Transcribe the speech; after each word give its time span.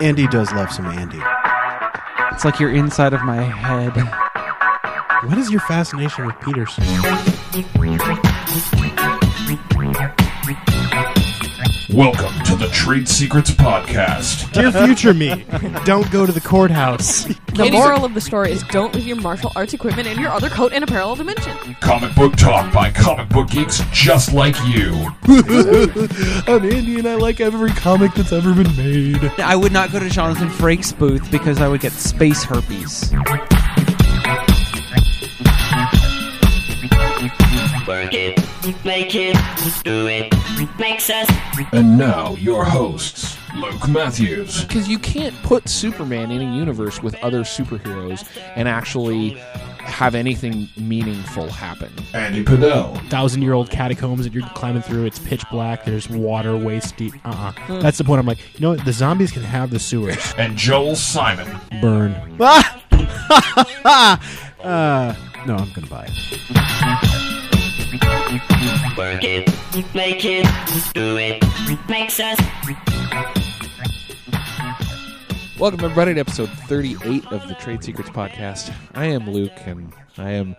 Andy 0.00 0.28
does 0.28 0.52
love 0.52 0.70
some 0.70 0.86
Andy. 0.86 1.20
It's 2.32 2.44
like 2.44 2.60
you're 2.60 2.72
inside 2.72 3.12
of 3.14 3.22
my 3.24 3.42
head. 3.42 3.96
What 5.28 5.38
is 5.38 5.50
your 5.50 5.60
fascination 5.62 6.24
with 6.24 6.38
Peterson? 6.40 6.84
Welcome 11.94 12.44
to 12.44 12.54
the 12.54 12.68
Trade 12.68 13.08
Secrets 13.08 13.50
Podcast. 13.50 14.52
Dear 14.52 14.70
future 14.70 15.14
me, 15.14 15.46
don't 15.86 16.10
go 16.10 16.26
to 16.26 16.32
the 16.32 16.40
courthouse. 16.40 17.24
The 17.24 17.70
moral 17.72 18.04
of 18.04 18.12
the 18.12 18.20
story 18.20 18.52
is 18.52 18.62
don't 18.64 18.94
leave 18.94 19.06
your 19.06 19.16
martial 19.16 19.52
arts 19.56 19.72
equipment 19.72 20.06
in 20.06 20.18
your 20.20 20.28
other 20.28 20.50
coat 20.50 20.74
in 20.74 20.82
a 20.82 20.86
parallel 20.86 21.16
dimension. 21.16 21.56
Comic 21.80 22.14
book 22.14 22.36
talk 22.36 22.70
by 22.74 22.90
comic 22.90 23.30
book 23.30 23.48
geeks 23.48 23.80
just 23.90 24.34
like 24.34 24.54
you. 24.66 24.92
I'm 26.46 26.62
Indian. 26.64 27.06
I 27.06 27.14
like 27.14 27.40
every 27.40 27.70
comic 27.70 28.12
that's 28.12 28.32
ever 28.32 28.52
been 28.52 28.76
made. 28.76 29.24
I 29.38 29.56
would 29.56 29.72
not 29.72 29.90
go 29.90 29.98
to 29.98 30.10
Jonathan 30.10 30.48
Frakes' 30.50 30.96
booth 30.96 31.30
because 31.30 31.62
I 31.62 31.68
would 31.68 31.80
get 31.80 31.92
space 31.92 32.44
herpes. 32.44 33.14
Work 37.88 38.12
it, 38.12 38.84
make 38.84 39.14
it, 39.14 39.34
do 39.82 40.06
it, 40.06 40.34
makes 40.78 41.10
us 41.10 41.28
And 41.72 41.96
now, 41.98 42.34
your 42.36 42.64
hosts, 42.64 43.36
Luke 43.56 43.88
Matthews, 43.88 44.64
because 44.64 44.88
you 44.88 44.98
can't 44.98 45.34
put 45.42 45.68
Superman 45.68 46.30
in 46.30 46.40
a 46.42 46.56
universe 46.56 47.02
with 47.02 47.14
other 47.22 47.40
superheroes 47.42 48.26
and 48.56 48.68
actually 48.68 49.30
have 49.78 50.14
anything 50.14 50.68
meaningful 50.76 51.48
happen. 51.48 51.90
Andy 52.12 52.44
Padell, 52.44 52.96
thousand 53.08 53.42
year 53.42 53.54
old 53.54 53.70
catacombs 53.70 54.24
that 54.24 54.34
you're 54.34 54.46
climbing 54.50 54.82
through. 54.82 55.06
It's 55.06 55.18
pitch 55.18 55.44
black. 55.50 55.84
There's 55.86 56.08
water 56.10 56.56
waist 56.56 56.96
deep. 56.96 57.14
Uh 57.24 57.52
uh 57.68 57.80
That's 57.80 57.96
the 57.98 58.04
point. 58.04 58.20
I'm 58.20 58.26
like, 58.26 58.38
you 58.54 58.60
know 58.60 58.70
what? 58.70 58.84
The 58.84 58.92
zombies 58.92 59.32
can 59.32 59.42
have 59.42 59.70
the 59.70 59.78
sewers. 59.78 60.34
and 60.36 60.56
Joel 60.56 60.94
Simon. 60.94 61.48
Burn. 61.80 62.14
Uh, 64.60 65.14
no, 65.46 65.54
I'm 65.54 65.70
gonna 65.72 65.86
buy 65.86 66.08
it. 66.10 67.17
Work 68.28 69.24
it, 69.24 69.94
make 69.94 70.22
it, 70.22 70.46
do 70.92 71.16
it, 71.16 71.42
makes 71.88 72.20
us 72.20 72.38
Welcome, 75.58 75.82
everybody, 75.82 76.12
to 76.14 76.20
episode 76.20 76.50
38 76.50 77.24
of 77.32 77.48
the 77.48 77.54
Trade 77.54 77.82
Secrets 77.82 78.10
Podcast. 78.10 78.72
I 78.94 79.06
am 79.06 79.30
Luke, 79.30 79.52
and 79.64 79.94
I 80.18 80.32
am. 80.32 80.56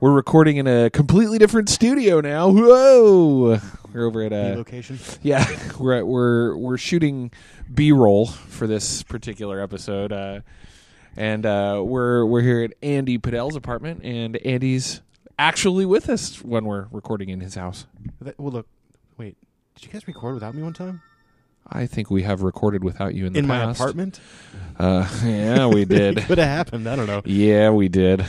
We're 0.00 0.10
recording 0.10 0.56
in 0.56 0.66
a 0.66 0.90
completely 0.90 1.38
different 1.38 1.68
studio 1.68 2.20
now. 2.20 2.50
Whoa! 2.50 3.60
We're 3.92 4.06
over 4.06 4.22
at 4.22 4.32
a 4.32 4.56
Location. 4.56 4.98
yeah. 5.22 5.46
We're 5.78 5.98
at, 5.98 6.06
we're 6.06 6.56
we're 6.56 6.76
shooting 6.76 7.30
B-roll 7.72 8.26
for 8.26 8.66
this 8.66 9.04
particular 9.04 9.60
episode, 9.60 10.12
uh, 10.12 10.40
and 11.16 11.46
uh, 11.46 11.82
we're 11.84 12.26
we're 12.26 12.40
here 12.42 12.64
at 12.64 12.72
Andy 12.82 13.18
Padell's 13.18 13.54
apartment, 13.54 14.02
and 14.02 14.36
Andy's 14.38 15.00
actually 15.42 15.84
with 15.84 16.08
us 16.08 16.40
when 16.42 16.64
we're 16.64 16.86
recording 16.92 17.28
in 17.28 17.40
his 17.40 17.54
house. 17.56 17.86
That- 18.20 18.38
well, 18.38 18.52
look. 18.52 18.66
Wait. 19.18 19.36
Did 19.74 19.86
you 19.86 19.92
guys 19.92 20.06
record 20.06 20.34
without 20.34 20.54
me 20.54 20.62
one 20.62 20.72
time 20.74 21.00
I 21.66 21.86
think 21.86 22.10
we 22.10 22.22
have 22.24 22.42
recorded 22.42 22.84
without 22.84 23.14
you 23.14 23.26
in 23.26 23.32
the 23.32 23.38
in 23.40 23.46
my 23.46 23.70
apartment? 23.70 24.20
Uh, 24.78 25.08
yeah, 25.24 25.66
we 25.66 25.84
did. 25.84 26.18
Could 26.26 26.38
have 26.38 26.46
happened. 26.48 26.88
I 26.88 26.94
don't 26.96 27.06
know. 27.06 27.22
yeah, 27.24 27.70
we 27.70 27.88
did. 27.88 28.24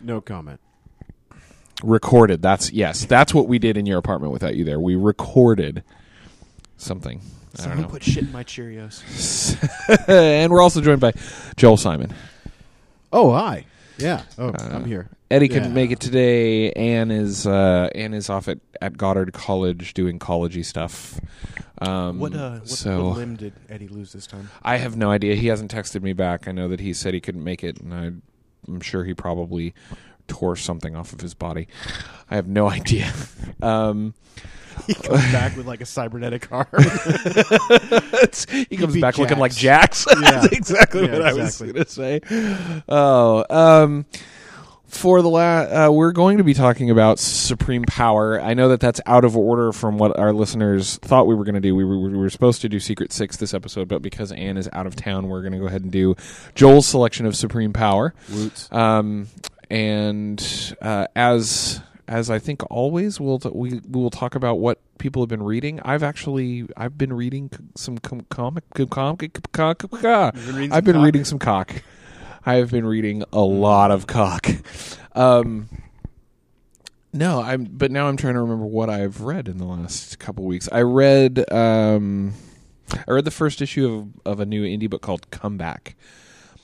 No 0.00 0.20
comment. 0.20 0.60
recorded. 1.82 2.42
That's 2.42 2.70
yes, 2.72 3.04
that's 3.06 3.32
what 3.34 3.48
we 3.48 3.58
did 3.58 3.76
in 3.76 3.86
your 3.86 3.98
apartment 3.98 4.32
without 4.32 4.54
you 4.54 4.64
there. 4.64 4.78
We 4.80 4.96
recorded 4.96 5.82
something. 6.76 7.20
I 7.54 7.58
Someone 7.62 7.78
don't 7.78 7.86
know. 7.86 7.92
put 7.92 8.04
shit 8.04 8.24
in 8.24 8.32
my 8.32 8.44
Cheerios. 8.44 9.02
and 10.08 10.52
we're 10.52 10.62
also 10.62 10.80
joined 10.80 11.00
by 11.00 11.12
Joel 11.56 11.76
Simon. 11.76 12.14
Oh, 13.12 13.32
hi. 13.32 13.66
Yeah. 13.98 14.22
Oh, 14.38 14.48
Uh, 14.50 14.68
I'm 14.72 14.84
here. 14.84 15.08
Eddie 15.30 15.48
couldn't 15.48 15.68
Yeah. 15.68 15.74
make 15.74 15.90
it 15.90 16.00
today. 16.00 16.72
Anne 16.72 17.10
is 17.10 17.46
uh, 17.46 17.88
Anne 17.94 18.14
is 18.14 18.28
off 18.28 18.48
at, 18.48 18.58
at 18.80 18.96
Goddard 18.96 19.32
College 19.32 19.94
doing 19.94 20.18
collegey 20.18 20.64
stuff. 20.64 21.20
Um, 21.78 22.18
What, 22.18 22.34
uh, 22.34 22.58
what, 22.58 22.68
so 22.68 23.08
what 23.08 23.16
limb 23.18 23.36
did 23.36 23.52
Eddie 23.68 23.88
lose 23.88 24.12
this 24.12 24.26
time? 24.26 24.50
I 24.62 24.76
have 24.78 24.96
no 24.96 25.10
idea. 25.10 25.34
He 25.36 25.46
hasn't 25.46 25.72
texted 25.72 26.02
me 26.02 26.12
back. 26.12 26.46
I 26.48 26.52
know 26.52 26.68
that 26.68 26.80
he 26.80 26.92
said 26.92 27.14
he 27.14 27.20
couldn't 27.20 27.44
make 27.44 27.62
it, 27.64 27.80
and 27.80 27.94
I, 27.94 28.10
I'm 28.70 28.80
sure 28.80 29.04
he 29.04 29.14
probably 29.14 29.72
tore 30.28 30.56
something 30.56 30.94
off 30.94 31.12
of 31.12 31.20
his 31.20 31.34
body. 31.34 31.68
I 32.30 32.34
have 32.36 32.46
no 32.48 32.68
idea. 32.70 33.12
Um, 33.62 34.14
He 34.86 34.94
comes 34.94 35.20
back 35.32 35.56
with 35.56 35.66
like 35.66 35.80
a 35.82 35.86
cybernetic 35.86 36.50
arm. 36.50 36.66
It's- 36.74 38.46
he 38.50 38.76
comes 38.76 38.98
back 39.00 39.18
looking 39.18 39.38
like 39.38 39.52
Jax. 39.54 40.04
Jax. 40.06 40.20
Yeah. 40.22 40.30
That's 40.40 40.46
exactly 40.52 41.04
Yeah, 41.06 41.12
what 41.12 41.22
I 41.22 41.32
was 41.34 41.58
going 41.60 41.74
to 41.74 41.86
say. 41.86 42.20
Oh, 42.88 43.44
um, 43.50 44.06
for 44.90 45.22
the 45.22 45.28
last, 45.28 45.70
uh, 45.70 45.92
we're 45.92 46.12
going 46.12 46.38
to 46.38 46.44
be 46.44 46.54
talking 46.54 46.90
about 46.90 47.18
supreme 47.18 47.82
power. 47.84 48.40
I 48.40 48.54
know 48.54 48.68
that 48.68 48.80
that's 48.80 49.00
out 49.06 49.24
of 49.24 49.36
order 49.36 49.72
from 49.72 49.98
what 49.98 50.18
our 50.18 50.32
listeners 50.32 50.96
thought 50.98 51.26
we 51.26 51.34
were 51.34 51.44
going 51.44 51.54
to 51.54 51.60
do. 51.60 51.74
We 51.74 51.84
were, 51.84 51.98
we 51.98 52.16
were 52.18 52.30
supposed 52.30 52.60
to 52.62 52.68
do 52.68 52.78
Secret 52.80 53.12
Six 53.12 53.36
this 53.36 53.54
episode, 53.54 53.88
but 53.88 54.02
because 54.02 54.32
Anne 54.32 54.56
is 54.56 54.68
out 54.72 54.86
of 54.86 54.96
town, 54.96 55.28
we're 55.28 55.42
going 55.42 55.52
to 55.52 55.58
go 55.58 55.66
ahead 55.66 55.82
and 55.82 55.92
do 55.92 56.16
Joel's 56.54 56.86
selection 56.86 57.26
of 57.26 57.34
supreme 57.36 57.72
power. 57.72 58.14
Roots. 58.28 58.70
Um, 58.72 59.28
and 59.70 60.74
uh, 60.82 61.06
as 61.14 61.80
as 62.08 62.28
I 62.28 62.40
think 62.40 62.68
always, 62.70 63.20
we'll 63.20 63.38
t- 63.38 63.50
we 63.54 63.74
we 63.88 64.00
will 64.00 64.10
talk 64.10 64.34
about 64.34 64.56
what 64.56 64.80
people 64.98 65.22
have 65.22 65.28
been 65.28 65.44
reading. 65.44 65.80
I've 65.84 66.02
actually 66.02 66.66
I've 66.76 66.98
been 66.98 67.12
reading 67.12 67.50
c- 67.56 67.62
some 67.76 67.98
com- 67.98 68.26
comic 68.30 68.64
com- 68.74 68.88
comic 68.88 69.40
cock. 69.52 69.88
been 69.90 70.56
reading 70.56 70.72
I've 70.72 70.84
been 70.84 71.00
reading 71.00 71.24
some 71.24 71.38
cock. 71.38 71.82
I 72.44 72.54
have 72.54 72.70
been 72.70 72.86
reading 72.86 73.24
a 73.32 73.40
lot 73.40 73.90
of 73.90 74.06
cock. 74.06 74.48
Um, 75.14 75.68
no, 77.12 77.42
I'm 77.42 77.64
but 77.64 77.90
now 77.90 78.06
I'm 78.06 78.16
trying 78.16 78.34
to 78.34 78.40
remember 78.40 78.66
what 78.66 78.88
I've 78.88 79.20
read 79.20 79.48
in 79.48 79.58
the 79.58 79.64
last 79.64 80.18
couple 80.18 80.44
weeks. 80.44 80.68
I 80.70 80.82
read 80.82 81.50
um, 81.52 82.34
I 82.92 83.12
read 83.12 83.24
the 83.24 83.30
first 83.30 83.60
issue 83.60 83.92
of 84.24 84.32
of 84.32 84.40
a 84.40 84.46
new 84.46 84.64
indie 84.64 84.88
book 84.88 85.02
called 85.02 85.30
Comeback 85.30 85.96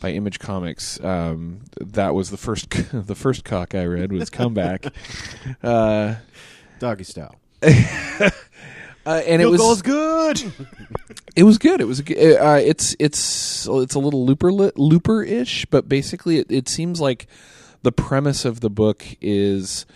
by 0.01 0.11
Image 0.11 0.39
Comics. 0.39 1.03
Um, 1.03 1.63
that 1.81 2.15
was 2.15 2.31
the 2.31 2.37
first 2.37 2.71
the 2.93 3.15
first 3.15 3.45
cock 3.45 3.75
I 3.75 3.85
read 3.85 4.13
was 4.13 4.31
Comeback. 4.31 4.87
uh, 5.63 6.17
Doggy 6.79 7.05
style. 7.05 7.37
uh, 9.07 9.23
and 9.27 9.41
it 9.41 9.47
was 9.47 9.61
goal 9.61 9.73
is 9.73 9.83
good. 9.83 10.53
it 11.37 11.45
was 11.45 11.59
good. 11.59 11.81
It 11.81 11.87
was 11.87 12.01
uh, 12.01 12.61
it's 12.63 12.97
it's 12.99 13.67
it's 13.71 13.95
a 13.95 13.99
little 13.99 14.27
looper 14.27 14.53
looper 14.53 15.23
ish, 15.23 15.65
but 15.67 15.89
basically 15.89 16.39
it, 16.39 16.51
it 16.51 16.69
seems 16.69 17.01
like 17.01 17.27
the 17.83 17.93
premise 17.93 18.45
of 18.45 18.61
the 18.61 18.71
book 18.71 19.05
is 19.21 19.87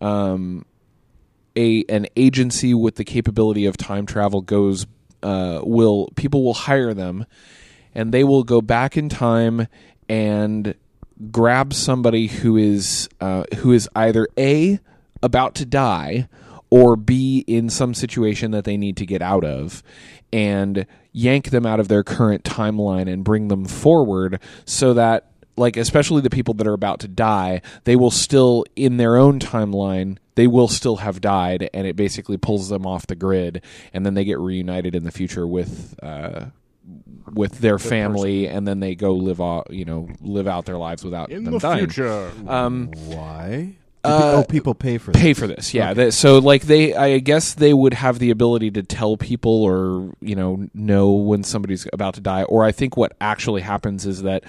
um, 0.00 0.66
a 1.56 1.84
an 1.88 2.06
agency 2.16 2.74
with 2.74 2.96
the 2.96 3.04
capability 3.04 3.66
of 3.66 3.76
time 3.76 4.04
travel 4.06 4.40
goes 4.40 4.86
uh, 5.22 5.60
will 5.62 6.10
people 6.16 6.44
will 6.44 6.54
hire 6.54 6.92
them 6.92 7.24
and 7.94 8.12
they 8.12 8.24
will 8.24 8.44
go 8.44 8.60
back 8.60 8.96
in 8.96 9.08
time 9.08 9.66
and 10.08 10.74
grab 11.30 11.72
somebody 11.72 12.26
who 12.26 12.56
is 12.56 13.08
uh, 13.20 13.44
who 13.58 13.72
is 13.72 13.88
either 13.96 14.28
a 14.38 14.78
about 15.22 15.54
to 15.54 15.64
die 15.64 16.28
or 16.70 16.96
b 16.96 17.44
in 17.46 17.70
some 17.70 17.94
situation 17.94 18.50
that 18.50 18.64
they 18.64 18.76
need 18.76 18.96
to 18.96 19.06
get 19.06 19.22
out 19.22 19.44
of 19.44 19.82
and 20.32 20.86
yank 21.12 21.50
them 21.50 21.64
out 21.64 21.80
of 21.80 21.88
their 21.88 22.02
current 22.02 22.42
timeline 22.44 23.10
and 23.10 23.24
bring 23.24 23.48
them 23.48 23.64
forward 23.64 24.40
so 24.64 24.92
that 24.94 25.30
like 25.56 25.76
especially 25.76 26.20
the 26.20 26.28
people 26.30 26.52
that 26.52 26.66
are 26.66 26.74
about 26.74 27.00
to 27.00 27.08
die 27.08 27.62
they 27.84 27.96
will 27.96 28.10
still 28.10 28.64
in 28.74 28.96
their 28.98 29.16
own 29.16 29.38
timeline 29.38 30.18
they 30.34 30.46
will 30.46 30.68
still 30.68 30.96
have 30.96 31.20
died 31.20 31.70
and 31.72 31.86
it 31.86 31.96
basically 31.96 32.36
pulls 32.36 32.68
them 32.68 32.84
off 32.84 33.06
the 33.06 33.14
grid 33.16 33.62
and 33.94 34.04
then 34.04 34.12
they 34.14 34.24
get 34.24 34.38
reunited 34.38 34.94
in 34.94 35.04
the 35.04 35.10
future 35.10 35.46
with 35.46 35.94
uh, 36.02 36.46
with 37.32 37.58
their 37.60 37.78
family 37.78 38.46
and 38.46 38.68
then 38.68 38.80
they 38.80 38.94
go 38.94 39.12
live 39.14 39.40
out 39.40 39.68
you 39.70 39.84
know 39.84 40.08
live 40.20 40.46
out 40.46 40.66
their 40.66 40.76
lives 40.76 41.02
without 41.04 41.30
In 41.30 41.44
them 41.44 41.54
the 41.54 41.58
dying 41.60 41.78
future. 41.86 42.30
um 42.46 42.88
Why? 43.06 43.76
Uh, 44.06 44.36
oh, 44.36 44.44
people 44.48 44.74
pay 44.74 44.98
for 44.98 45.12
that. 45.12 45.20
pay 45.20 45.34
for 45.34 45.46
this 45.46 45.74
yeah. 45.74 45.92
That- 45.94 46.12
so 46.12 46.38
like 46.38 46.62
they 46.62 46.94
i 46.94 47.18
guess 47.18 47.54
they 47.54 47.74
would 47.74 47.94
have 47.94 48.18
the 48.18 48.30
ability 48.30 48.70
to 48.72 48.82
tell 48.82 49.16
people 49.16 49.62
or 49.64 50.14
you 50.20 50.34
know 50.36 50.68
know 50.74 51.10
when 51.12 51.42
somebody's 51.42 51.86
about 51.92 52.14
to 52.14 52.20
die. 52.20 52.44
Or 52.44 52.64
i 52.64 52.72
think 52.72 52.96
what 52.96 53.14
actually 53.20 53.62
happens 53.62 54.06
is 54.06 54.22
that 54.22 54.44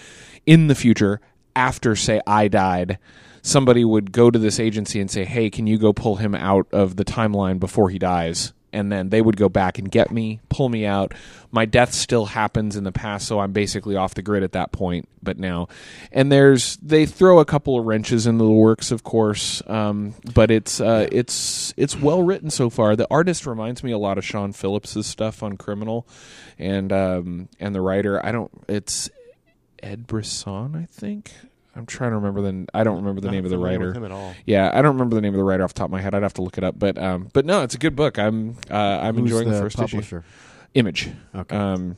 in 0.46 0.68
the 0.68 0.76
future 0.76 1.20
after 1.56 1.96
say 1.96 2.22
i 2.28 2.48
died 2.48 3.00
somebody 3.42 3.84
would 3.86 4.12
go 4.12 4.30
to 4.30 4.38
this 4.40 4.60
agency 4.60 5.00
and 5.00 5.10
say 5.10 5.26
hey 5.26 5.50
can 5.50 5.68
you 5.68 5.78
go 5.78 5.94
pull 5.94 6.18
him 6.18 6.36
out 6.36 6.68
of 6.72 6.96
the 6.98 7.06
timeline 7.06 7.60
before 7.60 7.90
he 7.90 7.98
dies 7.98 8.54
and 8.74 8.92
then 8.92 9.10
they 9.10 9.22
would 9.22 9.38
go 9.38 9.50
back 9.50 9.80
and 9.80 9.90
get 9.90 10.12
me, 10.12 10.40
pull 10.50 10.70
me 10.70 10.86
out. 10.86 11.14
My 11.52 11.66
death 11.66 11.94
still 11.94 12.26
happens 12.26 12.76
in 12.76 12.84
the 12.84 12.92
past, 12.92 13.28
so 13.28 13.40
I'm 13.40 13.54
basically 13.54 13.96
off 13.96 14.14
the 14.14 14.22
grid 14.22 14.44
at 14.44 14.52
that 14.52 14.72
point. 14.72 15.08
But 15.24 15.40
now, 15.40 15.68
and 16.12 16.32
there's 16.32 16.78
they 16.78 17.06
throw 17.06 17.40
a 17.40 17.46
couple 17.46 17.80
of 17.80 17.86
wrenches 17.86 18.28
into 18.28 18.44
the 18.44 18.52
works, 18.52 18.92
of 18.92 19.04
course, 19.04 19.62
um, 19.68 20.14
but 20.34 20.52
it's 20.52 20.80
uh, 20.82 21.08
it's 21.12 21.74
it's 21.78 21.98
well 21.98 22.24
written 22.24 22.50
so 22.50 22.70
far. 22.70 22.96
The 22.96 23.08
artist 23.10 23.46
reminds 23.46 23.84
me 23.84 23.92
a 23.92 23.98
lot 23.98 24.18
of 24.18 24.26
Sean 24.26 24.54
Phillips's 24.54 25.08
stuff 25.08 25.42
on 25.42 25.58
Criminal, 25.58 26.08
and 26.60 26.92
um, 26.92 27.50
and 27.60 27.74
the 27.74 27.82
writer 27.82 28.24
I 28.26 28.32
don't 28.32 28.52
it's 28.68 29.10
Ed 29.82 30.08
Brisson, 30.08 30.76
I 30.76 30.86
think. 30.86 31.32
I'm 31.78 31.86
trying 31.86 32.10
to 32.12 32.16
remember 32.18 32.42
the. 32.42 32.68
I 32.74 32.84
don't 32.84 32.98
remember 32.98 33.22
the 33.22 33.28
Not 33.28 33.34
name 33.34 33.46
of 33.46 33.52
the 33.52 33.58
writer. 33.58 33.94
him 33.94 34.04
at 34.04 34.12
all. 34.12 34.34
Yeah, 34.46 34.72
I 34.74 34.82
don't 34.82 34.94
remember 34.96 35.16
the 35.16 35.22
name 35.22 35.34
of 35.34 35.38
the 35.38 35.44
writer 35.44 35.64
off 35.64 35.74
the 35.74 35.80
top 35.80 35.88
of 35.88 35.92
my 35.92 36.02
head. 36.02 36.16
I'd 36.16 36.24
have 36.24 36.34
to 36.34 36.42
look 36.42 36.58
it 36.58 36.64
up. 36.64 36.80
But 36.80 36.98
um, 36.98 37.30
but 37.34 37.46
no, 37.46 37.62
it's 37.62 37.76
a 37.76 37.78
good 37.78 37.96
book. 37.96 38.18
I'm 38.18 38.58
uh, 38.70 38.74
I'm 38.74 39.16
Who's 39.16 39.32
enjoying 39.32 39.52
the, 39.52 39.60
first 39.60 39.80
issue. 39.80 40.24
Image. 40.74 41.10
Okay. 41.36 41.56
Um, 41.56 41.98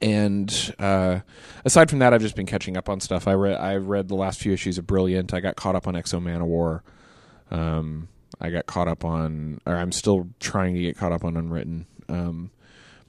and 0.00 0.74
uh, 0.78 1.20
aside 1.64 1.90
from 1.90 2.00
that, 2.00 2.12
I've 2.12 2.20
just 2.20 2.36
been 2.36 2.46
catching 2.46 2.76
up 2.76 2.88
on 2.88 3.00
stuff. 3.00 3.28
I 3.28 3.34
read 3.34 3.56
I 3.60 3.76
read 3.76 4.08
the 4.08 4.16
last 4.16 4.40
few 4.40 4.52
issues 4.52 4.78
of 4.78 4.86
Brilliant. 4.86 5.32
I 5.32 5.40
got 5.40 5.56
caught 5.56 5.76
up 5.76 5.86
on 5.86 5.94
X-O 5.96 6.18
Manowar. 6.18 6.80
Um, 7.50 8.08
I 8.40 8.50
got 8.50 8.66
caught 8.66 8.88
up 8.88 9.04
on, 9.04 9.60
or 9.66 9.76
I'm 9.76 9.92
still 9.92 10.28
trying 10.40 10.74
to 10.74 10.80
get 10.80 10.96
caught 10.96 11.12
up 11.12 11.24
on 11.24 11.36
Unwritten. 11.36 11.86
Um, 12.08 12.50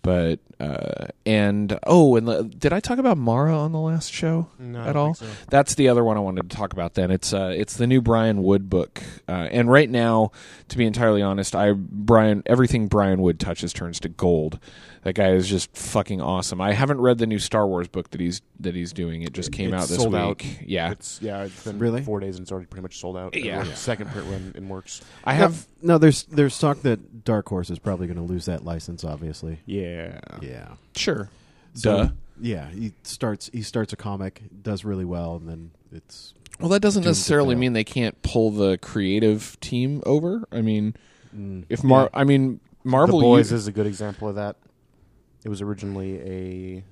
but 0.05 0.39
uh, 0.59 1.07
and 1.25 1.79
oh, 1.87 2.15
and 2.15 2.27
the, 2.27 2.43
did 2.43 2.71
I 2.71 2.79
talk 2.79 2.99
about 2.99 3.17
Mara 3.17 3.57
on 3.57 3.71
the 3.71 3.79
last 3.79 4.13
show 4.13 4.47
No, 4.59 4.81
at 4.81 4.95
all? 4.95 5.15
so. 5.15 5.25
That's 5.49 5.73
the 5.73 5.89
other 5.89 6.03
one 6.03 6.15
I 6.15 6.19
wanted 6.19 6.47
to 6.47 6.55
talk 6.55 6.73
about. 6.73 6.93
Then 6.93 7.09
it's 7.09 7.33
uh, 7.33 7.51
it's 7.57 7.75
the 7.75 7.87
new 7.87 8.01
Brian 8.03 8.43
Wood 8.43 8.69
book, 8.69 9.01
uh, 9.27 9.47
and 9.51 9.69
right 9.69 9.89
now, 9.89 10.31
to 10.69 10.77
be 10.77 10.85
entirely 10.85 11.23
honest, 11.23 11.55
I 11.55 11.71
Brian 11.73 12.43
everything 12.45 12.87
Brian 12.87 13.19
Wood 13.19 13.39
touches 13.39 13.73
turns 13.73 13.99
to 14.01 14.09
gold. 14.09 14.59
That 15.05 15.13
guy 15.13 15.33
is 15.33 15.47
just 15.47 15.77
fucking 15.77 16.19
awesome. 16.19 16.59
I 16.59 16.73
haven't 16.73 16.99
read 16.99 17.19
the 17.19 17.27
new 17.27 17.37
Star 17.37 17.67
Wars 17.67 17.87
book 17.87 18.09
that 18.09 18.19
he's 18.19 18.41
that 18.59 18.73
he's 18.73 18.91
doing. 18.91 19.21
It 19.21 19.33
just 19.33 19.51
came 19.51 19.71
It's 19.71 19.83
out 19.83 19.87
this 19.89 19.97
sold 19.99 20.13
week. 20.13 20.19
out. 20.19 20.43
Yeah, 20.67 20.91
It's 20.91 21.21
yeah, 21.21 21.43
it's 21.43 21.63
been 21.63 21.77
Really? 21.77 22.01
four 22.01 22.19
days 22.19 22.37
and 22.37 22.43
it's 22.43 22.51
already 22.51 22.65
pretty 22.65 22.81
much 22.81 22.97
sold 22.99 23.15
out. 23.15 23.35
Yeah. 23.35 23.63
The 23.63 23.75
second 23.75 24.09
print 24.09 24.27
run 24.31 24.53
in 24.55 24.67
works. 24.67 25.01
I 25.23 25.33
have. 25.33 25.67
No, 25.79 25.99
there's 25.99 26.23
there's 26.23 26.57
talk 26.57 26.81
that 26.81 27.23
Dark 27.23 27.47
Horse 27.47 27.69
is 27.69 27.77
probably 27.77 28.07
going 28.07 28.17
to 28.17 28.23
lose 28.23 28.45
that 28.45 28.65
license. 28.65 29.03
Obviously, 29.03 29.59
Yeah, 29.67 30.19
yeah, 30.41 30.69
Sure. 30.95 31.29
So, 31.75 31.97
Duh. 32.05 32.09
Yeah, 32.41 32.67
he 32.71 32.91
starts 33.03 33.51
he 33.53 33.61
starts 33.61 33.93
a 33.93 33.95
comic, 33.95 34.41
does 34.63 34.83
really 34.83 35.05
well, 35.05 35.35
and 35.35 35.47
then 35.47 35.69
it's 35.93 36.33
Well, 36.59 36.69
that 36.69 36.81
doesn't 36.81 37.03
necessarily 37.05 37.53
mean 37.53 37.73
they 37.73 37.83
can't 37.83 38.19
pull 38.23 38.49
the 38.49 38.79
creative 38.79 39.55
team 39.59 40.01
over. 40.03 40.43
I 40.51 40.61
mean, 40.61 40.95
mm, 41.37 41.63
if 41.69 41.83
Mar, 41.83 42.09
yeah. 42.11 42.19
I 42.19 42.23
mean 42.23 42.59
Marvel. 42.83 43.19
The 43.19 43.23
Boys 43.23 43.51
u- 43.51 43.57
is 43.57 43.67
a 43.67 43.71
good 43.71 43.85
example 43.85 44.27
of 44.27 44.35
that. 44.35 44.55
It 45.45 45.49
was 45.49 45.61
originally 45.61 46.19
a 46.19 46.83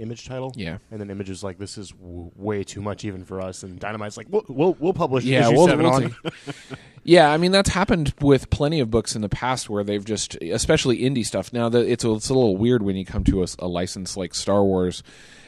image 0.00 0.28
title. 0.28 0.52
yeah. 0.54 0.78
And 0.92 1.00
then 1.00 1.10
Image 1.10 1.28
is 1.28 1.42
like, 1.42 1.58
this 1.58 1.76
is 1.76 1.90
w- 1.90 2.30
way 2.36 2.62
too 2.62 2.80
much 2.80 3.04
even 3.04 3.24
for 3.24 3.40
us. 3.40 3.64
And 3.64 3.80
Dynamite's 3.80 4.16
like, 4.16 4.28
we'll 4.30 4.44
we'll, 4.48 4.76
we'll 4.78 4.92
publish 4.92 5.24
Yeah, 5.24 5.48
we'll- 5.48 5.66
seven 5.66 5.84
we'll 5.86 5.94
on. 6.04 6.16
Yeah, 7.02 7.30
I 7.32 7.38
mean 7.38 7.50
that's 7.52 7.70
happened 7.70 8.12
with 8.20 8.50
plenty 8.50 8.78
of 8.80 8.90
books 8.90 9.16
in 9.16 9.22
the 9.22 9.28
past 9.30 9.70
where 9.70 9.82
they've 9.82 10.04
just, 10.04 10.34
especially 10.42 10.98
indie 10.98 11.24
stuff. 11.24 11.52
Now 11.54 11.68
that 11.70 11.90
it's 11.90 12.04
a, 12.04 12.12
it's 12.12 12.28
a 12.28 12.34
little 12.34 12.56
weird 12.58 12.82
when 12.82 12.96
you 12.96 13.06
come 13.06 13.24
to 13.24 13.44
a 13.58 13.66
license 13.66 14.14
like 14.16 14.34
Star 14.34 14.62
Wars, 14.62 15.02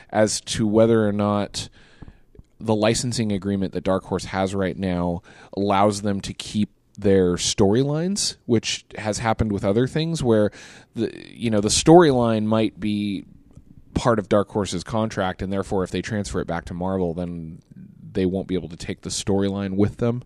as 0.09 0.41
to 0.43 0.67
whether 0.67 1.07
or 1.07 1.13
not 1.13 1.69
the 2.59 2.75
licensing 2.75 3.31
agreement 3.31 3.75
that 3.75 3.85
Dark 3.85 4.05
Horse 4.05 4.25
has 4.25 4.55
right 4.55 4.77
now 4.77 5.21
allows 5.55 6.01
them 6.03 6.21
to 6.23 6.33
keep 6.33 6.71
their 7.01 7.35
storylines, 7.35 8.37
which 8.47 8.85
has 8.97 9.19
happened 9.19 9.53
with 9.53 9.65
other 9.65 9.87
things 9.87 10.23
where 10.23 10.51
the 10.95 11.13
you 11.29 11.51
know 11.51 11.61
the 11.61 11.69
storyline 11.69 12.45
might 12.45 12.79
be 12.79 13.25
part 13.95 14.19
of 14.19 14.29
Dark 14.29 14.49
Horse's 14.51 14.85
contract, 14.85 15.43
and 15.43 15.53
therefore 15.53 15.85
if 15.85 15.91
they 15.91 16.03
transfer 16.03 16.41
it 16.41 16.47
back 16.47 16.67
to 16.67 16.75
Marvel, 16.75 17.15
then 17.15 17.61
they 18.13 18.27
won't 18.27 18.47
be 18.47 18.55
able 18.55 18.69
to 18.69 18.77
take 18.77 19.03
the 19.03 19.11
storyline 19.11 19.77
with 19.77 19.99
them. 19.99 20.23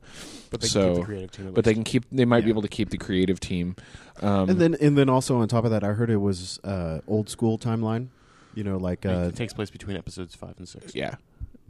But 0.50 0.60
they 0.60 0.68
so, 0.68 0.80
can 0.80 0.90
keep 0.90 1.00
the 1.00 1.06
creative 1.06 1.30
team. 1.32 1.52
but 1.52 1.64
they 1.64 1.74
can 1.74 1.84
keep. 1.84 2.04
They 2.10 2.24
might 2.24 2.44
be 2.44 2.50
able 2.50 2.62
to 2.62 2.68
keep 2.68 2.90
the 2.90 2.98
creative 2.98 3.40
team. 3.40 3.76
Um, 4.22 4.48
and 4.48 4.60
then 4.60 4.76
and 4.80 4.96
then 4.96 5.08
also 5.08 5.36
on 5.38 5.48
top 5.48 5.64
of 5.64 5.70
that, 5.70 5.84
I 5.84 5.88
heard 5.88 6.10
it 6.10 6.16
was 6.16 6.60
uh, 6.64 7.00
old 7.06 7.28
school 7.28 7.58
timeline. 7.58 8.08
You 8.54 8.62
know, 8.62 8.76
like 8.76 9.04
uh, 9.04 9.28
it 9.28 9.36
takes 9.36 9.52
place 9.52 9.70
between 9.70 9.96
episodes 9.96 10.34
five 10.34 10.54
and 10.58 10.68
six. 10.68 10.94
yeah, 10.94 11.16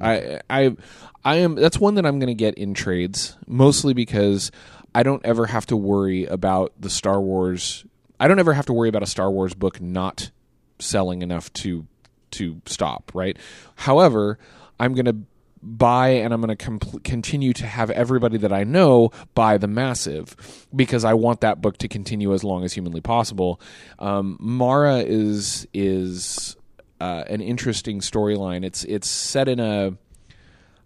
I 0.01 0.41
I 0.51 0.77
I 1.25 1.37
am. 1.37 1.55
That's 1.55 1.79
one 1.79 1.95
that 1.95 2.05
I'm 2.05 2.19
going 2.19 2.29
to 2.29 2.35
get 2.35 2.55
in 2.55 2.75
trades, 2.75 3.37
mostly 3.47 3.95
because 3.95 4.51
I 4.94 5.02
don't 5.02 5.25
ever 5.25 5.46
have 5.46 5.67
to 5.67 5.76
worry 5.76 6.26
about 6.26 6.73
the 6.79 6.91
Star 6.91 7.20
Wars. 7.20 7.85
I 8.20 8.29
don't 8.29 8.38
ever 8.38 8.52
have 8.52 8.67
to 8.67 8.73
worry 8.73 8.88
about 8.88 9.02
a 9.02 9.06
Star 9.06 9.31
Wars 9.31 9.55
book 9.55 9.81
not 9.81 10.31
selling 10.79 11.23
enough 11.23 11.52
to 11.55 11.87
to 12.32 12.61
stop. 12.67 13.12
Right. 13.14 13.38
However, 13.76 14.38
I'm 14.79 14.94
going 14.94 15.06
to 15.06 15.17
buy 15.64 16.08
and 16.08 16.35
I'm 16.35 16.43
going 16.43 16.56
to 16.56 17.00
continue 17.00 17.52
to 17.55 17.67
have 17.67 17.91
everybody 17.91 18.37
that 18.38 18.52
I 18.52 18.64
know 18.64 19.11
buy 19.35 19.56
the 19.56 19.67
massive 19.67 20.67
because 20.75 21.05
I 21.05 21.14
want 21.14 21.41
that 21.41 21.62
book 21.62 21.79
to 21.79 21.88
continue 21.88 22.35
as 22.35 22.44
long 22.44 22.64
as 22.64 22.75
humanly 22.75 23.00
possible. 23.00 23.61
Um, 23.99 24.37
Mara 24.41 24.99
is 24.99 25.67
is 25.73 26.56
uh, 27.00 27.25
an 27.29 27.41
interesting 27.41 28.00
storyline. 28.00 28.64
It's 28.64 28.85
it's 28.85 29.08
set 29.08 29.49
in 29.49 29.58
a 29.58 29.96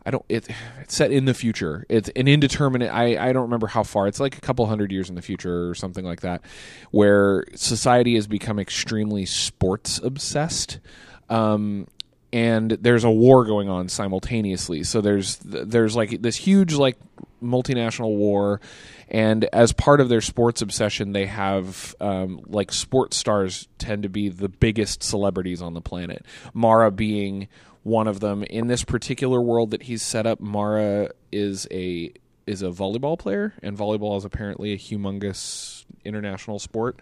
I 0.07 0.11
don't 0.11 0.25
it 0.29 0.49
it's 0.81 0.95
set 0.95 1.13
in 1.13 1.25
the 1.25 1.35
future. 1.35 1.85
It's 1.89 2.09
an 2.11 2.29
indeterminate 2.29 2.93
I, 2.93 3.29
I 3.29 3.33
don't 3.33 3.43
remember 3.43 3.67
how 3.67 3.83
far. 3.83 4.07
It's 4.07 4.21
like 4.21 4.39
a 4.39 4.41
couple 4.41 4.67
hundred 4.67 4.93
years 4.93 5.09
in 5.09 5.15
the 5.15 5.23
future 5.23 5.69
or 5.69 5.75
something 5.75 6.05
like 6.05 6.21
that 6.23 6.43
where 6.91 7.45
society 7.55 8.15
has 8.15 8.27
become 8.27 8.59
extremely 8.59 9.27
sports 9.27 9.99
obsessed. 10.03 10.81
Um 11.29 11.87
and 12.33 12.73
there's 12.73 13.05
a 13.05 13.11
war 13.11 13.45
going 13.45 13.69
on 13.69 13.89
simultaneously. 13.89 14.85
So 14.85 15.01
there's 15.01 15.37
there's 15.39 15.97
like 15.97 16.21
this 16.23 16.37
huge 16.37 16.75
like 16.75 16.99
multinational 17.43 18.17
war, 18.17 18.61
and 19.09 19.45
as 19.45 19.73
part 19.73 20.01
of 20.01 20.09
their 20.09 20.21
sports 20.21 20.61
obsession, 20.61 21.13
they 21.13 21.27
have 21.27 21.95
um, 22.01 22.43
like 22.47 22.73
sports 22.73 23.17
stars 23.17 23.69
tend 23.79 24.03
to 24.03 24.09
be 24.09 24.29
the 24.29 24.49
biggest 24.49 25.03
celebrities 25.03 25.63
on 25.63 25.75
the 25.75 25.81
planet. 25.81 26.25
Mara 26.53 26.91
being 26.91 27.49
one 27.89 28.07
of 28.07 28.21
them. 28.21 28.45
In 28.45 28.69
this 28.69 28.85
particular 28.85 29.41
world 29.41 29.73
that 29.73 29.85
he's 29.85 30.03
set 30.03 30.27
up, 30.27 30.41
Mara 30.41 31.11
is 31.33 31.67
a 31.71 32.13
is 32.47 32.63
a 32.63 32.69
volleyball 32.69 33.19
player, 33.19 33.55
and 33.63 33.77
volleyball 33.77 34.17
is 34.17 34.25
apparently 34.25 34.73
a 34.73 34.79
humongous 34.79 35.85
international 36.05 36.59
sport, 36.59 37.01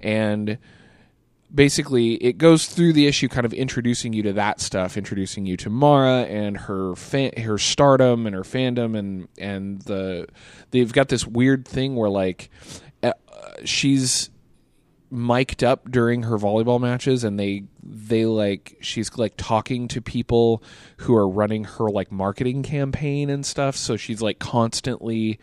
and 0.00 0.58
basically 1.54 2.14
it 2.14 2.36
goes 2.36 2.66
through 2.66 2.92
the 2.92 3.06
issue 3.06 3.28
kind 3.28 3.46
of 3.46 3.52
introducing 3.52 4.12
you 4.12 4.22
to 4.24 4.32
that 4.32 4.60
stuff 4.60 4.96
introducing 4.96 5.46
you 5.46 5.56
to 5.56 5.70
Mara 5.70 6.22
and 6.22 6.56
her 6.56 6.96
fan, 6.96 7.30
her 7.36 7.58
stardom 7.58 8.26
and 8.26 8.34
her 8.34 8.42
fandom 8.42 8.98
and 8.98 9.28
and 9.38 9.80
the 9.82 10.26
they've 10.72 10.92
got 10.92 11.08
this 11.08 11.26
weird 11.26 11.66
thing 11.66 11.94
where 11.94 12.10
like 12.10 12.50
uh, 13.02 13.12
she's 13.64 14.30
mic'd 15.14 15.62
up 15.62 15.90
during 15.90 16.24
her 16.24 16.36
volleyball 16.36 16.80
matches 16.80 17.22
and 17.22 17.38
they 17.38 17.62
they 17.82 18.26
like 18.26 18.76
she's 18.80 19.16
like 19.16 19.32
talking 19.36 19.86
to 19.86 20.02
people 20.02 20.62
who 20.98 21.14
are 21.14 21.28
running 21.28 21.62
her 21.64 21.88
like 21.88 22.10
marketing 22.10 22.64
campaign 22.64 23.30
and 23.30 23.46
stuff 23.46 23.76
so 23.76 23.96
she's 23.96 24.20
like 24.20 24.40
constantly 24.40 25.38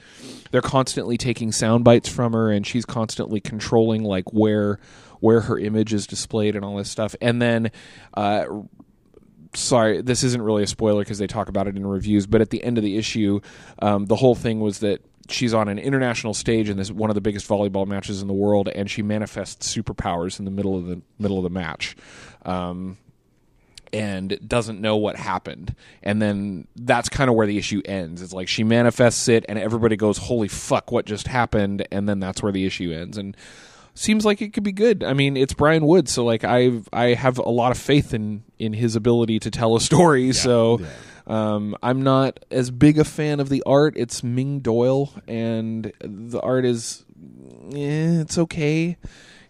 they're 0.51 0.61
constantly 0.61 1.17
taking 1.17 1.51
sound 1.51 1.85
bites 1.85 2.09
from 2.09 2.33
her 2.33 2.51
and 2.51 2.67
she's 2.67 2.85
constantly 2.85 3.39
controlling 3.39 4.03
like 4.03 4.33
where 4.33 4.77
where 5.21 5.41
her 5.41 5.57
image 5.57 5.93
is 5.93 6.05
displayed 6.05 6.55
and 6.55 6.65
all 6.65 6.75
this 6.75 6.89
stuff 6.89 7.15
and 7.21 7.41
then 7.41 7.71
uh 8.15 8.45
sorry, 9.53 10.01
this 10.01 10.23
isn't 10.23 10.41
really 10.41 10.63
a 10.63 10.67
spoiler 10.67 11.01
because 11.01 11.17
they 11.17 11.27
talk 11.27 11.49
about 11.49 11.67
it 11.67 11.75
in 11.75 11.85
reviews. 11.85 12.25
But 12.25 12.39
at 12.39 12.51
the 12.51 12.63
end 12.63 12.77
of 12.77 12.85
the 12.85 12.97
issue, 12.97 13.41
um, 13.81 14.05
the 14.05 14.15
whole 14.15 14.33
thing 14.33 14.61
was 14.61 14.79
that 14.79 15.01
she's 15.31 15.53
on 15.53 15.67
an 15.67 15.79
international 15.79 16.33
stage 16.33 16.69
in 16.69 16.77
this 16.77 16.91
one 16.91 17.09
of 17.09 17.15
the 17.15 17.21
biggest 17.21 17.47
volleyball 17.47 17.87
matches 17.87 18.21
in 18.21 18.27
the 18.27 18.33
world, 18.33 18.67
and 18.69 18.89
she 18.89 19.01
manifests 19.01 19.73
superpowers 19.73 20.39
in 20.39 20.45
the 20.45 20.51
middle 20.51 20.77
of 20.77 20.85
the 20.85 21.01
middle 21.19 21.37
of 21.37 21.43
the 21.43 21.49
match. 21.49 21.95
Um, 22.43 22.97
and 23.93 24.39
doesn't 24.47 24.79
know 24.79 24.95
what 24.95 25.17
happened. 25.17 25.75
And 26.01 26.21
then 26.21 26.67
that's 26.77 27.09
kind 27.09 27.29
of 27.29 27.35
where 27.35 27.45
the 27.45 27.57
issue 27.57 27.81
ends. 27.83 28.21
It's 28.21 28.31
like 28.31 28.47
she 28.47 28.63
manifests 28.63 29.27
it 29.27 29.45
and 29.49 29.59
everybody 29.59 29.97
goes, 29.97 30.17
"Holy 30.17 30.47
fuck, 30.47 30.91
what 30.91 31.05
just 31.05 31.27
happened?" 31.27 31.85
And 31.91 32.07
then 32.07 32.19
that's 32.19 32.41
where 32.41 32.53
the 32.53 32.65
issue 32.65 32.93
ends. 32.93 33.17
And 33.17 33.35
seems 33.93 34.25
like 34.25 34.41
it 34.41 34.53
could 34.53 34.63
be 34.63 34.71
good. 34.71 35.03
I 35.03 35.13
mean, 35.13 35.35
it's 35.35 35.53
Brian 35.53 35.85
Wood, 35.85 36.07
so 36.07 36.23
like 36.23 36.43
I 36.43 36.81
I 36.93 37.13
have 37.13 37.37
a 37.37 37.49
lot 37.49 37.71
of 37.71 37.77
faith 37.77 38.13
in 38.13 38.43
in 38.57 38.73
his 38.73 38.95
ability 38.95 39.39
to 39.39 39.51
tell 39.51 39.75
a 39.75 39.81
story. 39.81 40.31
so 40.33 40.79
um, 41.27 41.75
I'm 41.81 42.01
not 42.01 42.43
as 42.51 42.71
big 42.71 42.99
a 42.99 43.03
fan 43.03 43.39
of 43.39 43.49
the 43.49 43.63
art. 43.65 43.93
It's 43.97 44.23
Ming 44.23 44.59
Doyle, 44.59 45.13
and 45.27 45.91
the 45.99 46.39
art 46.41 46.65
is 46.65 47.05
eh, 47.73 48.21
it's 48.21 48.37
okay. 48.37 48.97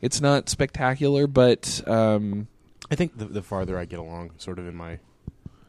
It's 0.02 0.20
not 0.20 0.50
spectacular, 0.50 1.28
but 1.28 1.82
um, 1.88 2.48
I 2.90 2.96
think 2.96 3.18
the, 3.18 3.26
the 3.26 3.44
farther 3.44 3.78
I 3.78 3.86
get 3.86 4.00
along, 4.00 4.32
sort 4.38 4.60
of 4.60 4.68
in 4.68 4.76
my 4.76 5.00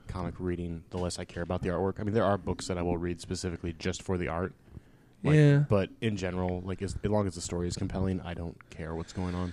comic 0.08 0.34
reading, 0.38 0.84
the 0.90 0.98
less 0.98 1.18
I 1.18 1.24
care 1.24 1.42
about 1.42 1.62
the 1.62 1.68
artwork. 1.68 2.00
I 2.00 2.02
mean, 2.02 2.14
there 2.14 2.24
are 2.24 2.38
books 2.38 2.66
that 2.68 2.78
I 2.78 2.82
will 2.82 2.98
read 2.98 3.20
specifically 3.20 3.74
just 3.78 4.02
for 4.02 4.16
the 4.18 4.28
art, 4.28 4.54
Like, 5.22 5.36
Yeah. 5.36 5.64
But 5.68 5.90
in 6.00 6.16
general, 6.16 6.62
like 6.64 6.82
as, 6.82 6.96
as 7.02 7.10
long 7.10 7.26
as 7.26 7.34
the 7.34 7.40
story 7.40 7.68
is 7.68 7.76
compelling, 7.76 8.20
I 8.20 8.34
don't 8.34 8.56
care 8.70 8.94
what's 8.94 9.12
going 9.12 9.34
on. 9.34 9.52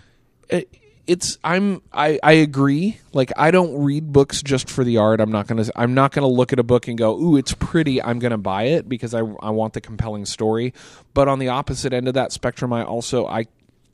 it, 0.49 0.69
it's 1.09 1.37
I'm 1.43 1.81
I, 1.91 2.19
I 2.23 2.33
agree. 2.33 2.99
Like 3.13 3.31
I 3.35 3.51
don't 3.51 3.83
read 3.83 4.13
books 4.13 4.41
just 4.43 4.69
for 4.69 4.83
the 4.83 4.97
art. 4.97 5.19
I'm 5.19 5.31
not 5.31 5.47
gonna 5.47 5.65
I'm 5.75 5.93
not 5.93 6.11
gonna 6.11 6.27
look 6.27 6.53
at 6.53 6.59
a 6.59 6.63
book 6.63 6.87
and 6.87 6.97
go, 6.97 7.19
ooh, 7.19 7.35
it's 7.35 7.53
pretty. 7.53 8.01
I'm 8.01 8.19
gonna 8.19 8.37
buy 8.37 8.63
it 8.63 8.87
because 8.87 9.13
I 9.13 9.19
I 9.19 9.49
want 9.49 9.73
the 9.73 9.81
compelling 9.81 10.25
story. 10.25 10.73
But 11.13 11.27
on 11.27 11.39
the 11.39 11.49
opposite 11.49 11.91
end 11.93 12.07
of 12.07 12.13
that 12.13 12.31
spectrum, 12.31 12.71
I 12.71 12.83
also 12.83 13.25
I 13.25 13.47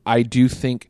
I 0.06 0.22
do 0.24 0.48
think 0.50 0.90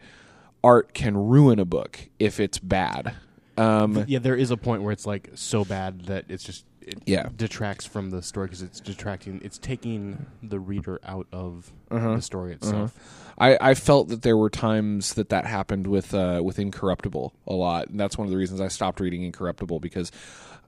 art 0.64 0.94
can 0.94 1.16
ruin 1.16 1.60
a 1.60 1.66
book 1.66 2.00
if 2.20 2.40
it's 2.40 2.58
bad. 2.58 3.14
Um, 3.58 4.04
yeah, 4.08 4.20
there 4.20 4.36
is 4.36 4.52
a 4.52 4.58
point 4.58 4.82
where 4.82 4.92
it's 4.92 5.06
like 5.06 5.30
so 5.36 5.64
bad 5.64 6.06
that 6.08 6.26
it's 6.28 6.44
just 6.44 6.66
it 6.82 7.00
Yeah. 7.06 7.30
detracts 7.36 7.86
from 7.86 8.10
the 8.10 8.22
story 8.22 8.48
because 8.48 8.62
it's 8.62 8.80
detracting. 8.80 9.40
It's 9.44 9.58
taking 9.58 10.26
the 10.44 10.60
reader 10.60 11.00
out 11.06 11.28
of 11.32 11.72
Uh-huh. 11.90 12.16
the 12.16 12.22
story 12.22 12.54
itself. 12.54 13.25
I, 13.38 13.58
I 13.60 13.74
felt 13.74 14.08
that 14.10 14.22
there 14.22 14.38
were 14.38 14.50
times 14.50 15.16
that 15.16 15.30
that 15.30 15.46
happened 15.46 15.88
with 15.88 16.14
uh, 16.14 16.42
with 16.44 16.58
Incorruptible 16.58 17.34
a 17.48 17.54
lot, 17.54 17.90
and 17.90 18.00
that's 18.00 18.18
one 18.18 18.28
of 18.28 18.32
the 18.32 18.38
reasons 18.38 18.62
I 18.62 18.70
stopped 18.70 19.00
reading 19.00 19.24
Incorruptible 19.24 19.82
because, 19.82 20.12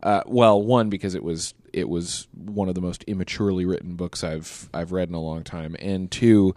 uh, 0.04 0.22
well, 0.26 0.62
one 0.62 0.90
because 0.90 1.16
it 1.16 1.24
was 1.24 1.54
it 1.72 1.88
was 1.88 2.28
one 2.34 2.68
of 2.68 2.76
the 2.76 2.82
most 2.82 3.04
immaturely 3.08 3.66
written 3.66 3.96
books 3.96 4.24
I've 4.24 4.70
I've 4.74 4.92
read 4.92 5.10
in 5.10 5.16
a 5.16 5.22
long 5.22 5.44
time, 5.44 5.76
and 5.80 6.12
two 6.12 6.56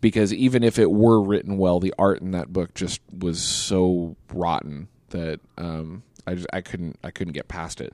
because 0.00 0.32
even 0.32 0.62
if 0.62 0.78
it 0.78 0.90
were 0.90 1.20
written 1.20 1.58
well, 1.58 1.80
the 1.80 1.94
art 1.98 2.20
in 2.20 2.30
that 2.32 2.52
book 2.52 2.74
just 2.74 3.00
was 3.16 3.42
so 3.42 4.16
rotten 4.32 4.88
that 5.10 5.40
um, 5.56 6.02
I 6.26 6.34
just 6.34 6.46
I 6.52 6.60
couldn't 6.60 6.98
I 7.02 7.10
couldn't 7.10 7.32
get 7.32 7.48
past 7.48 7.80
it. 7.80 7.92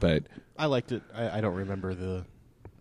But 0.00 0.24
I 0.58 0.66
liked 0.66 0.92
it. 0.92 1.02
I, 1.14 1.38
I 1.38 1.40
don't 1.40 1.54
remember 1.54 1.94
the 1.94 2.24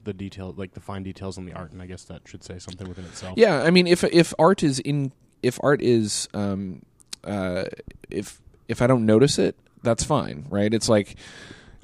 the 0.05 0.13
detail, 0.13 0.53
like 0.55 0.74
the 0.74 0.79
fine 0.79 1.03
details 1.03 1.38
on 1.38 1.45
the 1.45 1.53
art, 1.53 1.71
and 1.71 1.81
I 1.81 1.85
guess 1.85 2.03
that 2.05 2.21
should 2.25 2.43
say 2.43 2.59
something 2.59 2.88
within 2.88 3.05
itself. 3.05 3.38
Yeah, 3.38 3.62
I 3.62 3.71
mean, 3.71 3.88
if 3.88 4.03
if 4.03 4.33
art 4.39 4.63
is 4.63 4.79
in, 4.79 5.12
if 5.43 5.59
art 5.62 5.81
is, 5.81 6.29
um, 6.33 6.83
uh, 7.24 7.65
if 8.09 8.41
if 8.67 8.81
I 8.81 8.88
don't 8.88 9.05
notice 9.05 9.38
it, 9.38 9.57
that's 9.83 10.03
fine, 10.03 10.45
right? 10.50 10.74
It's 10.74 10.88
like 10.88 11.15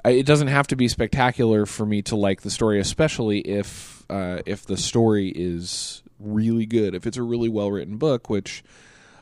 I, 0.04 0.12
it 0.12 0.26
doesn't 0.26 0.48
have 0.48 0.68
to 0.68 0.76
be 0.76 0.88
spectacular 0.88 1.66
for 1.66 1.86
me 1.86 2.02
to 2.04 2.16
like 2.16 2.42
the 2.42 2.50
story, 2.50 2.80
especially 2.80 3.40
if 3.40 4.04
uh, 4.10 4.42
if 4.46 4.66
the 4.66 4.78
story 4.78 5.30
is 5.30 6.02
really 6.20 6.66
good. 6.66 6.96
If 6.96 7.06
it's 7.06 7.18
a 7.18 7.24
really 7.24 7.50
well 7.50 7.72
written 7.72 7.98
book, 7.98 8.30
which, 8.30 8.64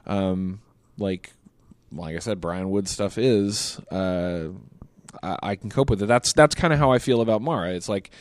um, 0.05 0.61
like 0.97 1.31
like 1.91 2.15
I 2.15 2.19
said, 2.19 2.39
Brian 2.39 2.69
Wood 2.69 2.87
stuff 2.87 3.17
is. 3.17 3.79
Uh, 3.91 4.49
I, 5.23 5.37
I 5.41 5.55
can 5.55 5.69
cope 5.69 5.89
with 5.89 6.01
it. 6.01 6.05
That's 6.05 6.33
that's 6.33 6.55
kind 6.55 6.73
of 6.73 6.79
how 6.79 6.91
I 6.91 6.99
feel 6.99 7.21
about 7.21 7.41
Mara. 7.41 7.71
It's 7.71 7.89
like 7.89 8.11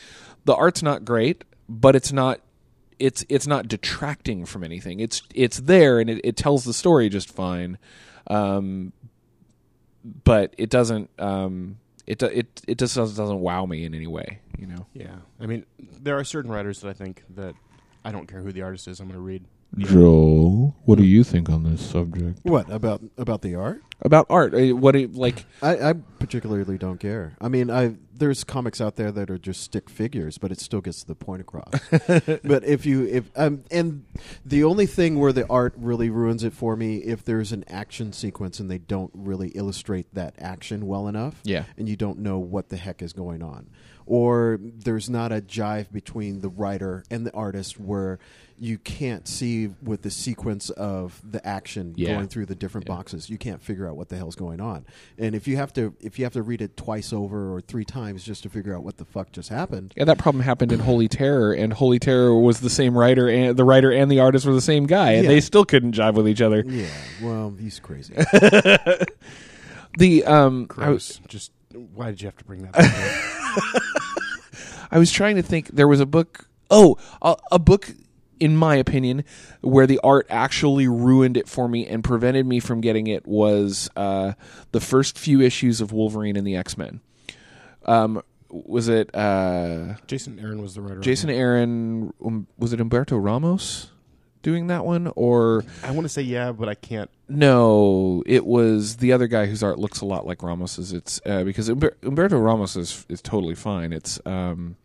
the 0.49 0.55
art's 0.55 0.81
not 0.81 1.05
great, 1.05 1.43
but 1.69 1.95
it's 1.95 2.11
not 2.11 2.41
it's 2.97 3.23
it's 3.29 3.45
not 3.45 3.67
detracting 3.67 4.47
from 4.47 4.63
anything. 4.63 4.99
It's 4.99 5.21
it's 5.35 5.57
there 5.57 5.99
and 5.99 6.09
it, 6.09 6.21
it 6.23 6.37
tells 6.37 6.63
the 6.63 6.73
story 6.73 7.07
just 7.07 7.31
fine, 7.31 7.77
um, 8.25 8.91
but 10.23 10.55
it 10.57 10.71
doesn't 10.71 11.11
um, 11.19 11.77
it 12.07 12.23
it 12.23 12.63
it 12.67 12.79
just 12.79 12.95
doesn't, 12.95 13.15
doesn't 13.15 13.39
wow 13.39 13.67
me 13.67 13.85
in 13.85 13.93
any 13.93 14.07
way. 14.07 14.39
You 14.57 14.65
know. 14.65 14.87
Yeah, 14.95 15.17
I 15.39 15.45
mean, 15.45 15.67
there 16.01 16.17
are 16.17 16.23
certain 16.23 16.49
writers 16.51 16.81
that 16.81 16.89
I 16.89 16.93
think 16.93 17.23
that 17.35 17.53
I 18.03 18.11
don't 18.11 18.25
care 18.25 18.41
who 18.41 18.51
the 18.51 18.63
artist 18.63 18.87
is. 18.87 18.99
I'm 18.99 19.07
going 19.07 19.19
to 19.19 19.23
read. 19.23 19.45
Joel, 19.77 20.75
what 20.85 20.97
do 20.97 21.05
you 21.05 21.23
think 21.23 21.49
on 21.49 21.63
this 21.63 21.81
subject? 21.81 22.39
What 22.43 22.69
about 22.71 23.01
about 23.17 23.41
the 23.41 23.55
art? 23.55 23.83
About 24.01 24.27
art, 24.29 24.53
uh, 24.55 24.75
what 24.75 24.95
it, 24.95 25.13
like 25.13 25.45
I, 25.61 25.89
I 25.89 25.93
particularly 25.93 26.77
don't 26.77 26.99
care. 26.99 27.35
I 27.39 27.49
mean, 27.49 27.69
I 27.69 27.95
there's 28.19 28.43
comics 28.43 28.81
out 28.81 28.95
there 28.95 29.11
that 29.11 29.29
are 29.29 29.37
just 29.37 29.61
stick 29.61 29.89
figures, 29.89 30.37
but 30.37 30.51
it 30.51 30.59
still 30.59 30.81
gets 30.81 31.03
the 31.03 31.15
point 31.15 31.41
across. 31.41 31.71
but 32.43 32.63
if 32.63 32.85
you 32.85 33.05
if 33.05 33.29
um 33.35 33.63
and 33.71 34.05
the 34.45 34.63
only 34.63 34.85
thing 34.85 35.19
where 35.19 35.33
the 35.33 35.47
art 35.49 35.73
really 35.77 36.09
ruins 36.09 36.43
it 36.43 36.53
for 36.53 36.75
me 36.75 36.97
if 36.97 37.23
there's 37.23 37.51
an 37.51 37.63
action 37.67 38.13
sequence 38.13 38.59
and 38.59 38.69
they 38.69 38.77
don't 38.77 39.11
really 39.13 39.49
illustrate 39.49 40.13
that 40.13 40.35
action 40.39 40.87
well 40.87 41.07
enough. 41.07 41.39
Yeah. 41.43 41.65
And 41.77 41.87
you 41.87 41.95
don't 41.95 42.19
know 42.19 42.39
what 42.39 42.69
the 42.69 42.77
heck 42.77 43.01
is 43.01 43.13
going 43.13 43.41
on. 43.41 43.69
Or 44.05 44.59
there's 44.59 45.09
not 45.09 45.31
a 45.31 45.39
jive 45.39 45.91
between 45.91 46.41
the 46.41 46.49
writer 46.49 47.03
and 47.11 47.27
the 47.27 47.33
artist 47.33 47.79
where 47.79 48.17
you 48.61 48.77
can't 48.77 49.27
see 49.27 49.69
with 49.81 50.01
the 50.01 50.11
sequence 50.11 50.69
of 50.71 51.21
the 51.23 51.45
action 51.47 51.93
Yeah. 51.95 52.15
going 52.15 52.27
through 52.27 52.45
the 52.47 52.55
different 52.55 52.87
Yeah. 52.87 52.95
boxes. 52.95 53.29
You 53.29 53.37
can't 53.37 53.61
figure 53.61 53.87
out 53.87 53.95
what 53.95 54.09
the 54.09 54.17
hell's 54.17 54.35
going 54.35 54.59
on. 54.59 54.85
And 55.17 55.33
if 55.33 55.47
you 55.47 55.55
have 55.57 55.71
to 55.73 55.93
if 56.01 56.19
you 56.19 56.25
have 56.25 56.33
to 56.33 56.41
read 56.41 56.61
it 56.61 56.75
twice 56.75 57.13
over 57.13 57.53
or 57.55 57.61
three 57.61 57.85
times 57.85 58.23
just 58.23 58.43
to 58.43 58.49
figure 58.49 58.75
out 58.75 58.83
what 58.83 58.97
the 58.97 59.05
fuck 59.05 59.31
just 59.31 59.49
happened. 59.49 59.93
yeah, 59.95 60.03
that 60.05 60.17
problem 60.17 60.43
happened 60.43 60.71
in 60.71 60.79
Holy 60.79 61.07
Terror, 61.07 61.53
and 61.53 61.71
Holy 61.71 61.99
Terror 61.99 62.37
was 62.37 62.59
the 62.59 62.69
same 62.69 62.97
writer, 62.97 63.29
and 63.29 63.55
the 63.55 63.63
writer 63.63 63.91
and 63.91 64.11
the 64.11 64.19
artist 64.19 64.45
were 64.45 64.53
the 64.53 64.59
same 64.61 64.85
guy, 64.85 65.13
and 65.13 65.23
Yeah. 65.23 65.29
they 65.29 65.41
still 65.41 65.63
couldn't 65.65 65.95
jive 65.95 66.15
with 66.15 66.27
each 66.27 66.41
other. 66.41 66.63
Yeah, 66.67 66.87
well, 67.21 67.53
he's 67.59 67.79
crazy. 67.79 68.13
The 69.97 70.23
um, 70.25 70.67
I 70.77 70.89
was 70.89 71.19
Just 71.27 71.51
why 71.95 72.07
did 72.11 72.21
you 72.21 72.27
have 72.27 72.37
to 72.37 72.45
bring 72.45 72.61
that? 72.63 72.75
up? 72.77 73.81
I 74.91 74.99
was 74.99 75.11
trying 75.11 75.35
to 75.35 75.41
think. 75.41 75.69
There 75.69 75.87
was 75.87 75.99
a 75.99 76.05
book. 76.05 76.47
Oh, 76.69 76.97
a, 77.21 77.35
a 77.53 77.59
book, 77.59 77.89
in 78.39 78.55
my 78.55 78.75
opinion, 78.75 79.23
where 79.61 79.87
the 79.87 79.99
art 80.03 80.27
actually 80.29 80.87
ruined 80.87 81.37
it 81.37 81.47
for 81.47 81.67
me 81.67 81.85
and 81.87 82.03
prevented 82.03 82.45
me 82.45 82.59
from 82.59 82.81
getting 82.81 83.07
it 83.07 83.27
was 83.27 83.89
uh, 83.95 84.33
the 84.71 84.79
first 84.79 85.17
few 85.17 85.41
issues 85.41 85.81
of 85.81 85.91
Wolverine 85.91 86.35
and 86.35 86.45
the 86.45 86.55
X 86.55 86.77
Men. 86.77 87.01
Um, 87.85 88.21
was 88.49 88.87
it 88.87 89.13
uh, 89.15 89.95
Jason 90.07 90.39
Aaron 90.39 90.61
was 90.61 90.75
the 90.75 90.81
writer. 90.81 90.99
Jason. 91.01 91.29
Aaron? 91.29 92.13
Um, 92.23 92.47
was 92.57 92.73
it 92.73 92.79
Umberto 92.81 93.17
Ramos 93.17 93.91
doing 94.41 94.67
that 94.67 94.85
one, 94.85 95.11
or 95.15 95.63
I 95.83 95.91
want 95.91 96.05
to 96.05 96.09
say 96.09 96.21
yeah, 96.21 96.51
but 96.51 96.67
I 96.69 96.73
can't. 96.75 97.09
no? 97.27 98.23
It 98.25 98.45
was 98.45 98.97
the 98.97 99.13
other 99.13 99.27
guy 99.27 99.45
whose 99.45 99.61
art 99.61 99.77
looks 99.79 100.01
a 100.01 100.05
lot 100.05 100.25
like 100.25 100.41
Ramos's. 100.41 100.93
It's 100.93 101.21
uh, 101.25 101.43
because 101.43 101.69
Umber- 101.69 101.97
Umberto 102.03 102.39
Ramos 102.39 102.75
is 102.75 103.05
is 103.09 103.21
totally 103.21 103.55
fine. 103.55 103.93
It's 103.93 104.19
um, 104.25 104.77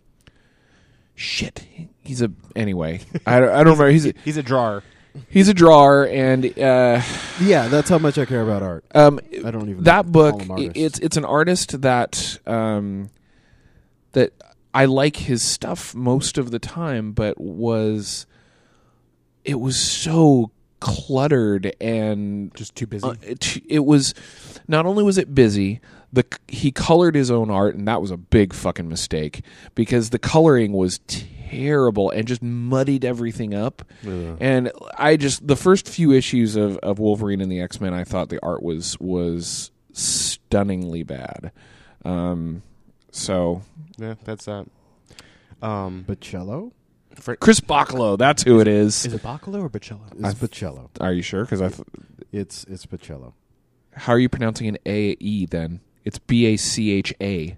shit. 1.15 1.65
He's 2.03 2.21
a 2.23 2.31
anyway. 2.57 3.01
I 3.27 3.41
don't, 3.41 3.49
I 3.51 3.57
don't 3.65 3.73
remember. 3.79 3.89
He's 3.91 4.07
a, 4.07 4.15
He's 4.25 4.37
a 4.37 4.43
drawer. 4.43 4.83
he's 5.29 5.49
a 5.49 5.55
drawer, 5.55 6.07
and 6.07 6.45
uh, 6.59 7.01
yeah, 7.41 7.69
that's 7.69 7.89
how 7.89 7.99
much 7.99 8.19
I 8.19 8.25
care 8.25 8.43
about 8.43 8.63
art. 8.63 8.85
um, 8.95 9.21
I 9.45 9.51
don't 9.51 9.69
even 9.71 9.85
that 9.85 10.05
call 10.05 10.13
book. 10.13 10.43
him 10.43 10.51
i- 10.51 10.55
artists. 10.55 10.73
It's 10.77 10.99
it's 11.01 11.17
an 11.17 11.25
artist 11.25 11.81
that 11.83 12.39
um, 12.47 13.11
that 14.13 14.33
I 14.75 14.85
like 14.87 15.17
his 15.17 15.43
stuff 15.43 15.95
most 15.95 16.37
of 16.37 16.51
the 16.51 16.59
time, 16.59 17.13
but 17.13 17.41
was 17.41 18.27
it 19.45 19.61
was 19.61 19.79
so 19.81 20.51
cluttered 20.81 21.75
and 21.81 22.55
Just 22.55 22.75
too 22.75 22.87
busy. 22.87 23.07
uh, 23.09 23.15
it, 23.23 23.63
it 23.69 23.85
was 23.85 24.15
not 24.69 24.85
only 24.85 25.03
was 25.03 25.17
it 25.17 25.35
busy 25.35 25.81
the 26.15 26.25
he 26.49 26.71
colored 26.73 27.15
his 27.15 27.31
own 27.31 27.51
art 27.51 27.75
and 27.75 27.87
that 27.89 28.01
was 28.01 28.11
a 28.11 28.17
big 28.17 28.53
fucking 28.55 28.89
mistake 28.89 29.43
because 29.75 30.11
the 30.11 30.19
coloring 30.19 30.73
was 30.73 30.99
terrible 31.07 32.11
and 32.11 32.27
just 32.29 32.43
muddied 32.43 33.05
everything 33.05 33.53
up 33.55 33.83
and 34.41 34.71
i 34.99 35.17
just 35.17 35.47
the 35.47 35.57
first 35.57 35.89
few 35.89 36.13
issues 36.13 36.57
of, 36.57 36.77
of 36.79 36.99
wolverine 36.99 37.41
and 37.41 37.51
the 37.53 37.61
x-men 37.61 37.93
i 37.95 38.05
thought 38.05 38.29
the 38.29 38.41
art 38.43 38.63
was 38.63 38.99
was 39.01 39.71
stunningly 39.93 41.03
bad 41.03 41.53
um 42.05 42.63
so 43.11 43.63
yeah, 43.99 44.15
that's 44.25 44.47
that. 44.47 44.67
Um, 45.63 46.05
But 46.07 46.21
cello 46.21 46.73
chris 47.41 47.61
Boccolo, 47.61 48.17
that's 48.17 48.43
who 48.43 48.61
it 48.61 48.67
is 48.69 49.07
is 49.07 49.15
it 49.15 49.23
Bacalo 49.23 49.63
or 49.63 49.71
Bocello? 49.71 50.01
is 50.27 50.35
Pacello. 50.35 50.91
are 51.01 51.13
you 51.13 51.23
sure 51.23 51.45
because 51.45 51.63
i 51.63 51.69
th- 51.69 51.87
It's 52.33 52.65
it's 52.65 52.87
Pacello. 52.87 53.33
how 53.93 54.13
are 54.13 54.19
you 54.19 54.29
pronouncing 54.29 54.67
an 54.69 54.79
a 54.87 55.17
e 55.21 55.47
then 55.47 55.81
it's 56.05 56.19
b-a-c-h-a 56.19 57.57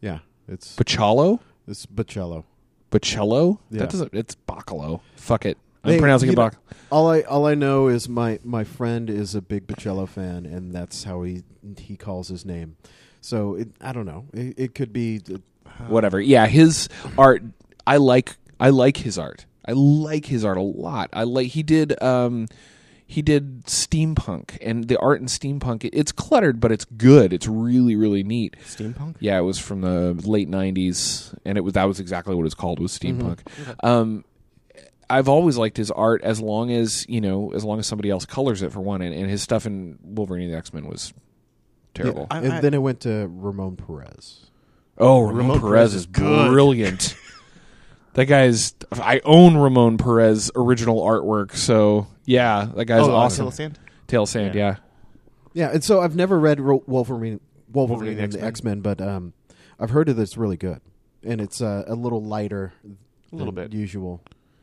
Yeah, 0.00 0.18
it's 0.48 0.76
Bacalo? 0.76 1.40
it's 1.66 1.86
Pacello. 1.86 2.44
Bacello? 2.90 3.58
Yeah. 3.70 3.80
That 3.80 3.90
doesn't. 3.90 4.14
It's 4.14 4.36
Bacalo. 4.48 5.00
Fuck 5.16 5.46
it. 5.46 5.58
I'm 5.82 5.90
They- 5.92 5.98
pronouncing 5.98 6.28
you 6.28 6.32
it 6.32 6.36
know, 6.36 6.44
Bac. 6.50 6.56
All 6.90 7.08
I 7.10 7.22
all 7.22 7.46
I 7.46 7.54
know 7.54 7.88
is 7.88 8.08
my 8.08 8.38
my 8.44 8.62
friend 8.64 9.10
is 9.10 9.34
a 9.34 9.42
big 9.42 9.66
Pacello 9.66 10.08
fan, 10.08 10.46
and 10.46 10.72
that's 10.72 11.04
how 11.04 11.22
he 11.22 11.42
he 11.78 11.96
calls 11.96 12.28
his 12.28 12.44
name. 12.44 12.76
So 13.20 13.54
it, 13.56 13.68
I 13.80 13.92
don't 13.92 14.06
know. 14.06 14.26
It, 14.32 14.54
it 14.58 14.74
could 14.74 14.92
be. 14.92 15.20
Whatever. 15.88 16.20
Yeah, 16.20 16.46
his 16.46 16.88
art. 17.18 17.42
I 17.86 17.96
like. 17.96 18.36
I 18.60 18.70
like 18.70 18.98
his 18.98 19.18
art. 19.18 19.44
I 19.66 19.72
like 19.72 20.26
his 20.26 20.44
art 20.44 20.56
a 20.56 20.62
lot. 20.62 21.10
I 21.12 21.24
like. 21.24 21.48
He 21.48 21.62
did. 21.64 22.00
Um, 22.02 22.46
he 23.14 23.22
did 23.22 23.64
steampunk, 23.66 24.58
and 24.60 24.88
the 24.88 24.96
art 24.98 25.20
in 25.20 25.26
steampunk. 25.26 25.84
It, 25.84 25.90
it's 25.94 26.10
cluttered, 26.12 26.58
but 26.60 26.72
it's 26.72 26.84
good. 26.84 27.32
It's 27.32 27.46
really, 27.46 27.94
really 27.96 28.22
neat. 28.24 28.56
Steampunk. 28.64 29.16
Yeah, 29.20 29.38
it 29.38 29.42
was 29.42 29.58
from 29.58 29.80
the 29.82 30.14
late 30.28 30.50
'90s, 30.50 31.32
and 31.44 31.56
it 31.56 31.60
was 31.62 31.74
that 31.74 31.84
was 31.84 32.00
exactly 32.00 32.34
what 32.34 32.46
it's 32.46 32.54
called 32.54 32.80
was 32.80 32.96
steampunk. 32.98 33.38
Um, 33.84 34.24
I've 35.08 35.28
always 35.28 35.56
liked 35.56 35.76
his 35.76 35.90
art 35.90 36.22
as 36.22 36.40
long 36.40 36.70
as 36.72 37.06
you 37.08 37.20
know, 37.20 37.52
as 37.52 37.64
long 37.64 37.78
as 37.78 37.86
somebody 37.86 38.10
else 38.10 38.24
colors 38.26 38.62
it 38.62 38.72
for 38.72 38.80
one. 38.80 39.00
And, 39.02 39.14
and 39.14 39.30
his 39.30 39.42
stuff 39.42 39.66
in 39.66 39.98
Wolverine 40.02 40.44
and 40.44 40.52
the 40.52 40.56
X 40.56 40.72
Men 40.74 40.86
was 40.86 41.12
terrible. 41.94 42.26
I- 42.30 42.38
and 42.38 42.52
I- 42.54 42.60
then 42.60 42.74
it 42.74 42.82
went 42.82 43.00
to 43.00 43.28
Ramon 43.30 43.76
Perez. 43.76 44.50
oh, 44.98 45.20
Ramon, 45.20 45.36
Ramon 45.36 45.60
Perez 45.60 45.70
Perez 45.70 45.94
is 45.94 46.00
is 46.00 46.06
good. 46.06 46.50
brilliant. 46.50 47.14
That 48.14 48.26
guy's. 48.26 48.76
I 48.92 49.20
own 49.24 49.56
Ramon 49.56 49.98
Perez 49.98 50.48
original 50.54 51.02
artwork, 51.02 51.56
so 51.56 52.06
yeah, 52.24 52.68
that 52.76 52.84
guy's 52.86 53.02
oh, 53.02 53.12
uh, 53.12 53.16
awesome. 53.16 53.44
Tail 53.46 53.50
Sand? 53.50 53.78
Tail 54.06 54.26
Sand, 54.26 54.54
Yeah. 54.54 54.60
yeah. 54.68 54.76
Yeah, 55.56 55.70
and 55.72 55.84
so 55.84 56.00
I've 56.00 56.16
never 56.16 56.38
read 56.40 56.58
Ro- 56.60 56.82
Wolverine, 56.86 57.38
Wolverine, 57.72 58.00
Wolverine 58.08 58.18
and 58.18 58.32
the 58.32 58.38
X-Men. 58.38 58.48
X 58.48 58.64
Men, 58.64 58.80
but 58.80 59.00
um, 59.00 59.32
I've 59.78 59.90
heard 59.90 60.08
that 60.08 60.18
it's 60.18 60.36
really 60.36 60.56
good, 60.56 60.80
and 61.22 61.40
it's 61.40 61.60
uh, 61.60 61.84
a 61.86 61.94
little 61.94 62.20
lighter, 62.22 62.72
A 63.32 63.36
little 63.36 63.52
than 63.52 63.70
bit. 63.70 63.72
usual. 63.72 64.20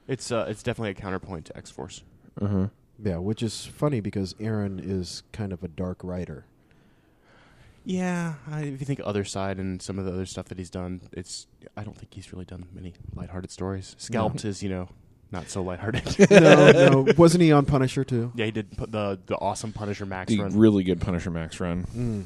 It's 0.08 0.32
uh, 0.34 0.48
it's 0.50 0.62
definitely 0.64 0.90
a 0.92 0.94
counterpoint 0.96 1.46
to 1.46 1.56
X 1.58 1.72
Force. 1.72 2.04
Uh-huh. 2.42 2.68
Yeah, 3.02 3.18
which 3.18 3.42
is 3.42 3.66
funny 3.66 4.02
because 4.02 4.36
Aaron 4.40 4.82
is 4.84 5.24
kind 5.32 5.54
of 5.54 5.64
a 5.64 5.70
dark 5.70 6.04
writer. 6.04 6.46
Yeah, 7.84 8.36
I, 8.50 8.62
if 8.64 8.80
you 8.80 8.86
think 8.86 9.00
Other 9.04 9.24
Side 9.24 9.58
and 9.58 9.82
some 9.82 9.98
of 9.98 10.06
the 10.06 10.12
other 10.12 10.26
stuff 10.26 10.46
that 10.50 10.58
he's 10.60 10.70
done, 10.70 11.02
it's 11.14 11.48
I 11.76 11.84
don't 11.84 11.98
think 11.98 12.14
he's 12.14 12.32
really 12.32 12.46
done 12.46 12.66
many 12.74 12.94
lighthearted 13.16 13.50
stories. 13.50 13.96
Scalped 13.98 14.46
is 14.46 14.62
you 14.62 14.70
know 14.70 14.90
not 15.32 15.50
so 15.50 15.62
lighthearted. 15.64 16.30
no, 16.32 16.72
no, 17.06 17.14
wasn't 17.18 17.42
he 17.44 17.52
on 17.52 17.66
Punisher 17.66 18.04
too? 18.04 18.32
yeah, 18.36 18.46
he 18.46 18.52
did 18.52 18.76
put 18.78 18.92
the 18.92 19.20
the 19.26 19.36
awesome 19.36 19.72
Punisher 19.74 20.06
Max 20.06 20.30
The 20.32 20.40
run. 20.40 20.58
really 20.58 20.84
good 20.84 21.00
Punisher 21.02 21.32
Max 21.32 21.60
run. 21.60 21.86
Mm. 21.96 22.26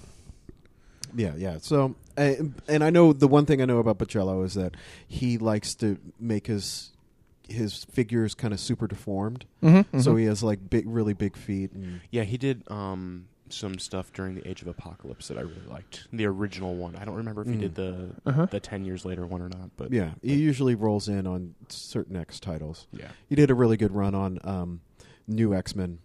Yeah, 1.17 1.33
yeah. 1.37 1.57
So, 1.61 1.95
uh, 2.17 2.33
and 2.67 2.83
I 2.83 2.89
know 2.89 3.13
the 3.13 3.27
one 3.27 3.45
thing 3.45 3.61
I 3.61 3.65
know 3.65 3.77
about 3.77 3.97
Bocello 3.97 4.43
is 4.45 4.55
that 4.55 4.75
he 5.07 5.37
likes 5.37 5.75
to 5.75 5.97
make 6.19 6.47
his 6.47 6.91
his 7.47 7.85
figures 7.85 8.33
kind 8.33 8.53
of 8.53 8.59
super 8.59 8.87
deformed. 8.87 9.45
Mm-hmm, 9.63 9.99
So 9.99 10.15
he 10.15 10.25
has 10.25 10.41
like 10.43 10.67
big, 10.69 10.85
really 10.87 11.13
big 11.13 11.37
feet. 11.37 11.71
And, 11.73 12.01
yeah, 12.09 12.23
he 12.23 12.37
did 12.37 12.63
um, 12.71 13.27
some 13.49 13.77
stuff 13.79 14.11
during 14.13 14.35
the 14.35 14.47
Age 14.47 14.61
of 14.61 14.67
Apocalypse 14.67 15.27
that 15.27 15.37
I 15.37 15.41
really 15.41 15.65
liked. 15.69 16.07
The 16.11 16.25
original 16.25 16.75
one. 16.75 16.95
I 16.95 17.05
don't 17.05 17.15
remember 17.15 17.41
if 17.41 17.47
he 17.47 17.53
Mm. 17.55 17.59
did 17.59 17.75
the 17.75 18.09
Uh-huh. 18.25 18.45
the 18.47 18.59
ten 18.59 18.85
years 18.85 19.05
later 19.05 19.25
one 19.25 19.41
or 19.41 19.49
not, 19.49 19.69
but 19.77 19.91
yeah, 19.91 20.13
he 20.21 20.35
usually 20.35 20.75
rolls 20.75 21.07
in 21.07 21.27
on 21.27 21.55
certain 21.69 22.15
X 22.15 22.39
titles. 22.39 22.87
yeah. 22.91 23.09
He 23.27 23.35
did 23.35 23.49
a 23.51 23.55
really 23.55 23.77
good 23.77 23.91
run 23.93 24.15
on 24.15 24.39
um, 24.43 24.81
New 25.27 25.53
X 25.53 25.75
Men. 25.75 25.99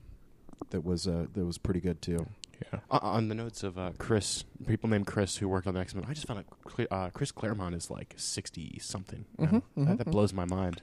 That 0.70 0.84
was 0.84 1.06
uh, 1.08 1.26
that 1.32 1.44
was 1.44 1.56
pretty 1.58 1.80
good 1.80 2.00
too. 2.02 2.26
yeah. 2.72 2.80
Uh, 2.90 2.98
on 3.02 3.28
the 3.28 3.34
notes 3.34 3.62
of 3.62 3.78
uh, 3.78 3.92
Chris, 3.98 4.44
people 4.66 4.88
named 4.90 5.06
Chris 5.06 5.38
who 5.38 5.48
worked 5.48 5.66
on 5.66 5.74
the 5.74 5.80
X 5.80 5.94
Men, 5.94 6.04
I 6.06 6.12
just 6.12 6.26
found 6.26 6.40
out 6.40 6.46
Cle- 6.64 6.86
uh, 6.90 7.08
Chris 7.10 7.32
Claremont 7.32 7.74
is 7.74 7.90
like 7.90 8.14
sixty 8.18 8.78
something. 8.80 9.24
now. 9.38 9.46
Mhm, 9.46 9.62
mhm, 9.78 9.86
that, 9.86 9.98
that 9.98 10.10
blows 10.10 10.32
my 10.34 10.44
mind. 10.44 10.82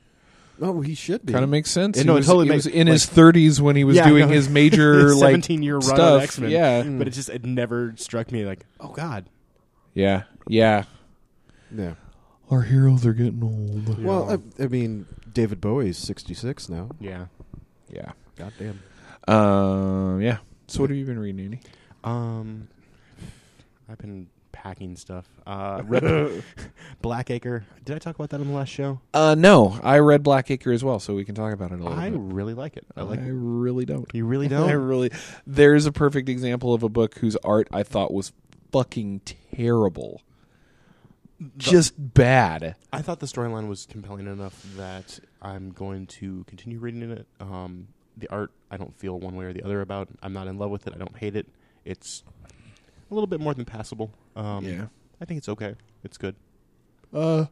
Oh, 0.61 0.81
he 0.81 0.95
should 0.95 1.25
be. 1.25 1.33
Kind 1.33 1.43
of 1.43 1.49
makes 1.49 1.69
sense. 1.69 1.97
Yeah, 1.97 2.03
he 2.03 2.07
no, 2.07 2.13
it 2.13 2.17
was, 2.17 2.25
totally 2.25 2.45
he 2.45 2.49
makes- 2.49 2.65
was 2.65 2.73
in 2.73 2.87
like- 2.87 2.93
his 2.93 3.05
30s 3.05 3.61
when 3.61 3.75
he 3.75 3.83
was 3.83 3.95
Yeah, 3.95 4.07
doing 4.07 4.27
no. 4.27 4.33
his 4.33 4.49
major 4.61 5.09
like 5.13 5.19
seventeen 5.19 5.61
year 5.63 5.75
run 5.75 5.81
stuff. 5.83 6.23
X 6.23 6.39
Men. 6.39 6.49
Yeah, 6.51 6.83
Mm. 6.83 6.97
but 6.97 7.07
it 7.07 7.11
just 7.11 7.29
it 7.29 7.45
never 7.45 7.93
struck 7.97 8.31
me 8.31 8.43
like, 8.45 8.65
oh 8.79 8.89
god, 8.89 9.29
yeah, 9.93 10.23
yeah. 10.47 10.83
Yeah. 11.75 11.93
Our 12.49 12.61
heroes 12.61 13.05
are 13.05 13.13
getting 13.13 13.43
old. 13.43 14.01
Well, 14.01 14.31
I, 14.59 14.63
I 14.63 14.67
mean, 14.67 15.05
David 15.33 15.59
Bowie's 15.61 15.97
sixty 15.97 16.33
six 16.33 16.69
now. 16.69 16.89
yeah. 16.99 17.25
Yeah. 17.89 18.11
Goddamn. 18.37 18.79
Um. 19.27 20.21
Yeah. 20.21 20.37
So 20.67 20.81
what 20.81 20.89
have 20.89 20.97
you 20.97 21.05
been 21.05 21.19
reading, 21.19 21.43
Andy? 21.45 21.59
Um, 22.03 22.67
I've 23.89 23.97
been 23.97 24.27
packing 24.63 24.95
stuff. 24.95 25.27
Uh, 25.45 25.81
read 25.85 26.03
Blackacre. 27.03 27.63
Did 27.85 27.95
I 27.95 27.99
talk 27.99 28.15
about 28.15 28.29
that 28.31 28.41
on 28.41 28.47
the 28.47 28.53
last 28.53 28.69
show? 28.69 28.99
Uh, 29.13 29.35
no, 29.37 29.79
I 29.83 29.99
read 29.99 30.23
Blackacre 30.23 30.73
as 30.73 30.83
well, 30.83 30.99
so 30.99 31.13
we 31.13 31.23
can 31.25 31.35
talk 31.35 31.53
about 31.53 31.71
it 31.71 31.75
a 31.75 31.83
little 31.83 31.95
bit. 31.95 32.01
I 32.01 32.09
bit. 32.09 32.19
really 32.19 32.53
like 32.53 32.77
it. 32.77 32.85
I 32.95 33.03
like. 33.03 33.19
I 33.19 33.23
it. 33.23 33.31
really 33.33 33.85
don't. 33.85 34.09
You 34.13 34.25
really 34.25 34.47
don't. 34.55 34.69
I 34.69 34.73
really. 34.73 35.11
There's 35.45 35.85
a 35.85 35.91
perfect 35.91 36.27
example 36.29 36.73
of 36.73 36.83
a 36.83 36.89
book 36.89 37.17
whose 37.19 37.35
art 37.37 37.67
I 37.71 37.83
thought 37.83 38.13
was 38.13 38.33
fucking 38.71 39.21
terrible. 39.55 40.21
Just 41.57 41.93
bad. 41.97 42.75
I 42.91 43.03
thought 43.03 43.19
the 43.19 43.27
storyline 43.27 43.67
was 43.67 43.85
compelling 43.85 44.25
enough 44.25 44.59
that 44.75 45.19
I'm 45.39 45.69
going 45.69 46.07
to 46.07 46.43
continue 46.45 46.79
reading 46.79 47.11
it. 47.11 47.27
Um, 47.39 47.89
the 48.17 48.27
art, 48.31 48.51
I 48.71 48.77
don't 48.77 48.97
feel 48.97 49.19
one 49.19 49.35
way 49.35 49.45
or 49.45 49.53
the 49.53 49.61
other 49.61 49.81
about. 49.81 50.09
I'm 50.23 50.33
not 50.33 50.47
in 50.47 50.57
love 50.57 50.71
with 50.71 50.87
it. 50.87 50.93
I 50.95 50.97
don't 50.97 51.15
hate 51.15 51.35
it. 51.35 51.47
It's 51.85 52.23
a 53.09 53.13
little 53.13 53.27
bit 53.27 53.39
more 53.39 53.53
than 53.53 53.65
passable. 53.65 54.11
Um, 54.35 54.65
yeah. 54.65 54.85
I 55.21 55.25
think 55.25 55.39
it's 55.39 55.49
okay. 55.49 55.75
It's 56.03 56.17
good. 56.17 56.35
Uh, 57.13 57.45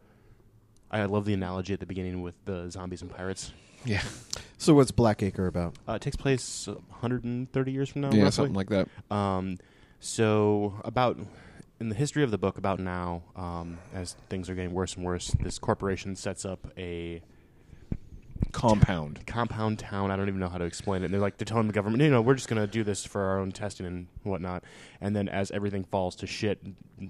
I 0.92 1.06
love 1.06 1.26
the 1.26 1.34
analogy 1.34 1.74
at 1.74 1.80
the 1.80 1.86
beginning 1.86 2.22
with 2.22 2.36
the 2.46 2.70
zombies 2.70 3.02
and 3.02 3.10
pirates. 3.12 3.52
Yeah. 3.86 4.02
So 4.58 4.74
what's 4.74 4.92
Blackacre 4.92 5.48
about? 5.48 5.76
Uh, 5.88 5.94
it 5.94 6.02
takes 6.02 6.16
place 6.16 6.68
uh, 6.68 6.74
130 6.74 7.72
years 7.72 7.90
from 7.90 8.02
now. 8.02 8.10
yeah. 8.12 8.24
roughly. 8.24 8.32
Something 8.32 8.54
like 8.56 8.70
that. 8.70 8.88
Um, 9.14 9.58
so 10.00 10.80
about 10.84 11.20
in 11.80 11.90
the 11.90 11.96
history 11.96 12.24
of 12.24 12.32
the 12.32 12.38
book, 12.38 12.58
about 12.58 12.80
now, 12.80 13.22
um, 13.36 13.78
as 13.94 14.16
things 14.30 14.50
are 14.50 14.56
getting 14.56 14.74
worse 14.74 14.96
and 14.96 15.06
worse, 15.06 15.28
this 15.42 15.60
corporation 15.60 16.16
sets 16.16 16.46
up 16.46 16.68
a 16.78 17.22
Compound. 18.52 19.26
compound 19.26 19.80
town. 19.80 20.12
I 20.12 20.16
don't 20.16 20.28
even 20.28 20.40
know 20.40 20.50
how 20.50 20.58
to 20.58 20.66
explain 20.66 21.02
it. 21.02 21.06
And 21.06 21.14
they're 21.14 21.22
like, 21.22 21.38
they're 21.38 21.46
telling 21.46 21.68
the 21.68 21.74
government, 21.74 22.02
you 22.04 22.10
know, 22.10 22.22
we're 22.22 22.36
just 22.36 22.48
going 22.48 22.62
to 22.62 22.68
do 22.68 22.84
this 22.84 23.06
for 23.06 23.22
our 23.22 23.40
own 23.40 23.52
testing 23.52 23.86
and 23.86 24.08
whatnot. 24.24 24.64
And 25.02 25.16
then 25.16 25.28
as 25.30 25.52
everything 25.52 25.84
falls 25.84 26.16
to 26.18 26.28
shit, 26.28 26.60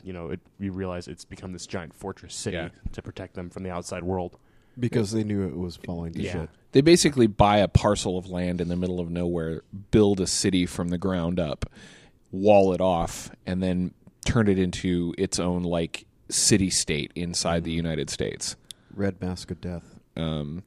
you 0.04 0.14
know, 0.14 0.30
it, 0.32 0.40
you 0.60 0.72
realize 0.72 1.08
it's 1.08 1.26
become 1.26 1.52
this 1.54 1.68
giant 1.68 1.94
fortress 1.94 2.34
city 2.36 2.58
Yeah. 2.58 2.70
to 2.94 3.02
protect 3.02 3.36
them 3.36 3.50
from 3.50 3.64
the 3.64 3.70
outside 3.72 4.04
world. 4.04 4.38
Because 4.80 5.12
they 5.12 5.24
knew 5.24 5.44
it 5.48 5.56
was 5.56 5.78
falling 5.78 6.14
to 6.14 6.22
Yeah. 6.22 6.32
shit. 6.32 6.50
They 6.74 6.82
basically 6.82 7.28
buy 7.28 7.58
a 7.60 7.68
parcel 7.68 8.18
of 8.18 8.28
land 8.30 8.60
in 8.60 8.68
the 8.68 8.76
middle 8.76 9.00
of 9.00 9.10
nowhere, 9.10 9.62
build 9.92 10.20
a 10.20 10.28
city 10.28 10.66
from 10.66 10.90
the 10.90 10.98
ground 10.98 11.40
up, 11.40 11.66
wall 12.32 12.74
it 12.74 12.82
off, 12.82 13.32
and 13.46 13.64
then 13.64 13.94
turn 14.26 14.48
it 14.50 14.60
into 14.60 15.14
its 15.18 15.40
own 15.40 15.64
like 15.64 16.06
city 16.30 16.70
state 16.70 17.12
inside 17.16 17.64
the 17.64 17.72
United 17.72 18.10
States. 18.10 18.56
Red 18.94 19.22
Mask 19.22 19.52
of 19.52 19.62
Death. 19.62 19.84
Um, 20.18 20.64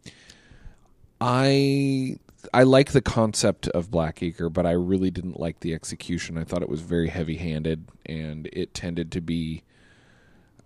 I 1.21 2.19
I 2.55 2.63
like 2.63 2.93
the 2.93 3.01
concept 3.03 3.69
of 3.69 3.91
Black 3.91 4.17
Blackacre, 4.17 4.53
but 4.53 4.67
I 4.67 4.73
really 4.73 5.11
didn't 5.11 5.41
like 5.41 5.61
the 5.61 5.75
execution. 5.75 6.39
I 6.39 6.45
thought 6.45 6.63
it 6.63 6.69
was 6.69 6.81
very 6.81 7.09
heavy-handed, 7.09 7.85
and 8.07 8.49
it 8.53 8.75
tended 8.75 9.13
to 9.13 9.21
be. 9.21 9.63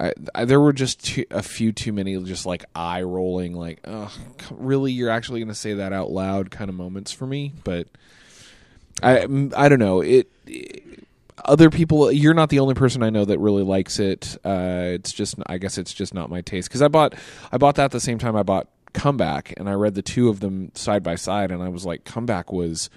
I, 0.00 0.12
I, 0.34 0.44
there 0.44 0.60
were 0.60 0.72
just 0.72 1.04
too, 1.04 1.24
a 1.30 1.42
few 1.42 1.70
too 1.70 1.92
many 1.92 2.20
just 2.24 2.44
like 2.44 2.64
eye 2.74 3.02
rolling, 3.02 3.54
like, 3.54 3.80
oh, 3.86 4.12
really? 4.50 4.90
You're 4.90 5.10
actually 5.10 5.40
going 5.40 5.48
to 5.48 5.54
say 5.54 5.74
that 5.74 5.92
out 5.92 6.10
loud 6.10 6.50
kind 6.50 6.68
of 6.68 6.74
moments 6.74 7.12
for 7.12 7.26
me. 7.26 7.52
But 7.62 7.86
I, 9.02 9.20
I 9.56 9.68
don't 9.68 9.78
know. 9.78 10.00
It, 10.00 10.28
it- 10.46 11.06
other 11.44 11.70
people, 11.70 12.12
you're 12.12 12.34
not 12.34 12.50
the 12.50 12.60
only 12.60 12.74
person 12.74 13.02
I 13.02 13.10
know 13.10 13.24
that 13.24 13.38
really 13.38 13.62
likes 13.64 13.98
it. 13.98 14.36
Uh, 14.44 14.90
it's 14.92 15.12
just, 15.12 15.36
I 15.46 15.58
guess 15.58 15.78
it's 15.78 15.92
just 15.92 16.14
not 16.14 16.30
my 16.30 16.40
taste. 16.40 16.68
Because 16.68 16.82
I 16.82 16.88
bought, 16.88 17.14
I 17.50 17.56
bought 17.56 17.76
that 17.76 17.86
at 17.86 17.90
the 17.90 18.00
same 18.00 18.18
time 18.18 18.36
I 18.36 18.42
bought 18.42 18.68
Comeback, 18.92 19.54
and 19.56 19.68
I 19.68 19.72
read 19.72 19.94
the 19.94 20.02
two 20.02 20.28
of 20.28 20.40
them 20.40 20.70
side 20.74 21.02
by 21.02 21.14
side, 21.16 21.50
and 21.50 21.62
I 21.62 21.68
was 21.68 21.84
like, 21.84 22.04
Comeback 22.04 22.52
was 22.52 22.90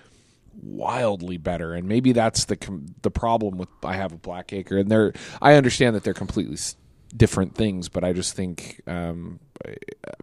wildly 0.62 1.36
better 1.38 1.74
and 1.74 1.86
maybe 1.86 2.14
that's 2.14 2.46
the 2.46 2.56
com- 2.56 2.86
the 3.02 3.12
problem 3.12 3.58
with 3.58 3.68
I 3.84 3.96
have 3.98 4.14
a 4.14 4.18
black 4.18 4.54
acre 4.54 4.78
and 4.78 4.90
they're 4.90 5.12
I 5.42 5.56
understand 5.56 5.98
that 5.98 6.06
they're 6.06 6.14
completely 6.14 6.54
s- 6.54 6.78
different 7.16 7.56
things 7.56 7.90
but 7.90 8.06
I 8.06 8.14
just 8.14 8.38
think 8.38 8.80
um, 8.88 9.42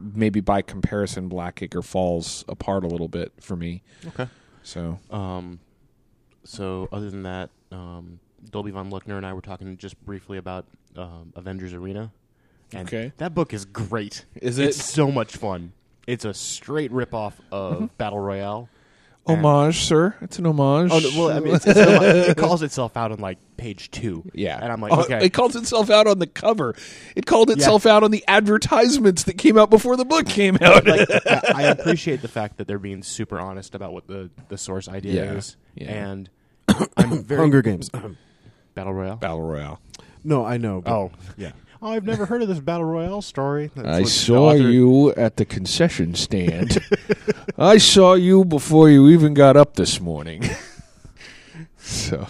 maybe 0.00 0.40
by 0.40 0.62
comparison 0.62 1.28
Blackacre 1.28 1.84
falls 1.84 2.46
apart 2.48 2.82
a 2.82 2.86
little 2.86 3.08
bit 3.08 3.30
for 3.42 3.56
me 3.56 3.82
Okay. 4.08 4.26
so 4.62 4.98
Um, 5.10 5.60
so 6.44 6.88
other 6.90 7.10
than 7.10 7.24
that, 7.24 7.50
um, 7.70 8.18
Dolby 8.50 8.70
Von 8.70 8.90
Luckner 8.90 9.18
and 9.18 9.26
I 9.26 9.34
were 9.34 9.42
talking 9.42 9.76
just 9.76 10.02
briefly 10.04 10.38
about 10.38 10.64
um, 10.96 11.34
Avengers 11.36 11.74
Arena. 11.74 12.10
And 12.74 12.88
Okay. 12.88 13.12
That 13.18 13.34
book 13.34 13.52
is 13.52 13.64
great. 13.64 14.24
Is 14.40 14.58
it? 14.58 14.68
It's 14.70 14.84
so 14.84 15.10
much 15.10 15.36
fun. 15.36 15.72
It's 16.06 16.24
a 16.24 16.34
straight 16.34 16.90
ripoff 16.92 17.34
of 17.50 17.74
Mm-hmm. 17.74 17.86
Battle 17.98 18.18
Royale. 18.18 18.68
And- 19.24 19.38
homage 19.38 19.78
sir 19.84 20.16
it's 20.20 20.40
an 20.40 20.46
homage 20.48 20.90
Oh, 20.92 21.00
well, 21.16 21.36
I 21.36 21.38
mean, 21.38 21.54
it's, 21.54 21.64
it's 21.64 21.78
homage. 21.78 22.28
it 22.30 22.36
calls 22.36 22.60
itself 22.64 22.96
out 22.96 23.12
on 23.12 23.20
like 23.20 23.38
page 23.56 23.88
two. 23.92 24.24
yeah 24.34 24.58
and 24.60 24.72
I'm 24.72 24.80
like, 24.80 24.90
Oh, 24.92 25.02
okay, 25.02 25.24
it 25.24 25.32
calls 25.32 25.54
itself 25.54 25.90
out 25.90 26.08
on 26.08 26.18
the 26.18 26.26
cover 26.26 26.74
it 27.14 27.24
called 27.24 27.48
itself 27.48 27.86
out 27.86 28.02
on 28.02 28.10
the 28.10 28.24
advertisements 28.26 29.22
that 29.22 29.38
came 29.38 29.56
out 29.56 29.70
before 29.70 29.96
the 29.96 30.04
book 30.04 30.26
came 30.26 30.58
out 30.60 30.84
like, 30.88 31.08
I, 31.26 31.40
I 31.54 31.62
appreciate 31.66 32.20
the 32.20 32.26
fact 32.26 32.56
that 32.56 32.66
they're 32.66 32.80
being 32.80 33.04
super 33.04 33.38
honest 33.38 33.76
about 33.76 33.92
what 33.92 34.08
the, 34.08 34.28
the 34.48 34.58
source 34.58 34.88
idea 34.88 35.24
Yeah, 35.26 35.32
is, 35.34 35.56
yeah. 35.76 35.92
and 36.10 36.28
I'm 36.96 37.22
very 37.22 37.42
Hunger 37.42 37.62
Games. 37.62 37.90
Battle 38.74 38.92
Royale. 38.92 39.16
Battle 39.18 39.40
Royale 39.42 39.80
no, 40.24 40.44
I 40.44 40.56
know. 40.56 40.80
But 40.80 40.92
Oh, 40.92 41.10
yeah. 41.36 41.50
I've 41.82 42.04
never 42.04 42.26
heard 42.26 42.42
of 42.42 42.48
this 42.48 42.60
Battle 42.60 42.84
Royale 42.84 43.22
story. 43.22 43.70
That's 43.74 43.88
I 43.88 44.02
saw 44.04 44.50
author- 44.50 44.70
you 44.70 45.12
at 45.14 45.36
the 45.36 45.44
concession 45.44 46.14
stand. 46.14 46.78
I 47.58 47.78
saw 47.78 48.14
you 48.14 48.44
before 48.44 48.88
you 48.88 49.08
even 49.08 49.34
got 49.34 49.56
up 49.56 49.74
this 49.74 50.00
morning. 50.00 50.44
so, 51.78 52.26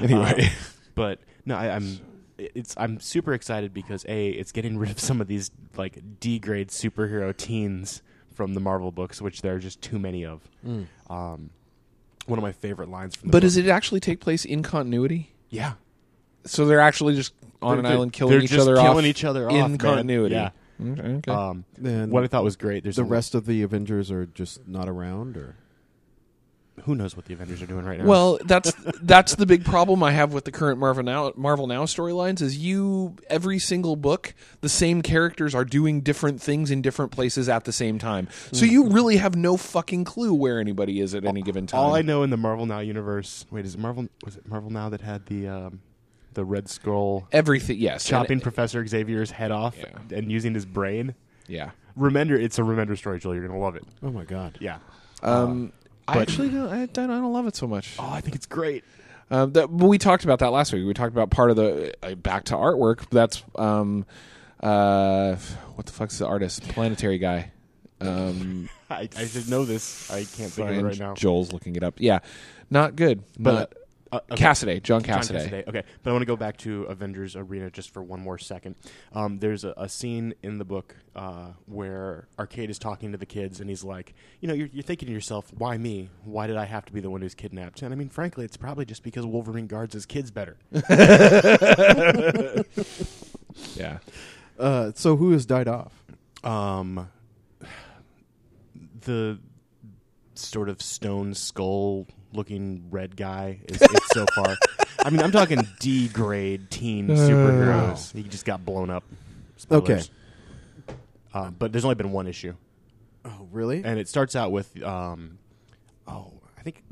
anyway, 0.00 0.50
but 0.94 1.18
no, 1.44 1.56
I, 1.56 1.74
I'm 1.74 1.98
it's 2.38 2.74
I'm 2.76 3.00
super 3.00 3.34
excited 3.34 3.74
because 3.74 4.04
a 4.08 4.28
it's 4.28 4.52
getting 4.52 4.78
rid 4.78 4.90
of 4.90 5.00
some 5.00 5.20
of 5.20 5.26
these 5.26 5.50
like 5.76 5.98
D 6.20 6.38
grade 6.38 6.68
superhero 6.68 7.36
teens 7.36 8.02
from 8.34 8.54
the 8.54 8.60
Marvel 8.60 8.92
books, 8.92 9.20
which 9.20 9.42
there 9.42 9.54
are 9.56 9.58
just 9.58 9.82
too 9.82 9.98
many 9.98 10.24
of. 10.24 10.40
Um, 11.10 11.50
one 12.26 12.38
of 12.38 12.42
my 12.42 12.52
favorite 12.52 12.88
lines 12.88 13.16
from 13.16 13.28
the 13.28 13.32
but 13.32 13.38
book. 13.38 13.42
does 13.42 13.56
it 13.56 13.66
actually 13.68 14.00
take 14.00 14.20
place 14.20 14.44
in 14.44 14.62
continuity? 14.62 15.32
yeah 15.50 15.72
So 16.44 16.64
they're 16.66 16.80
actually 16.80 17.16
just 17.16 17.34
on 17.62 17.70
They're- 17.70 17.78
an 17.78 17.84
they're- 17.84 17.92
island 17.92 18.12
killing 18.12 18.32
they're 18.32 18.42
each 18.42 18.50
just 18.50 18.60
other 18.68 18.76
killing 18.76 18.98
off 18.98 19.04
each 19.04 19.24
other 19.24 19.48
in 19.48 19.56
man. 19.56 19.78
continuity. 19.78 20.34
Yeah. 20.34 20.50
Okay. 20.84 21.02
okay. 21.02 21.30
Um, 21.30 21.64
And 21.84 22.10
what 22.10 22.24
I 22.24 22.26
thought 22.26 22.42
was 22.44 22.56
great. 22.56 22.82
There's 22.82 22.96
the 22.96 23.02
a- 23.02 23.06
rest 23.06 23.34
of 23.34 23.46
the 23.46 23.62
Avengers 23.62 24.10
are 24.10 24.26
just 24.26 24.66
not 24.66 24.88
around, 24.88 25.36
or 25.36 25.56
Who 26.84 26.94
knows 26.96 27.14
what 27.14 27.26
the 27.26 27.34
Avengers 27.34 27.60
are 27.62 27.66
doing 27.66 27.84
right 27.84 27.98
now? 27.98 28.06
Well, 28.06 28.38
that's 28.46 28.72
that's 29.02 29.34
the 29.36 29.44
big 29.46 29.64
problem 29.64 30.02
I 30.02 30.10
have 30.12 30.32
with 30.32 30.44
the 30.46 30.50
current 30.50 30.80
Marvel 30.80 31.04
now 31.04 31.30
Marvel 31.36 31.66
Now 31.68 31.84
storylines 31.84 32.40
is 32.40 32.56
you 32.56 33.14
every 33.28 33.58
single 33.60 33.94
book 33.94 34.34
the 34.62 34.70
same 34.70 35.02
characters 35.02 35.54
are 35.54 35.66
doing 35.66 36.00
different 36.00 36.40
things 36.40 36.70
in 36.70 36.80
different 36.82 37.12
places 37.12 37.48
at 37.48 37.64
the 37.64 37.72
same 37.72 37.98
time. 37.98 38.26
So 38.52 38.64
you 38.64 38.88
really 38.88 39.18
have 39.18 39.36
no 39.36 39.56
fucking 39.58 40.04
clue 40.04 40.32
where 40.34 40.58
anybody 40.58 40.98
is 40.98 41.14
at 41.14 41.24
any 41.26 41.42
given 41.42 41.66
time. 41.68 41.78
all 41.78 41.94
I 41.94 42.00
know 42.02 42.22
in 42.24 42.30
the 42.30 42.38
Marvel 42.38 42.64
Now 42.66 42.80
universe. 42.80 43.44
Wait, 43.50 43.66
is 43.66 43.74
it 43.74 43.78
Marvel? 43.80 44.08
Was 44.24 44.36
it 44.36 44.48
Marvel 44.48 44.70
Now 44.70 44.88
that 44.88 45.02
had 45.02 45.26
the 45.26 45.46
um, 45.46 45.80
the 46.34 46.44
Red 46.44 46.68
Skull 46.68 47.26
everything 47.32 47.78
yes. 47.78 48.04
chopping 48.04 48.32
And- 48.34 48.42
Professor 48.42 48.86
Xavier's 48.86 49.30
head 49.32 49.50
off 49.50 49.76
Yeah. 49.78 50.16
and 50.16 50.30
using 50.30 50.54
his 50.54 50.64
brain? 50.66 51.14
yeah. 51.46 51.70
Remender, 51.98 52.40
it's 52.40 52.58
a 52.58 52.62
Remender 52.62 52.96
story, 52.96 53.18
Joel. 53.18 53.34
You're 53.34 53.46
gonna 53.46 53.58
love 53.60 53.76
it. 53.76 53.84
oh 54.02 54.10
my 54.10 54.24
god, 54.24 54.56
Yeah. 54.60 54.78
Um 55.22 55.72
I 56.08 56.18
actually 56.18 56.48
don't 56.48 56.68
I, 56.68 56.86
don't 56.86 57.10
I 57.10 57.16
don't 57.18 57.32
love 57.32 57.46
it 57.46 57.54
so 57.56 57.66
much. 57.66 57.96
Oh, 57.98 58.08
I 58.10 58.20
think 58.20 58.34
it's 58.34 58.46
great. 58.46 58.82
Um, 59.30 59.52
that, 59.52 59.68
but 59.68 59.86
we 59.86 59.96
talked 59.98 60.24
about 60.24 60.40
that 60.40 60.50
last 60.52 60.72
week. 60.72 60.84
We 60.86 60.92
talked 60.94 61.12
about 61.12 61.30
part 61.30 61.50
of 61.50 61.56
the 61.56 61.94
uh, 62.02 62.14
back 62.16 62.44
to 62.44 62.54
artwork. 62.54 63.08
That's 63.10 63.42
um, 63.56 64.04
uh, 64.60 65.36
what 65.74 65.86
the 65.86 65.92
fuck's 65.92 66.18
the 66.18 66.26
artist? 66.26 66.62
Planetary 66.68 67.18
guy. 67.18 67.52
Um, 68.00 68.68
I, 68.90 69.08
I 69.16 69.24
should 69.26 69.48
know 69.48 69.64
this. 69.64 70.10
I 70.10 70.24
can't 70.24 70.52
think 70.52 70.70
of 70.70 70.76
it 70.76 70.82
right 70.82 70.98
now. 70.98 71.14
Joel's 71.14 71.52
looking 71.52 71.76
it 71.76 71.82
up. 71.82 71.94
Yeah, 71.98 72.18
not 72.70 72.94
good. 72.96 73.22
But, 73.38 73.52
Not- 73.54 73.72
uh, 74.12 74.20
okay. 74.30 74.44
Cassaday, 74.44 74.82
John 74.82 75.02
John 75.02 75.16
Cassidy. 75.16 75.38
Cassaday. 75.40 75.66
Okay, 75.68 75.82
but 76.02 76.10
I 76.10 76.12
want 76.12 76.22
to 76.22 76.26
go 76.26 76.36
back 76.36 76.56
to 76.58 76.84
Avengers 76.84 77.34
Arena 77.34 77.70
just 77.70 77.92
for 77.92 78.02
one 78.02 78.20
more 78.20 78.38
second. 78.38 78.76
Um, 79.14 79.38
there's 79.38 79.64
a, 79.64 79.72
a 79.76 79.88
scene 79.88 80.34
in 80.42 80.58
the 80.58 80.64
book 80.64 80.94
uh, 81.16 81.52
where 81.66 82.28
Arcade 82.38 82.68
is 82.70 82.78
talking 82.78 83.12
to 83.12 83.18
the 83.18 83.26
kids, 83.26 83.60
and 83.60 83.68
he's 83.70 83.82
like, 83.82 84.14
"You 84.40 84.48
know, 84.48 84.54
you're, 84.54 84.68
you're 84.72 84.82
thinking 84.82 85.06
to 85.06 85.12
yourself, 85.12 85.52
why 85.56 85.76
me? 85.78 86.10
Why 86.24 86.46
did 86.46 86.56
I 86.56 86.66
have 86.66 86.84
to 86.86 86.92
be 86.92 87.00
the 87.00 87.10
one 87.10 87.22
who's 87.22 87.34
kidnapped?" 87.34 87.82
And 87.82 87.92
I 87.92 87.96
mean, 87.96 88.08
frankly, 88.10 88.44
it's 88.44 88.56
probably 88.56 88.84
just 88.84 89.02
because 89.02 89.24
Wolverine 89.26 89.66
guards 89.66 89.94
his 89.94 90.06
kids 90.06 90.30
better. 90.30 90.56
Yeah, 93.76 93.98
Uh, 94.58 94.92
so 94.94 95.16
who 95.16 95.32
has 95.32 95.44
died 95.46 95.68
off? 95.68 95.92
um, 96.44 97.08
the 99.02 99.38
sort 100.34 100.68
of 100.68 100.80
stone 100.82 101.34
skull 101.34 102.06
looking 102.32 102.86
red 102.90 103.16
guy 103.16 103.60
is 103.68 103.80
it 103.80 104.02
so 104.12 104.24
far. 104.34 104.56
I 105.04 105.10
mean, 105.10 105.20
I'm 105.20 105.32
talking 105.32 105.66
D 105.80 106.08
grade 106.08 106.70
teen 106.70 107.08
superheroes. 107.08 108.12
He 108.12 108.22
just 108.24 108.44
got 108.44 108.64
blown 108.64 108.90
up. 108.90 109.04
Spoilers. 109.56 110.10
Uh, 111.34 111.50
but 111.50 111.72
there's 111.72 111.84
only 111.84 111.94
been 111.94 112.12
one 112.12 112.26
issue, 112.26 112.54
Oh, 113.24 113.48
really? 113.50 113.82
and 113.84 113.98
it 113.98 114.06
starts 114.08 114.36
out 114.36 114.52
with, 114.52 114.82
um, 114.82 115.38
oh, 116.06 116.32
I 116.58 116.62
think 116.62 116.82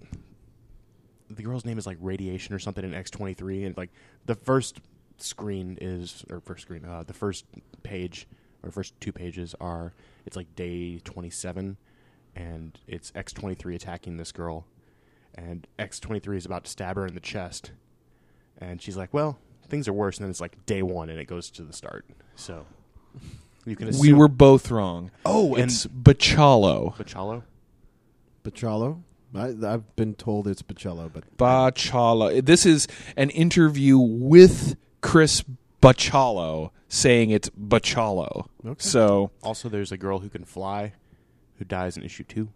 the 1.28 1.42
girl's 1.42 1.64
name 1.66 1.76
is 1.78 1.86
like 1.86 1.98
Radiation 2.00 2.54
or 2.54 2.58
something 2.58 2.82
in 2.84 2.92
X23, 2.92 3.66
and 3.66 3.76
like 3.76 3.90
the 4.26 4.34
first 4.34 4.80
screen 5.18 5.76
is 5.80 6.24
or 6.30 6.40
first 6.40 6.62
screen, 6.62 6.84
uh, 6.86 7.02
the 7.06 7.12
first 7.12 7.44
page 7.82 8.26
or 8.62 8.70
first 8.70 8.98
two 9.00 9.12
pages 9.12 9.54
are 9.60 9.92
it's 10.24 10.36
like 10.36 10.54
day 10.56 10.98
27, 11.00 11.76
and 12.34 12.78
it's 12.86 13.10
X23 13.10 13.74
attacking 13.74 14.16
this 14.16 14.32
girl, 14.32 14.64
and 15.34 15.66
X23 15.78 16.36
is 16.36 16.46
about 16.46 16.64
to 16.64 16.70
stab 16.70 16.96
her 16.96 17.06
in 17.06 17.14
the 17.14 17.20
chest, 17.20 17.72
and 18.58 18.80
she's 18.82 18.96
like, 18.96 19.12
well. 19.14 19.38
Things 19.68 19.86
are 19.86 19.92
worse, 19.92 20.16
and 20.18 20.24
then 20.24 20.30
it's 20.30 20.40
like 20.40 20.66
day 20.66 20.82
one, 20.82 21.10
and 21.10 21.20
it 21.20 21.26
goes 21.26 21.48
to 21.52 21.62
the 21.62 21.72
start. 21.72 22.04
So 22.34 22.66
you 23.64 23.76
can 23.76 23.86
assume 23.86 24.00
we 24.00 24.12
were 24.12 24.26
both 24.26 24.68
wrong. 24.68 25.12
Oh, 25.24 25.54
and- 25.54 25.70
it's 25.70 25.86
Bachalo. 25.86 26.96
Bachalo. 26.96 27.44
Bachallo? 28.42 29.02
I, 29.32 29.54
I've 29.64 29.94
been 29.94 30.14
told 30.16 30.48
it's 30.48 30.62
Bachello, 30.62 31.08
but 31.12 31.36
Bachalo. 31.36 32.44
This 32.44 32.66
is 32.66 32.88
an 33.16 33.30
interview 33.30 33.96
with 33.96 34.74
Chris 35.02 35.44
Bachalo 35.80 36.70
saying 36.88 37.30
it's 37.30 37.48
Bachalo. 37.50 38.48
Okay. 38.66 38.74
So 38.78 39.30
Also, 39.40 39.68
there's 39.68 39.92
a 39.92 39.96
girl 39.96 40.18
who 40.18 40.28
can 40.28 40.44
fly, 40.44 40.94
who 41.58 41.64
dies 41.64 41.96
in 41.96 42.02
issue 42.02 42.24
two. 42.24 42.48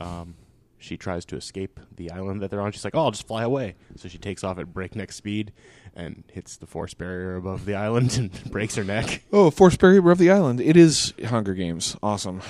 Um, 0.00 0.36
she 0.82 0.96
tries 0.96 1.24
to 1.26 1.36
escape 1.36 1.80
the 1.94 2.10
island 2.10 2.42
that 2.42 2.50
they're 2.50 2.60
on. 2.60 2.72
She's 2.72 2.84
like, 2.84 2.94
"Oh, 2.94 3.04
I'll 3.04 3.10
just 3.10 3.26
fly 3.26 3.42
away." 3.42 3.74
So 3.96 4.08
she 4.08 4.18
takes 4.18 4.44
off 4.44 4.58
at 4.58 4.72
breakneck 4.72 5.12
speed 5.12 5.52
and 5.94 6.24
hits 6.32 6.56
the 6.56 6.66
force 6.66 6.94
barrier 6.94 7.36
above 7.36 7.64
the 7.64 7.74
island 7.86 8.16
and 8.16 8.44
breaks 8.50 8.74
her 8.76 8.84
neck. 8.84 9.22
Oh, 9.32 9.50
Force 9.50 9.76
Barrier 9.76 10.10
of 10.10 10.18
the 10.18 10.30
Island. 10.30 10.60
It 10.60 10.76
is 10.76 11.12
Hunger 11.24 11.54
Games. 11.54 11.96
Awesome. 12.02 12.40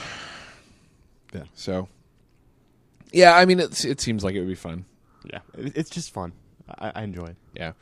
Yeah. 1.32 1.44
So, 1.54 1.88
yeah, 3.12 3.34
I 3.36 3.44
mean, 3.44 3.60
it's, 3.60 3.84
it 3.84 4.00
seems 4.00 4.22
like 4.22 4.34
it 4.34 4.40
would 4.40 4.48
be 4.48 4.54
fun. 4.54 4.84
Yeah, 5.24 5.40
it, 5.56 5.76
it's 5.76 5.90
just 5.90 6.12
fun. 6.12 6.32
I, 6.78 6.92
I 6.94 7.02
enjoy 7.02 7.26
it. 7.26 7.36
Yeah. 7.54 7.72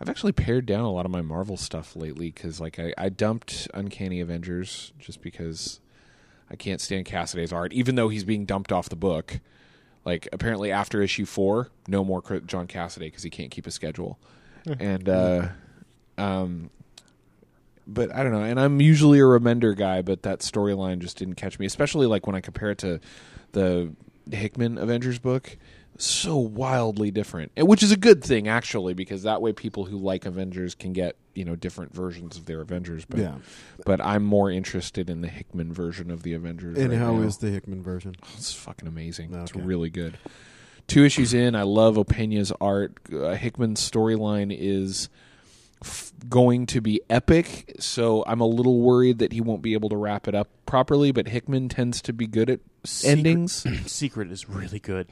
I've 0.00 0.10
actually 0.10 0.32
pared 0.32 0.66
down 0.66 0.80
a 0.80 0.90
lot 0.92 1.06
of 1.06 1.10
my 1.10 1.22
Marvel 1.22 1.56
stuff 1.56 1.96
lately 1.96 2.30
because, 2.30 2.60
like, 2.60 2.78
I, 2.78 2.92
I 2.98 3.08
dumped 3.08 3.66
Uncanny 3.72 4.20
Avengers 4.20 4.92
just 4.98 5.22
because 5.22 5.80
I 6.50 6.56
can't 6.56 6.82
stand 6.82 7.06
Cassaday's 7.06 7.52
art, 7.52 7.72
even 7.72 7.94
though 7.94 8.08
he's 8.08 8.24
being 8.24 8.44
dumped 8.44 8.72
off 8.72 8.90
the 8.90 8.96
book. 8.96 9.40
Like, 10.06 10.28
apparently, 10.32 10.70
after 10.72 11.02
issue 11.02 11.26
four, 11.26 11.68
no 11.88 12.04
more 12.04 12.22
John 12.46 12.66
Cassaday 12.68 13.00
because 13.00 13.24
he 13.24 13.28
can't 13.30 13.50
keep 13.50 13.66
a 13.66 13.70
schedule. 13.72 14.18
and, 14.80 15.08
uh, 15.08 15.48
um, 16.16 16.70
but 17.88 18.14
I 18.14 18.22
don't 18.22 18.32
know. 18.32 18.42
And 18.42 18.58
I'm 18.58 18.80
usually 18.80 19.18
a 19.18 19.22
Remender 19.22 19.76
guy, 19.76 20.02
but 20.02 20.22
that 20.22 20.40
storyline 20.40 21.00
just 21.00 21.18
didn't 21.18 21.34
catch 21.34 21.58
me, 21.58 21.66
especially 21.66 22.06
like 22.06 22.26
when 22.26 22.34
I 22.36 22.40
compare 22.40 22.70
it 22.70 22.78
to 22.78 23.00
the 23.52 23.92
Hickman 24.30 24.78
Avengers 24.78 25.18
book. 25.18 25.56
So 25.98 26.36
wildly 26.36 27.10
different, 27.10 27.52
which 27.56 27.82
is 27.82 27.90
a 27.92 27.96
good 27.96 28.22
thing 28.22 28.48
actually, 28.48 28.94
because 28.94 29.22
that 29.22 29.40
way 29.40 29.52
people 29.52 29.84
who 29.86 29.96
like 29.96 30.26
Avengers 30.26 30.74
can 30.74 30.92
get 30.92 31.16
you 31.34 31.44
know 31.44 31.56
different 31.56 31.94
versions 31.94 32.36
of 32.36 32.46
their 32.46 32.60
Avengers. 32.60 33.04
But 33.04 33.20
Yeah. 33.20 33.36
but 33.84 34.00
I'm 34.00 34.22
more 34.24 34.50
interested 34.50 35.08
in 35.10 35.20
the 35.20 35.28
Hickman 35.28 35.72
version 35.72 36.10
of 36.10 36.22
the 36.22 36.34
Avengers. 36.34 36.78
and 36.78 36.90
right 36.90 36.98
how 36.98 37.18
is 37.20 37.40
now. 37.42 37.48
the 37.48 37.54
Hickman 37.54 37.82
version? 37.82 38.14
It's 38.36 38.52
fucking 38.52 38.88
amazing. 38.88 39.32
It's 39.34 39.54
really 39.54 39.90
good. 39.90 40.18
Two 40.86 41.04
issues 41.04 41.34
in, 41.34 41.54
I 41.56 41.62
love 41.62 41.98
Opena's 41.98 42.52
art. 42.60 42.92
Uh, 43.12 43.30
Hickman's 43.34 43.80
storyline 43.80 44.56
is 44.56 45.08
f- 45.82 46.12
going 46.28 46.64
to 46.66 46.80
be 46.80 47.00
epic, 47.10 47.74
so 47.80 48.22
I'm 48.26 48.40
a 48.40 48.46
little 48.46 48.80
worried 48.80 49.18
that 49.18 49.32
he 49.32 49.40
won't 49.40 49.62
be 49.62 49.72
able 49.72 49.88
to 49.88 49.96
wrap 49.96 50.28
it 50.28 50.34
up 50.36 50.48
properly. 50.64 51.10
But 51.10 51.26
Hickman 51.28 51.68
tends 51.68 52.00
to 52.02 52.12
be 52.12 52.26
good 52.28 52.48
at 52.48 52.60
endings. 53.04 53.66
Secret 53.86 54.30
is 54.30 54.48
really 54.48 54.78
good. 54.78 55.08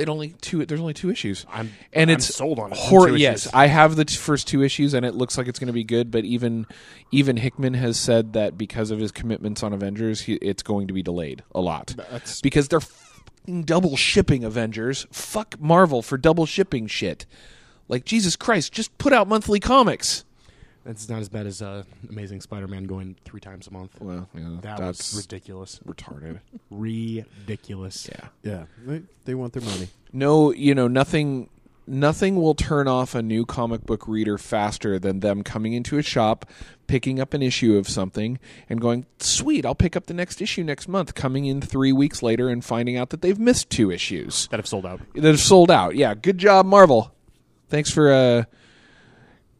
It 0.00 0.08
only 0.08 0.34
two. 0.40 0.64
There's 0.66 0.80
only 0.80 0.94
two 0.94 1.10
issues. 1.10 1.46
I'm 1.48 1.72
and 1.92 2.10
I'm 2.10 2.16
it's 2.16 2.34
sold 2.34 2.58
on 2.58 2.72
it. 2.72 2.78
Hor- 2.78 3.10
yes. 3.10 3.48
I 3.52 3.66
have 3.66 3.96
the 3.96 4.04
t- 4.04 4.16
first 4.16 4.48
two 4.48 4.62
issues, 4.62 4.94
and 4.94 5.04
it 5.04 5.14
looks 5.14 5.36
like 5.38 5.46
it's 5.46 5.58
going 5.58 5.68
to 5.68 5.72
be 5.72 5.84
good. 5.84 6.10
But 6.10 6.24
even 6.24 6.66
even 7.10 7.36
Hickman 7.36 7.74
has 7.74 7.98
said 7.98 8.32
that 8.32 8.56
because 8.58 8.90
of 8.90 8.98
his 8.98 9.12
commitments 9.12 9.62
on 9.62 9.72
Avengers, 9.72 10.22
he, 10.22 10.34
it's 10.34 10.62
going 10.62 10.88
to 10.88 10.94
be 10.94 11.02
delayed 11.02 11.42
a 11.54 11.60
lot 11.60 11.94
That's 12.10 12.40
because 12.40 12.68
they're 12.68 12.78
f***ing 12.78 13.62
double 13.62 13.96
shipping 13.96 14.44
Avengers. 14.44 15.06
Fuck 15.12 15.60
Marvel 15.60 16.02
for 16.02 16.16
double 16.16 16.46
shipping 16.46 16.86
shit. 16.86 17.26
Like 17.88 18.04
Jesus 18.04 18.36
Christ, 18.36 18.72
just 18.72 18.96
put 18.98 19.12
out 19.12 19.28
monthly 19.28 19.60
comics. 19.60 20.24
That's 20.84 21.08
not 21.08 21.20
as 21.20 21.28
bad 21.28 21.46
as 21.46 21.60
uh, 21.62 21.82
Amazing 22.08 22.40
Spider-Man 22.40 22.84
going 22.84 23.16
three 23.24 23.40
times 23.40 23.66
a 23.66 23.72
month. 23.72 23.92
Well, 24.00 24.28
yeah, 24.34 24.56
That 24.62 24.78
that's 24.78 25.12
was 25.14 25.24
ridiculous. 25.24 25.80
retarded. 25.86 26.40
Ridiculous. 26.70 28.08
Yeah. 28.10 28.28
Yeah, 28.42 28.64
they, 28.86 29.02
they 29.24 29.34
want 29.34 29.52
their 29.52 29.62
money. 29.62 29.88
no 30.12 30.52
you 30.52 30.74
know 30.74 30.88
nothing 30.88 31.48
nothing 31.86 32.36
will 32.36 32.54
turn 32.54 32.86
off 32.88 33.14
a 33.14 33.22
new 33.22 33.44
comic 33.44 33.84
book 33.84 34.06
reader 34.06 34.38
faster 34.38 34.98
than 34.98 35.20
them 35.20 35.42
coming 35.42 35.72
into 35.72 35.98
a 35.98 36.02
shop 36.02 36.46
picking 36.86 37.18
up 37.20 37.34
an 37.34 37.42
issue 37.42 37.76
of 37.76 37.88
something 37.88 38.38
and 38.68 38.80
going 38.80 39.04
sweet 39.18 39.64
i'll 39.66 39.74
pick 39.74 39.96
up 39.96 40.06
the 40.06 40.14
next 40.14 40.40
issue 40.42 40.62
next 40.62 40.86
month 40.88 41.14
coming 41.14 41.46
in 41.46 41.60
three 41.60 41.92
weeks 41.92 42.22
later 42.22 42.48
and 42.48 42.64
finding 42.64 42.96
out 42.96 43.10
that 43.10 43.22
they've 43.22 43.38
missed 43.38 43.70
two 43.70 43.90
issues 43.90 44.46
That 44.48 44.58
have 44.58 44.66
sold 44.68 44.86
out. 44.86 45.00
that 45.14 45.24
have 45.24 45.40
sold 45.40 45.70
out 45.70 45.96
yeah 45.96 46.14
good 46.14 46.38
job 46.38 46.64
marvel 46.66 47.12
thanks 47.68 47.90
for 47.90 48.12
uh 48.12 48.44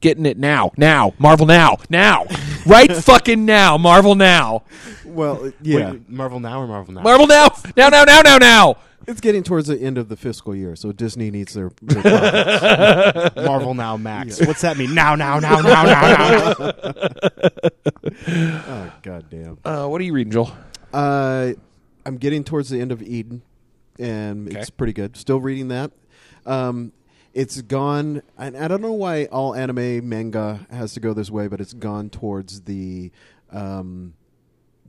getting 0.00 0.24
it 0.26 0.38
now 0.38 0.70
now 0.76 1.12
marvel 1.18 1.46
now 1.46 1.76
now 1.90 2.24
right 2.66 2.90
fucking 3.04 3.44
now 3.44 3.76
marvel 3.76 4.14
now 4.14 4.62
Well, 5.04 5.52
yeah, 5.62 5.92
Wait, 5.92 6.08
Marvel 6.08 6.40
now 6.40 6.60
or 6.62 6.66
Marvel 6.66 6.94
now? 6.94 7.02
marvel 7.02 7.26
now 7.26 7.48
now 7.76 7.88
now 7.88 8.04
now 8.04 8.20
now 8.22 8.38
now 8.38 8.76
it's 9.06 9.20
getting 9.20 9.42
towards 9.42 9.66
the 9.66 9.76
end 9.80 9.98
of 9.98 10.08
the 10.08 10.16
fiscal 10.16 10.54
year, 10.54 10.76
so 10.76 10.92
Disney 10.92 11.30
needs 11.32 11.54
their. 11.54 11.72
their 11.82 12.02
profits. 13.22 13.36
Marvel 13.36 13.74
now 13.74 13.96
Max. 13.96 14.38
What's 14.46 14.60
that 14.60 14.76
mean? 14.76 14.94
Now, 14.94 15.16
now, 15.16 15.40
now, 15.40 15.60
now, 15.62 15.82
now, 15.82 16.52
now. 16.58 16.72
oh 18.28 18.92
god 19.02 19.24
damn! 19.30 19.58
uh 19.64 19.86
what 19.88 20.00
are 20.00 20.04
you 20.04 20.12
reading 20.12 20.30
joel 20.32 20.52
Uh, 20.92 21.52
I'm 22.04 22.18
getting 22.18 22.44
towards 22.44 22.68
the 22.68 22.80
end 22.80 22.92
of 22.92 23.02
Eden, 23.02 23.42
and 23.98 24.48
Okay. 24.48 24.58
it's 24.60 24.70
pretty 24.70 24.92
good. 24.92 25.16
Still 25.16 25.40
reading 25.40 25.68
that. 25.68 25.90
Um, 26.46 26.92
it's 27.32 27.60
gone, 27.62 28.22
and 28.36 28.56
I 28.56 28.68
don't 28.68 28.82
know 28.82 28.92
why 28.92 29.26
all 29.26 29.54
anime 29.54 30.08
manga 30.08 30.66
has 30.70 30.94
to 30.94 31.00
go 31.00 31.14
this 31.14 31.30
way, 31.30 31.46
but 31.48 31.60
it's 31.60 31.72
gone 31.72 32.10
towards 32.10 32.62
the 32.62 33.12
um, 33.50 34.14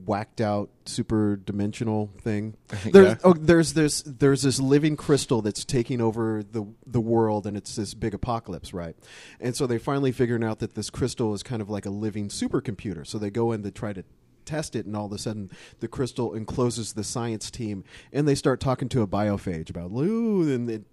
whacked 0.05 0.41
out 0.41 0.69
super 0.85 1.35
dimensional 1.35 2.11
thing. 2.21 2.55
There's 2.91 3.09
Yeah. 3.09 3.15
oh, 3.23 3.33
there's 3.33 3.73
this 3.73 4.01
there's 4.05 4.41
this 4.41 4.59
living 4.59 4.95
crystal 4.95 5.41
that's 5.41 5.63
taking 5.63 6.01
over 6.01 6.43
the 6.43 6.65
the 6.85 7.01
world, 7.01 7.45
and 7.45 7.55
it's 7.55 7.75
this 7.75 7.93
big 7.93 8.13
apocalypse, 8.13 8.73
right? 8.73 8.95
And 9.39 9.55
so 9.55 9.67
they 9.67 9.77
finally 9.77 10.11
figuring 10.11 10.43
out 10.43 10.59
that 10.59 10.73
this 10.75 10.89
crystal 10.89 11.33
is 11.33 11.43
kind 11.43 11.61
of 11.61 11.69
like 11.69 11.85
a 11.85 11.91
living 11.91 12.29
supercomputer. 12.29 13.05
So 13.05 13.17
they 13.17 13.29
go 13.29 13.51
in 13.51 13.63
to 13.63 13.71
try 13.71 13.93
to 13.93 14.03
test 14.45 14.75
it, 14.75 14.85
and 14.85 14.95
all 14.95 15.05
of 15.05 15.11
a 15.11 15.17
sudden 15.17 15.51
the 15.79 15.87
crystal 15.87 16.33
encloses 16.33 16.93
the 16.93 17.03
science 17.03 17.51
team, 17.51 17.83
and 18.11 18.27
they 18.27 18.35
start 18.35 18.59
talking 18.59 18.89
to 18.89 19.01
a 19.01 19.07
biophage 19.07 19.69
about 19.69 19.91
Lou, 19.91 20.51
and 20.53 20.69
it 20.69 20.83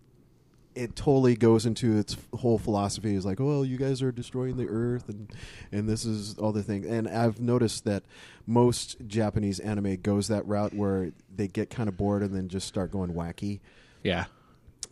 it 0.79 0.95
totally 0.95 1.35
goes 1.35 1.67
into 1.67 1.99
its 1.99 2.17
whole 2.39 2.57
philosophy 2.57 3.15
is 3.15 3.27
like, 3.27 3.41
oh, 3.41 3.47
well, 3.47 3.65
you 3.65 3.77
guys 3.77 4.01
are 4.01 4.13
destroying 4.13 4.57
the 4.57 4.69
earth, 4.69 5.09
and 5.09 5.29
and 5.73 5.89
this 5.89 6.05
is 6.05 6.39
all 6.39 6.53
the 6.53 6.63
thing. 6.63 6.87
And 6.87 7.09
I've 7.09 7.41
noticed 7.41 7.85
that 7.85 8.05
most 8.47 8.97
Japanese 9.07 9.59
anime 9.59 9.97
goes 9.97 10.29
that 10.29 10.47
route 10.47 10.73
where 10.75 11.13
they 11.35 11.49
get 11.49 11.69
kind 11.69 11.89
of 11.89 11.97
bored 11.97 12.23
and 12.23 12.35
then 12.35 12.49
just 12.49 12.69
start 12.69 12.93
going 12.93 13.13
wacky. 13.13 13.59
Yeah. 14.05 14.27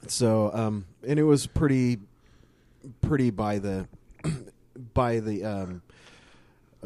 So, 0.08 0.50
um, 0.52 0.86
and 1.06 1.18
it 1.18 1.22
was 1.22 1.46
pretty, 1.46 1.98
pretty 3.00 3.30
by 3.30 3.58
the, 3.60 3.86
by 4.94 5.20
the, 5.20 5.44
um, 5.44 5.82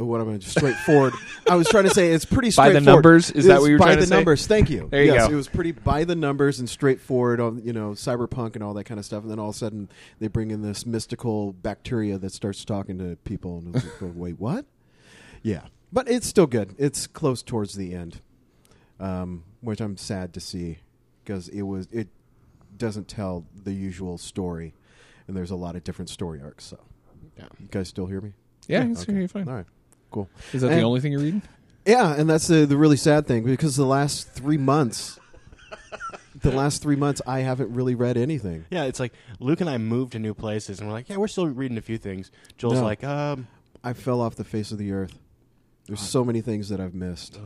what 0.07 0.21
am 0.21 0.29
I 0.29 0.31
going 0.31 0.41
to 0.41 0.45
do? 0.47 0.51
straightforward? 0.51 1.13
I 1.49 1.55
was 1.57 1.69
trying 1.69 1.85
to 1.85 1.91
say 1.91 2.13
it's 2.13 2.25
pretty 2.25 2.51
By 2.57 2.71
the 2.71 2.81
straightforward. 2.81 2.85
numbers? 3.05 3.31
Is 3.31 3.47
that 3.47 3.61
what 3.61 3.67
you 3.67 3.73
were 3.75 3.79
by 3.79 3.85
trying 3.87 3.97
the 3.97 4.03
to 4.03 4.07
say? 4.09 4.15
numbers? 4.15 4.47
Thank 4.47 4.71
you. 4.71 4.89
There 4.91 5.03
you 5.05 5.13
yes, 5.15 5.27
go. 5.27 5.33
it 5.33 5.37
was 5.37 5.49
pretty 5.49 5.73
by 5.73 6.05
the 6.05 6.15
numbers 6.17 6.59
and 6.61 6.69
straightforward 6.69 7.41
on 7.41 7.63
you 7.65 7.73
know 7.73 7.91
cyberpunk 7.91 8.55
and 8.55 8.65
all 8.65 8.75
that 8.75 8.85
kind 8.85 8.99
of 8.99 9.05
stuff. 9.07 9.23
And 9.23 9.31
then 9.31 9.39
all 9.39 9.51
of 9.51 9.55
a 9.55 9.59
sudden 9.59 9.89
they 10.19 10.29
bring 10.29 10.51
in 10.51 10.63
this 10.63 10.87
mystical 10.87 11.53
bacteria 11.53 12.19
that 12.19 12.33
starts 12.33 12.65
talking 12.65 12.99
to 12.99 13.17
people 13.25 13.59
and 13.59 13.77
it's 13.77 13.85
like, 14.03 14.13
wait, 14.15 14.39
what? 14.39 14.65
Yeah, 15.43 15.63
but 15.93 16.09
it's 16.11 16.27
still 16.27 16.47
good. 16.47 16.75
It's 16.79 17.07
close 17.07 17.43
towards 17.43 17.75
the 17.75 17.95
end, 17.95 18.21
um, 18.99 19.45
which 19.61 19.81
I'm 19.81 19.97
sad 19.97 20.35
to 20.35 20.41
see 20.41 20.79
because 21.25 21.49
it 21.49 21.63
was 21.63 21.87
it 21.93 22.09
doesn't 22.77 23.09
tell 23.09 23.45
the 23.65 23.73
usual 23.73 24.19
story, 24.19 24.75
and 25.29 25.37
there's 25.37 25.51
a 25.51 25.57
lot 25.57 25.77
of 25.77 25.85
different 25.85 26.09
story 26.09 26.41
arcs. 26.43 26.65
So, 26.65 26.79
Yeah. 27.39 27.45
you 27.59 27.69
guys 27.71 27.89
still 27.89 28.07
hear 28.07 28.21
me? 28.21 28.33
Yeah, 28.69 28.81
I 28.81 28.85
can 28.85 28.97
still 28.97 29.15
hear 29.15 29.23
you 29.23 29.29
fine. 29.29 29.49
All 29.49 29.55
right, 29.55 29.67
cool. 30.11 30.29
Is 30.53 30.63
that 30.63 30.71
And- 30.73 30.81
the 30.81 30.85
only 30.85 31.01
thing 31.01 31.13
you're 31.13 31.21
reading? 31.21 31.43
Yeah, 31.87 32.15
and 32.15 32.29
that's 32.29 32.47
the 32.47 32.67
the 32.67 32.77
really 32.77 32.97
sad 32.99 33.27
thing 33.27 33.43
because 33.43 33.75
the 33.77 33.87
last 33.87 34.29
three 34.29 34.59
months, 34.59 35.19
the 36.43 36.51
last 36.53 36.83
three 36.83 36.95
months, 36.97 37.23
I 37.27 37.41
haven't 37.41 37.73
really 37.75 37.95
read 37.95 38.17
anything. 38.19 38.67
Yeah, 38.71 38.85
it's 38.85 39.01
like 39.01 39.13
Luke 39.41 39.61
and 39.63 39.71
I 39.71 39.79
moved 39.79 40.13
to 40.13 40.19
new 40.19 40.35
places, 40.35 40.79
and 40.79 40.89
we're 40.89 40.93
like, 40.95 41.09
yeah, 41.09 41.17
we're 41.17 41.27
still 41.29 41.47
reading 41.49 41.79
a 41.79 41.83
few 41.83 41.97
things. 41.99 42.31
Joel's 42.59 42.75
No. 42.75 42.85
like, 42.85 43.03
um, 43.03 43.49
I 43.83 43.95
fell 43.95 44.21
off 44.21 44.37
the 44.37 44.45
face 44.45 44.73
of 44.73 44.79
the 44.79 44.93
earth. 44.93 45.19
There's 45.87 46.01
so 46.01 46.23
many 46.23 46.41
things 46.43 46.69
that 46.69 46.81
I've 46.81 46.95
missed. 46.95 47.39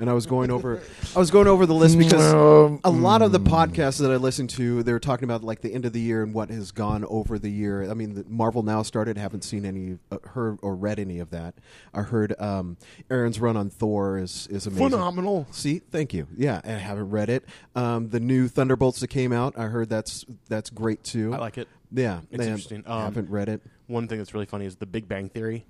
And 0.00 0.10
I 0.10 0.12
was 0.12 0.26
going 0.26 0.50
over 0.50 0.80
I 1.14 1.18
was 1.20 1.30
going 1.30 1.46
over 1.46 1.66
the 1.66 1.74
list 1.74 1.96
because 1.96 2.32
a 2.32 2.90
lot 2.90 3.22
of 3.22 3.30
the 3.30 3.38
podcasts 3.38 4.00
that 4.00 4.10
I 4.10 4.16
listen 4.16 4.48
to, 4.48 4.82
they 4.82 4.92
were 4.92 4.98
talking 4.98 5.24
about 5.24 5.44
like 5.44 5.60
the 5.60 5.72
end 5.72 5.84
of 5.84 5.92
the 5.92 6.00
year 6.00 6.22
and 6.22 6.34
what 6.34 6.50
has 6.50 6.72
gone 6.72 7.04
over 7.04 7.38
the 7.38 7.50
year. 7.50 7.88
I 7.88 7.94
mean, 7.94 8.14
the 8.14 8.24
Marvel 8.28 8.64
now 8.64 8.82
started. 8.82 9.16
Haven't 9.16 9.44
seen 9.44 9.64
any, 9.64 9.98
uh, 10.10 10.18
heard 10.30 10.58
or 10.62 10.74
read 10.74 10.98
any 10.98 11.20
of 11.20 11.30
that. 11.30 11.54
I 11.92 12.02
heard 12.02 12.34
um, 12.40 12.76
Aaron's 13.08 13.38
run 13.38 13.56
on 13.56 13.70
Thor 13.70 14.18
is 14.18 14.48
is 14.48 14.66
amazing. 14.66 14.90
phenomenal. 14.90 15.46
See, 15.52 15.78
thank 15.78 16.12
you. 16.12 16.26
Yeah, 16.36 16.60
I 16.64 16.70
haven't 16.70 17.10
read 17.10 17.30
it. 17.30 17.44
Um, 17.76 18.08
the 18.08 18.20
new 18.20 18.48
Thunderbolts 18.48 18.98
that 19.00 19.08
came 19.08 19.32
out, 19.32 19.56
I 19.56 19.66
heard 19.66 19.88
that's 19.88 20.24
that's 20.48 20.70
great 20.70 21.04
too. 21.04 21.32
I 21.32 21.38
like 21.38 21.56
it. 21.58 21.68
Yeah, 21.92 22.20
It's 22.32 22.38
man, 22.38 22.48
interesting. 22.48 22.82
Um, 22.86 23.02
haven't 23.02 23.30
read 23.30 23.48
it. 23.48 23.62
One 23.86 24.08
thing 24.08 24.18
that's 24.18 24.34
really 24.34 24.46
funny 24.46 24.66
is 24.66 24.74
The 24.76 24.86
Big 24.86 25.06
Bang 25.06 25.28
Theory. 25.28 25.66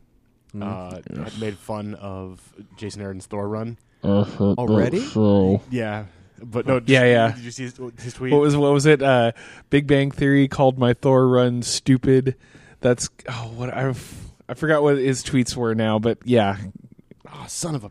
Uh, 0.59 1.01
had 1.17 1.39
made 1.41 1.59
fun 1.59 1.95
of 1.95 2.41
Jason 2.77 3.03
Aaron's 3.03 3.27
Thor 3.27 3.49
run. 3.49 3.77
Already? 4.05 4.99
Yeah, 5.71 6.05
but 6.43 6.67
no. 6.67 6.81
Yeah, 6.85 7.05
yeah. 7.05 7.33
Did 7.33 7.45
you 7.45 7.51
see 7.51 7.65
his, 7.65 7.81
his 8.01 8.15
tweet? 8.15 8.33
What 8.33 8.41
was 8.41 8.57
what 8.57 8.73
was 8.73 8.87
it? 8.87 9.03
Uh, 9.03 9.33
Big 9.71 9.87
Bang 9.87 10.11
Theory 10.11 10.49
called 10.49 10.79
my 10.79 10.93
Thor 10.93 11.29
run 11.29 11.63
stupid. 11.63 12.37
That's 12.81 13.09
oh 13.29 13.53
what 13.55 13.73
I 13.73 13.95
I 14.49 14.55
forgot 14.55 14.83
what 14.83 14.99
his 14.99 15.25
tweets 15.25 15.57
were 15.57 15.75
now, 15.75 15.99
but 15.99 16.19
yeah, 16.25 16.59
oh, 17.33 17.45
son 17.49 17.75
of 17.75 17.85
a. 17.85 17.91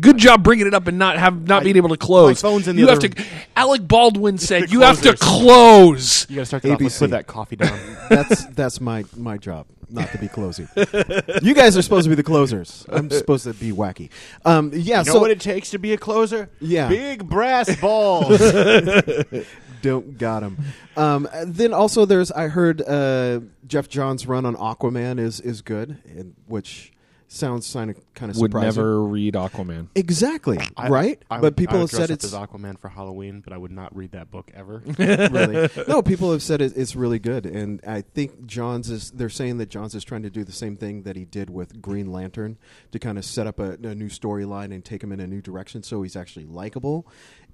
good 0.00 0.18
job 0.18 0.42
bringing 0.42 0.66
it 0.66 0.74
up 0.74 0.86
and 0.86 0.98
not 0.98 1.16
have 1.18 1.46
not 1.46 1.60
My- 1.60 1.64
being 1.64 1.76
able 1.76 1.88
to 1.90 1.96
close. 1.96 2.42
my 2.42 2.48
phone's 2.48 2.68
in 2.68 2.76
the 2.76 2.82
you 2.82 2.88
other 2.88 3.06
have 3.08 3.14
to. 3.14 3.24
Alec 3.56 3.86
Baldwin 3.86 4.38
said 4.48 4.70
you 4.70 4.80
have 4.82 5.00
to 5.02 5.16
close. 5.16 6.26
You 6.28 6.36
got 6.36 6.42
to 6.42 6.46
start 6.46 6.62
that 6.64 6.72
off 6.72 6.80
with 6.80 6.98
put 6.98 7.10
that 7.10 7.26
coffee 7.26 7.56
down. 7.56 7.78
That's 8.08 8.44
that's 8.46 8.80
my 8.80 9.04
my 9.16 9.36
job, 9.36 9.66
not 9.90 10.10
to 10.12 10.18
be 10.18 10.28
closing. 10.28 10.68
you 11.42 11.54
guys 11.54 11.76
are 11.76 11.82
supposed 11.82 12.04
to 12.04 12.08
be 12.10 12.14
the 12.14 12.22
closers. 12.22 12.86
I'm 12.88 13.10
supposed 13.10 13.44
to 13.44 13.52
be 13.54 13.72
wacky. 13.72 14.10
Um, 14.44 14.70
yeah. 14.72 15.00
you 15.00 15.06
know 15.06 15.12
so 15.14 15.20
what 15.20 15.30
it 15.30 15.40
takes 15.40 15.70
to 15.70 15.78
be 15.78 15.92
a 15.92 15.96
closer? 15.98 16.48
Yeah. 16.60 16.88
big 16.88 17.28
brass 17.28 17.74
balls. 17.80 18.38
don't 19.82 20.18
got 20.18 20.42
him. 20.42 20.58
Um, 20.96 21.28
then 21.44 21.72
also 21.72 22.04
there's 22.04 22.30
I 22.32 22.48
heard 22.48 22.80
uh, 22.82 23.40
Geoff 23.66 23.88
Johns' 23.88 24.26
run 24.26 24.44
on 24.46 24.54
Aquaman 24.56 25.18
is 25.18 25.40
is 25.40 25.62
good, 25.62 25.98
and, 26.06 26.34
which 26.46 26.92
sounds 27.28 27.72
kind 27.72 27.90
of 27.90 27.96
kind 28.14 28.30
of 28.30 28.36
Would 28.38 28.50
surprising. 28.52 28.68
never 28.82 29.02
read 29.02 29.34
Aquaman. 29.34 29.88
exactly 29.94 30.58
I- 30.76 30.88
right, 30.88 31.22
I 31.30 31.40
but 31.40 31.56
people 31.56 31.76
I 31.76 31.80
have 31.80 31.82
would 31.84 31.90
dress 31.90 32.00
said 32.02 32.10
up 32.10 32.14
it's 32.14 32.24
as 32.24 32.32
Aquaman 32.34 32.78
for 32.78 32.88
Halloween, 32.88 33.40
but 33.40 33.52
I 33.52 33.58
would 33.58 33.70
not 33.72 33.94
read 33.96 34.12
that 34.12 34.30
book 34.30 34.50
ever. 34.54 34.82
really 34.98 35.68
no. 35.88 36.02
People 36.02 36.32
have 36.32 36.42
said 36.42 36.60
it, 36.60 36.72
it's 36.76 36.94
really 36.96 37.18
good, 37.18 37.46
and 37.46 37.80
I 37.86 38.02
think 38.02 38.46
Johns 38.46 38.90
is. 38.90 39.10
They're 39.10 39.28
saying 39.28 39.58
that 39.58 39.68
Johns 39.70 39.94
is 39.94 40.04
trying 40.04 40.22
to 40.22 40.30
do 40.30 40.44
the 40.44 40.52
same 40.52 40.76
thing 40.76 41.02
that 41.02 41.16
he 41.16 41.24
did 41.24 41.50
with 41.50 41.80
Green 41.82 42.12
Lantern 42.12 42.58
to 42.92 42.98
kind 42.98 43.18
of 43.18 43.24
set 43.24 43.46
up 43.46 43.58
a, 43.58 43.72
a 43.82 43.94
new 43.94 44.08
storyline 44.08 44.72
and 44.72 44.84
take 44.84 45.02
him 45.02 45.12
in 45.12 45.20
a 45.20 45.26
new 45.26 45.40
direction, 45.42 45.82
so 45.82 46.02
he's 46.02 46.16
actually 46.16 46.44
likable. 46.46 47.06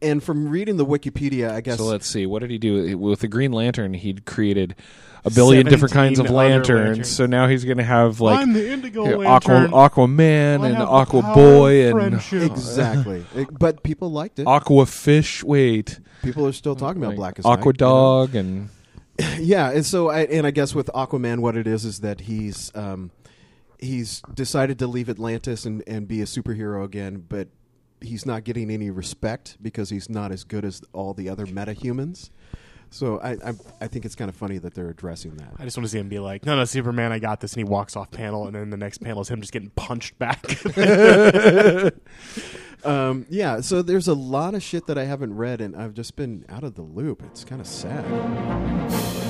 And 0.02 0.22
from 0.22 0.48
reading 0.48 0.76
the 0.76 0.86
Wikipedia, 0.86 1.50
I 1.50 1.60
guess 1.60 1.78
So 1.78 1.84
let's 1.84 2.06
see. 2.06 2.26
What 2.26 2.40
did 2.40 2.50
he 2.50 2.58
do 2.58 2.98
with 2.98 3.20
the 3.20 3.28
Green 3.28 3.52
Lantern? 3.52 3.94
He'd 3.94 4.24
created 4.24 4.74
a 5.24 5.30
billion 5.30 5.66
different 5.66 5.94
kinds 5.94 6.18
of 6.18 6.30
lanterns. 6.30 6.68
lanterns. 6.88 7.10
So 7.10 7.26
now 7.26 7.46
he's 7.46 7.64
going 7.64 7.76
to 7.78 7.84
have 7.84 8.20
like 8.20 8.40
I'm 8.40 8.52
the 8.52 8.70
Indigo 8.72 9.02
uh, 9.04 9.16
Lantern. 9.18 9.72
Aqua, 9.72 10.06
Aquaman 10.06 10.60
I 10.62 10.68
and 10.68 10.76
have 10.76 10.88
Aqua 10.88 11.22
Boy 11.34 11.86
and 11.86 11.92
friendship. 12.22 12.50
exactly. 12.50 13.24
It- 13.36 13.56
but 13.58 13.82
people 13.82 14.10
liked 14.10 14.38
it. 14.38 14.46
Aqua 14.46 14.86
Fish. 14.86 15.44
Wait, 15.44 16.00
People 16.22 16.46
are 16.46 16.52
still 16.52 16.76
talking 16.76 17.00
about 17.02 17.10
Like 17.10 17.16
Black 17.16 17.38
as 17.38 17.44
Aqua 17.46 17.72
Night, 17.72 17.80
you 17.80 17.86
know? 17.86 17.90
Dog 17.92 18.34
and 18.34 18.68
yeah, 19.38 19.70
and 19.70 19.84
so 19.84 20.08
I, 20.08 20.22
and 20.22 20.46
I 20.46 20.50
guess 20.50 20.74
with 20.74 20.88
Aquaman, 20.94 21.40
what 21.40 21.56
it 21.56 21.66
is 21.66 21.84
is 21.84 22.00
that 22.00 22.22
he's 22.22 22.72
um, 22.74 23.10
he's 23.78 24.22
decided 24.34 24.78
to 24.78 24.86
leave 24.86 25.08
Atlantis 25.10 25.66
and, 25.66 25.82
and 25.86 26.08
be 26.08 26.22
a 26.22 26.24
superhero 26.24 26.82
again, 26.84 27.24
but 27.28 27.48
he's 28.04 28.26
not 28.26 28.44
getting 28.44 28.70
any 28.70 28.90
respect 28.90 29.56
because 29.62 29.90
he's 29.90 30.08
not 30.08 30.32
as 30.32 30.44
good 30.44 30.64
as 30.64 30.82
all 30.92 31.14
the 31.14 31.28
other 31.28 31.46
metahumans. 31.46 32.30
So 32.90 33.18
I 33.20 33.32
I, 33.32 33.52
I 33.80 33.86
think 33.86 34.04
it's 34.04 34.14
kind 34.14 34.28
of 34.28 34.36
funny 34.36 34.58
that 34.58 34.74
they're 34.74 34.90
addressing 34.90 35.36
that. 35.36 35.54
I 35.58 35.64
just 35.64 35.76
want 35.76 35.86
to 35.86 35.90
see 35.90 35.98
him 35.98 36.08
be 36.08 36.18
like, 36.18 36.44
"No, 36.44 36.56
no, 36.56 36.64
Superman, 36.64 37.10
I 37.12 37.18
got 37.18 37.40
this," 37.40 37.54
and 37.54 37.60
he 37.60 37.64
walks 37.64 37.96
off 37.96 38.10
panel, 38.10 38.46
and 38.46 38.54
then 38.54 38.70
the 38.70 38.76
next 38.76 38.98
panel 38.98 39.22
is 39.22 39.28
him 39.28 39.40
just 39.40 39.52
getting 39.52 39.70
punched 39.70 40.18
back. 40.18 40.44
Um, 42.84 43.26
yeah, 43.30 43.60
so 43.60 43.80
there's 43.82 44.08
a 44.08 44.14
lot 44.14 44.54
of 44.54 44.62
shit 44.62 44.86
that 44.88 44.98
I 44.98 45.04
haven't 45.04 45.36
read, 45.36 45.60
and 45.60 45.76
I've 45.76 45.94
just 45.94 46.16
been 46.16 46.44
out 46.48 46.64
of 46.64 46.74
the 46.74 46.82
loop. 46.82 47.22
It's 47.22 47.44
kind 47.44 47.60
of 47.60 47.66
sad. 47.66 49.21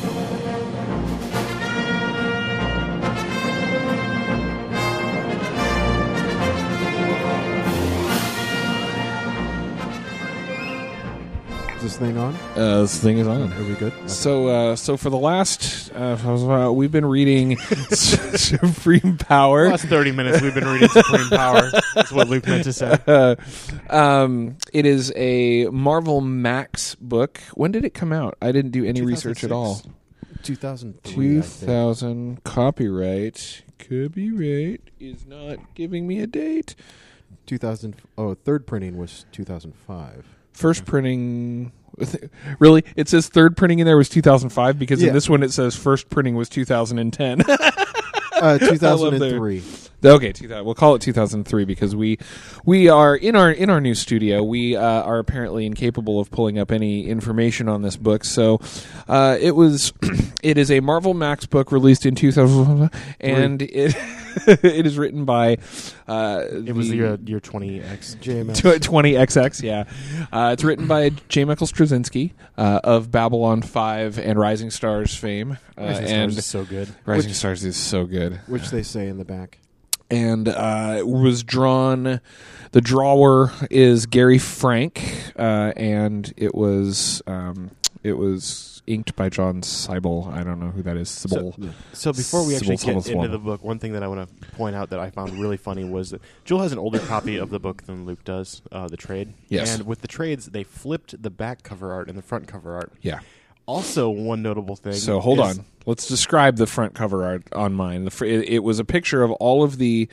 This 11.83 11.97
thing 11.97 12.17
on? 12.17 12.35
uh, 12.57 12.83
this 12.83 12.99
thing 13.03 13.19
is 13.19 13.27
on. 13.27 13.53
Are 13.53 13.65
we 13.65 13.75
good? 13.75 13.93
So, 14.09 14.49
uh, 14.49 14.77
so 14.77 14.97
for 14.97 15.11
the 15.11 15.19
last, 15.19 15.93
uh, 15.95 16.17
uh, 16.17 16.73
we've 16.73 16.93
been 16.93 17.05
reading 17.07 17.57
Supreme 17.91 19.19
Power. 19.19 19.69
last 19.69 19.87
thirty 19.87 20.13
minutes, 20.13 20.41
we've 20.41 20.55
been 20.55 20.67
reading 20.67 20.89
Supreme 20.89 21.29
Power. 21.29 21.71
That's 21.95 22.13
what 22.13 22.29
Luke 22.29 22.47
meant 22.47 22.65
to 22.65 22.73
say. 22.73 22.97
Uh, 23.07 23.37
um, 23.91 24.57
it 24.73 24.87
is 24.87 25.13
a 25.17 25.67
Marvel 25.67 26.21
Max 26.21 26.95
book. 26.95 27.41
When 27.55 27.73
did 27.73 27.85
it 27.85 27.95
come 27.95 28.13
out? 28.13 28.37
I 28.41 28.53
didn't 28.53 28.71
do 28.71 28.85
any 28.85 29.03
research 29.03 29.45
at 29.45 29.53
all. 29.53 29.83
2003. 30.43 31.13
Two 31.15 31.39
I 31.39 31.43
think. 31.43 31.69
thousand 31.69 32.45
copyright. 32.45 33.63
Copyright 33.79 34.81
is 35.01 35.27
not 35.27 35.75
giving 35.75 36.07
me 36.07 36.21
a 36.21 36.27
date. 36.27 36.75
2000. 37.47 37.97
Oh, 38.17 38.35
third 38.35 38.67
printing 38.67 38.97
was 38.97 39.27
2005. 39.33 40.27
First 40.53 40.85
printing. 40.85 41.73
Really, 42.59 42.85
it 42.97 43.09
says 43.09 43.29
third 43.29 43.55
printing 43.57 43.79
in 43.81 43.85
there 43.87 43.99
was 43.99 44.09
2005 44.09 44.79
because 44.79 45.03
Yeah. 45.03 45.09
in 45.09 45.15
this 45.15 45.29
one 45.29 45.43
it 45.43 45.53
says 45.53 45.77
first 45.77 46.09
printing 46.09 46.35
was 46.37 46.49
2010. 46.49 47.43
Uh, 47.43 48.59
2003. 48.59 49.63
Okay, 50.05 50.33
2000, 50.33 50.65
we'll 50.65 50.75
call 50.75 50.95
it 50.95 51.03
2003 51.03 51.65
because 51.65 51.95
we 51.95 52.19
we 52.65 52.89
are 52.89 53.15
in 53.15 53.37
our 53.37 53.51
in 53.51 53.71
our 53.71 53.81
new 53.81 53.95
studio. 53.95 54.43
We 54.43 54.77
uh, 54.77 54.83
are 54.83 55.19
apparently 55.19 55.67
incapable 55.67 56.19
of 56.21 56.31
pulling 56.31 56.59
up 56.59 56.73
any 56.73 57.07
information 57.07 57.69
on 57.69 57.83
this 57.83 57.97
book. 57.97 58.25
So 58.25 58.61
uh, 59.09 59.37
it 59.41 59.55
was 59.55 59.93
it 60.43 60.59
is 60.59 60.71
a 60.71 60.81
Marvel 60.81 61.15
Max 61.15 61.47
book 61.47 61.71
released 61.73 62.05
in 62.07 62.15
2000 62.15 62.91
and 63.21 63.63
it 63.63 63.95
it 64.47 64.87
is 64.87 64.99
written 64.99 65.25
by. 65.25 65.59
Uh, 66.09 66.45
It 66.67 66.75
was 66.75 66.89
the- 66.89 66.97
your 66.97 67.19
your 67.25 67.41
twenty 67.41 67.81
X 67.81 68.17
JMS. 68.21 68.83
Twenty 68.83 69.13
XX, 69.13 69.63
yeah. 69.63 69.85
Uh, 70.33 70.51
it's 70.53 70.65
written 70.65 70.87
by 70.87 71.11
J. 71.29 71.45
Michael 71.45 71.67
Straczynski 71.67 72.33
uh, 72.59 72.81
of 72.83 73.11
Babylon 73.11 73.63
Five 73.63 74.19
and 74.19 74.39
Rising 74.39 74.71
Stars 74.71 75.15
fame, 75.15 75.59
uh, 75.79 75.83
Rising 75.83 76.07
Stars 76.07 76.11
and 76.13 76.33
is 76.33 76.47
so 76.47 76.65
good. 76.65 76.89
Rising 77.07 77.29
Which- 77.31 77.37
Stars 77.37 77.65
is 77.65 77.77
so 77.77 78.05
good. 78.05 78.41
Which 78.47 78.71
they 78.71 78.83
say 78.83 79.09
in 79.09 79.19
the 79.19 79.25
back. 79.25 79.59
And 80.13 80.47
uh, 80.49 81.03
was 81.07 81.43
drawn. 81.43 82.21
The 82.73 82.81
drawer 82.81 83.53
is 83.71 84.07
Gary 84.07 84.39
Frank, 84.39 85.33
uh, 85.39 85.73
and 85.77 86.33
it 86.37 86.55
was 86.55 87.23
um, 87.27 87.71
it 88.03 88.15
was 88.15 88.83
inked 88.87 89.15
by 89.17 89.29
John 89.29 89.63
Sibal. 89.63 90.31
I 90.33 90.43
don't 90.43 90.59
know 90.61 90.71
who 90.71 90.83
that 90.83 90.97
is. 90.97 91.09
Sibal. 91.09 91.73
So 91.93 92.13
before 92.13 92.47
we 92.47 92.57
actually 92.57 92.77
Sybil, 92.77 92.95
get 92.97 93.05
Sybil, 93.05 93.25
into 93.25 93.33
the 93.33 93.39
book, 93.39 93.63
one 93.63 93.79
thing 93.79 93.93
that 93.93 94.03
I 94.03 94.09
want 94.09 94.29
to 94.29 94.47
point 94.51 94.75
out 94.77 94.91
that 94.91 94.99
I 94.99 95.11
found 95.11 95.39
really 95.39 95.57
funny 95.57 95.85
was 95.85 96.11
that 96.11 96.21
Joel 96.45 96.61
has 96.61 96.73
an 96.73 96.79
older 96.79 96.99
copy 96.99 97.37
of 97.37 97.51
the 97.51 97.61
book 97.61 97.85
than 97.85 98.05
Luke 98.05 98.25
does, 98.25 98.61
uh, 98.71 98.89
the 98.89 98.97
trade. 98.97 99.33
Yes. 99.49 99.75
And 99.75 99.87
with 99.87 100.01
the 100.01 100.09
trades, 100.09 100.47
they 100.47 100.65
flipped 100.65 101.23
the 101.23 101.31
back 101.31 101.63
cover 101.63 101.93
art 101.93 102.09
and 102.09 102.19
the 102.19 102.23
front 102.23 102.49
cover 102.49 102.75
art. 102.75 102.93
yeah. 103.01 103.21
Also, 103.67 104.11
one 104.11 104.43
notable 104.43 104.77
thing. 104.77 104.93
So 104.95 105.21
hold 105.21 105.39
is- 105.41 105.59
on. 105.59 105.65
Let's 105.85 106.07
describe 106.07 106.57
the 106.59 106.67
front 106.69 106.95
cover 106.95 107.25
art 107.25 107.43
on 107.53 107.75
mine. 107.75 108.05
The 108.05 108.11
fr- 108.13 108.25
it, 108.25 108.49
it 108.49 108.59
was 108.61 108.79
a 108.79 108.85
picture 108.85 109.23
of 109.25 109.33
all 109.33 109.65
of 109.65 109.79
the 109.79 110.09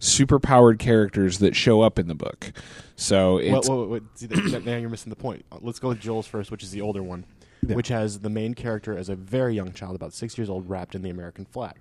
superpowered 0.00 0.78
characters 0.80 1.38
that 1.38 1.54
show 1.54 1.80
up 1.80 1.96
in 1.98 2.08
the 2.08 2.14
book. 2.14 2.52
So 2.96 3.34
Well, 3.36 3.58
it's 3.58 3.68
wait, 3.68 3.76
wait, 3.78 3.88
wait. 3.88 4.02
See, 4.14 4.26
that, 4.26 4.64
now 4.64 4.76
you're 4.76 4.90
missing 4.90 5.10
the 5.10 5.16
point. 5.16 5.44
Uh, 5.52 5.58
Let's 5.60 5.78
go 5.78 5.88
with 5.88 6.00
Joel's 6.00 6.26
first, 6.26 6.50
which 6.50 6.62
is 6.64 6.72
the 6.72 6.80
older 6.80 7.02
one, 7.04 7.24
Yeah. 7.64 7.76
which 7.76 7.86
has 7.88 8.20
the 8.20 8.30
main 8.30 8.54
character 8.54 8.96
as 8.96 9.08
a 9.08 9.14
very 9.14 9.54
young 9.54 9.72
child, 9.72 9.94
about 9.94 10.12
six 10.12 10.36
years 10.36 10.50
old, 10.50 10.68
wrapped 10.68 10.96
in 10.96 11.02
the 11.02 11.10
American 11.10 11.44
flag. 11.44 11.76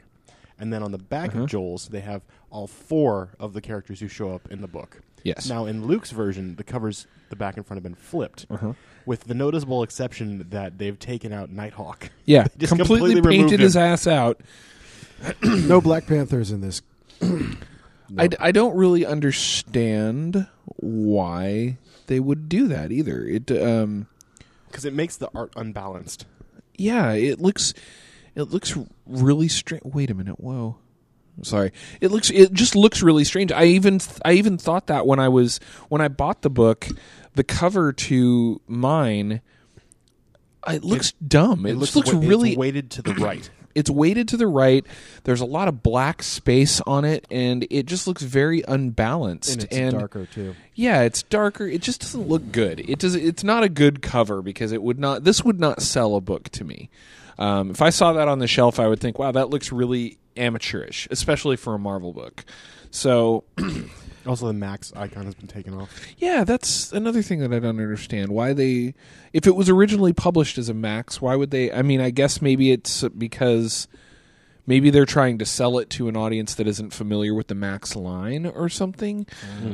And 0.60 0.72
then 0.72 0.84
on 0.84 0.92
the 0.92 1.00
back 1.00 1.32
Uh-huh. 1.32 1.44
of 1.46 1.50
Joel's, 1.50 1.88
they 1.88 2.02
have 2.02 2.22
all 2.52 2.68
four 2.68 3.30
of 3.40 3.54
the 3.54 3.62
characters 3.62 4.00
who 4.02 4.08
show 4.08 4.34
up 4.36 4.52
in 4.52 4.62
the 4.62 4.68
book. 4.68 5.02
yes. 5.24 5.50
Now, 5.50 5.66
in 5.66 5.86
Luke's 5.88 6.12
version, 6.12 6.56
the 6.58 6.64
covers, 6.64 7.08
the 7.32 7.36
back 7.36 7.58
and 7.58 7.66
front 7.66 7.78
have 7.78 7.84
been 7.84 7.96
flipped, 7.96 8.46
Uh-huh. 8.52 8.74
With 9.06 9.26
the 9.26 9.34
noticeable 9.34 9.84
exception 9.84 10.48
that 10.50 10.78
they've 10.78 10.98
taken 11.00 11.34
out 11.34 11.50
Nighthawk. 11.50 12.10
yeah, 12.26 12.46
just 12.58 12.70
completely, 12.76 13.14
completely 13.16 13.16
removed 13.16 13.30
painted 13.50 13.60
him. 13.60 13.64
his 13.66 13.78
ass 13.78 14.08
out. 14.08 14.40
no 15.44 15.82
Black 15.82 16.08
Panthers 16.08 16.52
in 16.52 16.62
this. 16.62 16.82
I, 18.18 18.28
d- 18.28 18.38
I 18.40 18.52
don't 18.52 18.76
really 18.76 19.06
understand 19.06 20.48
why 20.78 21.78
they 22.08 22.20
would 22.20 22.50
do 22.50 22.68
that 22.68 22.92
either. 22.92 23.24
It 23.26 23.52
um 23.52 24.08
Because 24.68 24.84
it 24.86 24.94
makes 24.94 25.18
the 25.18 25.30
art 25.34 25.54
unbalanced. 25.56 26.26
yeah, 26.78 27.12
it 27.14 27.40
looks 27.40 27.74
it 28.36 28.44
looks 28.44 28.76
really 29.06 29.48
strange. 29.48 29.84
Wait 29.86 30.10
a 30.10 30.14
minute. 30.14 30.40
Whoa. 30.40 30.78
Sorry. 31.44 31.72
It 32.02 32.12
looks 32.12 32.30
it 32.30 32.52
just 32.54 32.76
looks 32.76 33.02
really 33.02 33.24
strange. 33.24 33.52
I 33.52 33.66
even 33.66 34.00
th- 34.00 34.20
I 34.26 34.34
even 34.34 34.58
thought 34.58 34.88
that 34.88 35.08
when 35.08 35.20
I 35.20 35.30
was 35.30 35.60
when 35.90 36.02
I 36.02 36.08
bought 36.10 36.42
the 36.42 36.50
book, 36.50 36.88
the 37.36 37.44
cover 37.44 37.94
to 37.94 38.62
mine 38.68 39.42
it 40.68 40.84
looks 40.84 41.12
dumb. 41.14 41.66
It, 41.66 41.78
just 41.80 41.96
looks 41.96 42.14
wa- 42.14 42.20
really 42.20 42.50
it's 42.52 42.58
weighted 42.58 42.92
to 42.92 43.02
the 43.02 43.14
right. 43.16 43.50
it's 43.76 43.90
weighted 43.90 44.28
to 44.30 44.38
the 44.38 44.48
right. 44.48 44.86
There's 45.24 45.42
a 45.42 45.46
lot 45.46 45.68
of 45.68 45.82
black 45.82 46.24
space 46.24 46.82
on 46.82 47.06
it, 47.06 47.26
and 47.32 47.66
it 47.70 47.86
just 47.86 48.08
looks 48.08 48.22
very 48.22 48.64
unbalanced. 48.68 49.54
And 49.54 49.64
it's 49.64 49.78
and 49.78 49.98
darker 49.98 50.28
too. 50.28 50.56
yeah, 50.76 51.02
it's 51.02 51.24
darker. 51.24 51.66
It 51.68 51.82
just 51.82 52.02
doesn't 52.02 52.28
look 52.28 52.52
good. 52.52 52.80
It 52.82 53.00
does. 53.00 53.16
It's 53.16 53.44
not 53.44 53.64
a 53.64 53.70
good 53.70 54.02
cover 54.02 54.42
because 54.42 54.72
it 54.72 54.82
would 54.82 55.00
not. 55.00 55.24
This 55.24 55.44
would 55.44 55.60
not 55.60 55.82
sell 55.82 56.16
a 56.16 56.22
book 56.22 56.50
to 56.50 56.64
me. 56.64 56.90
Um, 57.40 57.72
if 57.72 57.82
I 57.82 57.90
saw 57.90 58.14
that 58.14 58.28
on 58.28 58.40
the 58.40 58.48
shelf, 58.48 58.80
I 58.80 58.88
would 58.88 59.00
think, 59.00 59.18
"Wow, 59.18 59.32
that 59.32 59.50
looks 59.50 59.72
really 59.72 60.20
amateurish," 60.38 61.08
especially 61.10 61.56
for 61.56 61.74
a 61.74 61.80
Marvel 61.80 62.14
book. 62.14 62.46
So, 62.92 63.46
Also, 64.26 64.48
the 64.48 64.54
Max 64.54 64.94
icon 64.96 65.26
has 65.26 65.36
been 65.36 65.48
taken 65.48 65.74
off. 65.74 65.90
yeah, 66.18 66.44
that's 66.44 66.92
another 66.92 67.22
thing 67.22 67.40
that 67.40 67.52
I 67.52 67.60
don't 67.60 67.80
understand. 67.80 68.30
Why 68.30 68.54
they, 68.54 68.94
if 69.34 69.48
it 69.48 69.56
was 69.56 69.70
originally 69.70 70.14
published 70.14 70.58
as 70.58 70.70
a 70.70 70.74
Max, 70.74 71.22
why 71.22 71.36
would 71.36 71.52
they? 71.52 71.72
I 71.72 71.82
mean, 71.82 72.02
I 72.02 72.12
guess 72.12 72.42
maybe 72.42 72.72
it's 72.72 73.04
because 73.10 73.88
maybe 74.68 74.90
they're 74.90 75.06
trying 75.06 75.38
to 75.40 75.46
sell 75.46 75.80
it 75.80 75.90
to 75.92 76.08
an 76.08 76.16
audience 76.16 76.56
that 76.56 76.68
isn't 76.68 76.94
familiar 76.94 77.34
with 77.34 77.48
the 77.48 77.56
Max 77.56 77.96
line 77.96 78.46
or 78.46 78.70
something. 78.70 79.26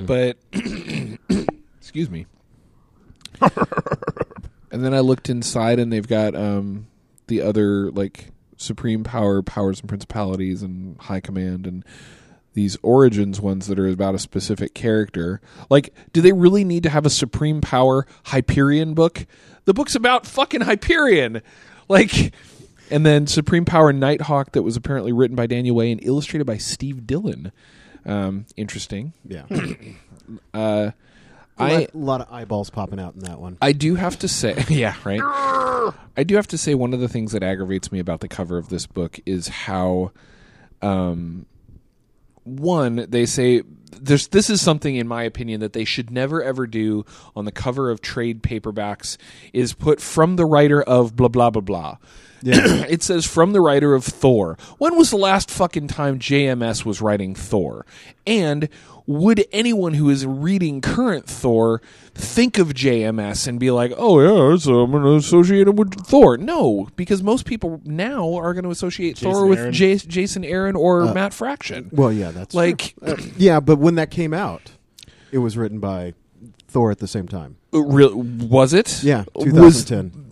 But 0.05 0.37
excuse 1.79 2.09
me. 2.09 2.25
and 4.71 4.83
then 4.83 4.93
I 4.93 5.01
looked 5.01 5.29
inside, 5.29 5.79
and 5.79 5.91
they've 5.91 6.07
got 6.07 6.35
um, 6.35 6.87
the 7.27 7.41
other 7.41 7.91
like 7.91 8.31
supreme 8.55 9.03
power, 9.03 9.41
powers 9.41 9.79
and 9.79 9.89
principalities, 9.89 10.63
and 10.63 10.99
high 11.01 11.19
command, 11.19 11.67
and 11.67 11.85
these 12.57 12.75
origins 12.81 13.39
ones 13.39 13.67
that 13.67 13.77
are 13.77 13.87
about 13.87 14.15
a 14.15 14.19
specific 14.19 14.73
character. 14.73 15.39
Like, 15.69 15.93
do 16.11 16.21
they 16.21 16.33
really 16.33 16.63
need 16.63 16.81
to 16.83 16.89
have 16.89 17.05
a 17.05 17.09
supreme 17.09 17.61
power 17.61 18.07
Hyperion 18.25 18.95
book? 18.95 19.27
The 19.65 19.75
book's 19.75 19.93
about 19.93 20.25
fucking 20.25 20.61
Hyperion. 20.61 21.43
Like, 21.87 22.33
and 22.89 23.05
then 23.05 23.27
Supreme 23.27 23.63
Power 23.63 23.93
Nighthawk 23.93 24.53
that 24.53 24.63
was 24.63 24.75
apparently 24.75 25.13
written 25.13 25.35
by 25.35 25.45
Daniel 25.45 25.75
Way 25.75 25.91
and 25.91 26.03
illustrated 26.03 26.45
by 26.45 26.57
Steve 26.57 27.05
Dillon. 27.05 27.51
Um, 28.05 28.45
interesting. 28.57 29.13
Yeah. 29.25 29.43
Uh, 30.53 30.91
A 31.57 31.63
I 31.63 31.77
lot, 31.77 31.95
lot 31.95 32.21
of 32.21 32.27
eyeballs 32.33 32.69
popping 32.69 32.99
out 32.99 33.13
in 33.13 33.21
that 33.21 33.39
one. 33.39 33.57
I 33.61 33.71
do 33.71 33.95
have 33.95 34.19
to 34.19 34.27
say, 34.27 34.61
yeah, 34.69 34.95
right. 35.05 35.21
I 35.23 36.23
do 36.25 36.35
have 36.35 36.47
to 36.47 36.57
say 36.57 36.75
one 36.75 36.93
of 36.93 36.99
the 36.99 37.07
things 37.07 37.31
that 37.31 37.43
aggravates 37.43 37.93
me 37.93 37.99
about 37.99 38.19
the 38.19 38.27
cover 38.27 38.57
of 38.57 38.67
this 38.67 38.85
book 38.87 39.21
is 39.25 39.47
how, 39.47 40.11
um, 40.81 41.45
one 42.47 43.05
they 43.09 43.25
say 43.25 43.61
there's 43.91 44.27
this 44.27 44.49
is 44.49 44.61
something 44.61 44.95
in 44.95 45.07
my 45.07 45.23
opinion 45.23 45.59
that 45.61 45.73
they 45.73 45.85
should 45.85 46.11
never 46.11 46.43
ever 46.43 46.67
do 46.67 47.05
on 47.35 47.45
the 47.45 47.51
cover 47.51 47.89
of 47.89 48.01
trade 48.01 48.43
paperbacks 48.43 49.17
is 49.53 49.73
put 49.73 50.01
from 50.01 50.35
the 50.35 50.45
writer 50.45 50.81
of 50.81 51.15
blah 51.15 51.27
blah 51.27 51.49
blah 51.49 51.61
blah. 51.61 51.97
Yeah. 52.41 52.83
it 52.89 53.03
says 53.03 53.25
from 53.25 53.53
the 53.53 53.61
writer 53.61 53.93
of 53.93 54.03
Thor. 54.03 54.57
When 54.77 54.95
was 54.95 55.09
the 55.09 55.17
last 55.17 55.49
fucking 55.49 55.87
time 55.87 56.19
JMS 56.19 56.85
was 56.85 57.01
writing 57.01 57.35
Thor? 57.35 57.85
And 58.25 58.69
would 59.07 59.45
anyone 59.53 59.93
who 59.95 60.09
is 60.09 60.25
reading 60.25 60.81
current 60.81 61.25
Thor 61.25 61.81
think 62.13 62.57
of 62.57 62.73
JMS 62.73 63.47
and 63.47 63.59
be 63.59 63.71
like, 63.71 63.93
"Oh 63.97 64.19
yeah, 64.19 64.57
so 64.57 64.81
I'm 64.81 64.91
going 64.91 65.03
to 65.03 65.15
associate 65.15 65.67
him 65.67 65.77
with 65.77 65.93
Thor"? 66.05 66.37
No, 66.37 66.89
because 66.97 67.23
most 67.23 67.45
people 67.45 67.81
now 67.85 68.33
are 68.35 68.53
going 68.53 68.65
to 68.65 68.69
associate 68.69 69.15
Jason 69.15 69.31
Thor 69.31 69.47
with 69.47 69.59
Aaron. 69.59 69.71
Jas- 69.73 70.03
Jason 70.03 70.43
Aaron 70.43 70.75
or 70.75 71.03
Uh, 71.03 71.13
Matt 71.13 71.33
Fraction. 71.33 71.89
Well, 71.93 72.11
yeah, 72.11 72.31
that's 72.31 72.53
Like, 72.53 72.95
true. 73.01 73.13
Uh, 73.13 73.17
yeah, 73.37 73.59
but 73.61 73.77
when 73.79 73.95
that 73.95 74.11
came 74.11 74.33
out, 74.33 74.71
it 75.31 75.37
was 75.39 75.57
written 75.57 75.79
by 75.79 76.13
Thor 76.67 76.91
at 76.91 76.99
the 76.99 77.07
same 77.07 77.27
time. 77.27 77.55
real 77.71 78.13
was 78.15 78.73
it? 78.73 79.01
Yeah, 79.03 79.23
Was 79.35 79.85
2010. 79.85 80.25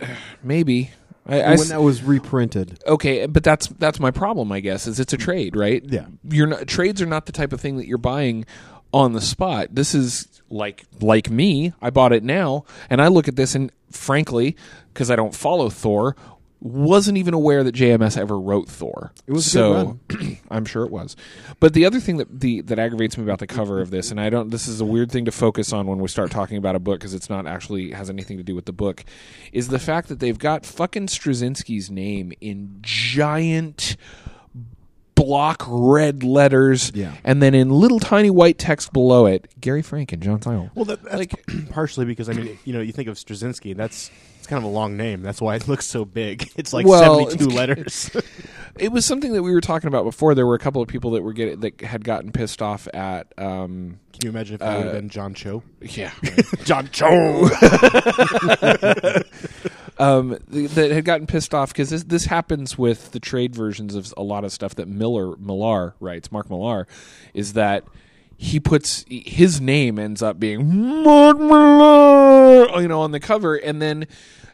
maybe. 0.42 0.90
I, 1.26 1.40
I 1.40 1.50
when 1.50 1.60
s- 1.60 1.68
that 1.70 1.82
was 1.82 2.02
reprinted. 2.02 2.80
okay, 2.86 3.26
but 3.26 3.42
that's 3.44 3.68
that's 3.68 3.98
my 4.00 4.10
problem. 4.10 4.52
I 4.52 4.60
guess 4.60 4.86
is 4.86 5.00
it's 5.00 5.12
a 5.12 5.16
trade, 5.16 5.56
right? 5.56 5.82
Yeah. 5.86 6.06
you're 6.28 6.46
not 6.46 6.66
trades 6.66 7.00
are 7.00 7.06
not 7.06 7.26
the 7.26 7.32
type 7.32 7.52
of 7.52 7.60
thing 7.60 7.76
that 7.78 7.86
you're 7.86 7.98
buying 7.98 8.44
on 8.92 9.12
the 9.12 9.20
spot. 9.20 9.68
This 9.72 9.94
is 9.94 10.28
like 10.50 10.84
like 11.00 11.30
me. 11.30 11.72
I 11.80 11.90
bought 11.90 12.12
it 12.12 12.22
now, 12.22 12.64
and 12.90 13.00
I 13.00 13.08
look 13.08 13.26
at 13.28 13.36
this 13.36 13.54
and 13.54 13.72
frankly, 13.90 14.56
because 14.92 15.10
I 15.10 15.16
don't 15.16 15.34
follow 15.34 15.70
Thor, 15.70 16.14
wasn't 16.60 17.18
even 17.18 17.34
aware 17.34 17.62
that 17.62 17.74
JMS 17.74 18.16
ever 18.16 18.38
wrote 18.38 18.68
Thor. 18.68 19.12
It 19.26 19.32
was 19.32 19.50
so. 19.50 19.98
I'm 20.50 20.64
sure 20.64 20.84
it 20.84 20.90
was. 20.90 21.14
But 21.60 21.74
the 21.74 21.84
other 21.84 22.00
thing 22.00 22.16
that 22.16 22.40
the 22.40 22.62
that 22.62 22.78
aggravates 22.78 23.18
me 23.18 23.24
about 23.24 23.38
the 23.38 23.46
cover 23.46 23.80
of 23.80 23.90
this, 23.90 24.10
and 24.10 24.20
I 24.20 24.30
don't. 24.30 24.50
This 24.50 24.66
is 24.66 24.80
a 24.80 24.84
weird 24.84 25.12
thing 25.12 25.26
to 25.26 25.32
focus 25.32 25.72
on 25.72 25.86
when 25.86 25.98
we 25.98 26.08
start 26.08 26.30
talking 26.30 26.56
about 26.56 26.74
a 26.74 26.78
book 26.78 27.00
because 27.00 27.14
it's 27.14 27.28
not 27.28 27.46
actually 27.46 27.90
has 27.90 28.08
anything 28.08 28.38
to 28.38 28.42
do 28.42 28.54
with 28.54 28.64
the 28.64 28.72
book, 28.72 29.04
is 29.52 29.68
the 29.68 29.78
fact 29.78 30.08
that 30.08 30.20
they've 30.20 30.38
got 30.38 30.64
fucking 30.64 31.08
Straczynski's 31.08 31.90
name 31.90 32.32
in 32.40 32.78
giant 32.80 33.96
block 35.24 35.64
red 35.66 36.22
letters, 36.22 36.90
Yeah. 36.94 37.12
and 37.24 37.42
then 37.42 37.54
in 37.54 37.70
little 37.70 38.00
tiny 38.00 38.30
white 38.30 38.58
text 38.58 38.92
below 38.92 39.26
it, 39.26 39.48
Gary 39.60 39.82
Frank 39.82 40.12
and 40.12 40.22
Jon 40.22 40.40
Sibal. 40.40 40.70
Well, 40.74 40.84
that, 40.86 41.02
that's 41.02 41.16
Like- 41.16 41.44
partially 41.70 42.04
because 42.04 42.28
I 42.28 42.32
mean, 42.34 42.58
you 42.64 42.72
know, 42.72 42.80
you 42.80 42.92
think 42.92 43.08
of 43.08 43.16
Straczynski. 43.16 43.76
That's 43.76 44.10
it's 44.38 44.46
kind 44.46 44.58
of 44.62 44.64
a 44.70 44.72
long 44.72 44.96
name. 44.98 45.22
That's 45.22 45.40
why 45.40 45.54
it 45.56 45.66
looks 45.68 45.86
so 45.86 46.04
big. 46.04 46.50
It's 46.56 46.72
like 46.74 46.86
Well, 46.86 47.26
seventy-two 47.26 47.48
letters. 47.54 48.10
It 48.78 48.90
was 48.92 49.06
something 49.06 49.32
that 49.32 49.42
we 49.42 49.52
were 49.52 49.60
talking 49.60 49.88
about 49.88 50.04
before. 50.04 50.34
There 50.34 50.46
were 50.46 50.54
a 50.56 50.58
couple 50.58 50.82
of 50.82 50.88
people 50.88 51.12
that 51.12 51.22
were 51.22 51.32
getting 51.32 51.60
that 51.60 51.80
had 51.80 52.04
gotten 52.04 52.30
pissed 52.32 52.60
off 52.60 52.86
at. 52.92 53.28
Um, 53.38 54.00
Can 54.12 54.20
you 54.24 54.28
imagine 54.30 54.56
if 54.56 54.60
it 54.60 54.64
would 54.64 54.72
have 54.72 54.86
Uh, 54.88 54.92
been 54.92 55.08
John 55.08 55.32
Cho? 55.32 55.62
yeah, 55.80 56.10
John 56.64 56.88
Cho. 56.92 57.48
um, 59.98 60.38
th- 60.52 60.70
that 60.70 60.90
had 60.90 61.04
gotten 61.04 61.26
pissed 61.26 61.54
off 61.54 61.72
because 61.72 61.90
this 61.90 62.04
this 62.04 62.24
happens 62.26 62.76
with 62.76 63.12
the 63.12 63.20
trade 63.20 63.54
versions 63.54 63.94
of 63.94 64.12
a 64.16 64.22
lot 64.22 64.44
of 64.44 64.52
stuff 64.52 64.74
that 64.76 64.88
Miller 64.88 65.36
Millar 65.36 65.94
writes. 66.00 66.32
Mark 66.32 66.50
Millar 66.50 66.86
is 67.32 67.52
that 67.52 67.84
he 68.36 68.58
puts 68.58 69.04
his 69.08 69.60
name 69.60 69.98
ends 69.98 70.22
up 70.22 70.38
being 70.40 71.02
Mark 71.02 71.38
Millar, 71.38 72.80
you 72.80 72.88
know, 72.88 73.00
on 73.02 73.12
the 73.12 73.20
cover, 73.20 73.54
and 73.54 73.80
then 73.80 74.06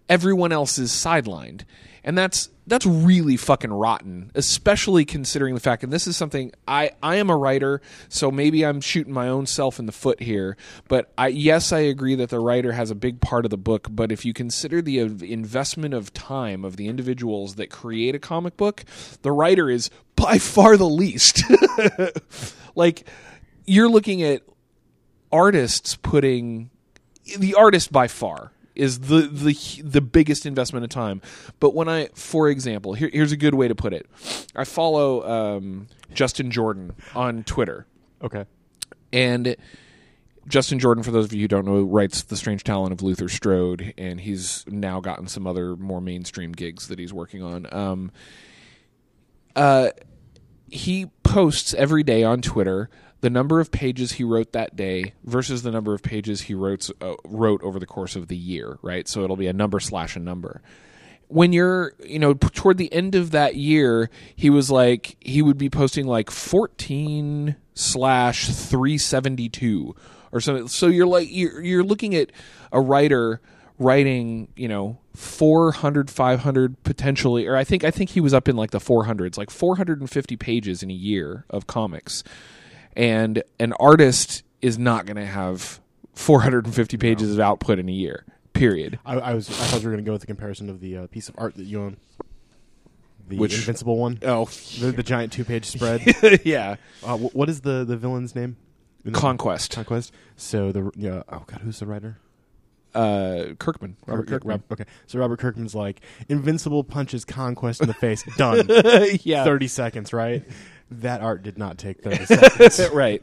everyone 0.09 0.53
else 0.53 0.79
is 0.79 0.91
sidelined. 0.91 1.63
And 2.03 2.17
that's 2.17 2.51
that's 2.67 2.87
really 2.87 3.37
fucking 3.37 3.73
rotten, 3.73 4.31
especially 4.35 5.05
considering 5.05 5.55
the 5.55 5.61
fact 5.61 5.83
and 5.83 5.93
this 5.93 6.07
is 6.07 6.17
something 6.17 6.53
I 6.69 6.93
I 7.03 7.17
am 7.17 7.29
a 7.29 7.37
writer, 7.37 7.83
so 8.09 8.31
maybe 8.31 8.65
I'm 8.65 8.81
shooting 8.81 9.13
my 9.13 9.29
own 9.29 9.47
self 9.47 9.79
in 9.79 9.87
the 9.87 9.93
foot 9.93 10.21
here, 10.23 10.57
but 10.89 11.13
I 11.19 11.29
yes, 11.29 11.73
I 11.73 11.81
agree 11.81 12.15
that 12.15 12.31
the 12.31 12.39
writer 12.39 12.73
has 12.73 12.91
a 12.91 12.95
big 12.95 13.21
part 13.21 13.45
of 13.45 13.51
the 13.51 13.59
book, 13.59 13.89
but 13.91 14.13
if 14.13 14.25
you 14.25 14.33
consider 14.33 14.81
the 14.81 14.99
investment 14.99 15.95
of 15.95 16.13
time 16.15 16.65
of 16.65 16.77
the 16.77 16.89
individuals 16.89 17.57
that 17.57 17.71
create 17.71 18.15
a 18.15 18.21
comic 18.21 18.57
book, 18.57 18.85
the 19.23 19.33
writer 19.33 19.69
is 19.69 19.91
by 20.17 20.39
far 20.39 20.77
the 20.77 20.89
least. 20.89 21.43
like 22.75 23.07
you're 23.67 23.89
looking 23.89 24.23
at 24.23 24.43
artists 25.33 25.97
putting 25.97 26.71
the 27.39 27.55
artist 27.55 27.93
by 27.93 28.09
far 28.09 28.53
is 28.81 29.01
the 29.01 29.23
the 29.23 29.83
the 29.85 30.01
biggest 30.01 30.47
investment 30.47 30.85
of 30.85 30.91
time. 30.91 31.21
But 31.61 31.75
when 31.75 31.89
I, 31.89 32.07
for 32.15 32.49
example, 32.49 32.95
here, 32.95 33.11
here's 33.13 33.33
a 33.33 33.37
good 33.37 33.55
way 33.55 33.69
to 33.69 33.75
put 33.75 33.93
it. 33.93 34.07
I 34.57 34.65
follow 34.65 35.57
um, 35.57 35.87
Justin 36.13 36.51
Jordan 36.51 36.93
on 37.15 37.45
Twitter, 37.45 37.87
Okay. 38.23 38.45
and 39.13 39.55
Justin 40.49 40.79
Jordan, 40.81 41.05
for 41.05 41.11
those 41.13 41.27
of 41.27 41.33
you 41.35 41.43
who 41.43 41.49
don't 41.49 41.67
know, 41.67 41.83
writes 41.83 42.23
The 42.23 42.37
Strange 42.37 42.65
Talent 42.65 42.93
of 42.93 43.03
Luther 43.03 43.29
Strode, 43.29 43.95
and 43.97 44.21
he's 44.21 44.65
now 44.67 44.99
gotten 44.99 45.29
some 45.29 45.47
other 45.47 45.77
more 45.77 46.01
mainstream 46.01 46.53
gigs 46.53 46.89
that 46.89 46.99
he's 46.99 47.13
working 47.13 47.43
on. 47.43 47.73
Um, 47.73 48.11
uh, 49.55 49.91
he 50.71 51.07
posts 51.23 51.75
every 51.75 52.03
day 52.03 52.25
on 52.25 52.41
Twitter 52.41 52.89
the 53.21 53.31
number 53.31 53.61
of 53.61 53.71
pages 53.71 54.13
he 54.13 54.25
wrote 54.25 54.53
that 54.53 54.77
day 54.77 55.15
versus 55.25 55.63
the 55.63 55.71
number 55.71 55.95
of 55.95 56.03
pages 56.03 56.43
he 56.43 56.55
wrote 56.55 56.91
uh, 57.01 57.15
wrote 57.25 57.63
over 57.63 57.79
the 57.79 57.87
course 57.87 58.17
of 58.17 58.29
the 58.29 58.37
year, 58.37 58.79
right? 58.83 59.07
So 59.07 59.23
it'll 59.23 59.37
be 59.37 59.47
a 59.47 59.53
number 59.53 59.81
slash 59.81 60.17
a 60.17 60.21
number. 60.21 60.63
When 61.29 61.53
you're, 61.53 61.93
you 62.05 62.19
know, 62.19 62.35
toward 62.35 62.79
the 62.79 62.93
end 62.93 63.15
of 63.15 63.31
that 63.31 63.55
year, 63.55 64.11
he 64.35 64.51
was 64.51 64.71
like 64.71 65.17
he 65.21 65.43
would 65.43 65.59
be 65.59 65.71
posting 65.71 66.07
like 66.07 66.31
14 66.31 67.57
slash 67.75 68.47
372 68.47 69.95
or 70.33 70.41
something. 70.41 70.69
So 70.69 70.87
you're 70.87 71.07
like 71.07 71.29
you're 71.31 71.63
you're 71.63 71.85
looking 71.85 72.15
at 72.15 72.33
a 72.73 72.81
writer 72.81 73.41
writing, 73.79 74.49
you 74.57 74.69
know, 74.69 74.99
400 75.15 76.11
500 76.11 76.83
potentially 76.85 77.47
or 77.47 77.57
I 77.57 77.65
think 77.65 77.85
I 77.85 77.91
think 77.91 78.11
he 78.11 78.21
was 78.21 78.33
up 78.33 78.49
in 78.49 78.57
like 78.57 78.71
the 78.71 78.79
400s, 78.79 79.37
like 79.37 79.51
450 79.51 80.37
pages 80.37 80.83
in 80.83 80.91
a 80.91 80.95
year 80.95 81.45
of 81.51 81.67
comics 81.67 82.25
and 82.97 83.43
an 83.59 83.73
artist 83.75 84.43
is 84.63 84.79
not 84.79 85.07
going 85.07 85.17
to 85.17 85.27
have 85.27 85.81
450 86.15 86.97
pages 86.99 87.33
of 87.33 87.41
output 87.41 87.79
in 87.79 87.89
a 87.89 87.93
year. 87.93 88.25
Period. 88.53 88.99
I, 89.07 89.15
I 89.19 89.35
was 89.35 89.49
I 89.49 89.53
thought 89.53 89.81
you 89.83 89.89
were 89.89 89.93
going 89.95 90.05
to 90.05 90.09
go 90.09 90.13
with 90.13 90.21
the 90.21 90.27
comparison 90.27 90.69
of 90.69 90.81
the 90.81 90.97
uh, 90.99 91.07
piece 91.07 91.29
of 91.29 91.35
art 91.39 91.55
that 91.57 91.65
you 91.65 91.81
own. 91.81 91.97
The 93.29 93.39
Which- 93.39 93.55
Invincible 93.55 93.97
one. 93.97 94.19
Oh, 94.23 94.47
The, 94.81 94.93
the 94.93 95.03
giant 95.05 95.33
two 95.33 95.45
page 95.45 95.65
spread. 95.67 96.03
yeah. 96.45 96.77
uh, 97.05 97.17
wh- 97.17 97.35
what 97.35 97.49
is 97.49 97.61
the, 97.61 97.85
the 97.85 97.97
villain's 97.97 98.35
name? 98.35 98.57
In 99.05 99.13
the- 99.13 99.19
Conquest. 99.19 99.73
Conquest. 99.73 100.13
So 100.37 100.73
the 100.73 100.91
yeah. 100.97 101.23
Oh 101.29 101.45
god, 101.47 101.61
who's 101.63 101.79
the 101.79 101.87
writer? 101.87 102.19
Uh, 102.93 103.55
Kirkman. 103.61 103.97
Robert 104.05 104.27
Yeah, 104.29 104.31
Kirkman. 104.35 104.51
Rob- 104.69 104.73
okay, 104.81 104.85
so 105.07 105.19
Robert 105.21 105.39
Kirkman's 105.39 105.77
like 105.77 106.01
Invincible 106.29 106.83
punches 106.83 107.25
Conquest 107.25 107.81
in 107.81 107.87
the 107.87 107.95
face. 107.95 108.25
Done. 108.37 108.67
yeah. 109.23 109.45
Thirty 109.45 109.69
seconds, 109.69 110.13
right? 110.13 110.43
That 110.91 111.21
art 111.21 111.43
did 111.43 111.57
not 111.59 111.79
take 111.79 112.03
thirty 112.03 112.25
seconds. 112.27 112.89
right. 112.93 113.23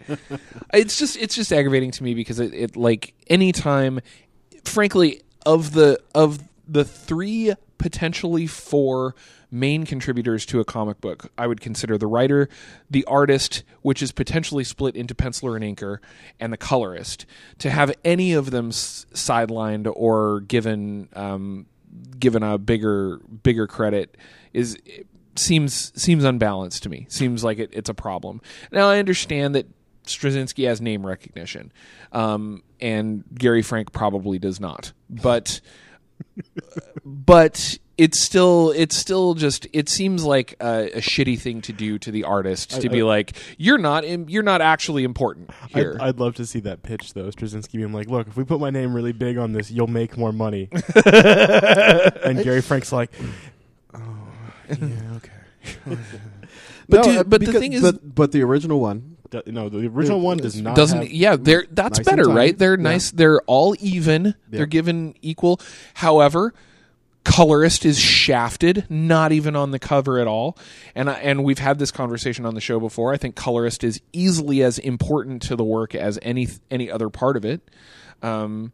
It's 0.73 0.97
just 0.97 1.17
it's 1.17 1.35
just 1.35 1.51
aggravating 1.51 1.91
to 1.91 2.03
me 2.03 2.13
because 2.13 2.39
it, 2.39 2.53
it 2.53 2.75
like 2.77 3.13
anytime 3.27 3.99
frankly 4.63 5.21
of 5.45 5.73
the 5.73 5.99
of 6.15 6.39
the 6.67 6.83
three 6.85 7.53
potentially 7.77 8.47
four 8.47 9.15
main 9.51 9.85
contributors 9.85 10.45
to 10.45 10.59
a 10.59 10.65
comic 10.65 10.99
book 10.99 11.31
I 11.37 11.47
would 11.47 11.61
consider 11.61 11.97
the 11.97 12.07
writer, 12.07 12.49
the 12.89 13.05
artist, 13.05 13.63
which 13.81 14.01
is 14.01 14.11
potentially 14.11 14.63
split 14.63 14.95
into 14.95 15.15
penciler 15.15 15.55
and 15.55 15.77
inker, 15.77 15.99
and 16.39 16.51
the 16.51 16.57
colorist. 16.57 17.25
To 17.59 17.69
have 17.69 17.93
any 18.03 18.33
of 18.33 18.51
them 18.51 18.69
s- 18.69 19.05
sidelined 19.13 19.91
or 19.93 20.41
given 20.41 21.09
um, 21.13 21.65
given 22.19 22.43
a 22.43 22.57
bigger 22.57 23.19
bigger 23.43 23.67
credit 23.67 24.17
is 24.53 24.77
seems 25.39 25.91
seems 26.01 26.23
unbalanced 26.23 26.83
to 26.83 26.89
me. 26.89 27.05
Seems 27.09 27.43
like 27.43 27.59
it, 27.59 27.69
it's 27.73 27.89
a 27.89 27.93
problem. 27.93 28.41
Now 28.71 28.89
I 28.89 28.99
understand 28.99 29.55
that 29.55 29.67
Straczynski 30.05 30.67
has 30.67 30.81
name 30.81 31.05
recognition, 31.05 31.71
um, 32.11 32.63
and 32.79 33.23
Gary 33.33 33.61
Frank 33.61 33.91
probably 33.91 34.39
does 34.39 34.59
not. 34.59 34.93
But 35.09 35.61
but 37.05 37.77
it's 37.97 38.21
still 38.21 38.71
it's 38.75 38.95
still 38.95 39.33
just 39.33 39.67
it 39.73 39.89
seems 39.89 40.23
like 40.23 40.55
a, 40.61 40.97
a 40.97 41.01
shitty 41.01 41.39
thing 41.39 41.61
to 41.61 41.73
do 41.73 41.97
to 41.97 42.11
the 42.11 42.23
artist 42.23 42.81
to 42.81 42.89
be 42.89 43.01
like 43.01 43.33
you're 43.57 43.79
not 43.79 44.05
im- 44.05 44.29
you're 44.29 44.43
not 44.43 44.61
actually 44.61 45.03
important 45.03 45.49
here. 45.69 45.97
I'd, 45.99 46.09
I'd 46.09 46.19
love 46.19 46.35
to 46.35 46.45
see 46.45 46.59
that 46.61 46.83
pitch 46.83 47.13
though. 47.13 47.29
Straczynski 47.29 47.73
being 47.73 47.93
like, 47.93 48.07
"Look, 48.07 48.27
if 48.27 48.37
we 48.37 48.43
put 48.43 48.59
my 48.59 48.69
name 48.69 48.93
really 48.93 49.13
big 49.13 49.37
on 49.37 49.51
this, 49.51 49.71
you'll 49.71 49.87
make 49.87 50.15
more 50.15 50.31
money." 50.31 50.69
and 51.05 52.43
Gary 52.43 52.61
Frank's 52.61 52.91
like, 52.91 53.11
"Oh, 53.19 53.25
yeah, 54.69 54.75
okay." 55.15 55.97
But 56.89 56.97
No, 56.97 57.03
dude, 57.03 57.17
uh, 57.17 57.23
but 57.25 57.41
the 57.45 57.53
thing 57.53 57.73
is- 57.73 57.81
but 57.81 58.15
but 58.15 58.31
the 58.31 58.41
original 58.43 58.79
one, 58.79 59.17
Do- 59.29 59.43
no, 59.47 59.67
the 59.69 59.87
original 59.87 60.21
one 60.21 60.37
does 60.37 60.59
not 60.61 60.75
doesn't 60.75 60.99
have- 61.03 61.11
yeah 61.11 61.35
they're 61.35 61.65
that's 61.71 61.99
nice 61.99 62.05
better 62.05 62.29
right? 62.29 62.57
They're 62.57 62.77
Yeah. 62.77 62.83
nice 62.83 63.11
they're 63.11 63.41
all 63.41 63.75
even 63.79 64.35
they're 64.49 64.65
given 64.65 65.15
equal. 65.21 65.59
However 65.95 66.53
colorist 67.25 67.83
is 67.85 67.99
shafted 67.99 68.85
not 68.89 69.33
even 69.33 69.53
on 69.53 69.71
the 69.71 69.79
cover 69.79 70.17
at 70.17 70.27
all. 70.27 70.57
And 70.95 71.09
I, 71.09 71.15
and 71.15 71.43
we've 71.43 71.59
had 71.59 71.77
this 71.77 71.91
conversation 71.91 72.45
on 72.45 72.55
the 72.55 72.61
show 72.61 72.79
before. 72.79 73.11
I 73.13 73.17
think 73.17 73.35
colorist 73.35 73.83
is 73.83 73.99
easily 74.13 74.63
as 74.63 74.79
important 74.79 75.41
to 75.43 75.57
the 75.57 75.63
work 75.65 75.93
as 75.93 76.17
any 76.21 76.47
any 76.71 76.89
other 76.89 77.09
part 77.09 77.35
of 77.35 77.43
it. 77.43 77.59
Um 78.23 78.71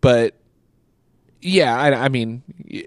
but 0.00 0.34
yeah 1.42 1.76
i, 1.76 1.92
I 2.04 2.08
mean 2.08 2.42
y- 2.70 2.86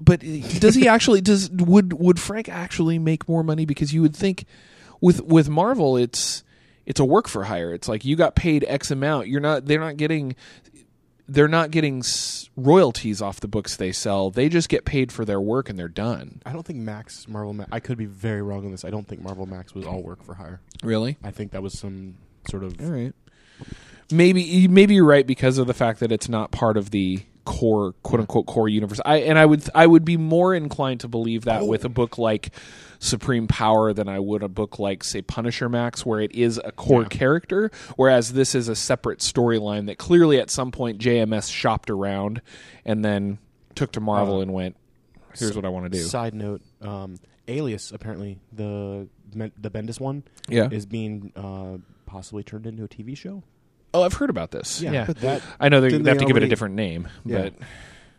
but 0.00 0.20
does 0.20 0.74
he 0.74 0.88
actually 0.88 1.20
does 1.20 1.50
would 1.50 1.92
would 1.92 2.18
Frank 2.18 2.48
actually 2.48 2.98
make 2.98 3.28
more 3.28 3.44
money 3.44 3.66
because 3.66 3.92
you 3.92 4.02
would 4.02 4.16
think 4.16 4.44
with 5.00 5.20
with 5.22 5.48
Marvel 5.48 5.96
it's 5.96 6.42
it's 6.86 6.98
a 6.98 7.04
work 7.04 7.28
for 7.28 7.44
hire 7.44 7.72
it's 7.74 7.88
like 7.88 8.04
you 8.04 8.16
got 8.16 8.34
paid 8.34 8.64
x 8.66 8.90
amount 8.90 9.28
you're 9.28 9.40
not 9.40 9.66
they're 9.66 9.80
not 9.80 9.96
getting 9.96 10.34
they're 11.28 11.46
not 11.48 11.70
getting 11.70 12.02
royalties 12.56 13.22
off 13.22 13.38
the 13.40 13.46
books 13.46 13.76
they 13.76 13.92
sell 13.92 14.30
they 14.30 14.48
just 14.48 14.68
get 14.68 14.84
paid 14.84 15.12
for 15.12 15.24
their 15.24 15.40
work 15.40 15.68
and 15.68 15.78
they're 15.78 15.86
done 15.88 16.40
I 16.44 16.52
don't 16.52 16.64
think 16.66 16.80
Max 16.80 17.28
Marvel. 17.28 17.52
Ma- 17.52 17.66
I 17.70 17.78
could 17.78 17.98
be 17.98 18.06
very 18.06 18.42
wrong 18.42 18.64
on 18.64 18.72
this. 18.72 18.84
I 18.84 18.90
don't 18.90 19.06
think 19.06 19.22
Marvel 19.22 19.46
Max 19.46 19.74
was 19.74 19.86
all 19.86 20.02
work 20.02 20.24
for 20.24 20.34
hire. 20.34 20.60
really 20.82 21.18
I 21.22 21.30
think 21.30 21.52
that 21.52 21.62
was 21.62 21.78
some 21.78 22.16
sort 22.48 22.64
of 22.64 22.80
all 22.80 22.90
right 22.90 23.12
maybe 24.10 24.66
maybe 24.66 24.94
you're 24.94 25.04
right 25.04 25.26
because 25.26 25.58
of 25.58 25.66
the 25.66 25.74
fact 25.74 26.00
that 26.00 26.10
it's 26.10 26.28
not 26.28 26.50
part 26.50 26.76
of 26.76 26.90
the 26.90 27.22
core 27.44 27.94
quote 28.02 28.20
unquote 28.20 28.46
core 28.46 28.68
universe. 28.68 29.00
I 29.04 29.18
and 29.18 29.38
i 29.38 29.46
would 29.46 29.68
i 29.74 29.86
would 29.86 30.04
be 30.04 30.16
more 30.16 30.54
inclined 30.54 31.00
to 31.00 31.08
believe 31.08 31.44
that 31.44 31.66
with 31.66 31.84
a 31.84 31.88
book 31.88 32.18
like 32.18 32.50
supreme 32.98 33.46
power 33.48 33.92
than 33.92 34.08
i 34.08 34.18
would 34.18 34.42
a 34.42 34.48
book 34.48 34.78
like 34.78 35.02
say 35.02 35.22
punisher 35.22 35.68
max 35.68 36.04
where 36.04 36.20
it 36.20 36.32
is 36.34 36.60
a 36.64 36.72
core 36.72 37.04
character 37.06 37.70
whereas 37.96 38.34
this 38.34 38.54
is 38.54 38.68
a 38.68 38.76
separate 38.76 39.20
storyline 39.20 39.86
that 39.86 39.96
clearly 39.96 40.38
at 40.38 40.50
some 40.50 40.70
point 40.70 40.98
jms 40.98 41.50
shopped 41.50 41.88
around 41.88 42.42
and 42.84 43.04
then 43.04 43.38
took 43.74 43.90
to 43.92 44.00
marvel 44.00 44.40
and 44.42 44.52
went 44.52 44.76
here's 45.38 45.56
what 45.56 45.64
i 45.64 45.68
want 45.68 45.90
to 45.90 45.98
do. 45.98 46.04
Side 46.04 46.34
note: 46.34 46.60
um, 46.82 47.16
Alias 47.48 47.90
apparently 47.92 48.38
the 48.52 49.08
the 49.32 49.70
Bendis 49.70 50.00
one 50.00 50.24
yeah. 50.48 50.68
is 50.70 50.86
being 50.86 51.32
uh, 51.36 51.78
possibly 52.06 52.42
turned 52.42 52.66
into 52.66 52.84
a 52.84 52.88
TV 52.88 53.16
show. 53.16 53.42
Oh 53.94 54.02
i've 54.02 54.12
heard 54.14 54.30
about 54.30 54.50
this 54.50 54.80
yeah, 54.82 55.04
but 55.06 55.16
that 55.20 55.42
i 55.58 55.68
know 55.68 55.80
they, 55.80 55.88
Didn't 55.88 56.06
have 56.06 56.16
they 56.18 56.24
to 56.24 56.26
give 56.26 56.36
it 56.36 56.40
a 56.40 56.42
already- 56.42 56.48
different 56.50 56.74
name 56.76 57.08
Yeah. 57.24 57.50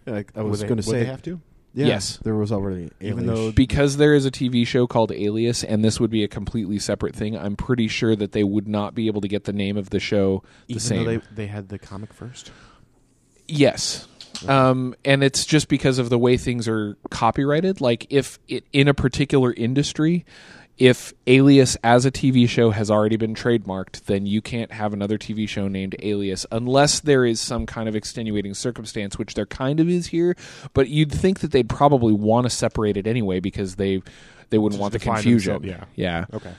but 0.05 0.13
like, 0.13 0.31
I 0.35 0.41
was 0.41 0.63
going 0.63 0.77
to 0.77 0.83
say, 0.83 0.99
they 0.99 1.05
have 1.05 1.21
to. 1.23 1.39
yeah, 1.73 1.85
Yes. 1.85 2.17
there 2.23 2.35
was 2.35 2.51
already 2.51 2.89
Even 2.99 3.25
Alias. 3.29 3.39
though- 3.39 3.51
because 3.51 3.97
there 3.97 4.13
is 4.15 4.25
a 4.25 4.31
TV 4.31 4.65
show 4.65 4.87
called 4.87 5.11
Alias, 5.11 5.63
and 5.63 5.83
this 5.85 5.99
would 5.99 6.09
be 6.09 6.23
a 6.23 6.27
completely 6.27 6.79
separate 6.79 7.15
thing. 7.15 7.37
I'm 7.37 7.55
pretty 7.55 7.87
sure 7.87 8.15
that 8.15 8.31
they 8.31 8.43
would 8.43 8.67
not 8.67 8.95
be 8.95 9.05
able 9.07 9.21
to 9.21 9.27
get 9.27 9.43
the 9.43 9.53
name 9.53 9.77
of 9.77 9.91
the 9.91 9.99
show 9.99 10.41
the 10.67 10.73
Even 10.73 10.79
same. 10.81 11.03
though 11.05 11.11
they 11.11 11.21
they 11.35 11.47
had 11.47 11.69
the 11.69 11.77
comic 11.77 12.13
first. 12.13 12.51
yes, 13.47 14.07
um, 14.47 14.95
and 15.05 15.23
it's 15.23 15.45
just 15.45 15.67
because 15.67 15.99
of 15.99 16.09
the 16.09 16.17
way 16.17 16.35
things 16.37 16.67
are 16.67 16.97
copyrighted. 17.09 17.79
Like 17.81 18.07
if 18.09 18.39
it, 18.47 18.65
in 18.73 18.87
a 18.87 18.93
particular 18.93 19.53
industry, 19.53 20.25
if 20.81 21.13
Alias 21.27 21.77
as 21.83 22.07
a 22.07 22.11
TV 22.11 22.49
show 22.49 22.71
has 22.71 22.89
already 22.89 23.15
been 23.15 23.35
trademarked, 23.35 24.05
then 24.05 24.25
you 24.25 24.41
can't 24.41 24.71
have 24.71 24.93
another 24.93 25.19
TV 25.19 25.47
show 25.47 25.67
named 25.67 25.95
Alias 26.01 26.43
unless 26.51 27.01
there 27.01 27.23
is 27.23 27.39
some 27.39 27.67
kind 27.67 27.87
of 27.87 27.95
extenuating 27.95 28.55
circumstance, 28.55 29.15
which 29.15 29.35
there 29.35 29.45
kind 29.45 29.79
of 29.79 29.87
is 29.87 30.07
here. 30.07 30.35
But 30.73 30.89
you'd 30.89 31.11
think 31.11 31.41
that 31.41 31.51
they'd 31.51 31.69
probably 31.69 32.13
want 32.13 32.45
to 32.45 32.49
separate 32.49 32.97
it 32.97 33.05
anyway 33.05 33.39
because 33.39 33.75
they 33.75 34.01
they 34.49 34.57
wouldn't 34.57 34.79
Just 34.79 34.81
want 34.81 34.93
the 34.93 34.99
confusion. 34.99 35.61
themselves, 35.61 35.87
yeah. 35.93 36.25
Okay. 36.33 36.53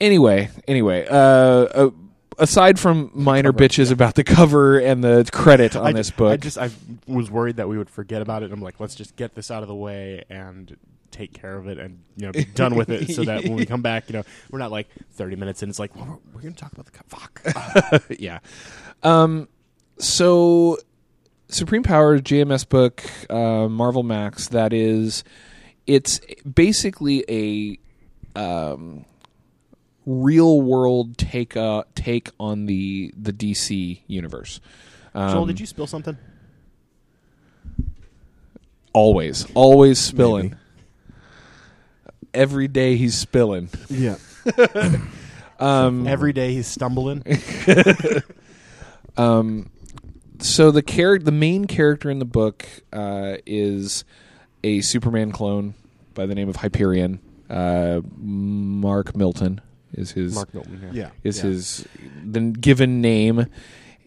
Anyway, 0.00 0.50
anyway, 0.66 1.06
uh, 1.08 1.14
uh, 1.14 1.90
aside 2.38 2.76
from 2.76 3.12
minor 3.14 3.52
bitches 3.52 3.92
about 3.92 4.16
the 4.16 4.24
cover 4.24 4.80
and 4.80 5.04
the 5.04 5.30
credit 5.32 5.76
on 5.76 5.86
I, 5.86 5.92
this 5.92 6.10
book, 6.10 6.32
I 6.32 6.36
just 6.38 6.58
I 6.58 6.70
was 7.06 7.30
worried 7.30 7.54
that 7.58 7.68
we 7.68 7.78
would 7.78 7.90
forget 7.90 8.20
about 8.20 8.42
it. 8.42 8.50
I'm 8.50 8.60
like, 8.60 8.80
let's 8.80 8.96
just 8.96 9.14
get 9.14 9.36
this 9.36 9.48
out 9.48 9.62
of 9.62 9.68
the 9.68 9.76
way 9.76 10.24
and 10.28 10.76
take 11.10 11.32
care 11.32 11.56
of 11.56 11.66
it 11.66 11.78
and 11.78 12.00
you 12.16 12.26
know 12.26 12.32
be 12.32 12.44
done 12.44 12.74
with 12.74 12.90
it 12.90 13.10
so 13.14 13.24
that 13.24 13.44
when 13.44 13.54
we 13.54 13.66
come 13.66 13.82
back, 13.82 14.08
you 14.08 14.14
know, 14.14 14.24
we're 14.50 14.58
not 14.58 14.70
like 14.70 14.88
30 15.12 15.36
minutes 15.36 15.62
and 15.62 15.70
it's 15.70 15.78
like, 15.78 15.94
well, 15.96 16.06
we're, 16.06 16.34
we're 16.34 16.42
going 16.42 16.54
to 16.54 16.60
talk 16.60 16.72
about 16.72 16.86
the 16.86 16.92
co- 16.92 17.04
fuck. 17.08 18.04
yeah. 18.18 18.38
Um, 19.02 19.48
so 19.98 20.78
Supreme 21.48 21.82
Power 21.82 22.18
JMS 22.18 22.68
book, 22.68 23.02
uh, 23.28 23.68
Marvel 23.68 24.02
Max. 24.02 24.48
That 24.48 24.72
is, 24.72 25.24
it's 25.86 26.20
basically 26.42 27.24
a 27.28 28.38
um, 28.38 29.04
real 30.06 30.60
world 30.60 31.18
take 31.18 31.56
uh, 31.56 31.84
take 31.94 32.30
on 32.38 32.66
the 32.66 33.12
the 33.16 33.32
DC 33.32 34.00
universe. 34.06 34.60
Um, 35.14 35.32
Joel, 35.32 35.46
did 35.46 35.60
you 35.60 35.66
spill 35.66 35.86
something? 35.86 36.16
always 38.92 39.46
always 39.54 39.98
spilling? 39.98 40.50
Maybe. 40.50 40.56
Every 42.32 42.68
day 42.68 42.96
he's 42.96 43.16
spilling. 43.16 43.68
Yeah. 43.88 44.16
Um, 45.60 46.06
Every 46.06 46.32
day 46.32 46.54
he's 46.54 46.66
stumbling. 46.66 47.22
Um, 49.16 49.70
so 50.38 50.70
the 50.70 50.82
character, 50.82 51.24
the 51.26 51.32
main 51.32 51.66
character 51.66 52.10
in 52.10 52.18
the 52.18 52.24
book, 52.24 52.66
uh, 52.92 53.36
is 53.44 54.04
a 54.64 54.80
Superman 54.80 55.32
clone 55.32 55.74
by 56.14 56.26
the 56.26 56.34
name 56.34 56.48
of 56.48 56.56
Hyperion. 56.56 57.20
Uh, 57.48 58.00
Mark 58.16 59.14
Milton 59.14 59.60
is 59.92 60.12
his 60.12 60.34
Mark 60.34 60.54
Milton. 60.54 60.80
Yeah. 60.84 60.90
Yeah. 60.92 61.10
is 61.24 61.38
yeah. 61.38 61.42
his 61.50 61.88
the 62.24 62.40
given 62.40 63.00
name, 63.00 63.46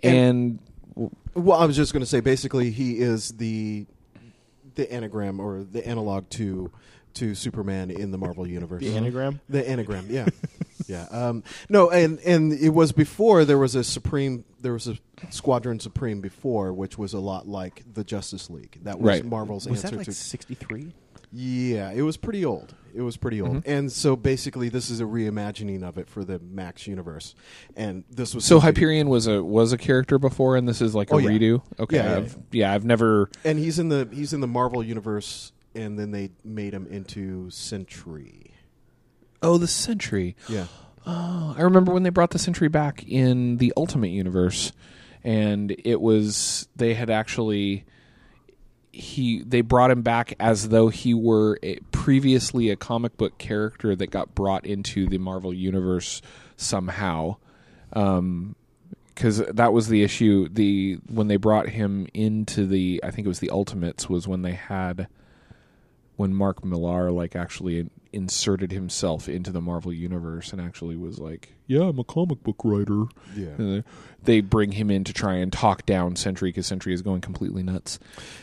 and, 0.02 0.60
Well, 0.96 1.60
I 1.60 1.66
was 1.66 1.76
just 1.76 1.94
going 1.94 2.02
to 2.04 2.10
say, 2.10 2.20
basically, 2.20 2.72
he 2.72 3.00
is 3.00 3.32
the 3.32 3.86
the 4.76 4.92
anagram 4.92 5.40
or 5.40 5.64
the 5.64 5.86
analog 5.88 6.28
to 6.32 6.72
to 7.16 7.36
Superman 7.36 7.92
in 7.92 8.12
the 8.12 8.18
Marvel 8.18 8.48
universe. 8.48 8.82
The 8.82 8.96
anagram. 8.96 9.40
The 9.50 9.68
anagram, 9.68 10.08
yeah, 10.10 10.28
yeah. 10.88 11.06
Um, 11.12 11.44
no, 11.70 11.90
and 11.90 12.20
and 12.20 12.54
it 12.54 12.70
was 12.70 12.92
before 12.92 13.46
there 13.46 13.58
was 13.60 13.76
a 13.76 13.84
Supreme, 13.84 14.46
there 14.62 14.74
was 14.74 14.88
a 14.88 14.98
Squadron 15.30 15.80
Supreme 15.80 16.22
before, 16.22 16.74
which 16.74 16.98
was 16.98 17.14
a 17.14 17.20
lot 17.20 17.48
like 17.48 17.84
the 17.94 18.04
Justice 18.04 18.50
League. 18.50 18.80
That 18.84 19.00
was 19.00 19.08
Right. 19.08 19.26
Marvel's 19.26 19.68
Was 19.68 19.84
answer 19.84 19.96
that 19.96 19.98
like 19.98 20.06
to. 20.06 20.14
63? 20.14 20.94
Yeah, 21.36 21.92
it 21.92 22.04
was 22.04 22.16
pretty 22.16 22.46
old. 22.46 22.76
It 22.94 23.02
was 23.02 23.18
pretty 23.18 23.42
old, 23.42 23.56
Mm-hmm. 23.64 23.70
and 23.72 23.92
so 23.92 24.16
basically, 24.16 24.70
this 24.70 24.92
is 24.92 25.00
a 25.02 25.04
reimagining 25.04 25.82
of 25.82 25.98
it 25.98 26.08
for 26.08 26.24
the 26.24 26.38
Max 26.38 26.86
universe, 26.86 27.34
and 27.76 28.04
this 28.12 28.36
was 28.36 28.46
so 28.46 28.60
something- 28.60 28.68
Hyperion 28.76 29.10
was 29.10 29.26
a 29.26 29.44
was 29.44 29.74
a 29.74 29.78
character 29.80 30.20
before, 30.20 30.56
and 30.58 30.68
this 30.70 30.80
is 30.80 30.94
like 30.94 31.10
a 31.10 31.16
Oh, 31.16 31.18
yeah. 31.18 31.30
redo. 31.32 31.62
Okay, 31.80 31.96
Yeah, 31.96 32.10
yeah. 32.12 32.18
I've, 32.18 32.38
yeah, 32.52 32.72
I've 32.74 32.86
never. 32.86 33.32
and 33.44 33.58
he's 33.58 33.80
in 33.80 33.90
the 33.90 34.08
he's 34.12 34.32
in 34.32 34.42
the 34.42 34.48
Marvel 34.48 34.84
universe, 34.84 35.54
and 35.76 35.98
then 35.98 36.12
they 36.12 36.32
made 36.44 36.74
him 36.74 36.88
into 36.88 37.50
Sentry. 37.50 38.54
Oh, 39.42 39.58
the 39.58 39.68
Sentry. 39.68 40.36
Yeah, 40.48 40.68
Oh, 41.06 41.54
I 41.58 41.62
remember 41.62 41.92
when 41.94 42.04
they 42.04 42.10
brought 42.10 42.32
the 42.32 42.40
Sentry 42.40 42.70
back 42.70 43.04
in 43.08 43.58
the 43.58 43.74
Ultimate 43.76 44.12
Universe, 44.12 44.72
and 45.24 45.76
it 45.84 46.00
was 46.00 46.68
they 46.76 46.94
had 46.94 47.10
actually 47.10 47.86
he 48.92 49.44
they 49.44 49.62
brought 49.62 49.92
him 49.92 50.02
back 50.02 50.34
as 50.40 50.70
though 50.70 50.88
he 50.88 51.14
were 51.14 51.60
a, 51.62 51.78
previously 51.92 52.70
a 52.70 52.76
comic 52.76 53.18
book 53.18 53.38
character 53.38 53.96
that 53.96 54.12
got 54.12 54.34
brought 54.34 54.66
into 54.66 55.08
the 55.08 55.18
Marvel 55.18 55.54
Universe 55.54 56.22
somehow. 56.56 57.38
Um, 57.92 58.56
because 59.14 59.38
that 59.46 59.74
was 59.74 59.90
the 59.90 60.02
issue. 60.02 60.48
The 60.50 60.98
when 61.08 61.28
they 61.28 61.36
brought 61.36 61.70
him 61.70 62.08
into 62.16 62.66
the, 62.66 63.00
I 63.04 63.12
think 63.12 63.26
it 63.26 63.30
was 63.30 63.40
the 63.40 63.52
Ultimates, 63.52 64.10
was 64.10 64.28
when 64.28 64.42
they 64.42 64.54
had 64.54 65.08
when 66.16 66.34
Mark 66.34 66.64
Millar 66.64 67.12
like 67.12 67.36
actually 67.36 67.90
inserted 68.12 68.72
himself 68.72 69.28
into 69.28 69.52
the 69.52 69.60
Marvel 69.62 69.92
universe 69.92 70.52
and 70.52 70.62
actually 70.62 70.96
was 70.96 71.18
like, 71.20 71.54
"Yeah, 71.66 71.82
I'm 71.84 71.98
a 71.98 72.04
comic 72.04 72.44
book 72.44 72.58
writer." 72.64 73.06
yeah. 73.36 73.48
And 73.58 73.74
they- 73.78 73.84
they 74.24 74.42
bring 74.42 74.74
him 74.74 74.90
in 74.92 75.04
to 75.06 75.14
try 75.14 75.36
and 75.36 75.52
talk 75.52 75.86
down 75.86 76.16
Sentry 76.16 76.50
because 76.50 76.68
Sentry 76.68 76.94
is 76.94 77.02
going 77.02 77.22
completely 77.22 77.64
nuts. 77.64 78.00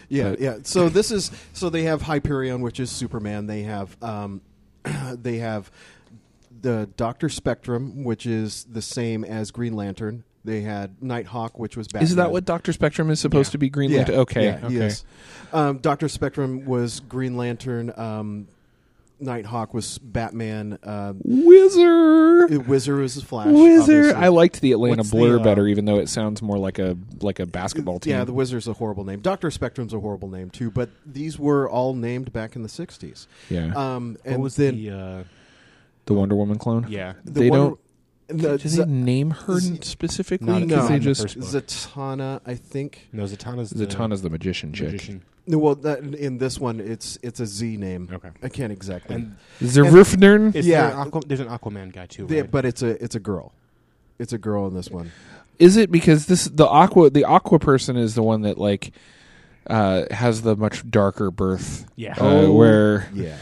Yeah, 0.08 0.30
But- 0.30 0.40
yeah. 0.40 0.58
So 0.64 0.88
this 0.88 1.10
is 1.10 1.30
so 1.52 1.70
they 1.70 1.84
have 1.84 2.02
Hyperion, 2.02 2.60
which 2.60 2.80
is 2.80 2.90
Superman. 2.90 3.46
They 3.46 3.62
have 3.62 3.96
um, 4.02 4.40
they 5.14 5.38
have 5.38 5.70
the 6.62 6.88
Doctor 6.96 7.28
Spectrum, 7.28 8.04
which 8.04 8.26
is 8.26 8.64
the 8.70 8.82
same 8.82 9.24
as 9.24 9.50
Green 9.50 9.74
Lantern. 9.74 10.24
They 10.45 10.62
had 10.62 11.03
Nighthawk, 11.03 11.59
which 11.59 11.76
was 11.76 11.86
Batman. 11.88 12.03
Is 12.05 12.16
that 12.16 12.32
what 12.32 12.45
Doctor 12.47 12.72
Spectrum 12.72 13.11
is 13.11 13.20
supposed 13.20 13.49
Yeah. 13.49 13.53
to 13.53 13.59
be? 13.59 13.68
Green 13.68 13.91
Yeah, 13.91 13.97
Lantern. 13.99 14.14
Okay, 14.20 14.45
yeah, 14.45 14.61
okay. 14.66 14.91
Um, 15.53 15.78
Doctor 15.78 16.09
Spectrum 16.09 16.64
was 16.64 17.01
Green 17.01 17.36
Lantern. 17.36 17.93
Um, 17.97 18.47
Nighthawk 19.22 19.74
was 19.74 19.99
Batman. 19.99 20.78
Uh, 20.82 21.12
Wizard. 21.22 22.66
Wizard 22.66 23.01
was 23.01 23.16
the 23.16 23.20
Flash. 23.20 23.49
Wizard. 23.49 23.97
obviously. 24.07 24.12
I 24.14 24.28
liked 24.28 24.61
the 24.62 24.72
Atlanta 24.72 24.97
What's 24.99 25.11
the, 25.11 25.16
Blur 25.18 25.38
uh, 25.41 25.43
better, 25.43 25.66
even 25.66 25.84
though 25.84 25.99
it 25.99 26.09
sounds 26.09 26.41
more 26.41 26.57
like 26.59 26.78
a 26.78 26.97
like 27.20 27.38
a 27.38 27.45
basketball 27.47 27.99
team. 28.01 28.12
Yeah, 28.14 28.24
the 28.24 28.32
Wizard's 28.32 28.66
a 28.66 28.72
horrible 28.72 29.05
name. 29.05 29.20
Doctor 29.20 29.51
Spectrum's 29.51 29.93
a 29.93 30.01
horrible 30.01 30.28
name 30.30 30.49
too. 30.49 30.70
But 30.70 30.88
these 31.05 31.38
were 31.38 31.68
all 31.68 31.93
named 31.95 32.32
back 32.32 32.57
in 32.57 32.62
the 32.62 32.68
'60s. 32.68 33.26
yeah. 33.51 33.72
Um, 33.74 34.16
and 34.24 34.36
What 34.36 34.45
was 34.45 34.57
then 34.57 34.76
the? 34.76 34.91
Uh, 34.91 35.22
the 36.07 36.14
Wonder 36.14 36.34
Woman 36.34 36.59
clone. 36.59 36.86
yeah. 36.88 37.12
the 37.24 37.30
they 37.30 37.51
Wonder- 37.51 37.64
don't- 37.66 37.80
the 38.38 38.58
Do 38.58 38.68
Z- 38.68 38.78
they 38.84 38.90
name 38.90 39.30
her 39.30 39.58
Z- 39.60 39.78
specifically? 39.82 40.46
Not- 40.46 40.60
Because 40.62 40.82
no, 40.84 40.88
they 40.88 40.94
in 40.96 41.02
just 41.02 41.22
first. 41.22 41.38
Zatanna, 41.38 42.40
I 42.46 42.54
think. 42.54 43.08
No, 43.12 43.24
Zatanna's 43.24 43.70
the 43.70 43.86
Zatanna's 43.86 44.22
the 44.22 44.30
magician 44.30 44.72
chick. 44.72 44.92
magician. 44.92 45.22
No, 45.46 45.58
well, 45.58 45.74
that, 45.76 46.00
in 46.00 46.38
this 46.38 46.58
one, 46.60 46.80
it's 46.80 47.18
it's 47.22 47.40
a 47.40 47.46
Z 47.46 47.76
name. 47.76 48.08
Okay. 48.12 48.28
I 48.42 48.48
can't 48.48 48.70
exactly. 48.72 49.16
And 49.16 49.36
Zerufnern. 49.60 50.54
is 50.54 50.66
Yeah. 50.66 50.88
there, 50.90 50.98
Aqua- 50.98 51.22
there's 51.26 51.40
an 51.40 51.48
Aquaman 51.48 51.92
guy 51.92 52.06
too, 52.06 52.26
Yeah, 52.28 52.42
right? 52.42 52.50
but 52.50 52.64
it's 52.64 52.82
a 52.82 53.02
it's 53.02 53.14
a 53.14 53.20
girl. 53.20 53.52
It's 54.18 54.32
a 54.32 54.38
girl 54.38 54.66
in 54.68 54.74
this 54.74 54.90
one. 54.90 55.10
Is 55.58 55.76
it 55.76 55.90
because 55.90 56.26
this 56.26 56.44
the 56.44 56.66
aqua 56.68 57.10
the 57.10 57.24
aqua 57.24 57.58
person 57.58 57.96
is 57.96 58.14
the 58.14 58.22
one 58.22 58.42
that 58.42 58.58
like 58.58 58.92
uh, 59.66 60.04
has 60.10 60.42
the 60.42 60.56
much 60.56 60.88
darker 60.90 61.30
birth? 61.30 61.86
Yeah. 61.96 62.12
uh, 62.12 62.24
Oh, 62.46 62.52
where 62.52 63.08
Yeah. 63.14 63.36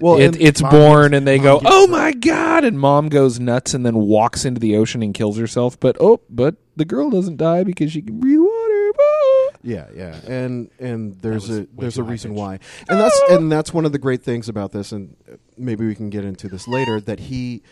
Well, 0.00 0.18
it, 0.20 0.36
it's 0.40 0.62
mom 0.62 0.70
born 0.70 1.10
gets- 1.10 1.18
and 1.18 1.26
they 1.26 1.38
go, 1.38 1.58
gets 1.60 1.72
"Oh 1.74 1.86
my 1.88 2.12
god!" 2.12 2.64
and 2.64 2.78
mom 2.78 3.08
goes 3.08 3.40
nuts 3.40 3.74
and 3.74 3.84
then 3.84 3.96
walks 3.96 4.44
into 4.44 4.60
the 4.60 4.76
ocean 4.76 5.02
and 5.02 5.12
kills 5.14 5.36
herself. 5.36 5.78
But 5.80 5.96
oh, 6.00 6.20
but 6.30 6.56
the 6.76 6.84
girl 6.84 7.10
doesn't 7.10 7.36
die 7.38 7.64
because 7.64 7.92
she 7.92 8.02
can 8.02 8.20
breathe 8.20 8.38
water. 8.40 8.90
Ah. 9.00 9.50
Yeah, 9.62 9.86
yeah, 9.94 10.20
and 10.28 10.70
and 10.78 11.14
there's 11.22 11.50
a 11.50 11.66
there's 11.76 11.98
a 11.98 12.02
reason 12.04 12.32
pitched. 12.32 12.38
why, 12.40 12.58
and 12.88 13.00
that's 13.00 13.20
and 13.30 13.50
that's 13.50 13.72
one 13.74 13.84
of 13.84 13.92
the 13.92 13.98
great 13.98 14.22
things 14.22 14.48
about 14.48 14.72
this, 14.72 14.92
and 14.92 15.16
uh, 15.30 15.36
maybe 15.56 15.86
we 15.86 15.94
can 15.94 16.10
get 16.10 16.24
into 16.24 16.48
this 16.48 16.68
later. 16.68 17.00
That 17.00 17.18
he 17.18 17.62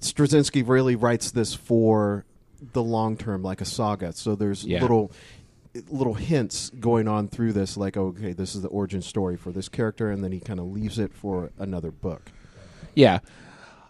Straczynski 0.00 0.66
really 0.68 0.94
writes 0.94 1.30
this 1.32 1.54
for 1.54 2.24
the 2.72 2.82
long 2.82 3.16
term, 3.16 3.42
like 3.42 3.60
a 3.60 3.64
saga. 3.64 4.12
So 4.12 4.34
there's 4.36 4.62
Yeah. 4.64 4.80
little 4.82 5.10
little 5.88 6.14
hints 6.14 6.70
going 6.80 7.08
on 7.08 7.28
through 7.28 7.52
this, 7.52 7.76
like 7.76 7.96
okay, 7.96 8.32
this 8.32 8.54
is 8.54 8.62
the 8.62 8.68
origin 8.68 9.02
story 9.02 9.36
for 9.36 9.52
this 9.52 9.68
character, 9.68 10.10
and 10.10 10.22
then 10.22 10.32
he 10.32 10.40
kind 10.40 10.60
of 10.60 10.66
leaves 10.66 10.98
it 10.98 11.12
for 11.12 11.50
another 11.58 11.90
book. 11.90 12.30
Yeah. 12.94 13.20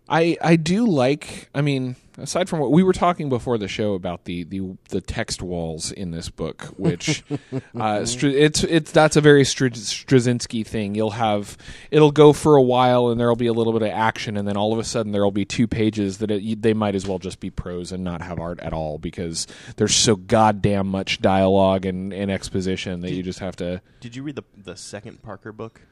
I 0.09 0.37
I 0.43 0.57
do 0.57 0.87
like 0.87 1.49
I 1.55 1.61
mean 1.61 1.97
aside 2.17 2.49
from 2.49 2.59
what 2.59 2.73
we 2.73 2.83
were 2.83 2.93
talking 2.93 3.29
before 3.29 3.59
the 3.59 3.69
show 3.69 3.95
about 3.95 4.25
the 4.25 4.45
the, 4.45 4.77
the 4.89 5.01
text 5.01 5.43
walls 5.43 5.93
in 5.93 6.11
this 6.11 6.31
book 6.31 6.63
which 6.77 7.23
uh 7.79 8.05
it's 8.05 8.65
it's 8.65 8.91
that's 8.91 9.17
a 9.17 9.21
very 9.21 9.45
Str- 9.45 9.67
Straczynski 9.69 10.67
thing 10.67 10.95
you'll 10.95 11.11
have 11.11 11.57
it'll 11.91 12.11
go 12.11 12.33
for 12.33 12.57
a 12.57 12.63
while 12.63 13.09
and 13.09 13.21
there'll 13.21 13.37
be 13.37 13.47
a 13.47 13.53
little 13.53 13.73
bit 13.73 13.83
of 13.83 13.91
action 13.91 14.37
and 14.37 14.49
then 14.49 14.57
all 14.57 14.73
of 14.73 14.79
a 14.79 14.85
sudden 14.85 15.13
there'll 15.13 15.31
be 15.31 15.45
two 15.45 15.67
pages 15.67 16.19
that 16.19 16.31
it, 16.31 16.63
they 16.63 16.75
might 16.75 16.95
as 16.95 17.07
well 17.07 17.19
just 17.19 17.39
be 17.41 17.51
prose 17.51 17.93
and 17.93 18.03
not 18.03 18.21
have 18.21 18.39
art 18.39 18.59
at 18.61 18.73
all 18.73 18.99
because 18.99 19.47
there's 19.77 19.95
so 19.95 20.17
goddamn 20.17 20.89
much 20.89 21.21
dialogue 21.21 21.87
and, 21.87 22.13
and 22.13 22.31
exposition 22.31 23.01
that 23.01 23.13
you 23.13 23.23
just 23.23 23.39
have 23.39 23.55
to 23.57 23.81
Did 24.01 24.17
you 24.17 24.23
read 24.23 24.37
the 24.37 24.45
the 24.57 24.77
second 24.77 25.23
Parker 25.23 25.53
book? 25.53 25.83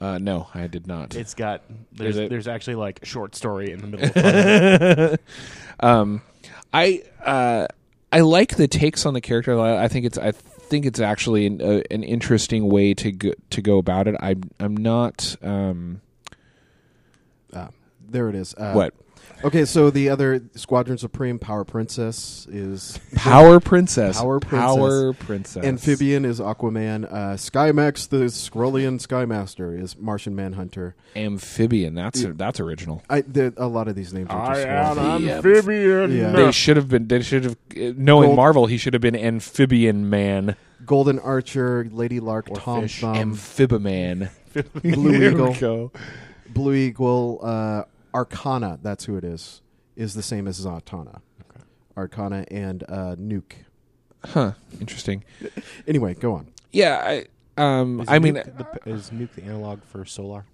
Uh 0.00 0.18
no 0.18 0.48
I 0.54 0.66
did 0.66 0.86
not 0.86 1.14
It's 1.14 1.34
got 1.34 1.62
there's 1.92 2.16
it? 2.16 2.30
there's 2.30 2.48
actually 2.48 2.76
like 2.76 3.00
a 3.02 3.06
short 3.06 3.34
story 3.34 3.70
in 3.72 3.80
the 3.80 3.86
middle. 3.88 4.06
of 4.06 4.12
it. 5.12 5.20
um, 5.80 6.22
I 6.72 7.02
uh, 7.24 7.66
I 8.12 8.20
like 8.20 8.56
the 8.56 8.66
takes 8.68 9.04
on 9.06 9.14
the 9.14 9.20
character. 9.20 9.58
I 9.58 9.84
I 9.84 9.88
think 9.88 10.06
it's 10.06 10.16
I 10.18 10.32
think 10.32 10.86
it's 10.86 11.00
actually 11.00 11.46
an, 11.46 11.60
uh, 11.60 11.82
an 11.90 12.02
interesting 12.02 12.68
way 12.68 12.94
to 12.94 13.12
go, 13.12 13.32
to 13.50 13.60
go 13.62 13.78
about 13.78 14.08
it. 14.08 14.14
I'm 14.20 14.42
I'm 14.58 14.76
not. 14.76 15.36
Um, 15.42 16.00
Uh, 17.52 17.68
there 18.08 18.28
it 18.28 18.34
is. 18.36 18.54
Uh, 18.56 18.72
What? 18.72 18.94
Okay, 19.42 19.64
so 19.64 19.90
the 19.90 20.10
other 20.10 20.42
Squadron 20.54 20.98
Supreme 20.98 21.38
Power 21.38 21.64
Princess 21.64 22.46
is 22.50 22.98
Power 23.14 23.58
Princess. 23.60 24.18
Power 24.18 24.38
Princess. 24.38 24.60
Power 24.76 25.12
Princess. 25.14 25.64
Amphibian 25.64 26.24
is 26.24 26.40
Aquaman. 26.40 27.04
Uh, 27.10 27.34
Skymax, 27.36 28.08
the 28.08 28.24
Skrullian 28.26 29.00
Skymaster, 29.00 29.78
is 29.80 29.96
Martian 29.96 30.36
Manhunter. 30.36 30.94
Amphibian. 31.16 31.94
That's 31.94 32.22
that's 32.34 32.60
original. 32.60 33.02
I 33.08 33.22
the, 33.22 33.54
a 33.56 33.66
lot 33.66 33.88
of 33.88 33.94
these 33.94 34.12
names 34.12 34.28
are 34.30 34.54
just 34.54 34.66
am 34.66 34.96
horrible. 34.96 35.28
amphibian. 35.30 36.16
Yeah. 36.16 36.32
They 36.32 36.52
should 36.52 36.76
have 36.76 36.88
been. 36.88 37.08
They 37.08 37.22
should 37.22 37.44
have. 37.44 37.56
uh, 37.76 37.92
Knowing 37.96 38.28
Gold- 38.30 38.36
Marvel, 38.36 38.66
he 38.66 38.76
should 38.76 38.92
have 38.92 39.02
been 39.02 39.16
Amphibian 39.16 40.10
Man, 40.10 40.54
Golden 40.84 41.18
Archer, 41.18 41.88
Lady 41.90 42.20
Lark, 42.20 42.50
Or 42.50 42.56
Tom 42.56 42.82
fish. 42.82 43.00
Thumb, 43.00 43.16
Amphibiman. 43.16 44.28
Blue 44.82 45.14
Eagle, 45.30 45.54
go. 45.54 45.92
Blue 46.48 46.74
Eagle, 46.74 47.38
uh, 47.42 47.84
Arcana. 48.14 48.78
That's 48.82 49.04
who 49.04 49.16
it 49.16 49.24
is. 49.24 49.62
Is 49.96 50.14
the 50.14 50.22
same 50.22 50.46
as 50.48 50.64
Zatanna. 50.64 51.20
Arcana 51.96 52.44
and 52.50 52.82
uh, 52.88 53.16
Nuke. 53.18 53.52
Huh. 54.24 54.52
Interesting. 54.80 55.24
Anyway, 55.86 56.14
go 56.14 56.34
on. 56.34 56.48
Yeah. 56.72 56.98
I. 57.04 57.26
Um. 57.56 58.00
Is 58.00 58.08
I 58.08 58.18
mean, 58.18 58.34
Nuke 58.36 58.82
the, 58.84 58.90
is 58.90 59.10
Nuke 59.10 59.32
the 59.34 59.42
analog 59.44 59.82
for 59.84 60.04
Solar? 60.04 60.44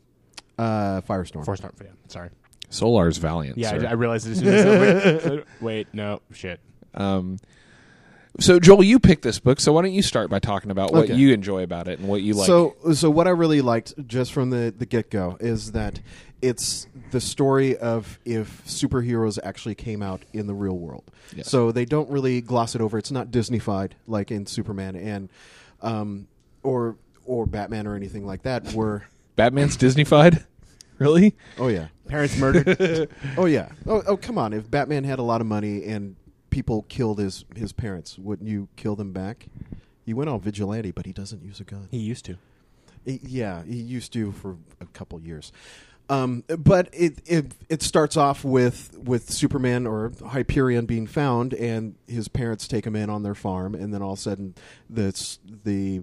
Uh, 0.58 1.00
Firestorm. 1.02 1.44
Force 1.44 1.62
not. 1.62 1.74
Yeah, 1.80 1.90
sorry. 2.08 2.30
Solar's 2.70 3.18
Valiant. 3.18 3.58
Yeah, 3.58 3.70
sir. 3.70 3.86
I, 3.86 3.90
I 3.90 3.92
realized 3.92 4.26
it 4.26 4.32
as 4.32 4.38
soon 4.40 5.30
wait, 5.36 5.44
wait, 5.60 5.88
no, 5.92 6.20
shit. 6.32 6.60
Um, 6.94 7.38
so 8.40 8.58
Joel, 8.58 8.82
you 8.82 8.98
picked 8.98 9.22
this 9.22 9.38
book, 9.38 9.60
so 9.60 9.72
why 9.72 9.82
don't 9.82 9.92
you 9.92 10.02
start 10.02 10.30
by 10.30 10.38
talking 10.38 10.70
about 10.70 10.92
what 10.92 11.04
Okay. 11.04 11.14
you 11.14 11.32
enjoy 11.32 11.62
about 11.62 11.88
it 11.88 11.98
and 11.98 12.08
what 12.08 12.22
you 12.22 12.34
like? 12.34 12.46
So, 12.46 12.76
so 12.94 13.10
what 13.10 13.26
I 13.26 13.30
really 13.30 13.60
liked 13.60 13.94
just 14.06 14.32
from 14.32 14.50
the 14.50 14.74
the 14.76 14.86
get 14.86 15.10
go 15.10 15.36
is 15.40 15.72
that 15.72 16.00
it's 16.42 16.86
the 17.10 17.20
story 17.20 17.76
of 17.76 18.18
if 18.24 18.64
superheroes 18.66 19.38
actually 19.42 19.74
came 19.74 20.02
out 20.02 20.22
in 20.32 20.46
the 20.46 20.54
real 20.54 20.76
world. 20.78 21.04
Yes. 21.34 21.48
So 21.48 21.72
they 21.72 21.84
don't 21.84 22.10
really 22.10 22.40
gloss 22.40 22.74
it 22.74 22.80
over. 22.80 22.98
It's 22.98 23.10
not 23.10 23.30
Disneyfied 23.30 23.92
like 24.06 24.30
in 24.30 24.46
Superman 24.46 24.96
and 24.96 25.28
um, 25.82 26.26
or 26.62 26.96
or 27.24 27.46
Batman 27.46 27.86
or 27.86 27.94
anything 27.96 28.26
like 28.26 28.42
that. 28.42 28.72
Where 28.72 29.06
Batman's 29.36 29.76
Disneyfied, 29.76 30.44
really? 30.98 31.36
oh 31.58 31.68
yeah, 31.68 31.88
Parents 32.08 32.36
murdered. 32.38 33.08
oh 33.36 33.46
yeah, 33.46 33.68
oh 33.86 34.02
oh 34.06 34.16
come 34.16 34.38
on. 34.38 34.52
If 34.52 34.70
Batman 34.70 35.04
had 35.04 35.18
a 35.18 35.22
lot 35.22 35.40
of 35.40 35.46
money 35.46 35.84
and 35.84 36.16
people 36.50 36.82
killed 36.88 37.18
his 37.18 37.44
his 37.54 37.72
parents, 37.72 38.18
wouldn't 38.18 38.48
you 38.48 38.68
kill 38.76 38.96
them 38.96 39.12
back? 39.12 39.46
He 40.04 40.14
went 40.14 40.30
all 40.30 40.38
vigilante, 40.38 40.92
but 40.92 41.04
he 41.06 41.12
doesn't 41.12 41.42
use 41.42 41.58
a 41.60 41.64
gun. 41.64 41.88
he 41.90 41.98
used 41.98 42.24
to. 42.26 42.38
He- 43.04 43.20
yeah, 43.22 43.62
he 43.64 43.76
used 43.76 44.12
to 44.14 44.32
for 44.32 44.56
a 44.80 44.86
couple 44.86 45.20
years. 45.20 45.52
Um, 46.08 46.44
but 46.48 46.88
it, 46.92 47.18
it 47.26 47.52
it 47.68 47.82
starts 47.82 48.16
off 48.16 48.44
with 48.44 48.96
with 48.96 49.30
Superman 49.32 49.86
or 49.86 50.12
Hyperion 50.24 50.86
being 50.86 51.06
found, 51.08 51.52
and 51.54 51.96
his 52.06 52.28
parents 52.28 52.68
take 52.68 52.86
him 52.86 52.94
in 52.94 53.10
on 53.10 53.24
their 53.24 53.34
farm, 53.34 53.74
and 53.74 53.92
then 53.92 54.02
all 54.02 54.12
of 54.12 54.18
a 54.18 54.22
sudden, 54.22 54.54
the 54.88 55.12
the 55.64 56.02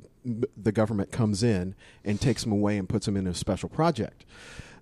the 0.58 0.72
government 0.74 1.12
comes 1.12 1.41
in 1.43 1.76
and 2.04 2.20
takes 2.20 2.45
him 2.45 2.51
away 2.51 2.78
and 2.78 2.89
puts 2.89 3.08
him 3.08 3.16
in 3.16 3.28
a 3.28 3.34
special 3.34 3.70
project. 3.70 4.26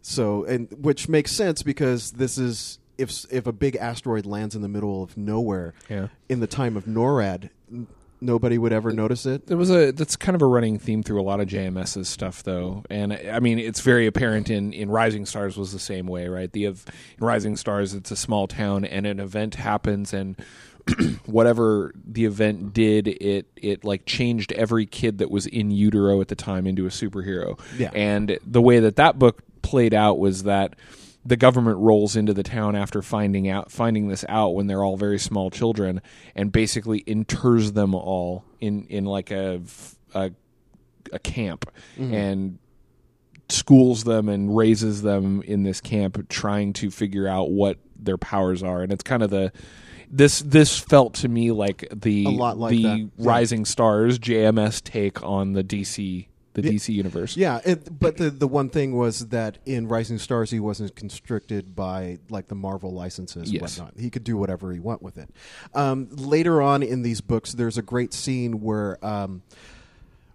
So, 0.02 0.44
and 0.46 0.68
which 0.72 1.08
makes 1.08 1.32
sense 1.32 1.62
because 1.62 2.14
this 2.14 2.40
is 2.40 2.80
if 2.98 3.12
if 3.32 3.46
a 3.46 3.52
big 3.52 3.76
asteroid 3.76 4.26
lands 4.26 4.56
in 4.56 4.64
the 4.64 4.68
middle 4.70 5.04
of 5.04 5.16
nowhere 5.18 5.76
Yeah. 5.88 6.08
in 6.30 6.40
the 6.40 6.48
time 6.48 6.76
of 6.76 6.86
NORAD, 6.86 7.50
nobody 8.22 8.58
would 8.58 8.72
ever 8.72 8.92
notice 8.92 9.26
it. 9.26 9.48
There 9.48 9.58
was 9.58 9.72
a 9.72 9.92
that's 9.92 10.16
kind 10.16 10.36
of 10.36 10.42
a 10.42 10.46
running 10.46 10.78
theme 10.80 11.04
through 11.04 11.20
a 11.20 11.24
lot 11.24 11.40
of 11.40 11.48
JMS's 11.48 12.08
stuff, 12.08 12.44
though, 12.44 12.84
and 12.90 13.14
I 13.14 13.40
mean 13.40 13.60
it's 13.60 13.82
very 13.82 14.08
apparent 14.08 14.50
in 14.50 14.72
in 14.74 14.90
Rising 14.90 15.26
Stars 15.26 15.58
was 15.58 15.74
the 15.74 15.80
same 15.80 16.06
way, 16.08 16.28
right? 16.28 16.52
The 16.52 16.66
of 16.66 16.86
in 17.20 17.26
Rising 17.26 17.58
Stars, 17.58 17.94
it's 17.94 18.12
a 18.12 18.16
small 18.16 18.48
town, 18.48 18.86
and 18.86 19.06
an 19.06 19.20
event 19.20 19.56
happens, 19.56 20.14
and 20.14 20.36
whatever 21.26 21.94
the 21.96 22.26
event 22.26 22.74
did, 22.74 23.08
it 23.08 23.48
it 23.56 23.84
like 23.84 24.06
changed 24.06 24.52
every 24.54 24.86
kid 24.86 25.18
that 25.18 25.32
was 25.32 25.48
in 25.48 25.72
utero 25.72 26.22
at 26.22 26.28
the 26.28 26.36
time 26.36 26.68
into 26.68 26.86
a 26.86 26.90
superhero. 26.90 27.60
Yeah. 27.78 27.92
and 27.94 28.40
the 28.46 28.62
way 28.62 28.80
that 28.80 28.96
that 28.98 29.20
book 29.20 29.44
played 29.62 29.94
out 29.94 30.20
was 30.20 30.44
that 30.44 30.76
the 31.24 31.38
government 31.38 31.78
rolls 31.78 32.16
into 32.16 32.34
the 32.34 32.44
town 32.44 32.76
after 32.76 33.02
finding 33.02 33.48
out 33.48 33.72
finding 33.72 34.08
this 34.08 34.26
out 34.28 34.56
when 34.56 34.68
they're 34.68 34.84
all 34.84 34.98
very 34.98 35.20
small 35.20 35.52
children 35.52 36.02
and 36.36 36.52
basically 36.52 37.04
inters 37.04 37.74
them 37.74 37.94
all 37.94 38.44
in 38.60 38.86
in 38.86 39.06
like 39.06 39.32
a 39.32 39.62
a, 40.14 40.32
a 41.12 41.20
camp 41.20 41.72
mm-hmm. 41.98 42.14
and 42.14 42.60
schools 43.52 44.04
them 44.04 44.30
and 44.30 44.56
raises 44.56 45.02
them 45.02 45.42
in 45.44 45.64
this 45.64 45.82
camp 45.82 46.28
trying 46.30 46.74
to 46.74 46.90
figure 46.90 47.28
out 47.28 47.52
what 47.52 47.78
their 47.98 48.18
powers 48.18 48.64
are. 48.64 48.82
And 48.82 48.92
it's 48.92 49.04
kind 49.04 49.22
of 49.22 49.30
the 49.30 49.52
this 50.10 50.40
this 50.40 50.78
felt 50.78 51.14
to 51.16 51.30
me 51.30 51.52
like 51.52 51.88
the 51.94 52.26
A 52.26 52.30
lot 52.30 52.58
like 52.58 52.72
the 52.72 52.84
that. 52.84 53.10
Rising 53.18 53.66
Stars 53.66 54.20
JMS 54.20 54.82
take 54.84 55.24
on 55.24 55.54
the 55.54 55.64
DC 55.64 56.28
the 56.54 56.64
Yeah. 56.64 56.72
DC 56.72 56.94
universe. 56.94 57.38
Yeah, 57.38 57.60
it, 57.64 58.00
but 58.00 58.18
the 58.18 58.30
the 58.30 58.48
one 58.48 58.70
thing 58.70 58.96
was 58.96 59.28
that 59.30 59.58
in 59.66 59.88
Rising 59.88 60.18
Stars 60.18 60.52
he 60.52 60.60
wasn't 60.60 60.96
constricted 60.96 61.76
by 61.76 62.20
like 62.30 62.48
the 62.50 62.56
Marvel 62.56 62.92
licenses 62.94 63.44
and 63.50 63.54
Yes. 63.54 63.78
whatnot. 63.78 63.94
He 64.00 64.10
could 64.10 64.24
do 64.24 64.38
whatever 64.38 64.72
he 64.74 64.80
want 64.80 65.02
with 65.02 65.18
it. 65.18 65.30
Um, 65.74 66.10
later 66.12 66.62
on 66.62 66.84
in 66.84 67.02
these 67.04 67.22
books, 67.22 67.54
there's 67.54 67.78
a 67.78 67.82
great 67.82 68.14
scene 68.14 68.62
where. 68.62 69.04
Um, 69.06 69.42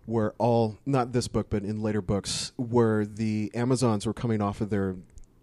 where 0.08 0.34
all 0.38 0.78
not 0.86 1.10
this 1.12 1.26
book 1.26 1.48
but 1.50 1.64
in 1.64 1.82
later 1.82 2.00
books 2.00 2.52
where 2.56 3.04
the 3.04 3.50
amazons 3.56 4.06
were 4.06 4.14
coming 4.14 4.40
off 4.40 4.60
of 4.60 4.70
their 4.70 4.94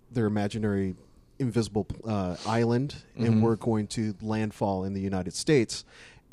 their 0.09 0.25
imaginary 0.25 0.95
invisible 1.37 1.85
uh, 2.07 2.37
island 2.47 2.95
and 3.17 3.43
were 3.43 3.57
going 3.57 3.87
to 3.87 4.15
landfall 4.21 4.85
in 4.85 4.93
the 4.93 5.01
united 5.01 5.33
states 5.33 5.83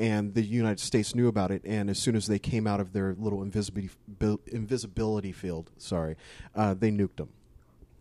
and 0.00 0.34
the 0.34 0.42
united 0.42 0.80
states 0.80 1.14
knew 1.14 1.28
about 1.28 1.50
it 1.50 1.62
and 1.64 1.90
as 1.90 1.98
soon 1.98 2.16
as 2.16 2.26
they 2.26 2.38
came 2.38 2.66
out 2.66 2.80
of 2.80 2.92
their 2.92 3.14
little 3.18 3.42
invisibility 3.42 3.90
invisibility 4.46 5.30
field 5.30 5.70
sorry 5.76 6.16
uh, 6.56 6.74
they 6.74 6.90
nuked 6.90 7.16
them. 7.16 7.28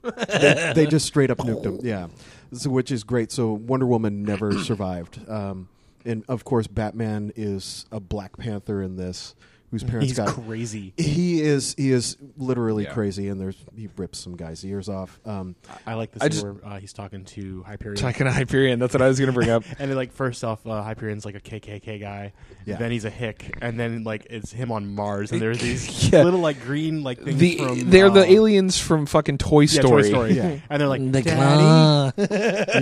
They, 0.29 0.71
they 0.73 0.85
just 0.85 1.05
straight 1.05 1.29
up 1.29 1.39
nuked 1.39 1.63
them 1.63 1.79
yeah. 1.83 2.07
So, 2.53 2.69
which 2.69 2.89
is 2.89 3.03
great. 3.03 3.33
So 3.33 3.51
wonder 3.51 3.85
woman 3.85 4.23
never 4.23 4.57
survived. 4.63 5.29
Um, 5.29 5.67
and 6.05 6.23
of 6.29 6.45
course 6.45 6.67
batman 6.67 7.33
is 7.35 7.85
a 7.91 7.99
black 7.99 8.37
panther 8.37 8.81
in 8.81 8.95
this 8.95 9.35
whose 9.71 9.83
parents 9.83 10.07
He's 10.07 10.17
got 10.17 10.29
crazy. 10.29 10.93
he 10.97 11.41
is 11.41 11.75
he 11.77 11.91
is 11.91 12.17
literally 12.37 12.85
Yeah. 12.85 12.93
crazy, 12.93 13.27
and 13.27 13.39
there's 13.39 13.55
he 13.75 13.89
rips 13.97 14.17
some 14.19 14.35
guy's 14.35 14.63
ears 14.65 14.89
off. 14.89 15.19
Um, 15.25 15.55
I 15.85 15.93
like 15.93 16.11
the 16.11 16.23
I 16.23 16.25
scene 16.25 16.31
just- 16.31 16.43
where 16.43 16.55
uh, 16.65 16.79
he's 16.79 16.93
talking 16.93 17.25
to 17.25 17.63
Hyperion. 17.63 18.01
Talking 18.01 18.25
to 18.25 18.31
Hyperion, 18.31 18.79
that's 18.79 18.93
what 18.93 19.01
I 19.01 19.07
was 19.07 19.19
going 19.19 19.27
to 19.27 19.33
bring 19.33 19.49
up. 19.49 19.63
and 19.79 19.89
then, 19.89 19.95
like 19.95 20.11
first 20.13 20.43
off, 20.43 20.65
uh, 20.65 20.81
Hyperion's 20.83 21.25
like 21.25 21.35
a 21.35 21.39
KKK 21.39 21.99
guy. 22.01 22.33
Yeah. 22.65 22.77
Then 22.77 22.91
he's 22.91 23.05
a 23.05 23.09
hick, 23.09 23.57
and 23.61 23.79
then 23.79 24.03
like 24.03 24.27
it's 24.29 24.51
him 24.51 24.71
on 24.71 24.93
Mars, 24.95 25.31
and 25.31 25.41
there's 25.41 25.59
these 25.59 26.09
Yeah. 26.11 26.23
little 26.23 26.39
like 26.39 26.61
green 26.63 27.03
like 27.03 27.21
things 27.23 27.39
the 27.39 27.57
from. 27.57 27.89
they're 27.89 28.07
uh, 28.07 28.09
the 28.09 28.31
aliens 28.31 28.79
from 28.79 29.05
fucking 29.05 29.37
Toy 29.37 29.61
yeah, 29.61 29.67
Story. 29.81 30.03
Toy 30.03 30.09
Story. 30.09 30.33
Yeah. 30.33 30.59
and 30.69 30.81
they're 30.81 30.87
like 30.87 31.11
The 31.11 31.21
Daddy. 31.21 32.15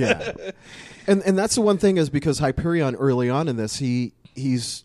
yeah, 0.02 0.32
and 1.08 1.22
and 1.24 1.38
that's 1.38 1.56
the 1.56 1.62
one 1.62 1.78
thing 1.78 1.98
is 1.98 2.10
because 2.10 2.40
Hyperion 2.40 2.96
early 2.96 3.30
on 3.30 3.48
in 3.48 3.56
this 3.58 3.78
he 3.78 4.14
he's 4.36 4.84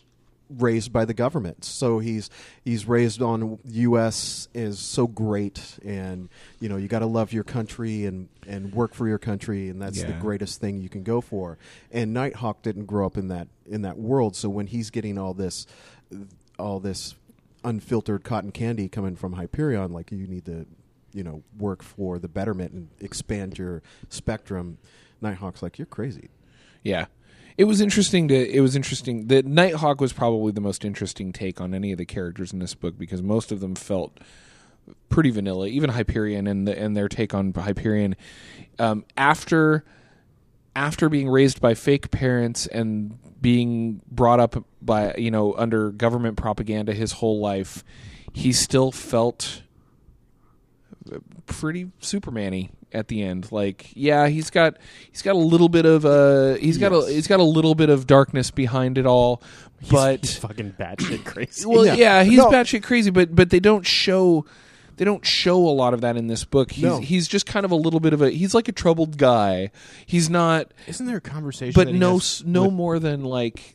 raised 0.57 0.91
by 0.93 1.05
the 1.05 1.13
government, 1.13 1.63
so 1.65 1.99
he's 1.99 2.29
he's 2.63 2.87
raised 2.87 3.21
on 3.21 3.59
U.S. 3.65 4.47
is 4.53 4.79
so 4.79 5.07
great, 5.07 5.79
and 5.83 6.29
you 6.59 6.69
know 6.69 6.77
you 6.77 6.87
got 6.87 6.99
to 6.99 7.05
love 7.05 7.33
your 7.33 7.43
country 7.43 8.05
and 8.05 8.29
and 8.47 8.73
work 8.73 8.93
for 8.93 9.07
your 9.07 9.19
country, 9.19 9.69
and 9.69 9.81
that's 9.81 10.03
the 10.03 10.13
greatest 10.13 10.59
thing 10.59 10.81
you 10.81 10.89
can 10.89 11.03
go 11.03 11.21
for. 11.21 11.57
And 11.91 12.13
Nighthawk 12.13 12.61
didn't 12.61 12.85
grow 12.85 13.05
up 13.05 13.17
in 13.17 13.27
that 13.29 13.47
in 13.65 13.81
that 13.83 13.97
world, 13.97 14.35
so 14.35 14.49
when 14.49 14.67
he's 14.67 14.89
getting 14.89 15.17
all 15.17 15.33
this 15.33 15.65
all 16.59 16.79
this 16.79 17.15
unfiltered 17.63 18.23
cotton 18.23 18.51
candy 18.51 18.89
coming 18.89 19.15
from 19.15 19.33
Hyperion, 19.33 19.91
like 19.91 20.11
you 20.11 20.27
need 20.27 20.45
to, 20.45 20.65
you 21.13 21.23
know, 21.23 21.43
work 21.57 21.83
for 21.83 22.19
the 22.19 22.27
betterment 22.27 22.73
and 22.73 22.89
expand 22.99 23.57
your 23.57 23.81
spectrum. 24.09 24.77
Nighthawk's 25.21 25.61
like, 25.61 25.77
you're 25.77 25.85
crazy. 25.85 26.29
Yeah. 26.83 27.05
It 27.57 27.65
was 27.65 27.81
interesting 27.81 28.27
to 28.29 28.35
it 28.35 28.61
was 28.61 28.75
interesting 28.75 29.27
that 29.27 29.45
Nighthawk 29.45 30.01
was 30.01 30.13
probably 30.13 30.51
the 30.51 30.61
most 30.61 30.83
interesting 30.83 31.31
take 31.31 31.61
on 31.61 31.73
any 31.73 31.91
of 31.91 31.97
the 31.97 32.05
characters 32.05 32.51
in 32.51 32.59
this 32.59 32.73
book 32.73 32.97
because 32.97 33.21
most 33.21 33.51
of 33.51 33.59
them 33.59 33.75
felt 33.75 34.17
pretty 35.09 35.29
vanilla, 35.29 35.67
even 35.67 35.91
Hyperion 35.91 36.47
and 36.47 36.67
the, 36.67 36.77
and 36.77 36.97
their 36.97 37.07
take 37.07 37.33
on 37.33 37.53
Hyperion. 37.53 38.15
Um, 38.79 39.05
after 39.15 39.83
after 40.75 41.09
being 41.09 41.29
raised 41.29 41.61
by 41.61 41.75
fake 41.75 42.09
parents 42.09 42.65
and 42.67 43.19
being 43.39 44.01
brought 44.09 44.39
up 44.39 44.65
by 44.81 45.13
you 45.15 45.29
know 45.29 45.53
under 45.55 45.91
government 45.91 46.37
propaganda 46.37 46.93
his 46.93 47.13
whole 47.13 47.39
life, 47.39 47.83
he 48.33 48.51
still 48.51 48.91
felt 48.91 49.61
pretty 51.45 51.91
Superman-y 51.99 52.69
at 52.93 53.07
the 53.07 53.21
end. 53.23 53.51
Like, 53.51 53.91
yeah, 53.95 54.27
he's 54.27 54.49
got 54.49 54.77
he's 55.11 55.21
got 55.21 55.35
a 55.35 55.39
little 55.39 55.69
bit 55.69 55.85
of 55.85 56.05
uh 56.05 56.55
he's 56.55 56.77
got 56.77 56.91
a 56.93 57.05
he's 57.11 57.27
got 57.27 57.39
a 57.39 57.43
little 57.43 57.75
bit 57.75 57.89
of 57.89 58.07
darkness 58.07 58.51
behind 58.51 58.97
it 58.97 59.05
all, 59.05 59.41
but 59.89 60.21
he's 60.21 60.37
fucking 60.37 60.73
batshit 60.79 61.23
crazy. 61.25 61.65
well, 61.65 61.85
Yeah. 61.85 61.93
yeah, 61.95 62.23
he's 62.23 62.37
No. 62.37 62.49
batshit 62.51 62.83
crazy, 62.83 63.09
but 63.11 63.35
but 63.35 63.49
they 63.49 63.59
don't 63.59 63.85
show 63.85 64.45
they 64.97 65.05
don't 65.05 65.25
show 65.25 65.57
a 65.57 65.71
lot 65.73 65.95
of 65.95 66.01
that 66.01 66.17
in 66.17 66.27
this 66.27 66.45
book. 66.45 66.71
He's 66.71 66.83
No. 66.83 66.99
he's 66.99 67.27
just 67.27 67.45
kind 67.47 67.65
of 67.65 67.71
a 67.71 67.75
little 67.75 67.99
bit 67.99 68.13
of 68.13 68.21
a 68.21 68.29
he's 68.29 68.53
like 68.53 68.67
a 68.67 68.71
troubled 68.71 69.17
guy. 69.17 69.71
He's 70.05 70.29
not 70.29 70.71
Isn't 70.87 71.05
there 71.07 71.17
a 71.17 71.21
conversation? 71.21 71.73
but 71.75 71.87
that 71.87 71.93
he 71.93 71.99
no 71.99 72.13
has 72.19 72.43
no 72.45 72.65
with- 72.65 72.73
more 72.73 72.99
than 72.99 73.23
like 73.23 73.73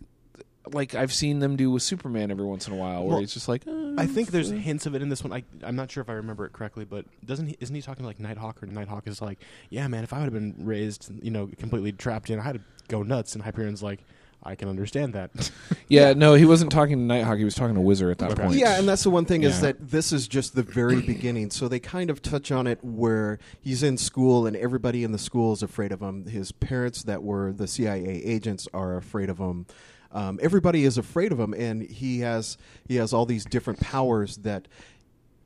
like 0.74 0.94
I've 0.94 1.12
seen 1.12 1.38
them 1.38 1.56
do 1.56 1.70
with 1.70 1.82
Superman 1.82 2.30
every 2.30 2.44
once 2.44 2.66
in 2.66 2.72
a 2.72 2.76
while 2.76 3.00
where 3.02 3.08
Well, 3.10 3.18
he's 3.20 3.32
just 3.34 3.48
like 3.48 3.66
uh, 3.66 3.94
I 3.98 4.06
think 4.06 4.30
there's 4.30 4.50
hints 4.50 4.86
of 4.86 4.94
it 4.94 5.02
in 5.02 5.08
this 5.08 5.22
one. 5.24 5.32
I, 5.32 5.44
I'm 5.62 5.76
not 5.76 5.90
sure 5.90 6.00
if 6.02 6.08
I 6.08 6.14
remember 6.14 6.44
it 6.46 6.52
correctly, 6.52 6.84
but 6.84 7.04
doesn't 7.24 7.46
he, 7.48 7.56
isn't 7.60 7.74
he 7.74 7.82
talking 7.82 8.04
like 8.06 8.20
Nighthawk 8.20 8.62
or 8.62 8.66
Nighthawk 8.66 9.06
is 9.06 9.20
like, 9.22 9.38
yeah, 9.70 9.86
man, 9.88 10.04
if 10.04 10.12
I 10.12 10.18
would 10.18 10.24
have 10.24 10.34
been 10.34 10.54
raised, 10.58 11.10
you 11.22 11.30
know, 11.30 11.48
completely 11.58 11.92
trapped 11.92 12.30
in, 12.30 12.38
I'd 12.40 12.60
go 12.88 13.02
nuts. 13.02 13.34
And 13.34 13.42
Hyperion's 13.44 13.82
like, 13.82 14.04
I 14.40 14.54
can 14.54 14.68
understand 14.68 15.14
that. 15.14 15.50
yeah, 15.88 16.12
no, 16.12 16.34
he 16.34 16.44
wasn't 16.44 16.70
talking 16.70 16.96
to 16.96 17.02
Nighthawk. 17.02 17.38
He 17.38 17.44
was 17.44 17.56
talking 17.56 17.74
to 17.74 17.80
Wizard 17.80 18.12
at 18.12 18.18
that 18.18 18.30
Okay. 18.32 18.42
point. 18.44 18.54
Yeah, 18.54 18.78
and 18.78 18.88
that's 18.88 19.02
the 19.02 19.10
one 19.10 19.24
thing 19.24 19.42
is 19.42 19.56
Yeah. 19.56 19.72
that 19.72 19.90
this 19.90 20.12
is 20.12 20.28
just 20.28 20.54
the 20.54 20.62
very 20.62 21.00
beginning. 21.00 21.50
So 21.50 21.66
they 21.66 21.80
kind 21.80 22.08
of 22.08 22.22
touch 22.22 22.52
on 22.52 22.68
it 22.68 22.78
where 22.84 23.40
he's 23.60 23.82
in 23.82 23.96
school 23.98 24.46
and 24.46 24.54
everybody 24.56 25.02
in 25.02 25.10
the 25.10 25.18
school 25.18 25.52
is 25.54 25.62
afraid 25.64 25.90
of 25.90 26.00
him. 26.00 26.26
His 26.26 26.52
parents, 26.52 27.02
that 27.02 27.24
were 27.24 27.52
the 27.52 27.66
CIA 27.66 28.22
agents, 28.24 28.68
are 28.72 28.96
afraid 28.96 29.28
of 29.28 29.38
him. 29.38 29.66
Um, 30.12 30.38
everybody 30.42 30.84
is 30.84 30.96
afraid 30.98 31.32
of 31.32 31.40
him, 31.40 31.52
and 31.54 31.82
he 31.82 32.20
has 32.20 32.56
he 32.86 32.96
has 32.96 33.12
all 33.12 33.26
these 33.26 33.44
different 33.44 33.80
powers 33.80 34.36
that 34.38 34.68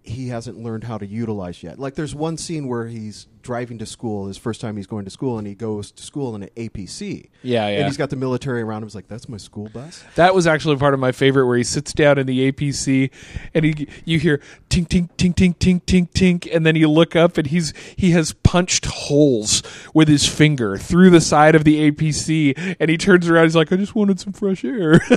he 0.03 0.29
hasn't 0.29 0.59
learned 0.59 0.85
how 0.85 0.99
to 0.99 1.07
utilize 1.07 1.63
yet. 1.63 1.79
Like 1.79 1.95
there's 1.95 2.15
one 2.15 2.37
scene 2.37 2.69
where 2.69 2.87
he's 2.87 3.27
driving 3.43 3.79
to 3.79 3.87
school, 3.87 4.27
his 4.27 4.39
first 4.39 4.61
time 4.61 4.77
he's 4.77 4.87
going 4.87 5.05
to 5.05 5.11
school, 5.11 5.39
and 5.39 5.47
he 5.47 5.55
goes 5.55 5.91
to 5.93 6.03
school 6.03 6.35
in 6.35 6.43
an 6.45 6.51
APC. 6.57 7.29
Yeah, 7.43 7.69
yeah. 7.69 7.79
And 7.79 7.87
he's 7.87 7.97
got 7.97 8.11
the 8.11 8.17
military 8.17 8.63
around 8.63 8.83
him. 8.83 8.89
He's 8.89 8.95
like, 8.95 9.09
"That's 9.09 9.29
my 9.29 9.37
school 9.37 9.69
bus." 9.69 10.05
That 10.15 10.35
was 10.35 10.47
actually 10.47 10.77
part 10.77 10.95
of 10.95 11.01
my 11.01 11.13
favorite, 11.13 11.47
where 11.47 11.57
he 11.57 11.65
sits 11.65 11.93
down 11.93 12.19
in 12.19 12.27
the 12.27 12.51
APC, 12.53 13.11
and 13.55 13.65
he 13.65 13.89
you 14.05 14.19
hear 14.19 14.41
tink 14.71 14.89
tink 14.89 15.11
tink 15.17 15.35
tink 15.35 15.57
tink 15.57 15.83
tink 15.83 16.11
tink, 16.13 16.55
and 16.55 16.65
then 16.65 16.77
you 16.77 16.89
look 16.89 17.15
up, 17.17 17.37
and 17.39 17.49
he's 17.49 17.73
he 17.97 18.13
has 18.13 18.33
punched 18.33 18.87
holes 18.87 19.63
with 19.95 20.09
his 20.09 20.27
finger 20.27 20.77
through 20.77 21.11
the 21.11 21.21
side 21.21 21.55
of 21.55 21.65
the 21.65 21.91
APC, 21.91 22.77
and 22.79 22.91
he 22.91 22.97
turns 22.97 23.29
around, 23.29 23.45
he's 23.45 23.57
like, 23.57 23.73
"I 23.73 23.77
just 23.77 23.95
wanted 23.95 24.21
some 24.21 24.33
fresh 24.33 24.65
air." 24.65 25.01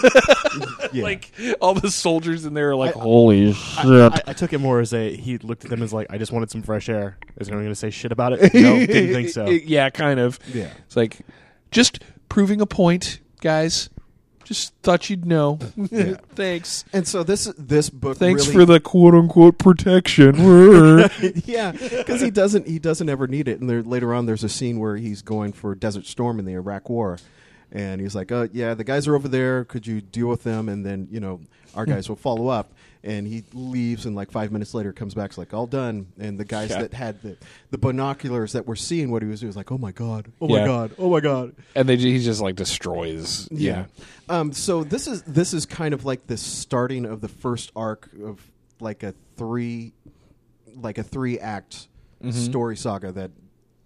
Yeah. 0.94 1.04
like 1.04 1.32
all 1.60 1.74
the 1.74 1.92
soldiers 1.92 2.46
in 2.46 2.54
there 2.54 2.70
are 2.70 2.76
like, 2.76 2.94
"Holy 2.94 3.52
shit!" 3.52 3.86
I, 3.86 4.22
I 4.28 4.34
took 4.34 4.54
it 4.54 4.60
more 4.60 4.80
as 4.80 4.94
a 4.94 5.14
he 5.14 5.38
looked 5.40 5.66
at 5.66 5.70
them 5.70 5.82
as 5.84 5.92
like, 5.92 6.08
I 6.10 6.18
just 6.18 6.32
wanted 6.32 6.50
some 6.52 6.62
fresh 6.62 6.88
air. 6.88 7.18
Is 7.38 7.50
anyone 7.50 7.66
going 7.66 7.72
to 7.74 7.76
say 7.76 7.90
shit 7.90 8.14
about 8.16 8.34
it? 8.34 8.54
No, 8.54 8.80
didn't 8.86 8.88
think 9.14 9.30
so. 9.30 9.50
yeah, 9.50 9.90
kind 9.90 10.20
of. 10.20 10.40
Yeah. 10.54 10.70
It's 10.86 10.96
like 10.96 11.20
just 11.72 12.02
proving 12.30 12.62
a 12.62 12.66
point, 12.66 13.20
guys. 13.42 13.90
Just 14.46 14.76
thought 14.84 15.10
you'd 15.10 15.26
know. 15.26 15.56
Thanks. 16.36 16.86
And 16.94 17.08
so 17.08 17.24
this 17.24 17.46
this 17.58 17.90
book. 17.90 18.18
Thanks 18.18 18.48
really- 18.48 18.60
for 18.60 18.66
the 18.66 18.80
quote 18.80 19.16
unquote 19.16 19.58
protection. 19.58 20.36
yeah, 21.46 21.72
because 21.72 22.22
he 22.22 22.30
doesn't 22.30 22.68
he 22.68 22.78
doesn't 22.78 23.10
ever 23.10 23.28
need 23.28 23.48
it. 23.48 23.60
And 23.60 23.68
there, 23.68 23.82
later 23.82 24.14
on, 24.14 24.28
there's 24.28 24.44
a 24.44 24.50
scene 24.50 24.80
where 24.80 24.98
he's 24.98 25.24
going 25.24 25.52
for 25.52 25.74
Desert 25.74 26.06
Storm 26.06 26.38
in 26.38 26.46
the 26.46 26.54
Iraq 26.54 26.90
War, 26.90 27.18
and 27.72 28.00
he's 28.00 28.14
like, 28.14 28.32
"Oh 28.32 28.48
yeah, 28.54 28.76
the 28.76 28.84
guys 28.84 29.08
are 29.08 29.16
over 29.16 29.28
there. 29.28 29.66
Could 29.66 29.88
you 29.88 30.00
deal 30.00 30.28
with 30.28 30.44
them? 30.44 30.70
And 30.70 30.86
then 30.86 31.08
you 31.10 31.20
know 31.20 31.42
our 31.74 31.86
hmm. 31.86 31.94
guys 31.94 32.08
will 32.08 32.16
follow 32.16 32.48
up." 32.48 32.72
And 33.06 33.28
he 33.28 33.44
leaves, 33.54 34.08
and 34.08 34.16
like 34.16 34.32
five 34.32 34.52
minutes 34.52 34.74
later, 34.74 34.92
comes 34.92 35.14
back, 35.14 35.30
it's 35.30 35.38
like 35.38 35.54
all 35.54 35.68
done. 35.68 36.08
And 36.20 36.40
the 36.40 36.44
guys 36.44 36.72
Yeah. 36.72 36.82
that 36.82 36.94
had 36.96 37.22
the, 37.22 37.38
the 37.70 37.78
binoculars 37.78 38.54
that 38.54 38.66
were 38.66 38.76
seeing 38.76 39.12
what 39.12 39.22
he 39.22 39.28
was 39.30 39.42
doing 39.42 39.50
was 39.50 39.56
like, 39.56 39.72
"Oh 39.72 39.78
my 39.78 39.92
god, 39.92 40.32
oh 40.42 40.48
Yeah. 40.50 40.62
my 40.62 40.66
god, 40.66 40.92
oh 40.98 41.10
my 41.12 41.20
god." 41.20 41.56
and 41.76 41.88
they 41.88 41.98
he 41.98 42.18
just 42.20 42.42
like 42.42 42.56
destroys. 42.56 43.48
Yeah. 43.52 43.86
Um, 44.28 44.52
so 44.54 44.84
this 44.84 45.08
is 45.08 45.22
this 45.24 45.54
is 45.54 45.68
kind 45.68 45.94
of 45.94 46.04
like 46.04 46.26
the 46.26 46.36
starting 46.38 47.06
of 47.06 47.22
the 47.22 47.28
first 47.28 47.72
arc 47.76 48.10
of 48.24 48.42
like 48.80 49.04
a 49.04 49.14
three, 49.38 49.94
like 50.76 50.98
a 50.98 51.04
three 51.04 51.40
act 51.40 51.88
story 52.32 52.76
saga 52.76 53.12
that 53.12 53.30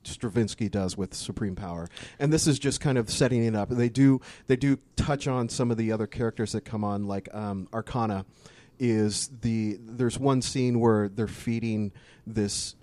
Straczynski 0.06 0.72
does 0.72 0.98
with 0.98 1.14
Supreme 1.14 1.56
Power, 1.56 1.90
and 2.20 2.32
this 2.32 2.48
is 2.48 2.58
just 2.58 2.80
kind 2.80 2.98
of 2.98 3.10
setting 3.10 3.44
it 3.44 3.54
up. 3.54 3.68
They 3.70 3.90
do 3.90 4.22
they 4.48 4.56
do 4.56 4.80
touch 4.96 5.28
on 5.28 5.50
some 5.50 5.72
of 5.72 5.78
the 5.78 5.92
other 5.92 6.08
characters 6.08 6.54
that 6.54 6.62
come 6.64 6.84
on, 6.86 7.06
like 7.06 7.28
um, 7.36 7.68
Arcana. 7.74 8.26
Is 8.80 9.30
the 9.42 9.78
there's 9.80 10.18
one 10.18 10.42
scene 10.42 10.80
where 10.80 11.10
they're 11.10 11.28
feeding 11.28 11.92
this 12.26 12.76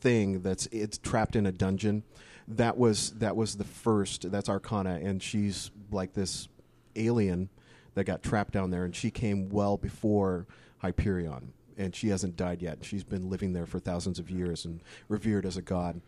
thing 0.00 0.42
that's 0.42 0.66
it's 0.66 0.98
trapped 0.98 1.36
in 1.36 1.46
a 1.46 1.52
dungeon. 1.52 2.02
That 2.48 2.76
was 2.76 3.12
that 3.12 3.36
was 3.36 3.56
the 3.56 3.64
first. 3.64 4.30
That's 4.30 4.48
Arcana, 4.48 5.00
and 5.02 5.22
she's 5.22 5.70
like 5.90 6.12
this 6.14 6.48
alien 6.96 7.48
that 7.94 8.04
got 8.04 8.22
trapped 8.22 8.52
down 8.52 8.70
there, 8.70 8.84
and 8.84 8.94
she 8.94 9.10
came 9.10 9.48
well 9.48 9.76
before 9.76 10.46
Hyperion, 10.78 11.52
and 11.76 11.94
she 11.94 12.08
hasn't 12.08 12.36
died 12.36 12.62
yet. 12.62 12.78
She's 12.84 13.04
been 13.04 13.28
living 13.30 13.52
there 13.52 13.66
for 13.66 13.78
thousands 13.78 14.18
of 14.18 14.30
years 14.30 14.64
and 14.64 14.80
revered 15.08 15.46
as 15.46 15.56
a 15.56 15.62
god. 15.62 16.00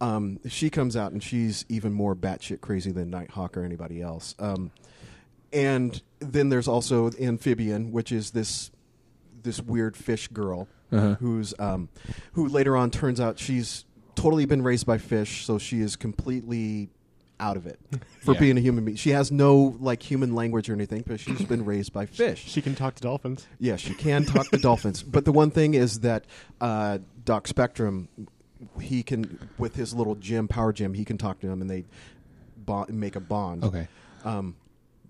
Um, 0.00 0.40
she 0.46 0.68
comes 0.70 0.96
out, 0.96 1.12
and 1.12 1.22
she's 1.22 1.64
even 1.68 1.92
more 1.92 2.14
batshit 2.14 2.60
crazy 2.60 2.92
than 2.92 3.10
Nighthawk 3.10 3.56
or 3.56 3.64
anybody 3.64 4.02
else. 4.02 4.34
Um, 4.38 4.70
and 5.52 6.00
then 6.20 6.48
there's 6.48 6.68
also 6.68 7.10
Amphibian, 7.20 7.92
which 7.92 8.12
is 8.12 8.30
this 8.32 8.70
this 9.42 9.60
weird 9.60 9.96
fish 9.96 10.28
girl 10.28 10.68
who's 10.90 11.52
um, 11.58 11.88
who 12.32 12.48
later 12.48 12.76
on 12.76 12.90
turns 12.90 13.20
out 13.20 13.38
she's 13.38 13.84
totally 14.14 14.46
been 14.46 14.62
raised 14.62 14.86
by 14.86 14.98
fish, 14.98 15.44
so 15.44 15.58
she 15.58 15.80
is 15.80 15.94
completely 15.96 16.88
out 17.38 17.56
of 17.58 17.66
it 17.66 17.78
for 18.22 18.32
Yeah. 18.32 18.40
being 18.40 18.56
a 18.56 18.60
human 18.62 18.84
being. 18.84 18.96
She 18.96 19.10
has 19.10 19.30
no 19.30 19.76
like 19.78 20.02
human 20.02 20.34
language 20.34 20.70
or 20.70 20.72
anything, 20.72 21.04
but 21.06 21.20
she's 21.20 21.42
been 21.44 21.64
raised 21.66 21.92
by 21.92 22.06
fish. 22.06 22.42
She 22.46 22.62
can 22.62 22.74
talk 22.74 22.94
to 22.94 23.02
dolphins. 23.02 23.46
Yeah, 23.60 23.76
she 23.76 23.92
can 23.94 24.24
talk 24.24 24.48
to 24.52 24.56
dolphins. 24.58 25.02
But 25.02 25.26
the 25.26 25.32
one 25.32 25.50
thing 25.50 25.74
is 25.74 26.00
that 26.00 26.24
uh, 26.62 26.98
Doc 27.26 27.46
Spectrum, 27.46 28.08
he 28.80 29.02
can 29.02 29.50
with 29.58 29.74
his 29.76 29.92
little 29.92 30.14
gym, 30.14 30.48
power 30.48 30.72
gym, 30.72 30.94
he 30.94 31.04
can 31.04 31.18
talk 31.18 31.40
to 31.40 31.46
them, 31.46 31.60
and 31.60 31.68
they 31.68 31.84
bond, 32.56 32.88
make 32.98 33.16
a 33.16 33.20
bond. 33.20 33.64
Okay. 33.64 33.86
Um, 34.24 34.56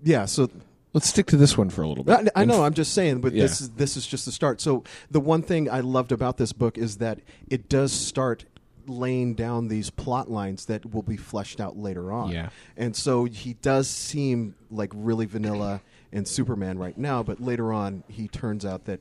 yeah. 0.03 0.25
So 0.27 0.51
Let's 0.93 1.09
stick 1.09 1.27
to 1.27 1.37
this 1.37 1.59
one 1.59 1.69
for 1.69 1.83
a 1.83 1.89
little 1.89 2.05
bit. 2.05 2.31
I, 2.35 2.43
I 2.43 2.45
know. 2.47 2.65
I'm 2.65 2.73
just 2.73 2.95
saying, 2.95 3.21
but 3.21 3.35
Yeah. 3.35 3.43
this 3.43 3.61
is 3.61 3.71
this 3.71 3.97
is 3.99 4.07
just 4.07 4.25
the 4.25 4.33
start. 4.33 4.63
So 4.63 4.83
the 5.11 5.21
one 5.21 5.43
thing 5.43 5.69
I 5.69 5.81
loved 5.81 6.11
about 6.11 6.39
this 6.39 6.55
book 6.55 6.79
is 6.79 6.97
that 6.99 7.21
it 7.51 7.69
does 7.69 7.93
start 7.93 8.47
laying 8.87 9.35
down 9.35 9.69
these 9.69 9.91
plot 9.91 10.31
lines 10.31 10.65
that 10.67 10.95
will 10.95 11.03
be 11.03 11.19
fleshed 11.19 11.61
out 11.61 11.77
later 11.77 12.11
on. 12.13 12.31
Yeah. 12.31 12.49
And 12.79 12.97
so 12.97 13.25
he 13.25 13.55
does 13.55 13.91
seem 13.91 14.55
like 14.71 14.91
really 14.95 15.27
vanilla 15.27 15.83
and 16.13 16.27
Superman 16.27 16.79
right 16.79 16.97
now, 16.97 17.23
but 17.23 17.41
later 17.41 17.75
on 17.75 18.03
he 18.09 18.27
turns 18.29 18.65
out 18.65 18.85
that 18.87 19.01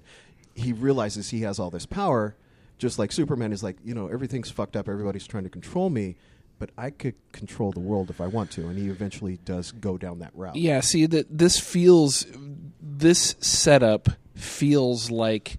he 0.54 0.74
realizes 0.74 1.30
he 1.30 1.41
has 1.41 1.60
all 1.60 1.70
this 1.70 1.86
power, 1.86 2.36
just 2.78 2.98
like 3.00 3.12
Superman 3.14 3.54
is 3.54 3.64
like, 3.64 3.78
you 3.86 3.93
know, 3.93 4.08
everything's 4.08 4.50
fucked 4.50 4.76
up, 4.76 4.89
everybody's 4.89 5.28
trying 5.28 5.43
to 5.43 5.50
control 5.50 5.89
me, 5.89 6.16
but 6.60 6.70
I 6.78 6.89
could 6.89 7.16
control 7.32 7.72
the 7.72 7.80
world 7.80 8.10
if 8.10 8.22
I 8.22 8.28
want 8.28 8.51
to, 8.51 8.68
and 8.68 8.78
he 8.78 8.88
eventually 8.88 9.38
does 9.43 9.72
go 9.72 9.97
down 9.97 10.20
that 10.20 10.32
route. 10.34 10.56
Yeah, 10.56 10.80
see 10.82 11.06
that 11.06 11.38
this 11.38 11.60
feels 11.60 12.26
this 12.82 13.36
setup 13.39 14.10
feels 14.36 15.12
like 15.12 15.58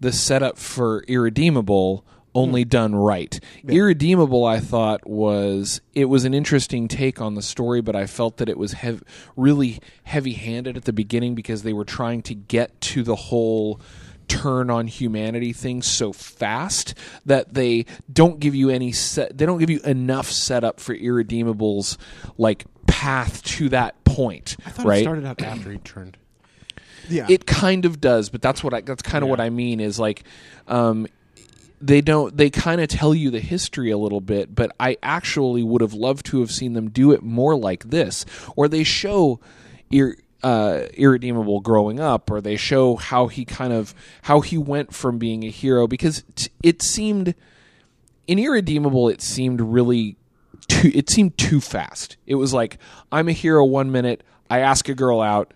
the 0.00 0.12
setup 0.12 0.58
for 0.58 1.04
Irredeemable 1.04 2.04
only 2.34 2.62
hmm. 2.62 2.68
done 2.68 2.94
right. 2.94 3.38
Irredeemable 3.66 4.44
I 4.44 4.58
thought 4.58 5.06
was 5.06 5.80
it 5.94 6.06
was 6.06 6.24
an 6.24 6.34
interesting 6.34 6.88
take 6.88 7.20
on 7.20 7.34
the 7.34 7.42
story, 7.42 7.80
but 7.80 7.94
I 7.94 8.06
felt 8.06 8.38
that 8.38 8.48
it 8.48 8.58
was 8.58 8.72
hev- 8.72 9.04
really 9.36 9.80
heavy-handed 10.04 10.76
at 10.76 10.84
the 10.84 10.92
beginning 10.92 11.34
because 11.34 11.62
they 11.62 11.72
were 11.72 11.84
trying 11.84 12.22
to 12.22 12.34
get 12.34 12.80
to 12.80 13.02
the 13.02 13.16
whole 13.16 13.80
turn 14.32 14.70
on 14.70 14.86
humanity 14.86 15.52
things 15.52 15.86
so 15.86 16.12
fast 16.12 16.94
that 17.26 17.54
they 17.54 17.84
don't 18.12 18.40
give 18.40 18.54
you 18.54 18.70
any 18.70 18.92
set 18.92 19.36
they 19.36 19.44
don't 19.46 19.58
give 19.58 19.70
you 19.70 19.80
enough 19.80 20.30
setup 20.30 20.80
for 20.80 20.94
irredeemable's 20.94 21.98
like 22.38 22.64
path 22.86 23.42
to 23.42 23.68
that 23.68 24.02
point 24.04 24.56
I 24.66 24.70
thought 24.70 24.86
right 24.86 24.98
it 25.00 25.02
started 25.02 25.24
out 25.26 25.40
after 25.42 25.70
he 25.70 25.78
turned. 25.78 26.16
Yeah. 27.10 27.26
it 27.28 27.46
kind 27.46 27.84
of 27.84 28.00
does 28.00 28.30
but 28.30 28.40
that's 28.40 28.62
what 28.62 28.72
i 28.72 28.80
that's 28.80 29.02
kind 29.02 29.24
of 29.24 29.28
what 29.28 29.40
i 29.40 29.50
mean 29.50 29.80
is 29.80 29.98
like 29.98 30.22
um 30.68 31.08
they 31.80 32.00
don't 32.00 32.36
they 32.36 32.48
kind 32.48 32.80
of 32.80 32.86
tell 32.88 33.12
you 33.12 33.28
the 33.30 33.40
history 33.40 33.90
a 33.90 33.98
little 33.98 34.20
bit 34.20 34.54
but 34.54 34.70
i 34.78 34.96
actually 35.02 35.64
would 35.64 35.80
have 35.80 35.94
loved 35.94 36.24
to 36.26 36.38
have 36.38 36.52
seen 36.52 36.74
them 36.74 36.88
do 36.90 37.10
it 37.10 37.20
more 37.20 37.56
like 37.56 37.90
this 37.90 38.24
or 38.54 38.68
they 38.68 38.84
show 38.84 39.40
ir- 39.90 40.16
uh, 40.42 40.86
irredeemable 40.94 41.60
growing 41.60 42.00
up 42.00 42.30
or 42.30 42.40
they 42.40 42.56
show 42.56 42.96
how 42.96 43.28
he 43.28 43.44
kind 43.44 43.72
of 43.72 43.94
how 44.22 44.40
he 44.40 44.58
went 44.58 44.92
from 44.94 45.18
being 45.18 45.44
a 45.44 45.50
hero 45.50 45.86
because 45.86 46.24
t- 46.34 46.50
it 46.62 46.82
seemed 46.82 47.34
in 48.26 48.38
irredeemable 48.38 49.08
it 49.08 49.22
seemed 49.22 49.60
really 49.60 50.16
too 50.68 50.90
it 50.94 51.08
seemed 51.10 51.36
too 51.38 51.60
fast. 51.60 52.16
It 52.26 52.34
was 52.34 52.52
like 52.52 52.78
i'm 53.10 53.28
a 53.28 53.32
hero 53.32 53.64
one 53.64 53.92
minute 53.92 54.24
i 54.50 54.58
ask 54.58 54.88
a 54.88 54.94
girl 54.94 55.20
out 55.20 55.54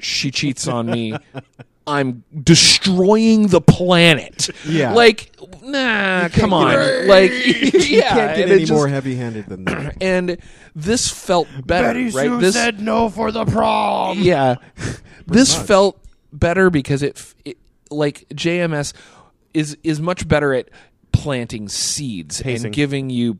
she 0.00 0.30
cheats 0.30 0.66
on 0.66 0.86
me 0.86 1.14
i'm 1.90 2.24
destroying 2.42 3.48
the 3.48 3.60
planet 3.60 4.48
Yeah. 4.64 4.92
like 4.94 5.34
nah 5.62 6.28
come 6.28 6.52
on 6.52 6.74
any- 6.76 7.06
like 7.08 7.30
you 7.46 7.96
yeah 7.98 8.08
can't 8.10 8.36
get 8.36 8.42
and 8.44 8.50
any 8.52 8.60
just- 8.60 8.72
more 8.72 8.88
heavy-handed 8.88 9.46
than 9.46 9.64
that. 9.64 9.96
and 10.00 10.38
this 10.74 11.10
felt 11.10 11.48
better 11.66 11.88
Betty 11.88 12.10
right 12.10 12.40
this 12.40 12.56
no 12.78 13.08
for 13.08 13.32
the 13.32 13.44
prom. 13.44 14.18
yeah 14.20 14.56
this 15.26 15.54
felt 15.54 15.98
better 16.32 16.70
because 16.70 17.02
it, 17.02 17.34
it 17.44 17.58
like 17.90 18.24
jms 18.32 18.92
is 19.52 19.76
is 19.82 20.00
much 20.00 20.28
better 20.28 20.54
at 20.54 20.68
planting 21.12 21.68
seeds 21.68 22.40
Pacing. 22.40 22.66
and 22.66 22.74
giving 22.74 23.10
you 23.10 23.38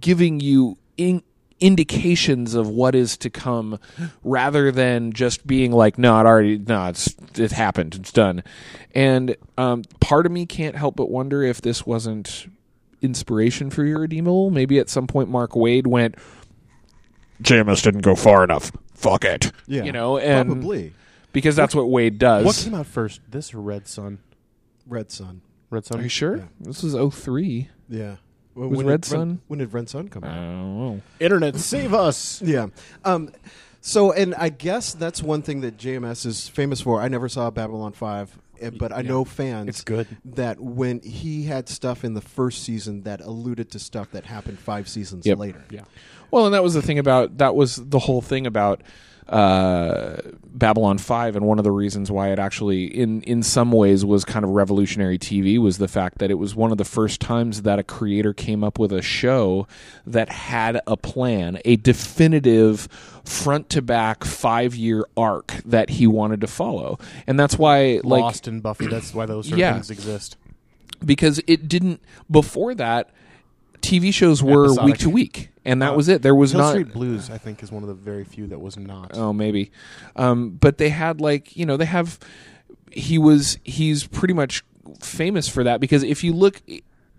giving 0.00 0.40
you 0.40 0.76
in, 0.96 1.22
indications 1.62 2.54
of 2.54 2.68
what 2.68 2.94
is 2.94 3.16
to 3.16 3.30
come 3.30 3.78
rather 4.24 4.72
than 4.72 5.12
just 5.12 5.46
being 5.46 5.70
like 5.72 5.96
no 5.96 6.18
it 6.18 6.26
already 6.26 6.58
no 6.58 6.86
it's 6.88 7.14
it 7.36 7.52
happened 7.52 7.94
it's 7.94 8.10
done 8.12 8.42
and 8.94 9.36
um, 9.56 9.82
part 10.00 10.26
of 10.26 10.32
me 10.32 10.44
can't 10.44 10.74
help 10.76 10.96
but 10.96 11.08
wonder 11.08 11.42
if 11.42 11.60
this 11.62 11.86
wasn't 11.86 12.50
inspiration 13.00 13.70
for 13.70 13.84
irredeemable 13.86 14.50
maybe 14.50 14.78
at 14.78 14.88
some 14.88 15.06
point 15.06 15.28
mark 15.28 15.52
waid 15.52 15.86
went 15.86 16.16
jms 17.42 17.82
didn't 17.82 18.00
go 18.02 18.14
far 18.14 18.44
enough 18.44 18.72
fuck 18.94 19.24
it 19.24 19.52
Yeah, 19.66 19.84
you 19.84 19.92
know 19.92 20.18
and 20.18 20.48
probably 20.50 20.92
because 21.32 21.56
that's 21.56 21.74
what 21.74 21.86
waid 21.88 22.18
does 22.18 22.44
What 22.44 22.56
came 22.56 22.74
out 22.74 22.86
first? 22.86 23.20
This 23.28 23.54
or 23.54 23.60
Red 23.60 23.88
Sun? 23.88 24.18
Red 24.86 25.10
Sun. 25.10 25.40
Red 25.70 25.86
Sun. 25.86 26.00
are 26.00 26.02
you 26.02 26.08
sure 26.08 26.36
Yeah. 26.36 26.44
this 26.60 26.82
was 26.82 26.94
03 27.14 27.68
Yeah. 27.88 28.16
Well, 28.54 28.68
Was 28.68 28.76
when 28.78 28.86
Red 28.86 29.00
did 29.02 29.08
Sun? 29.08 29.40
when 29.48 29.58
did 29.58 29.72
Red 29.72 29.88
Sun 29.88 30.08
come 30.08 30.24
i 30.24 30.28
out? 30.28 30.34
don't 30.34 30.78
know 30.78 31.00
Internet, 31.20 31.56
save 31.56 31.94
us. 31.94 32.40
Yeah. 32.44 32.66
Um, 33.04 33.30
so, 33.80 34.12
and 34.12 34.34
I 34.36 34.48
guess 34.48 34.92
that's 34.94 35.22
one 35.22 35.42
thing 35.42 35.60
that 35.62 35.76
JMS 35.76 36.24
is 36.26 36.48
famous 36.48 36.80
for. 36.80 37.00
I 37.00 37.08
never 37.08 37.28
saw 37.28 37.50
Babylon 37.50 37.92
5, 37.92 38.38
eh, 38.60 38.70
but 38.70 38.92
I 38.92 39.02
know 39.02 39.24
fans. 39.24 39.68
It's 39.70 39.82
good. 39.82 40.06
That 40.24 40.60
when 40.60 41.00
he 41.00 41.44
had 41.44 41.68
stuff 41.68 42.04
in 42.04 42.14
the 42.14 42.20
first 42.20 42.62
season 42.62 43.02
that 43.02 43.20
alluded 43.20 43.70
to 43.72 43.80
stuff 43.80 44.12
that 44.12 44.26
happened 44.26 44.60
five 44.60 44.88
seasons 44.88 45.26
Yep. 45.26 45.38
later. 45.38 45.64
Yeah. 45.70 45.80
Well, 46.30 46.44
and 46.46 46.54
that 46.54 46.62
was 46.62 46.74
the 46.74 46.82
thing 46.82 46.98
about 47.00 47.38
that 47.38 47.56
was 47.56 47.76
the 47.76 47.98
whole 47.98 48.22
thing 48.22 48.46
about 48.46 48.82
uh, 49.28 50.16
Babylon 50.44 50.98
Five, 50.98 51.36
and 51.36 51.46
one 51.46 51.58
of 51.58 51.64
the 51.64 51.70
reasons 51.70 52.10
why 52.10 52.30
it 52.30 52.38
actually, 52.38 52.84
in 52.84 53.22
in 53.22 53.42
some 53.42 53.72
ways, 53.72 54.04
was 54.04 54.24
kind 54.24 54.44
of 54.44 54.50
revolutionary 54.50 55.18
TV 55.18 55.58
was 55.58 55.78
the 55.78 55.88
fact 55.88 56.18
that 56.18 56.30
it 56.30 56.34
was 56.34 56.54
one 56.54 56.72
of 56.72 56.78
the 56.78 56.84
first 56.84 57.20
times 57.20 57.62
that 57.62 57.78
a 57.78 57.82
creator 57.82 58.32
came 58.34 58.62
up 58.64 58.78
with 58.78 58.92
a 58.92 59.02
show 59.02 59.66
that 60.06 60.28
had 60.28 60.80
a 60.86 60.96
plan, 60.96 61.58
a 61.64 61.76
definitive 61.76 62.88
front 63.24 63.68
to 63.70 63.80
back 63.82 64.24
five 64.24 64.74
year 64.74 65.04
arc 65.16 65.54
that 65.64 65.90
he 65.90 66.06
wanted 66.06 66.40
to 66.40 66.46
follow, 66.46 66.98
and 67.26 67.38
that's 67.38 67.56
why 67.58 68.00
like 68.04 68.20
Lost 68.22 68.46
and 68.48 68.62
Buffy. 68.62 68.86
That's 68.88 69.14
why 69.14 69.26
those 69.26 69.48
sort 69.48 69.58
Yeah. 69.58 69.70
of 69.70 69.76
things 69.76 69.90
exist. 69.90 70.36
because 71.04 71.40
it 71.48 71.66
didn't 71.68 72.00
before 72.30 72.74
that. 72.76 73.10
TV 73.82 74.12
shows 74.14 74.42
were 74.42 74.64
Episodic. 74.66 74.84
week 74.86 74.98
to 74.98 75.10
week, 75.10 75.50
and 75.64 75.82
that 75.82 75.92
Uh, 75.92 75.96
was 75.96 76.08
it. 76.08 76.22
There 76.22 76.34
was 76.34 76.52
Hill 76.52 76.60
not 76.60 76.70
Street 76.70 76.92
Blues, 76.92 77.28
I 77.30 77.38
think, 77.38 77.62
is 77.62 77.70
one 77.70 77.82
of 77.82 77.88
the 77.88 77.94
very 77.94 78.24
few 78.24 78.46
that 78.48 78.60
was 78.60 78.76
not. 78.78 79.10
Oh, 79.16 79.32
maybe. 79.32 79.70
Um, 80.16 80.50
but 80.50 80.78
they 80.78 80.88
had 80.90 81.20
like 81.20 81.56
you 81.56 81.66
know 81.66 81.76
they 81.76 81.84
have. 81.86 82.18
He 82.90 83.18
was 83.18 83.58
he's 83.64 84.06
pretty 84.06 84.34
much 84.34 84.62
famous 85.00 85.48
for 85.48 85.64
that 85.64 85.80
because 85.80 86.02
if 86.02 86.22
you 86.22 86.32
look 86.32 86.60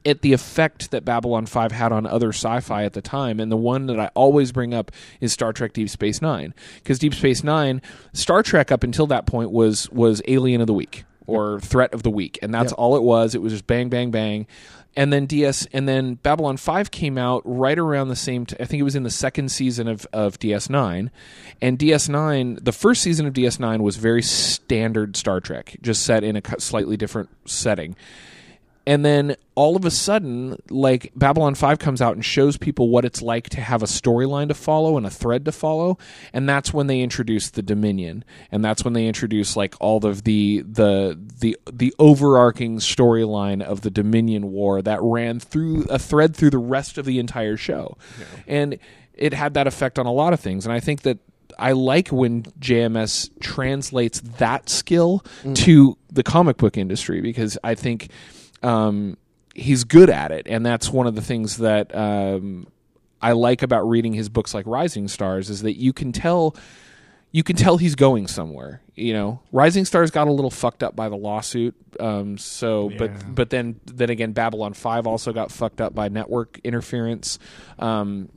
at 0.06 0.22
the 0.22 0.34
effect 0.34 0.92
that 0.92 1.06
Babylon 1.06 1.46
Five 1.46 1.72
had 1.72 1.92
on 1.92 2.06
other 2.06 2.30
sci-fi 2.30 2.84
at 2.84 2.94
the 2.94 3.02
time, 3.02 3.40
and 3.40 3.52
the 3.52 3.58
one 3.58 3.86
that 3.88 4.00
I 4.00 4.10
always 4.16 4.52
bring 4.52 4.74
up 4.74 4.92
is 5.22 5.32
Star 5.34 5.54
Trek: 5.54 5.74
Deep 5.74 5.90
Space 5.90 6.22
Nine, 6.22 6.54
because 6.76 7.00
Deep 7.00 7.14
Space 7.14 7.44
Nine, 7.44 7.82
Star 8.14 8.44
Trek 8.44 8.72
up 8.72 8.84
until 8.84 9.08
that 9.08 9.26
point 9.26 9.52
was 9.52 9.90
was 9.92 10.22
Alien 10.28 10.62
of 10.62 10.68
the 10.68 10.74
Week 10.74 11.06
or 11.26 11.60
Threat 11.62 11.94
of 11.94 12.04
the 12.04 12.10
Week, 12.12 12.38
and 12.42 12.54
that's 12.54 12.74
all 12.74 12.96
it 12.98 13.02
was. 13.04 13.34
It 13.34 13.42
was 13.42 13.54
just 13.54 13.66
bang, 13.66 13.88
bang, 13.90 14.12
bang. 14.12 14.46
And 14.96 15.12
then 15.12 15.26
DS, 15.26 15.68
and 15.74 15.88
then 15.88 16.16
Babylon 16.16 16.58
Five 16.58 16.92
came 16.92 17.18
out 17.18 17.42
right 17.46 17.80
around 17.80 18.10
the 18.10 18.16
same. 18.16 18.46
T- 18.46 18.56
I 18.60 18.66
think 18.66 18.80
it 18.80 18.84
was 18.84 18.96
in 18.96 19.04
the 19.04 19.10
second 19.10 19.50
season 19.50 19.88
of 19.88 20.06
of 20.14 20.38
DS 20.38 20.70
Nine, 20.70 21.10
and 21.62 21.80
DS 21.80 22.10
Nine. 22.10 22.60
The 22.62 22.72
first 22.72 23.02
season 23.02 23.26
of 23.26 23.34
DS 23.34 23.60
Nine 23.60 23.82
was 23.82 23.96
very 23.96 24.22
standard 24.22 25.16
Star 25.16 25.40
Trek, 25.40 25.78
just 25.82 26.04
set 26.04 26.24
in 26.24 26.36
a 26.36 26.42
slightly 26.60 26.96
different 26.96 27.30
setting 27.46 27.96
and 28.86 29.06
then 29.06 29.36
all 29.56 29.76
of 29.76 29.86
a 29.86 29.92
sudden 29.92 30.58
like 30.70 31.12
babylon 31.16 31.56
5 31.56 31.80
comes 31.80 32.02
out 32.02 32.16
and 32.16 32.26
shows 32.26 32.58
people 32.58 32.90
what 32.90 33.06
it's 33.06 33.22
like 33.22 33.50
to 33.50 33.62
have 33.62 33.84
a 33.84 33.86
storyline 33.86 34.48
to 34.48 34.54
follow 34.54 34.98
and 34.98 35.06
a 35.06 35.10
thread 35.10 35.46
to 35.46 35.52
follow. 35.52 35.98
And 36.34 36.50
that's 36.50 36.74
when 36.74 36.88
they 36.88 37.02
introduce 37.02 37.50
the 37.50 37.62
dominion. 37.62 38.26
And 38.52 38.64
that's 38.64 38.84
when 38.84 38.94
they 38.94 39.08
introduce 39.08 39.56
like 39.56 39.76
all 39.80 40.06
of 40.06 40.24
the 40.24 40.62
the 40.62 41.18
the 41.40 41.58
the 41.72 41.94
overarching 42.00 42.78
storyline 42.78 43.62
of 43.62 43.82
the 43.82 43.92
dominion 43.92 44.52
war 44.52 44.82
that 44.82 45.00
ran 45.02 45.40
through 45.40 45.86
a 45.90 46.00
thread 46.00 46.36
through 46.36 46.50
the 46.50 46.58
rest 46.58 46.98
of 46.98 47.06
the 47.06 47.20
entire 47.20 47.58
show. 47.58 47.98
And 48.48 48.80
it 49.14 49.34
had 49.34 49.54
that 49.54 49.68
effect 49.68 50.00
on 50.00 50.06
a 50.06 50.12
lot 50.12 50.34
of 50.34 50.40
things. 50.40 50.66
And 50.66 50.74
i 50.74 50.80
think 50.80 51.04
that 51.04 51.20
I 51.60 51.74
like 51.74 52.10
when 52.10 52.44
JMS 52.60 53.30
translates 53.40 54.22
that 54.22 54.70
skill 54.70 55.24
mm. 55.44 55.56
to 55.58 55.98
the 56.12 56.24
comic 56.24 56.58
book 56.58 56.78
industry 56.78 57.22
because 57.22 57.58
I 57.64 57.76
think 57.76 58.10
um, 58.64 59.18
he's 59.54 59.84
good 59.84 60.10
at 60.10 60.32
it, 60.32 60.48
and 60.48 60.66
that's 60.66 60.90
one 60.90 61.08
of 61.08 61.16
the 61.16 61.22
things 61.22 61.58
that 61.58 61.94
um, 61.96 62.68
I 63.22 63.34
like 63.34 63.62
about 63.62 63.88
reading 63.88 64.14
his 64.14 64.30
books 64.30 64.54
like 64.54 64.66
Rising 64.68 65.08
Stars 65.08 65.50
is 65.50 65.62
that 65.62 65.78
you 65.78 65.94
can 65.94 66.12
tell 66.12 66.56
you 67.32 67.42
can 67.44 67.56
tell 67.56 67.78
he's 67.78 67.96
going 67.96 68.28
somewhere. 68.28 68.82
You 68.96 69.14
know, 69.14 69.40
Rising 69.52 69.86
Stars 69.86 70.12
got 70.12 70.28
a 70.28 70.32
little 70.32 70.52
fucked 70.52 70.84
up 70.84 70.96
by 70.96 71.10
the 71.10 71.16
lawsuit. 71.16 71.76
Um, 72.00 72.38
so, 72.38 72.90
Yeah. 72.90 72.98
but 73.00 73.36
but 73.36 73.50
then 73.50 73.80
then 73.86 74.10
again, 74.12 74.34
Babylon 74.34 74.74
Five 74.74 75.08
also 75.08 75.34
got 75.34 75.52
fucked 75.52 75.82
up 75.82 75.96
by 75.96 76.10
network 76.10 76.60
interference. 76.64 77.40
Um, 77.80 78.30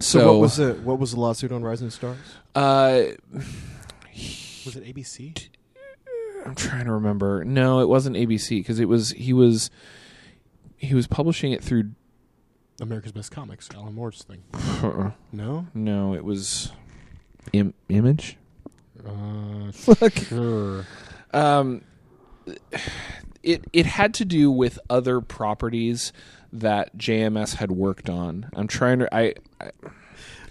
So, 0.00 0.18
so 0.20 0.32
what 0.32 0.40
was 0.40 0.56
the 0.56 0.74
what 0.74 0.98
was 0.98 1.10
the 1.12 1.20
lawsuit 1.20 1.50
on 1.52 1.62
Rising 1.62 1.90
Stars? 1.90 2.18
uh, 2.54 3.02
Was 4.64 4.76
it 4.76 4.84
ABC? 4.84 5.48
I'm 6.44 6.54
trying 6.54 6.84
to 6.84 6.92
remember. 6.92 7.44
No, 7.44 7.80
it 7.80 7.88
wasn't 7.88 8.16
ABC 8.16 8.60
because 8.60 8.78
it 8.80 8.88
was 8.88 9.10
he 9.10 9.32
was 9.32 9.70
he 10.76 10.94
was 10.94 11.06
publishing 11.06 11.52
it 11.52 11.62
through. 11.62 11.90
America's 12.80 13.12
Best 13.12 13.30
Comics, 13.30 13.68
Alan 13.74 13.94
Moore's 13.94 14.22
thing. 14.24 14.42
Uh-uh. 14.52 15.12
No? 15.32 15.66
No, 15.74 16.14
it 16.14 16.24
was 16.24 16.72
Im- 17.52 17.74
Image. 17.88 18.36
Uh, 19.06 19.70
Fuck. 19.72 20.12
sure. 20.14 20.84
Um, 21.32 21.82
it 23.42 23.64
it 23.72 23.86
had 23.86 24.12
to 24.14 24.24
do 24.24 24.50
with 24.50 24.78
other 24.90 25.20
properties 25.20 26.12
that 26.52 26.96
JMS 26.98 27.54
had 27.56 27.70
worked 27.72 28.10
on. 28.10 28.50
I'm 28.54 28.66
trying 28.68 28.98
to. 29.00 29.14
I, 29.14 29.34
I 29.60 29.70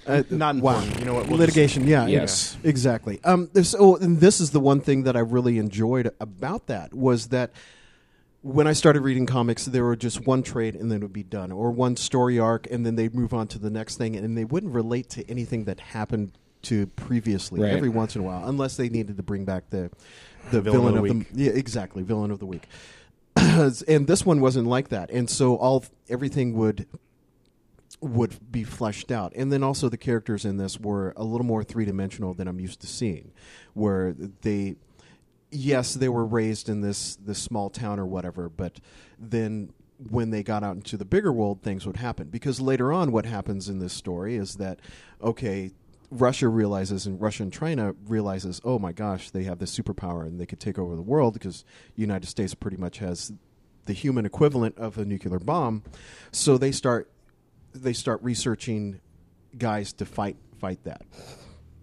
Uh, 0.06 0.24
Not 0.30 0.58
wow. 0.58 0.82
You 1.00 1.06
know 1.06 1.14
what? 1.14 1.28
We'll 1.28 1.38
litigation. 1.38 1.88
Yeah, 1.88 2.08
Yes. 2.08 2.58
yeah, 2.64 2.70
exactly. 2.70 3.20
Um, 3.24 3.50
this, 3.54 3.76
oh, 3.78 3.96
and 3.96 4.20
this 4.20 4.42
is 4.42 4.52
the 4.52 4.60
one 4.60 4.82
thing 4.82 5.04
that 5.04 5.16
I 5.16 5.20
really 5.20 5.58
enjoyed 5.58 6.12
about 6.20 6.68
that 6.68 6.94
was 6.94 7.28
that 7.28 7.52
when 8.42 8.68
I 8.68 8.74
started 8.74 9.02
reading 9.02 9.26
comics, 9.26 9.66
there 9.66 9.84
were 9.86 9.96
just 9.96 10.26
one 10.28 10.44
trade 10.44 10.76
and 10.76 10.92
then 10.92 10.98
it 10.98 11.04
would 11.04 11.14
be 11.14 11.24
done, 11.24 11.52
or 11.52 11.72
one 11.72 11.96
story 11.96 12.38
arc, 12.40 12.68
and 12.70 12.86
then 12.86 12.96
they'd 12.96 13.16
move 13.16 13.34
on 13.34 13.48
to 13.48 13.60
the 13.60 13.70
next 13.70 13.98
thing, 13.98 14.16
and 14.18 14.38
they 14.38 14.44
wouldn't 14.44 14.74
relate 14.74 15.10
to 15.12 15.30
anything 15.30 15.64
that 15.66 15.80
happened 15.80 16.34
to 16.64 16.88
previously. 16.88 17.62
Right. 17.62 17.72
Every 17.72 17.90
once 17.90 18.16
in 18.16 18.22
a 18.22 18.26
while, 18.26 18.48
unless 18.48 18.76
they 18.76 18.90
needed 18.90 19.16
to 19.18 19.24
bring 19.24 19.46
back 19.46 19.70
the 19.70 19.90
the 20.52 20.60
Villain 20.62 20.94
villain, 20.94 20.98
of 20.98 21.04
the 21.04 21.10
of 21.12 21.18
week. 21.18 21.32
the 21.34 21.44
yeah, 21.44 21.52
exactly 21.52 22.04
villain 22.04 22.32
of 22.32 22.40
the 22.40 22.46
week. 22.46 22.68
and 23.38 24.08
this 24.08 24.26
one 24.26 24.42
wasn't 24.42 24.68
like 24.68 24.90
that, 24.90 25.10
and 25.10 25.30
so 25.30 25.56
all 25.56 25.86
everything 26.10 26.54
would 26.58 26.86
would 28.04 28.52
be 28.52 28.64
fleshed 28.64 29.12
out. 29.12 29.34
And 29.36 29.52
then 29.52 29.64
also 29.64 29.90
the 29.90 29.98
characters 29.98 30.46
in 30.46 30.58
this 30.58 30.80
were 30.80 31.14
a 31.16 31.24
little 31.24 31.46
more 31.46 31.64
three 31.64 31.86
dimensional 31.86 32.34
than 32.34 32.48
I'm 32.48 32.60
used 32.60 32.82
to 32.82 32.88
seeing, 32.88 33.32
where 33.74 34.14
they, 34.42 34.76
yes, 35.52 35.94
they 35.94 36.10
were 36.10 36.26
raised 36.26 36.70
in 36.70 36.82
this 36.82 37.16
this 37.16 37.40
small 37.40 37.70
town 37.70 38.00
or 38.00 38.06
whatever, 38.06 38.50
but 38.50 38.80
then 39.18 39.72
when 40.10 40.32
they 40.32 40.44
got 40.44 40.64
out 40.64 40.76
into 40.76 40.98
the 40.98 41.06
bigger 41.06 41.32
world, 41.32 41.62
things 41.62 41.86
would 41.86 41.98
happen. 41.98 42.28
Because 42.28 42.60
later 42.60 42.92
on, 42.92 43.12
what 43.12 43.26
happens 43.26 43.70
in 43.70 43.80
this 43.80 43.94
story 43.94 44.36
is 44.36 44.56
that 44.56 44.80
okay. 45.22 45.72
Russia 46.12 46.48
realizes, 46.48 47.08
and 47.08 47.20
Russia 47.20 47.42
and 47.42 47.52
China 47.52 47.96
realizes, 48.06 48.62
oh 48.64 48.78
my 48.78 48.92
gosh, 48.92 49.32
they 49.32 49.46
have 49.46 49.58
this 49.58 49.76
superpower 49.76 50.28
and 50.28 50.40
they 50.40 50.46
could 50.46 50.60
take 50.60 50.78
over 50.78 50.96
the 50.96 51.02
world 51.02 51.34
because 51.34 51.66
the 51.96 52.02
United 52.02 52.28
States 52.28 52.54
pretty 52.54 52.78
much 52.78 53.00
has 53.00 53.34
the 53.86 53.94
human 53.94 54.24
equivalent 54.24 54.78
of 54.78 55.00
a 55.00 55.06
nuclear 55.06 55.40
bomb. 55.40 55.82
So 56.32 56.60
they 56.60 56.72
start 56.72 57.10
they 57.74 57.94
start 57.94 58.22
researching 58.24 59.00
guys 59.58 59.94
to 59.94 60.06
fight 60.06 60.38
fight 60.60 60.84
that. 60.84 61.02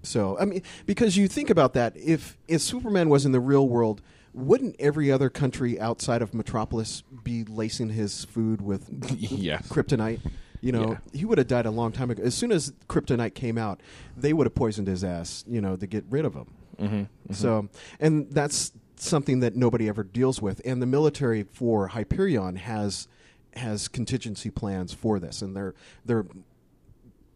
So 0.02 0.38
I 0.40 0.44
mean, 0.46 0.62
because 0.86 1.16
you 1.16 1.28
think 1.28 1.50
about 1.50 1.74
that, 1.74 1.96
if 1.96 2.38
if 2.48 2.60
Superman 2.62 3.08
was 3.08 3.26
in 3.26 3.32
the 3.32 3.40
real 3.40 3.68
world, 3.68 4.00
wouldn't 4.32 4.76
every 4.78 5.10
other 5.12 5.28
country 5.28 5.78
outside 5.78 6.22
of 6.22 6.32
Metropolis 6.32 7.02
be 7.22 7.44
lacing 7.44 7.90
his 7.90 8.24
food 8.24 8.60
with 8.62 8.88
Yes. 9.18 9.68
kryptonite? 9.68 10.20
You 10.62 10.72
know, 10.72 10.90
Yeah. 10.90 11.18
he 11.18 11.24
would 11.24 11.38
have 11.38 11.48
died 11.48 11.66
a 11.66 11.70
long 11.70 11.90
time 11.92 12.10
ago. 12.10 12.22
As 12.22 12.34
soon 12.34 12.52
as 12.52 12.72
kryptonite 12.88 13.34
came 13.34 13.56
out, 13.58 13.80
they 14.16 14.32
would 14.32 14.46
have 14.46 14.54
poisoned 14.54 14.88
his 14.88 15.02
ass. 15.04 15.44
You 15.46 15.60
know, 15.60 15.76
to 15.76 15.86
get 15.86 16.04
rid 16.10 16.24
of 16.24 16.34
him. 16.34 16.46
Mm-hmm. 16.78 17.32
So, 17.34 17.68
and 17.98 18.30
that's 18.30 18.72
something 18.96 19.40
that 19.40 19.54
nobody 19.56 19.88
ever 19.88 20.02
deals 20.02 20.40
with. 20.42 20.60
And 20.64 20.80
the 20.80 20.86
military 20.86 21.42
for 21.42 21.88
Hyperion 21.88 22.56
has 22.56 23.06
has 23.54 23.88
contingency 23.88 24.50
plans 24.50 24.92
for 24.92 25.18
this, 25.18 25.42
and 25.42 25.56
they're 25.56 25.74
they're 26.04 26.26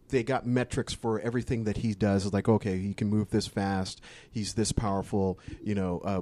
they 0.08 0.22
got 0.22 0.46
metrics 0.46 0.92
for 0.92 1.18
everything 1.20 1.64
that 1.64 1.78
he 1.78 1.94
does. 1.94 2.24
It's 2.24 2.34
like, 2.34 2.48
okay, 2.48 2.78
he 2.78 2.94
can 2.94 3.08
move 3.08 3.30
this 3.30 3.46
fast. 3.46 4.00
He's 4.30 4.54
this 4.54 4.70
powerful. 4.70 5.38
You 5.62 5.74
know, 5.74 6.00
uh, 6.04 6.20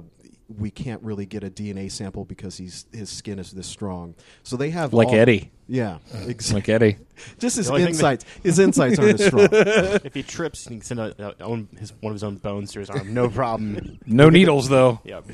we 0.57 0.71
can't 0.71 1.01
really 1.03 1.25
get 1.25 1.43
a 1.43 1.49
DNA 1.49 1.91
sample 1.91 2.25
because 2.25 2.57
he's 2.57 2.85
his 2.91 3.09
skin 3.09 3.39
is 3.39 3.51
this 3.51 3.67
strong. 3.67 4.15
So 4.43 4.55
they 4.57 4.69
have 4.71 4.93
Like 4.93 5.09
all- 5.09 5.15
Eddie. 5.15 5.51
Yeah, 5.67 5.99
exactly. 6.25 6.53
Like 6.55 6.69
Eddie. 6.69 6.97
Just 7.39 7.57
his 7.57 7.67
The 7.67 7.73
only 7.73 7.85
thing 7.85 7.93
that- 7.93 7.97
insights. 7.99 8.25
his 8.43 8.59
insights 8.59 8.99
aren't 8.99 9.19
as 9.19 9.25
strong. 9.27 9.47
if 9.51 10.13
he 10.13 10.23
trips, 10.23 10.63
he 10.67 10.75
can 10.75 10.81
send 10.81 10.99
a, 10.99 11.35
a 11.39 11.43
own, 11.43 11.67
his, 11.79 11.93
one 12.01 12.11
of 12.11 12.15
his 12.15 12.23
own 12.23 12.35
bones 12.37 12.71
to 12.73 12.79
his 12.79 12.89
arm. 12.89 13.13
No 13.13 13.29
problem. 13.29 13.99
No 14.05 14.29
needles 14.29 14.69
though. 14.69 15.01
Yep. 15.03 15.25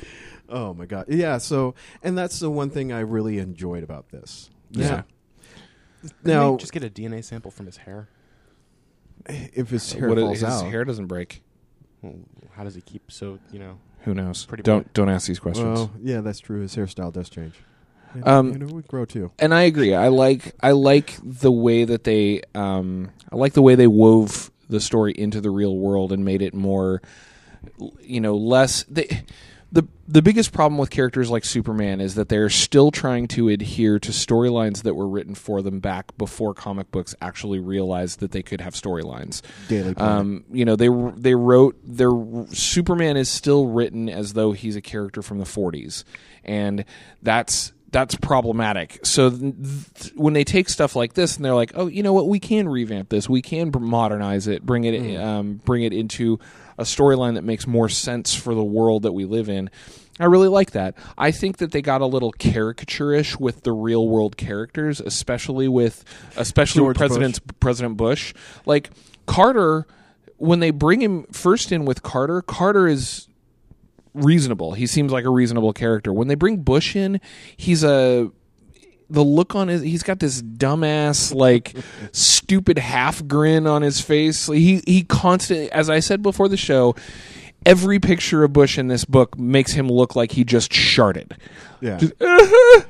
Oh 0.50 0.74
my 0.74 0.84
god. 0.86 1.06
Yeah. 1.08 1.38
So, 1.38 1.74
and 2.02 2.18
that's 2.18 2.38
the 2.40 2.50
one 2.50 2.70
thing 2.70 2.92
I 2.92 3.00
really 3.00 3.38
enjoyed 3.38 3.82
about 3.84 4.08
this. 4.10 4.50
Yeah. 4.72 5.02
Now, 6.24 6.56
just 6.56 6.72
get 6.72 6.82
a 6.84 6.90
DNA 6.90 7.22
sample 7.24 7.50
from 7.50 7.66
his 7.66 7.76
hair. 7.78 8.08
if 9.26 9.70
his 9.70 9.92
hair 9.92 10.08
What 10.08 10.18
is- 10.18 10.24
falls 10.24 10.40
his 10.40 10.44
out, 10.44 10.66
hair 10.70 10.84
doesn't 10.84 11.06
break. 11.06 11.42
Well, 12.02 12.14
how 12.52 12.64
does 12.64 12.74
he 12.74 12.80
keep 12.80 13.12
so 13.12 13.38
you 13.52 13.58
know? 13.58 13.78
Who 14.04 14.14
knows? 14.14 14.46
Pretty 14.46 14.62
don't 14.62 14.86
much. 14.86 14.92
don't 14.94 15.08
ask 15.10 15.28
these 15.28 15.38
questions. 15.38 15.66
well, 15.78 15.90
yeah, 16.02 16.20
that's 16.22 16.40
true. 16.40 16.62
His 16.62 16.74
hairstyle 16.74 17.12
does 17.12 17.28
change. 17.28 17.54
And, 18.14 18.26
Um, 18.26 18.52
you 18.52 18.58
know, 18.58 18.66
we 18.74 18.82
grow 18.82 19.04
too. 19.04 19.30
and 19.38 19.52
I 19.52 19.62
agree. 19.62 19.94
I 19.94 20.08
like 20.08 20.54
I 20.60 20.72
like 20.72 21.18
the 21.22 21.52
way 21.52 21.84
that 21.84 22.04
they 22.04 22.42
um, 22.54 23.10
I 23.30 23.36
like 23.36 23.52
the 23.52 23.62
way 23.62 23.74
they 23.74 23.86
wove 23.86 24.50
the 24.70 24.80
story 24.80 25.12
into 25.12 25.40
the 25.42 25.50
real 25.50 25.76
world 25.76 26.12
and 26.12 26.24
made 26.24 26.40
it 26.42 26.54
more 26.54 27.02
you 28.00 28.20
know 28.22 28.36
less 28.36 28.84
they, 28.84 29.22
the 30.10 30.22
biggest 30.22 30.52
problem 30.52 30.76
with 30.76 30.90
characters 30.90 31.30
like 31.30 31.44
Superman 31.44 32.00
is 32.00 32.16
that 32.16 32.28
they're 32.28 32.50
still 32.50 32.90
trying 32.90 33.28
to 33.28 33.48
adhere 33.48 34.00
to 34.00 34.10
storylines 34.10 34.82
that 34.82 34.94
were 34.94 35.06
written 35.06 35.36
for 35.36 35.62
them 35.62 35.78
back 35.78 36.16
before 36.18 36.52
comic 36.52 36.90
books 36.90 37.14
actually 37.22 37.60
realized 37.60 38.18
that 38.18 38.32
they 38.32 38.42
could 38.42 38.60
have 38.60 38.74
storylines. 38.74 39.40
Daily 39.68 39.94
Um, 39.96 40.44
you 40.50 40.64
know, 40.64 40.74
they 40.74 40.88
they 41.16 41.36
wrote 41.36 41.78
their 41.84 42.10
Superman 42.48 43.16
is 43.16 43.28
still 43.28 43.68
written 43.68 44.08
as 44.08 44.32
though 44.32 44.50
he's 44.50 44.74
a 44.74 44.80
character 44.80 45.22
from 45.22 45.38
the 45.38 45.44
40s, 45.44 46.02
and 46.44 46.84
that's 47.22 47.72
that's 47.92 48.16
problematic. 48.16 49.04
So 49.04 49.30
th- 49.30 49.54
th- 49.94 50.14
when 50.14 50.32
they 50.32 50.44
take 50.44 50.68
stuff 50.68 50.96
like 50.96 51.14
this 51.14 51.36
and 51.36 51.44
they're 51.44 51.54
like, 51.54 51.72
oh, 51.74 51.86
you 51.86 52.02
know 52.02 52.12
what, 52.12 52.28
we 52.28 52.40
can 52.40 52.68
revamp 52.68 53.10
this, 53.10 53.28
we 53.28 53.42
can 53.42 53.72
modernize 53.78 54.48
it, 54.48 54.66
bring 54.66 54.84
it 54.84 55.16
um, 55.16 55.60
bring 55.64 55.84
it 55.84 55.92
into 55.92 56.40
a 56.78 56.84
storyline 56.84 57.34
that 57.34 57.44
makes 57.44 57.66
more 57.66 57.88
sense 57.88 58.34
for 58.34 58.54
the 58.54 58.64
world 58.64 59.02
that 59.02 59.12
we 59.12 59.24
live 59.24 59.48
in. 59.48 59.70
I 60.18 60.26
really 60.26 60.48
like 60.48 60.72
that. 60.72 60.94
I 61.16 61.30
think 61.30 61.58
that 61.58 61.72
they 61.72 61.80
got 61.80 62.00
a 62.00 62.06
little 62.06 62.32
caricature-ish 62.32 63.38
with 63.38 63.62
the 63.62 63.72
real 63.72 64.06
world 64.06 64.36
characters, 64.36 65.00
especially 65.00 65.68
with 65.68 66.04
especially 66.36 66.82
with 66.82 66.96
President 66.96 67.60
President 67.60 67.96
Bush. 67.96 68.34
Like 68.66 68.90
Carter, 69.26 69.86
when 70.36 70.60
they 70.60 70.70
bring 70.70 71.00
him 71.00 71.24
first 71.32 71.72
in 71.72 71.84
with 71.84 72.02
Carter, 72.02 72.42
Carter 72.42 72.86
is 72.86 73.28
reasonable. 74.12 74.72
He 74.72 74.86
seems 74.86 75.12
like 75.12 75.24
a 75.24 75.30
reasonable 75.30 75.72
character. 75.72 76.12
When 76.12 76.28
they 76.28 76.34
bring 76.34 76.58
Bush 76.58 76.96
in, 76.96 77.20
he's 77.56 77.84
a 77.84 78.30
the 79.08 79.24
look 79.24 79.54
on 79.56 79.68
his 79.68 79.82
he's 79.82 80.04
got 80.04 80.20
this 80.20 80.40
dumbass 80.40 81.34
like 81.34 81.74
stupid 82.12 82.78
half 82.78 83.26
grin 83.26 83.66
on 83.66 83.82
his 83.82 84.00
face. 84.00 84.46
He 84.46 84.82
he 84.86 85.02
constantly 85.02 85.70
as 85.72 85.90
I 85.90 86.00
said 86.00 86.22
before 86.22 86.48
the 86.48 86.56
show, 86.56 86.94
every 87.66 87.98
picture 87.98 88.44
of 88.44 88.52
Bush 88.52 88.78
in 88.78 88.88
this 88.88 89.04
book 89.04 89.38
makes 89.38 89.72
him 89.72 89.88
look 89.88 90.16
like 90.16 90.32
he 90.32 90.44
just 90.44 90.72
sharted. 90.72 91.36
yeah. 91.80 91.98
Just, 91.98 92.12
uh-huh. 92.20 92.82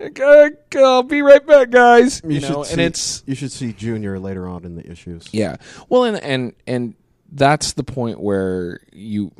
okay, 0.00 0.50
I'll 0.76 1.02
be 1.02 1.22
right 1.22 1.44
back, 1.46 1.70
guys. 1.70 2.20
You, 2.24 2.40
know, 2.40 2.62
see, 2.62 2.72
and 2.72 2.80
it's 2.80 3.22
you 3.26 3.34
should 3.34 3.52
see 3.52 3.72
Junior 3.72 4.18
later 4.18 4.46
on 4.48 4.64
in 4.64 4.76
the 4.76 4.90
issues. 4.90 5.28
yeah. 5.32 5.56
Well, 5.88 6.04
and 6.04 6.16
and 6.22 6.52
and 6.66 6.94
that's 7.32 7.72
the 7.74 7.84
point 7.84 8.20
where 8.20 8.80
you. 8.92 9.32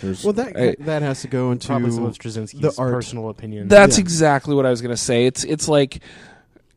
there's- 0.00 0.24
Well, 0.24 0.32
that 0.34 0.56
I- 0.56 0.76
that 0.84 1.02
has 1.02 1.22
to 1.22 1.28
go 1.28 1.50
into 1.52 1.66
Probably 1.66 1.90
some 1.90 2.04
of 2.04 2.16
Straczynski's 2.16 2.60
the 2.60 2.72
art. 2.78 2.92
personal 2.92 3.28
opinion. 3.28 3.68
That's 3.68 3.98
Yeah. 3.98 4.02
exactly 4.02 4.54
what 4.54 4.66
I 4.66 4.70
was 4.70 4.80
going 4.80 4.94
to 4.94 4.96
say. 5.02 5.26
It's 5.26 5.44
it's 5.44 5.68
like 5.68 6.00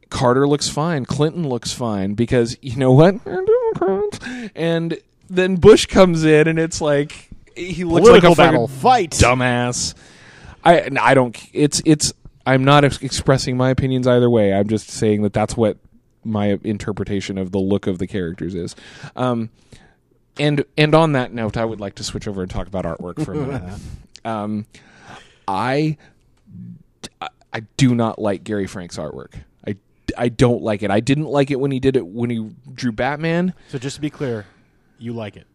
Carter 0.10 0.48
looks 0.48 0.68
fine, 0.70 1.06
Clinton 1.06 1.48
looks 1.48 1.72
fine 1.74 2.14
because 2.16 2.58
you 2.62 2.76
know 2.78 2.92
what? 2.92 3.24
They're 3.24 3.44
Democrats. 3.74 4.20
And 4.56 4.98
then 5.30 5.56
Bush 5.56 5.86
comes 5.86 6.24
in 6.24 6.48
and 6.48 6.58
it's 6.60 6.82
like 6.82 7.30
he 7.56 7.84
looks 7.84 8.08
Political 8.08 8.30
like 8.32 8.38
a 8.38 8.42
battle. 8.42 8.68
Fight. 8.68 9.12
dumbass. 9.12 9.94
I 10.64 10.90
I 11.00 11.14
don't 11.14 11.38
it's 11.54 11.82
it's 11.86 12.14
I'm 12.46 12.64
not 12.64 12.86
ex- 12.86 13.02
expressing 13.02 13.58
my 13.58 13.70
opinions 13.70 14.08
either 14.08 14.30
way. 14.30 14.54
I'm 14.54 14.68
just 14.68 14.90
saying 14.90 15.22
that 15.24 15.34
that's 15.34 15.56
what 15.58 15.78
my 16.24 16.60
interpretation 16.64 17.38
of 17.38 17.52
the 17.52 17.60
look 17.60 17.88
of 17.88 18.00
the 18.00 18.08
characters 18.08 18.56
is. 18.56 18.76
Um 19.16 19.50
and 20.40 20.64
and 20.78 20.94
on 20.94 21.14
that 21.14 21.34
note, 21.34 21.58
I 21.58 21.66
would 21.66 21.80
like 21.80 21.96
to 21.96 22.04
switch 22.04 22.28
over 22.28 22.42
and 22.42 22.52
talk 22.52 22.68
about 22.68 22.86
artwork 22.86 23.24
for 23.26 23.34
a 23.34 23.36
minute. 23.38 23.80
um, 24.26 24.66
I 25.48 25.98
I 27.52 27.62
do 27.78 27.96
not 27.96 28.20
like 28.20 28.44
Gary 28.44 28.68
Frank's 28.68 28.98
artwork. 28.98 29.34
I, 29.66 29.76
I 30.18 30.30
don't 30.30 30.62
like 30.62 30.84
it. 30.84 30.92
I 30.92 31.00
didn't 31.00 31.26
like 31.26 31.50
it 31.50 31.60
when 31.60 31.72
he 31.72 31.80
did 31.80 31.96
it 31.96 32.06
when 32.06 32.30
he 32.30 32.52
drew 32.72 32.92
Batman. 32.92 33.54
so 33.70 33.80
just 33.80 33.96
to 33.96 34.02
be 34.02 34.10
clear, 34.12 34.46
you 35.00 35.14
like 35.14 35.38
it. 35.38 35.48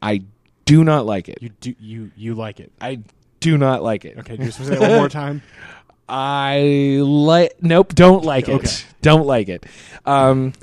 I 0.00 0.22
do 0.64 0.84
not 0.84 1.06
like 1.06 1.28
it. 1.28 1.38
You 1.40 1.48
do 1.60 1.74
you 1.78 2.10
you 2.16 2.34
like 2.34 2.60
it. 2.60 2.72
I 2.80 3.00
do 3.40 3.56
not 3.58 3.82
like 3.82 4.04
it. 4.04 4.18
Okay, 4.18 4.36
just 4.36 4.58
say 4.64 4.74
it 4.74 4.80
one 4.80 4.92
more 4.92 5.08
time. 5.08 5.42
I 6.08 7.00
like 7.02 7.62
nope, 7.62 7.94
don't 7.94 8.24
like 8.24 8.48
it. 8.48 8.54
Okay. 8.54 8.76
Don't 9.00 9.26
like 9.26 9.48
it. 9.48 9.64
Um 10.06 10.54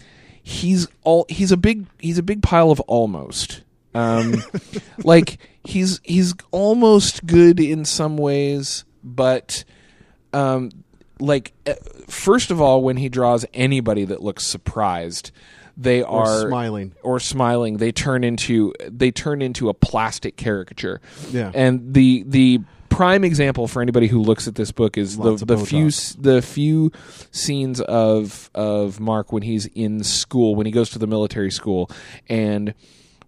he's 0.44 0.88
all 1.04 1.26
he's 1.30 1.52
a 1.52 1.58
big 1.58 1.86
he's 2.00 2.18
a 2.18 2.24
big 2.24 2.44
pile 2.44 2.70
of 2.72 2.80
almost. 2.82 3.62
Um 3.94 4.44
like 5.04 5.38
he's 5.64 6.02
he's 6.04 6.34
almost 6.52 7.26
good 7.26 7.60
in 7.60 7.86
some 7.86 8.18
ways, 8.18 8.84
but 9.04 9.64
um 10.34 10.72
like 11.20 11.54
uh, 11.66 11.74
first 12.08 12.52
of 12.52 12.60
all 12.60 12.84
when 12.84 12.98
he 12.98 13.08
draws 13.08 13.46
anybody 13.54 14.04
that 14.06 14.22
looks 14.22 14.44
surprised, 14.46 15.32
they 15.78 16.02
Or 16.04 16.24
are 16.28 16.48
smiling. 16.48 16.94
or 17.04 17.20
smiling, 17.20 17.78
they 17.78 17.92
turn 17.92 18.24
into 18.24 18.74
they 18.90 19.12
turn 19.12 19.42
into 19.42 19.70
a 19.70 19.74
plastic 19.74 20.38
caricature. 20.38 21.02
Yeah. 21.32 21.52
And 21.54 21.94
the 21.94 22.24
the 22.28 22.60
prime 22.90 23.26
example 23.26 23.68
for 23.68 23.82
anybody 23.82 24.08
who 24.08 24.22
looks 24.22 24.48
at 24.48 24.56
this 24.56 24.72
book 24.72 24.98
is 24.98 25.18
Lots 25.18 25.42
the 25.42 25.58
the 25.58 25.66
few 25.66 25.90
the 26.18 26.42
few 26.42 26.92
scenes 27.32 27.82
of 27.82 28.50
of 28.56 29.00
Mark 29.02 29.34
when 29.34 29.44
he's 29.44 29.66
in 29.66 30.02
school 30.04 30.56
when 30.56 30.66
he 30.66 30.72
goes 30.72 30.92
to 30.92 31.00
the 31.00 31.08
military 31.08 31.52
school 31.52 31.90
and 32.30 32.74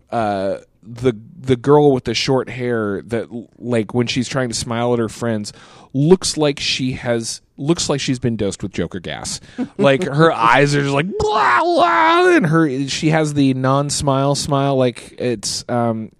uh 0.09 0.59
the 0.83 1.11
the 1.37 1.57
girl 1.57 1.91
with 1.91 2.05
the 2.05 2.13
short 2.13 2.47
hair 2.49 3.01
that 3.01 3.27
like 3.59 3.93
when 3.93 4.07
she's 4.07 4.29
trying 4.29 4.47
to 4.47 4.55
smile 4.55 4.93
at 4.93 4.99
her 4.99 5.09
friends 5.09 5.51
looks 5.97 6.37
like 6.37 6.59
she 6.59 6.93
has 6.93 7.41
looks 7.57 7.89
like 7.89 7.99
she's 7.99 8.19
been 8.19 8.37
dosed 8.37 8.61
with 8.61 8.71
Joker 8.71 8.99
gas. 8.99 9.39
like 9.77 10.03
her 10.03 10.31
eyes 10.31 10.75
are 10.75 10.81
just 10.81 10.93
like 10.93 11.07
blah, 11.17 11.61
blah, 11.61 12.35
and 12.35 12.45
her 12.45 12.87
she 12.87 13.09
has 13.09 13.33
the 13.33 13.53
non-smile 13.55 14.35
smile 14.35 14.75
like 14.75 15.15
it's 15.17 15.65
um 15.67 16.11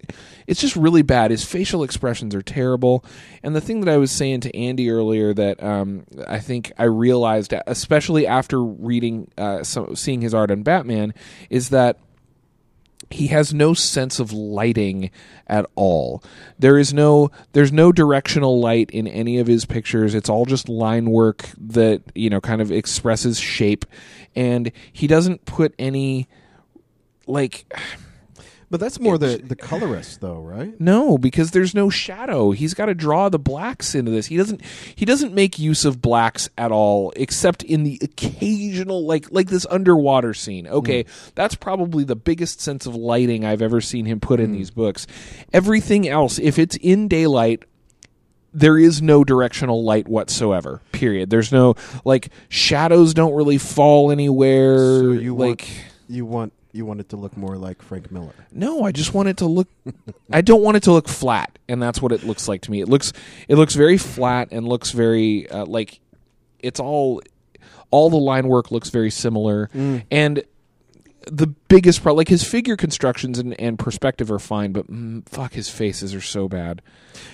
it's 0.48 0.60
just 0.60 0.74
really 0.76 1.02
bad. 1.02 1.30
His 1.30 1.44
facial 1.44 1.84
expressions 1.84 2.34
are 2.34 2.42
terrible. 2.42 3.04
And 3.42 3.54
the 3.54 3.60
thing 3.60 3.80
that 3.80 3.92
I 3.92 3.98
was 3.98 4.10
saying 4.10 4.40
to 4.40 4.56
Andy 4.56 4.90
earlier 4.90 5.34
that 5.34 5.62
um, 5.62 6.06
I 6.26 6.40
think 6.40 6.72
I 6.78 6.84
realized, 6.84 7.52
especially 7.66 8.26
after 8.26 8.64
reading, 8.64 9.30
uh, 9.36 9.62
so, 9.62 9.92
seeing 9.92 10.22
his 10.22 10.32
art 10.32 10.50
on 10.50 10.62
Batman, 10.62 11.12
is 11.50 11.68
that 11.68 11.98
he 13.10 13.28
has 13.28 13.54
no 13.54 13.74
sense 13.74 14.18
of 14.18 14.32
lighting 14.32 15.10
at 15.46 15.66
all. 15.74 16.22
There 16.58 16.78
is 16.78 16.92
no 16.92 17.30
there's 17.52 17.72
no 17.72 17.92
directional 17.92 18.60
light 18.60 18.90
in 18.90 19.06
any 19.06 19.38
of 19.38 19.46
his 19.46 19.64
pictures. 19.64 20.14
It's 20.14 20.28
all 20.28 20.44
just 20.44 20.68
line 20.68 21.10
work 21.10 21.48
that, 21.58 22.02
you 22.14 22.30
know, 22.30 22.40
kind 22.40 22.60
of 22.60 22.70
expresses 22.70 23.38
shape 23.38 23.86
and 24.36 24.70
he 24.92 25.06
doesn't 25.06 25.44
put 25.44 25.74
any 25.78 26.28
like 27.26 27.72
But 28.70 28.80
that's 28.80 29.00
more 29.00 29.16
the 29.16 29.40
the 29.42 29.56
colorist, 29.56 30.20
though, 30.20 30.40
right? 30.40 30.78
no, 30.80 31.16
because 31.16 31.52
there's 31.52 31.74
no 31.74 31.88
shadow. 31.88 32.50
He's 32.50 32.74
got 32.74 32.86
to 32.86 32.94
draw 32.94 33.30
the 33.30 33.38
blacks 33.38 33.94
into 33.94 34.10
this. 34.10 34.26
He 34.26 34.36
doesn't. 34.36 34.60
He 34.94 35.06
doesn't 35.06 35.32
make 35.32 35.58
use 35.58 35.86
of 35.86 36.02
blacks 36.02 36.50
at 36.58 36.70
all, 36.70 37.12
except 37.16 37.62
in 37.62 37.84
the 37.84 37.98
occasional, 38.02 39.06
like 39.06 39.30
like 39.30 39.48
this 39.48 39.66
underwater 39.70 40.34
scene. 40.34 40.66
Okay, 40.66 41.04
hmm. 41.04 41.08
that's 41.34 41.54
probably 41.54 42.04
the 42.04 42.16
biggest 42.16 42.60
sense 42.60 42.84
of 42.84 42.94
lighting 42.94 43.44
I've 43.44 43.62
ever 43.62 43.80
seen 43.80 44.04
him 44.04 44.20
put 44.20 44.38
in 44.38 44.50
hmm. 44.50 44.56
these 44.56 44.70
books. 44.70 45.06
Everything 45.52 46.06
else, 46.06 46.38
if 46.38 46.58
it's 46.58 46.76
in 46.76 47.08
daylight, 47.08 47.64
there 48.52 48.76
is 48.76 49.00
no 49.00 49.24
directional 49.24 49.82
light 49.82 50.08
whatsoever. 50.08 50.82
Period. 50.92 51.30
There's 51.30 51.52
no 51.52 51.74
like 52.04 52.28
shadows 52.50 53.14
don't 53.14 53.34
really 53.34 53.58
fall 53.58 54.10
anywhere. 54.10 54.76
So 54.78 55.12
you 55.12 55.34
like. 55.34 55.60
want 55.60 55.70
you 56.10 56.26
want 56.26 56.52
you 56.72 56.84
want 56.84 57.00
it 57.00 57.08
to 57.10 57.16
look 57.16 57.36
more 57.36 57.56
like 57.56 57.82
Frank 57.82 58.10
Miller. 58.10 58.34
No, 58.52 58.82
I 58.82 58.92
just 58.92 59.14
want 59.14 59.28
it 59.28 59.38
to 59.38 59.46
look. 59.46 59.68
I 60.32 60.40
don't 60.40 60.62
want 60.62 60.76
it 60.76 60.82
to 60.84 60.92
look 60.92 61.08
flat, 61.08 61.58
and 61.68 61.82
that's 61.82 62.00
what 62.00 62.12
it 62.12 62.24
looks 62.24 62.48
like 62.48 62.62
to 62.62 62.70
me. 62.70 62.80
It 62.80 62.88
looks 62.88 63.12
it 63.48 63.56
looks 63.56 63.74
very 63.74 63.98
flat 63.98 64.48
and 64.50 64.68
looks 64.68 64.90
very 64.90 65.48
uh, 65.50 65.64
like 65.66 66.00
it's 66.60 66.80
all 66.80 67.22
all 67.90 68.10
the 68.10 68.18
line 68.18 68.48
work 68.48 68.70
looks 68.70 68.90
very 68.90 69.10
similar, 69.10 69.70
and 70.10 70.44
the 71.30 71.46
biggest 71.46 72.02
problem, 72.02 72.18
like 72.18 72.28
his 72.28 72.44
figure 72.44 72.76
constructions 72.76 73.38
and, 73.38 73.58
and 73.60 73.78
perspective 73.78 74.30
are 74.30 74.38
fine, 74.38 74.72
but 74.72 74.90
mm, 74.90 75.28
fuck, 75.28 75.52
his 75.52 75.68
faces 75.68 76.14
are 76.14 76.20
so 76.20 76.48
bad, 76.48 76.82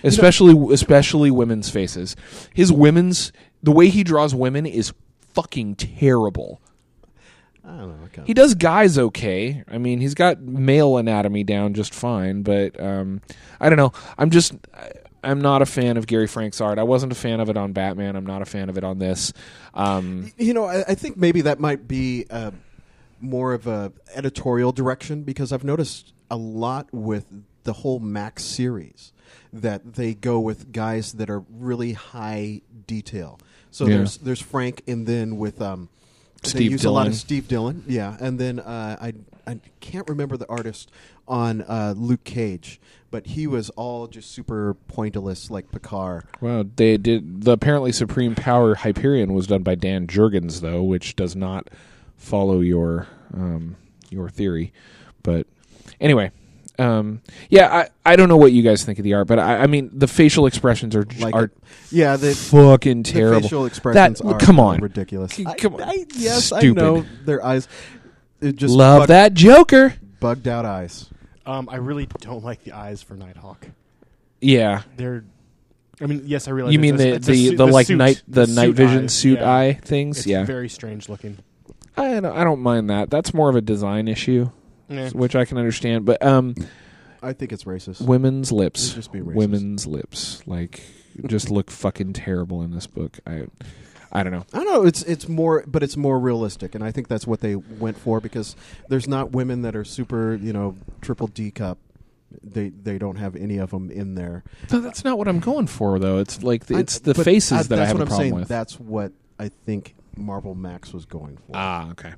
especially 0.02 0.54
especially 0.72 1.30
women's 1.30 1.70
faces. 1.70 2.16
His 2.52 2.72
women's 2.72 3.32
the 3.62 3.72
way 3.72 3.88
he 3.88 4.04
draws 4.04 4.34
women 4.34 4.66
is 4.66 4.92
fucking 5.32 5.76
terrible. 5.76 6.60
I 7.66 7.76
don't 7.78 7.88
know. 7.88 8.08
I 8.22 8.26
He 8.26 8.34
does 8.34 8.54
guys 8.54 8.98
okay. 8.98 9.64
I 9.68 9.78
mean, 9.78 10.00
he's 10.00 10.14
got 10.14 10.40
male 10.42 10.96
anatomy 10.98 11.44
down 11.44 11.74
just 11.74 11.94
fine, 11.94 12.42
but 12.42 12.78
um, 12.80 13.22
I 13.60 13.68
don't 13.70 13.78
know. 13.78 13.92
I'm 14.18 14.30
just 14.30 14.52
I'm 15.22 15.40
not 15.40 15.62
a 15.62 15.66
fan 15.66 15.96
of 15.96 16.06
Gary 16.06 16.26
Frank's 16.26 16.60
art. 16.60 16.78
I 16.78 16.82
wasn't 16.82 17.12
a 17.12 17.14
fan 17.14 17.40
of 17.40 17.48
it 17.48 17.56
on 17.56 17.72
Batman. 17.72 18.16
I'm 18.16 18.26
not 18.26 18.42
a 18.42 18.44
fan 18.44 18.68
of 18.68 18.76
it 18.76 18.84
on 18.84 18.98
this. 18.98 19.32
Um, 19.72 20.30
you 20.36 20.52
know, 20.52 20.66
I, 20.66 20.84
I 20.88 20.94
think 20.94 21.16
maybe 21.16 21.40
that 21.42 21.58
might 21.58 21.88
be 21.88 22.26
uh, 22.30 22.50
more 23.20 23.54
of 23.54 23.66
a 23.66 23.92
editorial 24.14 24.72
direction 24.72 25.22
because 25.22 25.50
I've 25.52 25.64
noticed 25.64 26.12
a 26.30 26.36
lot 26.36 26.92
with 26.92 27.26
the 27.64 27.72
whole 27.72 27.98
Max 28.00 28.44
series 28.44 29.12
that 29.52 29.94
they 29.94 30.12
go 30.14 30.38
with 30.38 30.70
guys 30.72 31.14
that 31.14 31.30
are 31.30 31.40
really 31.50 31.92
high 31.94 32.60
detail. 32.86 33.38
So 33.70 33.86
Yeah. 33.86 33.96
there's 33.98 34.18
there's 34.18 34.42
Frank, 34.42 34.82
and 34.86 35.06
then 35.06 35.38
with 35.38 35.62
um, 35.62 35.88
they 36.44 36.50
Steve 36.50 36.72
use 36.72 36.84
a 36.84 36.90
lot 36.90 37.06
of 37.06 37.14
Steve 37.14 37.48
Dillon, 37.48 37.84
yeah, 37.86 38.16
and 38.20 38.38
then 38.38 38.60
uh, 38.60 38.96
I 39.00 39.14
I 39.46 39.60
can't 39.80 40.08
remember 40.08 40.36
the 40.36 40.48
artist 40.48 40.90
on 41.26 41.62
uh, 41.62 41.94
Luke 41.96 42.24
Cage, 42.24 42.80
but 43.10 43.26
he 43.26 43.46
was 43.46 43.70
all 43.70 44.06
just 44.06 44.30
super 44.30 44.76
pointillist 44.90 45.50
like 45.50 45.70
Picard. 45.70 46.24
Well, 46.40 46.64
they 46.76 46.96
did 46.96 47.42
the 47.42 47.52
apparently 47.52 47.92
Supreme 47.92 48.34
Power 48.34 48.74
Hyperion 48.74 49.34
was 49.34 49.46
done 49.46 49.62
by 49.62 49.74
Dan 49.74 50.06
Jurgens 50.06 50.60
though, 50.60 50.82
which 50.82 51.16
does 51.16 51.34
not 51.34 51.68
follow 52.16 52.60
your 52.60 53.06
um, 53.32 53.76
your 54.10 54.28
theory. 54.28 54.72
But 55.22 55.46
anyway, 56.00 56.30
um, 56.78 57.20
yeah, 57.50 57.72
I, 58.04 58.12
I 58.12 58.16
don't 58.16 58.28
know 58.28 58.36
what 58.36 58.52
you 58.52 58.62
guys 58.62 58.84
think 58.84 58.98
of 58.98 59.04
the 59.04 59.14
art, 59.14 59.26
but 59.28 59.38
I, 59.38 59.58
I 59.58 59.66
mean 59.66 59.90
the 59.92 60.08
facial 60.08 60.46
expressions 60.46 60.96
are 60.96 61.06
Like 61.18 61.34
are 61.34 61.50
yeah, 61.90 62.16
the 62.16 62.34
fucking 62.34 63.02
The 63.04 63.12
terrible. 63.12 63.40
facial 63.42 63.66
expressions 63.66 64.18
That- 64.20 64.26
are 64.26 64.38
come 64.38 64.58
on. 64.58 64.80
ridiculous. 64.80 65.32
C- 65.32 65.46
I- 65.46 65.54
come 65.54 65.74
on. 65.76 65.82
I, 65.82 66.04
yes, 66.16 66.46
Stupid. 66.46 66.78
I 66.78 66.82
know 66.82 67.04
their 67.24 67.44
eyes. 67.44 67.68
It 68.40 68.56
just 68.56 68.74
Love 68.74 69.02
bug- 69.02 69.08
that 69.08 69.34
Joker. 69.34 69.94
bugged 70.20 70.48
out 70.48 70.64
eyes. 70.64 71.08
Um, 71.46 71.68
I 71.70 71.76
really 71.76 72.06
don't 72.20 72.42
like 72.44 72.64
the 72.64 72.72
eyes 72.72 73.02
for 73.02 73.14
Nighthawk. 73.14 73.68
Yeah, 74.40 74.82
They're, 74.96 75.24
I 76.00 76.06
mean, 76.06 76.22
yes, 76.26 76.48
I 76.48 76.50
realize. 76.50 76.72
you 76.74 76.78
mean 76.80 76.94
it's 76.96 77.02
a- 77.04 77.12
the 77.12 77.18
the, 77.32 77.48
suit- 77.50 77.56
the, 77.56 77.66
like 77.66 77.86
suit- 77.86 77.96
night 77.96 78.22
the, 78.26 78.46
night 78.46 78.74
vision 78.74 79.04
eyes, 79.04 79.14
suit 79.14 79.38
yeah. 79.38 79.54
eye 79.54 79.78
things? 79.82 80.18
It's 80.18 80.26
yeah, 80.26 80.44
very 80.44 80.68
strange 80.68 81.08
looking. 81.08 81.38
I 81.96 82.18
don't, 82.20 82.26
I 82.36 82.42
don't 82.44 82.60
mind 82.60 82.90
that. 82.90 83.08
That's 83.10 83.32
more 83.32 83.48
of 83.48 83.54
a 83.56 83.60
design 83.60 84.08
issue, 84.08 84.50
Yeah. 84.88 85.10
which 85.10 85.34
I 85.36 85.44
can 85.44 85.58
understand. 85.58 86.04
But 86.04 86.24
um, 86.24 86.54
I 87.22 87.32
think 87.32 87.52
it's 87.52 87.64
racist. 87.64 88.00
women's 88.06 88.52
lips, 88.52 88.84
It'd 88.86 88.96
just 88.96 89.12
be 89.12 89.20
racist. 89.20 89.34
women's 89.34 89.86
lips, 89.86 90.42
like 90.46 90.82
just 91.26 91.50
look 91.50 91.70
fucking 91.70 92.12
terrible 92.12 92.62
in 92.62 92.70
this 92.72 92.86
book. 92.86 93.18
I, 93.26 93.46
I 94.12 94.22
don't 94.22 94.32
know. 94.32 94.44
I 94.52 94.58
don't 94.58 94.66
know. 94.66 94.84
It's 94.84 95.02
it's 95.04 95.28
more, 95.28 95.64
but 95.66 95.82
it's 95.82 95.96
more 95.96 96.18
realistic, 96.18 96.74
and 96.74 96.84
I 96.84 96.90
think 96.92 97.08
that's 97.08 97.26
what 97.26 97.40
they 97.40 97.56
went 97.56 97.96
for 97.98 98.20
because 98.20 98.54
there's 98.88 99.08
not 99.08 99.32
women 99.32 99.62
that 99.62 99.74
are 99.74 99.84
super, 99.84 100.34
you 100.34 100.52
know, 100.52 100.76
triple 101.00 101.26
D 101.28 101.50
cup. 101.50 101.78
They 102.42 102.68
they 102.70 102.98
don't 102.98 103.16
have 103.16 103.36
any 103.36 103.58
of 103.58 103.70
them 103.70 103.90
in 103.90 104.16
there. 104.16 104.42
No, 104.72 104.80
that's 104.80 105.04
not 105.04 105.18
what 105.18 105.28
I'm 105.28 105.38
going 105.40 105.66
for, 105.68 105.98
though. 106.00 106.18
It's 106.18 106.42
like 106.42 106.66
the, 106.66 106.76
I- 106.76 106.80
it's 106.80 106.98
the 106.98 107.14
but 107.14 107.24
faces 107.24 107.68
that 107.68 107.78
I 107.78 107.86
have 107.86 107.94
what 107.98 108.00
a 108.00 108.02
I'm 108.02 108.08
problem 108.08 108.22
saying. 108.24 108.34
with. 108.34 108.48
That's 108.48 108.78
what 108.80 109.12
I 109.38 109.48
think 109.48 109.94
Marvel 110.16 110.54
Max 110.54 110.92
was 110.92 111.04
going 111.06 111.36
for. 111.36 111.52
ah, 111.54 111.90
okay. 111.92 112.12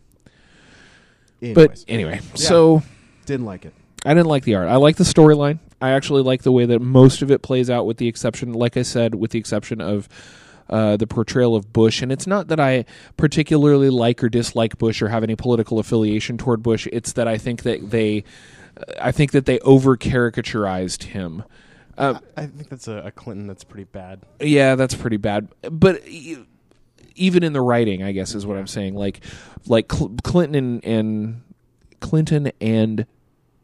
Anyways, 1.43 1.55
But 1.55 1.84
anyway, 1.89 2.20
so 2.34 2.82
didn't 3.26 3.47
like 3.47 3.64
it. 3.64 3.74
I 4.05 4.14
didn't 4.14 4.28
like 4.28 4.45
the 4.45 4.55
art. 4.55 4.68
I 4.68 4.76
like 4.76 4.97
the 4.97 5.05
storyline. 5.05 5.59
I 5.80 5.91
actually 5.91 6.22
like 6.22 6.43
the 6.43 6.53
way 6.53 6.64
that 6.66 6.80
most 6.80 7.22
of 7.22 7.30
it 7.30 7.43
plays 7.43 7.68
out, 7.68 7.87
with 7.87 7.99
the 7.99 8.09
exception, 8.09 8.53
like 8.53 8.76
I 8.76 8.82
said, 8.82 9.14
with 9.14 9.32
the 9.32 9.39
exception 9.39 9.80
of 9.80 10.09
uh, 10.70 10.97
the 10.97 11.07
portrayal 11.07 11.55
of 11.55 11.72
Bush. 11.72 12.03
And 12.03 12.11
it's 12.11 12.26
not 12.26 12.49
that 12.49 12.59
I 12.61 12.84
particularly 13.16 13.91
like 13.91 14.22
or 14.24 14.28
dislike 14.28 14.78
Bush 14.78 15.03
or 15.03 15.09
have 15.09 15.22
any 15.22 15.37
political 15.37 15.78
affiliation 15.78 16.39
toward 16.39 16.62
Bush. 16.62 16.89
It's 16.93 17.12
that 17.12 17.28
I 17.28 17.37
think 17.37 17.62
that 17.64 17.91
they, 17.91 18.24
I 19.01 19.12
think 19.12 19.32
that 19.32 19.45
they 19.47 19.59
over 19.61 19.97
caricaturized 19.97 21.05
him. 21.05 21.45
Uh, 21.99 22.18
I 22.37 22.47
think 22.47 22.68
that's 22.68 22.89
a, 22.89 22.99
a 23.07 23.11
Clinton 23.11 23.47
that's 23.47 23.64
pretty 23.64 23.84
bad. 23.84 24.20
yeah, 24.41 24.74
that's 24.76 24.95
pretty 24.95 25.16
bad. 25.16 25.49
But 25.62 26.03
even 27.17 27.43
in 27.43 27.53
the 27.53 27.61
writing, 27.61 28.03
I 28.03 28.12
guess 28.12 28.35
is 28.35 28.47
what 28.47 28.57
I'm 28.57 28.67
saying. 28.67 28.95
Like, 28.95 29.21
like 29.67 29.91
Cl- 29.93 30.14
Clinton 30.23 30.55
and, 30.55 30.85
and 30.85 31.43
Clinton 32.01 32.53
and 32.61 33.07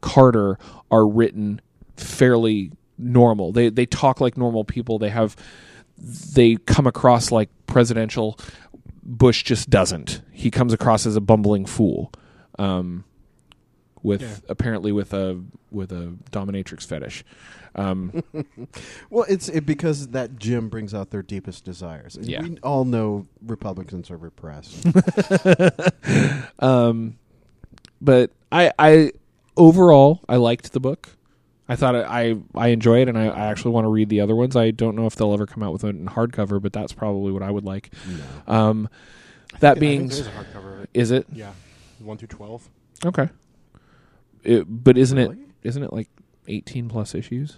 Carter 0.00 0.58
are 0.90 1.06
written 1.06 1.60
fairly 1.96 2.72
normal. 2.98 3.52
They 3.52 3.68
they 3.68 3.86
talk 3.86 4.20
like 4.20 4.36
normal 4.36 4.64
people. 4.64 4.98
They 4.98 5.10
have 5.10 5.36
they 5.98 6.56
come 6.56 6.86
across 6.86 7.30
like 7.30 7.48
presidential. 7.66 8.38
Bush 9.04 9.42
just 9.42 9.68
doesn't. 9.70 10.22
He 10.32 10.50
comes 10.50 10.72
across 10.72 11.06
as 11.06 11.16
a 11.16 11.20
bumbling 11.20 11.66
fool. 11.66 12.12
Um, 12.58 13.04
with 14.02 14.22
Yeah. 14.22 14.34
apparently 14.48 14.92
with 14.92 15.12
a 15.12 15.42
with 15.70 15.92
a 15.92 16.14
dominatrix 16.32 16.84
fetish. 16.86 17.24
Um, 17.74 18.22
Well, 19.10 19.24
it's 19.28 19.48
it, 19.48 19.64
because 19.66 20.08
that 20.08 20.38
gym 20.38 20.68
brings 20.68 20.92
out 20.94 21.10
their 21.10 21.22
deepest 21.22 21.64
desires. 21.64 22.16
And 22.16 22.26
Yeah. 22.26 22.42
we 22.42 22.58
all 22.62 22.84
know 22.84 23.26
Republicans 23.46 24.10
are 24.10 24.16
repressed. 24.16 24.84
Um, 26.58 27.18
but 28.00 28.30
I, 28.50 28.72
I 28.78 29.12
overall 29.56 30.20
I 30.28 30.36
liked 30.36 30.72
the 30.72 30.80
book. 30.80 31.10
I 31.68 31.76
thought 31.76 31.94
it, 31.94 32.04
I 32.08 32.36
I 32.54 32.68
enjoy 32.68 33.00
it, 33.02 33.08
and 33.08 33.16
I, 33.16 33.26
I 33.28 33.46
actually 33.46 33.70
want 33.70 33.84
to 33.84 33.88
read 33.88 34.08
the 34.08 34.20
other 34.20 34.34
ones. 34.36 34.56
I 34.56 34.70
don't 34.72 34.96
know 34.96 35.06
if 35.06 35.16
they'll 35.16 35.32
ever 35.32 35.46
come 35.46 35.62
out 35.62 35.72
with 35.72 35.84
it 35.84 35.88
in 35.88 36.06
hardcover, 36.06 36.60
but 36.60 36.72
that's 36.72 36.92
probably 36.92 37.32
what 37.32 37.42
I 37.42 37.50
would 37.50 37.64
like. 37.64 37.90
Um, 38.46 38.88
that 39.60 39.78
being, 39.78 40.10
is, 40.10 40.24
there's 40.24 40.26
a 40.26 40.30
hardcover. 40.38 40.74
of 40.78 40.82
it. 40.84 40.90
is 40.94 41.10
it 41.10 41.26
Yeah, 41.32 41.52
one 42.00 42.18
through 42.18 42.28
twelve. 42.28 42.68
okay? 43.06 43.28
It, 44.42 44.64
but 44.68 44.98
isn't 44.98 45.16
Really? 45.16 45.36
it 45.40 45.48
isn't 45.62 45.82
it 45.82 45.92
like 45.92 46.08
eighteen 46.48 46.88
plus 46.88 47.14
issues? 47.14 47.56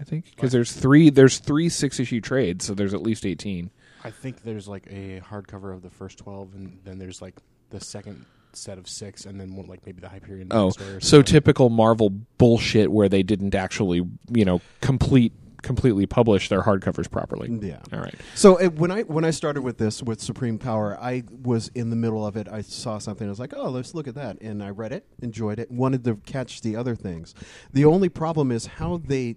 I 0.00 0.04
think 0.04 0.24
because 0.34 0.52
there's 0.52 0.72
three 0.72 1.10
there's 1.10 1.38
three 1.38 1.68
six 1.68 2.00
issue 2.00 2.20
trades, 2.20 2.64
so 2.64 2.74
there's 2.74 2.94
at 2.94 3.02
least 3.02 3.24
eighteen. 3.24 3.70
I 4.02 4.10
think 4.10 4.42
there's 4.42 4.68
like 4.68 4.86
a 4.90 5.20
hardcover 5.20 5.72
of 5.72 5.82
the 5.82 5.90
first 5.90 6.18
twelve, 6.18 6.54
and 6.54 6.78
then 6.84 6.98
there's 6.98 7.22
like 7.22 7.34
the 7.70 7.80
second 7.80 8.26
set 8.52 8.78
of 8.78 8.88
six, 8.88 9.24
and 9.24 9.40
then 9.40 9.54
one, 9.56 9.66
like 9.66 9.84
maybe 9.86 10.00
the 10.00 10.08
Hyperion. 10.08 10.48
Oh, 10.50 10.72
so 11.00 11.22
typical 11.22 11.70
Marvel 11.70 12.10
bullshit 12.10 12.90
where 12.90 13.08
they 13.08 13.22
didn't 13.22 13.54
actually, 13.54 14.02
you 14.30 14.44
know, 14.44 14.60
complete 14.80 15.32
completely 15.64 16.06
publish 16.06 16.48
their 16.48 16.62
hardcovers 16.62 17.10
properly. 17.10 17.50
yeah. 17.60 17.80
All 17.92 17.98
right. 17.98 18.14
So 18.36 18.60
uh, 18.60 18.68
when 18.68 18.92
I 18.92 19.02
when 19.02 19.24
I 19.24 19.30
started 19.30 19.62
with 19.62 19.78
this 19.78 20.02
with 20.02 20.20
Supreme 20.20 20.58
Power, 20.58 20.96
I 21.00 21.24
was 21.42 21.70
in 21.74 21.90
the 21.90 21.96
middle 21.96 22.24
of 22.24 22.36
it. 22.36 22.46
I 22.48 22.60
saw 22.60 22.98
something. 22.98 23.26
I 23.26 23.30
was 23.30 23.40
like, 23.40 23.54
"Oh, 23.56 23.70
let's 23.70 23.94
look 23.94 24.06
at 24.06 24.14
that," 24.14 24.40
and 24.40 24.62
I 24.62 24.70
read 24.70 24.92
it, 24.92 25.06
enjoyed 25.20 25.58
it, 25.58 25.70
wanted 25.70 26.04
to 26.04 26.16
catch 26.26 26.60
the 26.60 26.76
other 26.76 26.94
things. 26.94 27.34
The 27.72 27.84
only 27.84 28.08
problem 28.08 28.52
is 28.52 28.66
how 28.66 28.98
they 28.98 29.36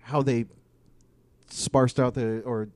how 0.00 0.22
they 0.22 0.46
sparsed 1.48 2.00
out 2.00 2.14
the 2.14 2.40
or 2.40 2.68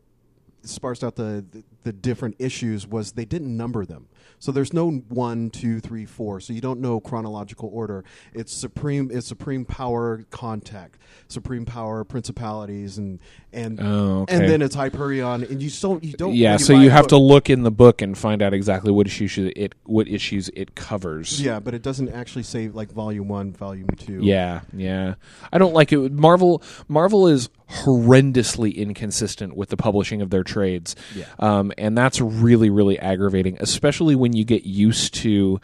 sparsed 0.63 1.03
out 1.03 1.17
the, 1.17 1.45
the 1.51 1.65
the 1.83 1.93
different 1.93 2.37
issues 2.39 2.87
was 2.87 3.13
they 3.13 3.25
didn't 3.25 3.57
number 3.57 3.85
them. 3.85 4.09
So 4.39 4.53
there's 4.53 4.73
no 4.73 4.91
one, 4.91 5.51
two, 5.51 5.81
three, 5.81 6.07
four. 6.07 6.41
So 6.41 6.55
you 6.55 6.63
don't 6.63 6.81
know 6.81 6.99
chronological 6.99 7.69
order. 7.73 8.05
It's 8.33 8.53
supreme. 8.53 9.11
It's 9.13 9.27
supreme 9.27 9.67
power 9.67 10.25
contact, 10.31 10.99
supreme 11.29 11.67
power 11.67 12.05
principalities, 12.05 12.97
and 12.97 13.19
and 13.53 13.79
Oh, 13.83 14.21
okay. 14.23 14.35
and 14.37 14.49
then 14.49 14.63
it's 14.63 14.75
Hyperion, 14.75 15.45
and 15.45 15.63
you 15.63 15.71
don't 15.71 16.03
you 16.03 16.15
don't. 16.15 16.35
yeah, 16.35 16.53
when 16.53 16.59
so 16.59 16.73
you 16.73 16.89
have 16.89 17.09
to 17.09 17.19
look 17.19 17.51
in 17.51 17.65
the 17.65 17.71
book 17.71 18.01
and 18.01 18.17
find 18.17 18.41
out 18.41 18.55
exactly 18.55 18.91
what 18.91 19.07
issues 19.07 19.37
it 19.57 19.75
what 19.85 20.09
issues 20.09 20.49
it 20.55 20.75
covers. 20.75 21.39
Yeah, 21.41 21.61
but 21.61 21.75
it 21.75 21.83
doesn't 21.83 22.09
actually 22.09 22.45
say 22.45 22.69
like 22.69 22.91
volume 22.93 23.29
one, 23.29 23.53
volume 23.53 23.89
two. 23.99 24.21
Yeah, 24.23 24.61
yeah. 24.75 25.15
I 25.53 25.59
don't 25.59 25.75
like 25.75 25.93
it. 25.93 26.13
Marvel 26.13 26.63
Marvel 26.89 27.27
is 27.29 27.51
horrendously 27.71 28.75
inconsistent 28.75 29.57
with 29.57 29.69
the 29.69 29.77
publishing 29.77 30.23
of 30.23 30.31
their 30.31 30.43
trades. 30.43 30.97
Yeah. 31.15 31.27
Um, 31.39 31.70
and 31.79 31.97
that's 31.97 32.21
really 32.21 32.71
really 32.71 32.99
aggravating, 32.99 33.57
especially 33.61 34.15
when 34.15 34.33
you 34.35 34.45
get 34.45 34.65
used 34.65 35.15
to 35.15 35.61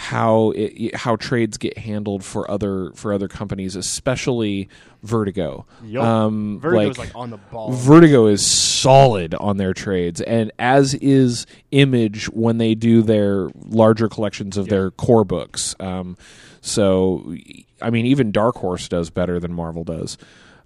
how 0.00 0.52
it, 0.56 0.94
how 0.96 1.14
trades 1.16 1.58
get 1.58 1.76
handled 1.76 2.24
for 2.24 2.50
other 2.50 2.90
for 2.94 3.12
other 3.12 3.28
companies, 3.28 3.76
especially 3.76 4.66
Vertigo. 5.02 5.66
Yup. 5.84 6.02
Um, 6.02 6.58
Vertigo's 6.58 6.98
like, 6.98 7.14
on 7.14 7.28
the 7.28 7.36
ball. 7.36 7.70
Vertigo 7.72 8.26
is 8.26 8.44
solid 8.44 9.34
on 9.34 9.58
their 9.58 9.74
trades, 9.74 10.22
and 10.22 10.52
as 10.58 10.94
is 10.94 11.46
Image 11.70 12.30
when 12.30 12.56
they 12.56 12.74
do 12.74 13.02
their 13.02 13.50
larger 13.68 14.08
collections 14.08 14.56
of 14.56 14.68
their 14.68 14.90
core 14.90 15.24
books. 15.24 15.76
Um, 15.78 16.16
so, 16.62 17.34
I 17.82 17.90
mean, 17.90 18.06
even 18.06 18.32
Dark 18.32 18.56
Horse 18.56 18.88
does 18.88 19.10
better 19.10 19.38
than 19.38 19.52
Marvel 19.52 19.84
does. 19.84 20.16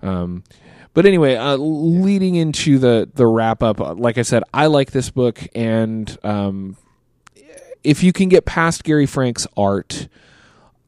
Um, 0.00 0.44
but 0.94 1.06
anyway, 1.06 1.34
uh, 1.34 1.56
leading 1.56 2.36
into 2.36 2.78
the 2.78 3.10
the 3.14 3.26
wrap 3.26 3.62
up, 3.62 3.80
uh, 3.80 3.94
like 3.94 4.16
I 4.16 4.22
said, 4.22 4.42
I 4.54 4.66
like 4.66 4.92
this 4.92 5.10
book, 5.10 5.46
and 5.54 6.16
um, 6.24 6.76
if 7.82 8.02
you 8.02 8.12
can 8.12 8.28
get 8.28 8.44
past 8.46 8.84
Gary 8.84 9.06
Frank's 9.06 9.46
art, 9.56 10.08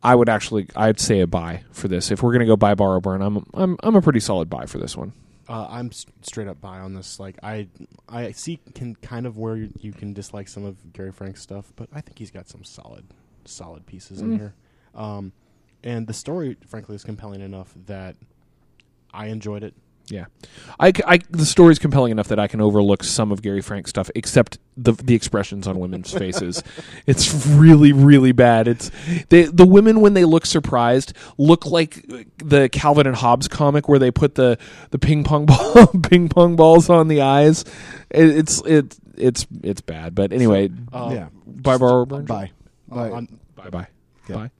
I 0.03 0.15
would 0.15 0.29
actually 0.29 0.69
I'd 0.75 1.01
say 1.01 1.21
a 1.21 1.27
buy 1.27 1.65
for 1.73 1.89
this. 1.89 2.11
If 2.11 2.23
we're 2.23 2.33
gonna 2.33 2.47
go 2.47 2.57
buy 2.57 2.75
borrow 2.75 3.01
burn, 3.01 3.21
I'm 3.21 3.45
I'm 3.53 3.77
I'm 3.83 3.97
a 3.97 4.03
pretty 4.03 4.21
solid 4.21 4.49
buy 4.49 4.67
for 4.67 4.79
this 4.79 4.97
one. 4.97 5.13
Uh, 5.49 5.67
I'm 5.71 5.93
straight 6.23 6.49
up 6.49 6.61
buy 6.61 6.79
on 6.79 6.95
this. 6.95 7.21
Like 7.21 7.37
I, 7.43 7.69
I 8.09 8.33
see 8.33 8.59
can 8.75 8.97
kind 8.97 9.27
of 9.27 9.39
where 9.39 9.57
you, 9.57 9.71
you 9.79 9.93
can 9.93 10.13
dislike 10.13 10.49
some 10.49 10.65
of 10.65 10.93
Gary 10.93 11.13
Frank's 11.13 11.41
stuff, 11.41 11.73
but 11.77 11.89
I 11.93 12.01
think 12.01 12.19
he's 12.19 12.33
got 12.33 12.49
some 12.49 12.65
solid, 12.65 13.05
solid 13.45 13.87
pieces 13.87 14.21
in 14.21 14.37
here. 14.37 14.55
Um, 14.93 15.33
and 15.85 16.09
the 16.09 16.15
story, 16.15 16.57
frankly, 16.67 16.97
is 16.97 17.05
compelling 17.05 17.43
enough 17.43 17.73
that 17.87 18.17
I 19.15 19.27
enjoyed 19.27 19.63
it. 19.63 19.75
Yeah, 20.09 20.27
I, 20.79 20.93
c- 20.93 21.03
I- 21.05 21.19
the 21.31 21.45
story's 21.45 21.81
compelling 21.81 22.13
enough 22.13 22.29
that 22.29 22.39
I 22.39 22.47
can 22.47 22.61
overlook 22.61 23.03
some 23.03 23.33
of 23.33 23.43
Gary 23.43 23.61
Frank's 23.61 23.91
stuff, 23.91 24.09
except 24.15 24.59
the 24.77 24.93
the 24.93 25.15
expressions 25.17 25.67
on 25.67 25.81
women's 25.81 26.13
faces. 26.17 26.63
It's 27.07 27.47
really 27.47 27.93
really 27.93 28.31
bad. 28.31 28.69
It's 28.69 28.91
they, 29.31 29.45
the 29.45 29.67
women 29.67 30.01
when 30.01 30.15
they 30.15 30.25
look 30.25 30.47
surprised 30.47 31.13
look 31.39 31.67
like 31.67 32.07
the 32.39 32.69
Calvin 32.69 33.07
and 33.09 33.17
Hobbes 33.17 33.49
comic 33.49 33.89
where 33.89 33.99
they 33.99 34.13
put 34.13 34.37
the 34.37 34.59
the 34.91 34.99
ping 34.99 35.25
pong 35.25 35.47
ball 35.47 35.87
ping 35.89 36.29
pong 36.29 36.55
balls 36.55 36.89
on 36.89 37.09
the 37.09 37.23
eyes. 37.23 37.65
It, 38.11 38.29
it's 38.29 38.63
it's 38.65 39.01
it's 39.17 39.47
it's 39.65 39.81
bad. 39.81 40.15
But 40.15 40.33
anyway, 40.33 40.71
Um, 40.93 41.11
yeah. 41.13 41.29
bye 41.47 41.79
Barbara 41.79 42.07
Burns. 42.07 42.29
Bye. 42.29 42.53
Bye. 42.89 43.11
on- 43.11 43.41
Bye 43.57 43.71
bye. 43.71 43.87
Yeah. 44.29 44.37
Bye. 44.37 44.51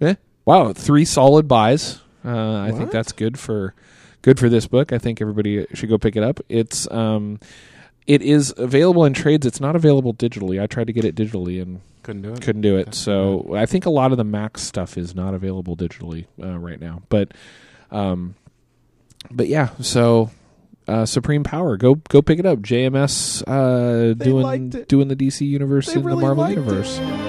Yeah. 0.00 0.14
Wow, 0.46 0.72
three 0.72 1.04
solid 1.04 1.46
buys. 1.46 2.00
Uh, 2.24 2.56
I 2.60 2.70
think 2.72 2.90
that's 2.90 3.12
good 3.12 3.38
for 3.38 3.74
good 4.22 4.38
for 4.38 4.48
this 4.48 4.66
book. 4.66 4.92
I 4.92 4.98
think 4.98 5.20
everybody 5.20 5.66
should 5.74 5.88
go 5.88 5.98
pick 5.98 6.16
it 6.16 6.22
up. 6.22 6.40
It's 6.48 6.90
um 6.90 7.40
it 8.06 8.22
is 8.22 8.54
available 8.56 9.04
in 9.04 9.12
trades. 9.12 9.44
It's 9.46 9.60
not 9.60 9.76
available 9.76 10.14
digitally. 10.14 10.60
I 10.62 10.66
tried 10.66 10.86
to 10.86 10.92
get 10.92 11.04
it 11.04 11.14
digitally 11.14 11.60
and 11.60 11.80
couldn't 12.02 12.22
do 12.22 12.32
it. 12.32 12.40
couldn't 12.40 12.62
do 12.62 12.76
it. 12.78 12.94
So 12.94 13.54
I 13.54 13.66
think 13.66 13.84
a 13.86 13.90
lot 13.90 14.12
of 14.12 14.18
the 14.18 14.24
Max 14.24 14.62
stuff 14.62 14.96
is 14.96 15.14
not 15.14 15.34
available 15.34 15.76
digitally 15.76 16.26
uh, 16.42 16.58
right 16.58 16.80
now. 16.80 17.02
But 17.08 17.32
um 17.90 18.34
but 19.30 19.48
yeah, 19.48 19.70
so 19.80 20.30
uh, 20.86 21.04
Supreme 21.04 21.44
Power, 21.44 21.76
go 21.76 21.96
go 21.96 22.22
pick 22.22 22.38
it 22.38 22.46
up. 22.46 22.60
JMS 22.60 23.42
uh, 23.46 24.14
doing 24.14 24.70
doing 24.88 25.08
the 25.08 25.16
DC 25.16 25.46
universe 25.46 25.86
They 25.88 26.00
in 26.00 26.04
really 26.04 26.20
the 26.20 26.26
Marvel 26.34 26.48
universe. 26.48 26.98
it. 26.98 27.27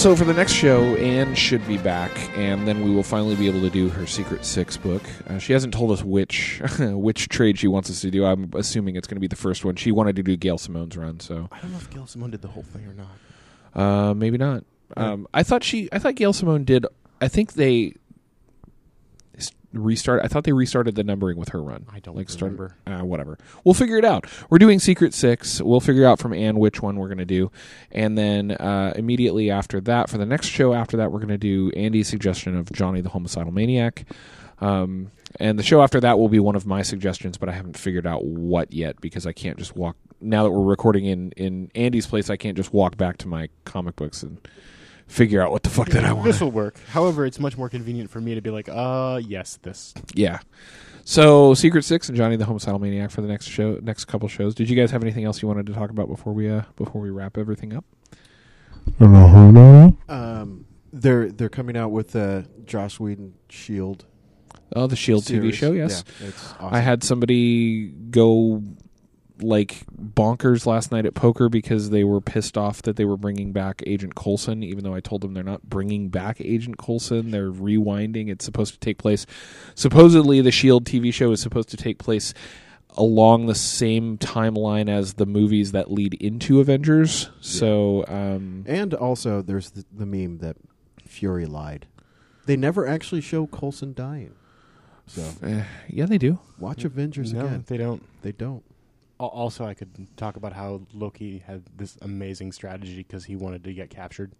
So 0.00 0.16
for 0.16 0.24
the 0.24 0.32
next 0.32 0.52
show, 0.54 0.96
Anne 0.96 1.34
should 1.34 1.68
be 1.68 1.76
back, 1.76 2.10
and 2.34 2.66
then 2.66 2.82
we 2.82 2.90
will 2.90 3.02
finally 3.02 3.36
be 3.36 3.46
able 3.48 3.60
to 3.60 3.68
do 3.68 3.90
her 3.90 4.06
Secret 4.06 4.46
Six 4.46 4.78
book. 4.78 5.02
Uh, 5.28 5.36
she 5.36 5.52
hasn't 5.52 5.74
told 5.74 5.90
us 5.90 6.02
which 6.02 6.62
which 6.80 7.28
trade 7.28 7.58
she 7.58 7.68
wants 7.68 7.90
us 7.90 8.00
to 8.00 8.10
do. 8.10 8.24
I'm 8.24 8.50
assuming 8.54 8.96
it's 8.96 9.06
going 9.06 9.16
to 9.16 9.20
be 9.20 9.26
the 9.26 9.36
first 9.36 9.62
one. 9.62 9.76
She 9.76 9.92
wanted 9.92 10.16
to 10.16 10.22
do 10.22 10.38
Gail 10.38 10.56
Simone's 10.56 10.96
run, 10.96 11.20
so 11.20 11.50
I 11.52 11.60
don't 11.60 11.72
know 11.72 11.76
if 11.76 11.90
Gail 11.90 12.06
Simone 12.06 12.30
did 12.30 12.40
the 12.40 12.48
whole 12.48 12.62
thing 12.62 12.86
or 12.86 12.94
not. 12.94 14.10
uh, 14.10 14.14
maybe 14.14 14.38
not. 14.38 14.64
Um, 14.96 15.28
I 15.34 15.42
thought 15.42 15.62
she. 15.62 15.90
I 15.92 15.98
thought 15.98 16.14
Gail 16.14 16.32
Simone 16.32 16.64
did. 16.64 16.86
I 17.20 17.28
think 17.28 17.52
they 17.52 17.92
restart. 19.72 20.22
I 20.24 20.28
thought 20.28 20.44
they 20.44 20.52
restarted 20.52 20.94
the 20.94 21.04
numbering 21.04 21.36
with 21.36 21.50
her 21.50 21.62
run. 21.62 21.86
I 21.92 22.00
don't 22.00 22.16
like 22.16 22.28
started- 22.30 22.58
remember. 22.58 22.76
uh, 22.86 23.04
whatever. 23.04 23.38
We'll 23.64 23.74
figure 23.74 23.96
it 23.98 24.04
out. 24.04 24.26
We're 24.50 24.58
doing 24.58 24.78
Secret 24.78 25.14
Six. 25.14 25.60
We'll 25.62 25.80
figure 25.80 26.04
out 26.06 26.18
from 26.18 26.32
Anne 26.34 26.58
which 26.58 26.82
one 26.82 26.96
we're 26.96 27.08
going 27.08 27.18
to 27.18 27.24
do, 27.24 27.50
and 27.92 28.16
then 28.18 28.52
uh, 28.52 28.92
immediately 28.96 29.50
after 29.50 29.80
that, 29.82 30.08
for 30.10 30.18
the 30.18 30.26
next 30.26 30.46
show 30.48 30.74
after 30.74 30.96
that, 30.96 31.12
we're 31.12 31.20
going 31.20 31.28
to 31.28 31.38
do 31.38 31.70
Andy's 31.76 32.08
suggestion 32.08 32.56
of 32.56 32.70
Johnny 32.72 33.00
the 33.00 33.10
Homicidal 33.10 33.52
Maniac. 33.52 34.04
Um, 34.60 35.10
and 35.38 35.58
the 35.58 35.62
show 35.62 35.82
after 35.82 36.00
that 36.00 36.18
will 36.18 36.28
be 36.28 36.40
one 36.40 36.56
of 36.56 36.66
my 36.66 36.82
suggestions, 36.82 37.38
but 37.38 37.48
I 37.48 37.52
haven't 37.52 37.78
figured 37.78 38.06
out 38.06 38.24
what 38.24 38.72
yet 38.72 39.00
because 39.00 39.26
I 39.26 39.32
can't 39.32 39.56
just 39.56 39.76
walk. 39.76 39.96
Now 40.20 40.42
that 40.44 40.50
we're 40.50 40.64
recording 40.68 41.06
in 41.06 41.30
in 41.32 41.70
Andy's 41.74 42.06
place, 42.06 42.28
I 42.28 42.36
can't 42.36 42.56
just 42.56 42.72
walk 42.74 42.96
back 42.98 43.16
to 43.18 43.28
my 43.28 43.48
comic 43.64 43.96
books 43.96 44.22
and 44.22 44.38
figure 45.10 45.42
out 45.42 45.50
what 45.50 45.62
the 45.64 45.70
fuck 45.70 45.88
that 45.88 46.04
I 46.04 46.12
want. 46.12 46.26
This 46.26 46.40
will 46.40 46.50
work. 46.50 46.78
However, 46.88 47.26
it's 47.26 47.38
much 47.40 47.58
more 47.58 47.68
convenient 47.68 48.10
for 48.10 48.20
me 48.20 48.34
to 48.36 48.40
be 48.40 48.50
like, 48.50 48.68
uh, 48.68 49.20
yes, 49.22 49.58
this. 49.62 49.92
Yeah. 50.14 50.38
So 51.04 51.54
Secret 51.54 51.82
Six 51.82 52.08
and 52.08 52.16
Johnny 52.16 52.36
the 52.36 52.44
Homicidal 52.44 52.78
Maniac 52.78 53.10
for 53.10 53.20
the 53.20 53.28
next 53.28 53.46
show, 53.46 53.78
next 53.82 54.04
couple 54.04 54.28
shows. 54.28 54.54
Did 54.54 54.70
you 54.70 54.76
guys 54.76 54.90
have 54.92 55.02
anything 55.02 55.24
else 55.24 55.42
you 55.42 55.48
wanted 55.48 55.66
to 55.66 55.72
talk 55.72 55.90
about 55.90 56.08
before 56.08 56.32
we 56.32 56.48
uh 56.48 56.62
before 56.76 57.00
we 57.00 57.10
wrap 57.10 57.36
everything 57.36 57.74
up? 57.74 57.84
Um, 60.08 60.66
they're 60.92 61.30
they're 61.30 61.48
coming 61.48 61.76
out 61.76 61.90
with 61.90 62.14
uh, 62.14 62.42
Joss 62.64 63.00
Whedon 63.00 63.34
Shield. 63.48 64.04
Oh, 64.76 64.86
the 64.86 64.96
Shield 64.96 65.24
TV 65.24 65.52
show. 65.52 65.72
Yes, 65.72 66.04
Yeah, 66.20 66.28
it's 66.28 66.52
awesome. 66.52 66.74
I 66.74 66.80
had 66.80 67.02
somebody 67.02 67.88
go 67.88 68.62
like 69.42 69.84
bonkers 69.96 70.66
last 70.66 70.92
night 70.92 71.06
at 71.06 71.14
poker 71.14 71.48
because 71.48 71.90
they 71.90 72.04
were 72.04 72.20
pissed 72.20 72.56
off 72.58 72.82
that 72.82 72.96
they 72.96 73.04
were 73.04 73.16
bringing 73.16 73.52
back 73.52 73.82
Agent 73.86 74.14
Coulson, 74.14 74.62
even 74.62 74.84
though 74.84 74.94
I 74.94 75.00
told 75.00 75.20
them 75.20 75.34
they're 75.34 75.42
not 75.42 75.68
bringing 75.68 76.08
back 76.08 76.40
Agent 76.40 76.78
Coulson. 76.78 77.30
They're 77.30 77.50
rewinding. 77.50 78.28
It's 78.30 78.44
supposed 78.44 78.74
to 78.74 78.80
take 78.80 78.98
place. 78.98 79.26
Supposedly, 79.74 80.40
the 80.40 80.50
Shield 80.50 80.84
TV 80.84 81.12
show 81.12 81.32
is 81.32 81.40
supposed 81.40 81.68
to 81.70 81.76
take 81.76 81.98
place 81.98 82.34
along 82.96 83.46
the 83.46 83.54
same 83.54 84.18
timeline 84.18 84.88
as 84.88 85.14
the 85.14 85.26
movies 85.26 85.72
that 85.72 85.90
lead 85.90 86.14
into 86.14 86.60
Avengers. 86.60 87.30
So, 87.40 88.04
um, 88.08 88.64
And 88.66 88.94
also, 88.94 89.42
there's 89.42 89.70
the, 89.70 89.84
the 89.96 90.06
meme 90.06 90.38
that 90.38 90.56
Fury 91.06 91.46
lied. 91.46 91.86
They 92.46 92.56
never 92.56 92.86
actually 92.86 93.20
show 93.20 93.46
Coulson 93.46 93.94
dying. 93.94 94.34
So 95.06 95.22
eh, 95.42 95.64
yeah, 95.88 96.06
they 96.06 96.18
do. 96.18 96.38
watch 96.58 96.84
Avengers 96.84 97.32
no, 97.32 97.44
again. 97.46 97.64
they 97.66 97.76
don't. 97.76 98.02
They 98.22 98.30
don't. 98.32 98.62
Al- 99.20 99.26
Also, 99.28 99.64
I 99.64 99.74
could 99.74 100.08
talk 100.16 100.36
about 100.36 100.54
how 100.54 100.80
Loki 100.92 101.38
had 101.46 101.62
this 101.76 101.96
amazing 102.02 102.52
strategy 102.52 102.96
because 102.96 103.26
he 103.26 103.36
wanted 103.36 103.62
to 103.64 103.72
get 103.74 103.90
captured. 103.90 104.32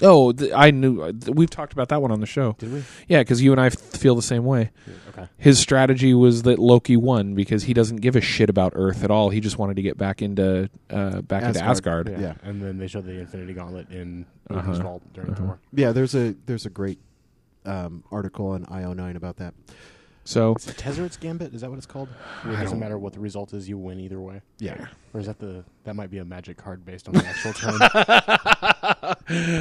Oh, 0.00 0.30
th- 0.30 0.52
I 0.54 0.70
knew. 0.70 1.00
uh, 1.02 1.10
th- 1.12 1.34
We've 1.34 1.50
talked 1.50 1.72
about 1.72 1.88
that 1.88 2.00
one 2.00 2.12
on 2.12 2.20
the 2.20 2.26
show. 2.26 2.54
Did 2.60 2.72
we? 2.72 2.84
Yeah, 3.08 3.18
because 3.18 3.42
you 3.42 3.50
and 3.50 3.60
I 3.60 3.66
f- 3.66 3.74
feel 3.74 4.14
the 4.14 4.22
same 4.22 4.44
way. 4.44 4.70
Okay. 5.08 5.26
His 5.38 5.58
strategy 5.58 6.14
was 6.14 6.42
that 6.42 6.60
Loki 6.60 6.96
won 6.96 7.34
because 7.34 7.64
he 7.64 7.74
doesn't 7.74 7.96
give 7.96 8.14
a 8.14 8.20
shit 8.20 8.48
about 8.48 8.74
Earth 8.76 9.02
at 9.02 9.10
all. 9.10 9.30
He 9.30 9.40
just 9.40 9.58
wanted 9.58 9.74
to 9.74 9.82
get 9.82 9.98
back 9.98 10.22
into 10.22 10.70
uh, 10.90 11.22
back 11.22 11.42
into 11.42 11.60
Asgard. 11.60 12.08
Asgard. 12.08 12.20
Yeah. 12.20 12.20
Yeah. 12.28 12.48
And 12.48 12.62
then 12.62 12.78
they 12.78 12.86
showed 12.86 13.06
the 13.06 13.18
Infinity 13.18 13.54
Gauntlet 13.54 13.90
in 13.90 14.24
Uh-huh. 14.48 14.68
Loki's 14.68 14.78
vault 14.82 15.02
during 15.14 15.32
Uh-huh. 15.32 15.42
Thor. 15.46 15.58
Yeah, 15.72 15.90
there's 15.90 16.14
a 16.14 16.36
there's 16.46 16.64
a 16.64 16.70
great 16.70 17.00
um, 17.66 18.04
article 18.12 18.46
on 18.50 18.66
IO9 18.66 19.16
about 19.16 19.38
that. 19.38 19.52
So 20.28 20.54
Is 20.58 20.66
Tezzeret's 20.66 21.16
Gambit? 21.16 21.54
Is 21.54 21.62
that 21.62 21.70
what 21.70 21.78
it's 21.78 21.86
called? 21.86 22.08
Where 22.42 22.52
it 22.52 22.58
I 22.58 22.60
doesn't 22.64 22.76
don't- 22.76 22.80
matter 22.80 22.98
what 22.98 23.14
the 23.14 23.18
result 23.20 23.54
is, 23.54 23.66
you 23.66 23.78
win 23.78 23.98
either 23.98 24.20
way. 24.20 24.42
Yeah. 24.58 24.88
Or 25.14 25.20
is 25.20 25.26
that 25.26 25.38
the 25.38 25.64
that 25.84 25.96
might 25.96 26.10
be 26.10 26.18
a 26.18 26.24
magic 26.24 26.58
card 26.58 26.84
based 26.84 27.08
on 27.08 27.14
the 27.14 27.24
actual? 27.26 27.54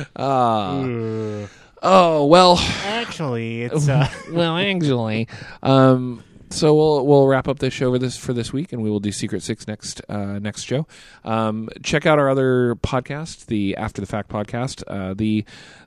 Ah. 0.18 0.82
Ugh. 0.82 1.50
oh 1.84 2.26
well. 2.26 2.58
Actually, 2.84 3.64
it's 3.64 3.88
uh, 3.90 4.10
well, 4.32 4.58
actually, 4.58 5.28
um, 5.64 6.22
so 6.50 6.74
we'll 6.76 7.06
we'll 7.06 7.28
wrap 7.28 7.48
up 7.48 7.60
this 7.60 7.74
show 7.74 7.92
for 7.92 8.00
this 8.00 8.18
for 8.18 8.34
this 8.34 8.54
week, 8.54 8.74
and 8.74 8.82
we 8.82 8.90
will 8.90 9.00
do 9.00 9.12
Secret 9.12 9.44
Six 9.44 9.68
next 9.68 10.02
uh, 10.10 10.40
next 10.40 10.64
show. 10.64 10.88
Um, 11.24 11.70
check 11.84 12.06
out 12.06 12.20
our 12.20 12.30
other 12.30 12.76
podcast, 12.76 13.48
the 13.48 13.76
After 13.76 14.02
the 14.02 14.08
Fact 14.08 14.30
podcast. 14.30 14.84
Uh, 14.88 15.14
the 15.14 15.46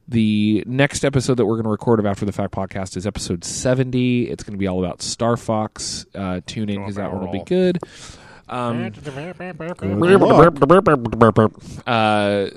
the 0.08 0.64
next 0.66 1.04
episode 1.04 1.34
that 1.34 1.46
we're 1.46 1.54
going 1.54 1.64
to 1.64 1.70
record 1.70 2.00
of 2.00 2.06
After 2.06 2.26
the 2.26 2.32
Fact 2.32 2.52
podcast 2.52 2.96
is 2.96 3.06
episode 3.06 3.44
seventy. 3.44 4.28
It's 4.28 4.42
going 4.42 4.54
to 4.54 4.58
be 4.58 4.66
all 4.66 4.84
about 4.84 5.02
Star 5.02 5.36
Fox. 5.36 6.06
Uh, 6.14 6.40
tune 6.46 6.68
in 6.68 6.80
because 6.80 6.96
that 6.96 7.12
one 7.12 7.24
will 7.24 7.32
be 7.32 7.44
good. 7.44 7.78
Um, 8.48 8.92
uh, 11.86 12.50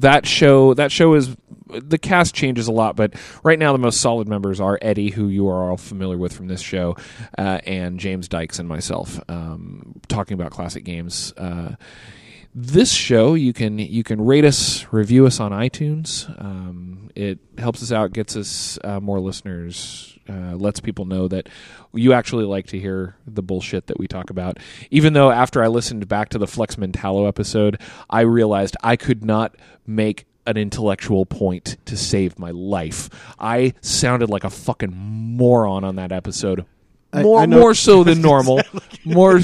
that 0.00 0.26
show 0.26 0.74
that 0.74 0.92
show 0.92 1.14
is 1.14 1.34
the 1.82 1.98
cast 1.98 2.34
changes 2.34 2.68
a 2.68 2.72
lot, 2.72 2.96
but 2.96 3.14
right 3.42 3.58
now 3.58 3.72
the 3.72 3.78
most 3.78 4.00
solid 4.00 4.28
members 4.28 4.60
are 4.60 4.78
Eddie, 4.82 5.10
who 5.10 5.28
you 5.28 5.48
are 5.48 5.70
all 5.70 5.76
familiar 5.76 6.18
with 6.18 6.32
from 6.32 6.48
this 6.48 6.60
show, 6.60 6.96
uh, 7.38 7.60
and 7.66 7.98
James 7.98 8.28
Dykes 8.28 8.58
and 8.58 8.68
myself 8.68 9.20
um, 9.28 10.00
talking 10.08 10.34
about 10.34 10.50
classic 10.50 10.84
games. 10.84 11.32
Uh, 11.36 11.74
this 12.54 12.92
show 12.92 13.34
you 13.34 13.52
can 13.52 13.78
you 13.78 14.04
can 14.04 14.24
rate 14.24 14.44
us, 14.44 14.86
review 14.92 15.26
us 15.26 15.40
on 15.40 15.50
iTunes. 15.50 16.28
Um, 16.40 17.10
it 17.16 17.38
helps 17.58 17.82
us 17.82 17.90
out, 17.90 18.12
gets 18.12 18.36
us 18.36 18.78
uh, 18.84 19.00
more 19.00 19.20
listeners, 19.20 20.16
uh, 20.28 20.54
lets 20.54 20.80
people 20.80 21.04
know 21.04 21.26
that 21.28 21.48
you 21.92 22.12
actually 22.12 22.44
like 22.44 22.66
to 22.68 22.78
hear 22.78 23.16
the 23.26 23.42
bullshit 23.42 23.88
that 23.88 23.98
we 23.98 24.06
talk 24.06 24.30
about. 24.30 24.58
Even 24.90 25.12
though 25.12 25.30
after 25.30 25.62
I 25.62 25.66
listened 25.66 26.06
back 26.08 26.28
to 26.30 26.38
the 26.38 26.46
Flex 26.46 26.76
Mentallo 26.76 27.26
episode, 27.26 27.80
I 28.08 28.20
realized 28.20 28.76
I 28.82 28.96
could 28.96 29.24
not 29.24 29.56
make 29.86 30.26
an 30.46 30.56
intellectual 30.56 31.24
point 31.26 31.76
to 31.86 31.96
save 31.96 32.38
my 32.38 32.50
life. 32.50 33.08
I 33.38 33.74
sounded 33.80 34.28
like 34.30 34.44
a 34.44 34.50
fucking 34.50 34.92
moron 34.94 35.84
on 35.84 35.96
that 35.96 36.12
episode. 36.12 36.64
More, 37.14 37.40
I 37.40 37.46
know- 37.46 37.60
more 37.60 37.74
so 37.74 38.02
than 38.04 38.20
normal. 38.30 38.60
more, 39.04 39.40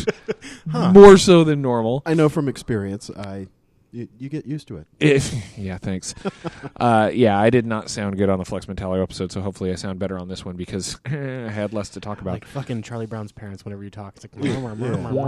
more 0.66 1.16
so 1.16 1.44
than 1.44 1.62
normal. 1.62 2.02
I 2.04 2.14
know 2.14 2.28
from 2.28 2.48
experience. 2.48 3.10
I 3.16 3.46
You, 3.92 4.08
you 4.18 4.28
get 4.28 4.44
used 4.46 4.68
to 4.68 4.76
it. 4.76 4.86
If, 5.00 5.32
yeah, 5.58 5.78
thanks. 5.78 6.14
uh, 6.76 7.10
yeah, 7.12 7.38
I 7.38 7.50
did 7.50 7.66
not 7.66 7.88
sound 7.90 8.16
good 8.18 8.28
on 8.28 8.38
the 8.38 8.44
Flex 8.44 8.66
Mentallo 8.66 9.00
episode, 9.02 9.32
so 9.32 9.40
hopefully 9.40 9.70
I 9.72 9.74
sound 9.76 9.98
better 9.98 10.16
on 10.18 10.28
this 10.28 10.44
one 10.44 10.56
because 10.56 10.98
I 11.06 11.10
had 11.10 11.72
less 11.72 11.88
to 11.90 12.00
talk 12.00 12.20
about. 12.20 12.34
Like 12.34 12.44
fucking 12.44 12.82
Charlie 12.82 13.06
Brown's 13.06 13.32
parents. 13.32 13.64
Whenever 13.64 13.82
you 13.84 13.90
talk, 13.90 14.14
it's 14.16 14.24
like. 14.24 14.32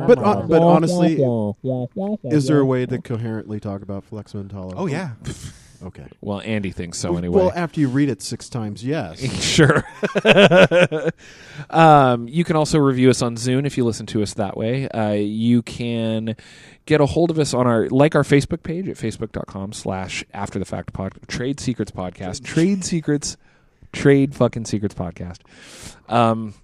But 0.06 0.18
uh, 0.18 0.42
but 0.42 0.62
honestly, 0.62 1.20
is 2.24 2.46
there 2.46 2.58
a 2.60 2.64
way 2.66 2.86
to 2.86 2.98
coherently 3.00 3.58
talk 3.60 3.82
about 3.82 4.04
Flex 4.04 4.32
Mentallo? 4.32 4.74
Oh 4.76 4.86
yeah. 4.86 5.12
Okay. 5.82 6.06
well, 6.20 6.40
Andy 6.40 6.70
thinks 6.70 6.98
so 6.98 7.16
anyway. 7.16 7.36
Well, 7.36 7.52
after 7.54 7.80
you 7.80 7.88
read 7.88 8.09
it 8.09 8.22
six 8.22 8.48
times, 8.48 8.84
yes. 8.84 9.20
sure. 9.42 9.84
um, 11.70 12.28
you 12.28 12.44
can 12.44 12.56
also 12.56 12.78
review 12.78 13.10
us 13.10 13.22
on 13.22 13.36
Zune 13.36 13.66
if 13.66 13.76
you 13.76 13.84
listen 13.84 14.06
to 14.06 14.22
us 14.22 14.34
that 14.34 14.56
way. 14.56 14.88
Uh, 14.88 15.12
you 15.12 15.62
can 15.62 16.36
get 16.86 17.00
a 17.00 17.06
hold 17.06 17.30
of 17.30 17.38
us 17.38 17.54
on 17.54 17.66
our 17.66 17.88
like 17.88 18.14
our 18.14 18.22
Facebook 18.22 18.62
page 18.62 18.88
at 18.88 18.96
facebook.com 18.96 19.72
slash 19.72 20.24
after 20.32 20.59
the 20.59 20.64
fact 20.64 20.92
pod 20.92 21.14
trade 21.28 21.60
secrets 21.60 21.90
podcast. 21.90 22.44
Trade 22.44 22.84
secrets 22.84 23.36
trade 23.92 24.34
fucking 24.34 24.64
secrets 24.64 24.94
podcast. 24.94 25.40
Um 26.09 26.54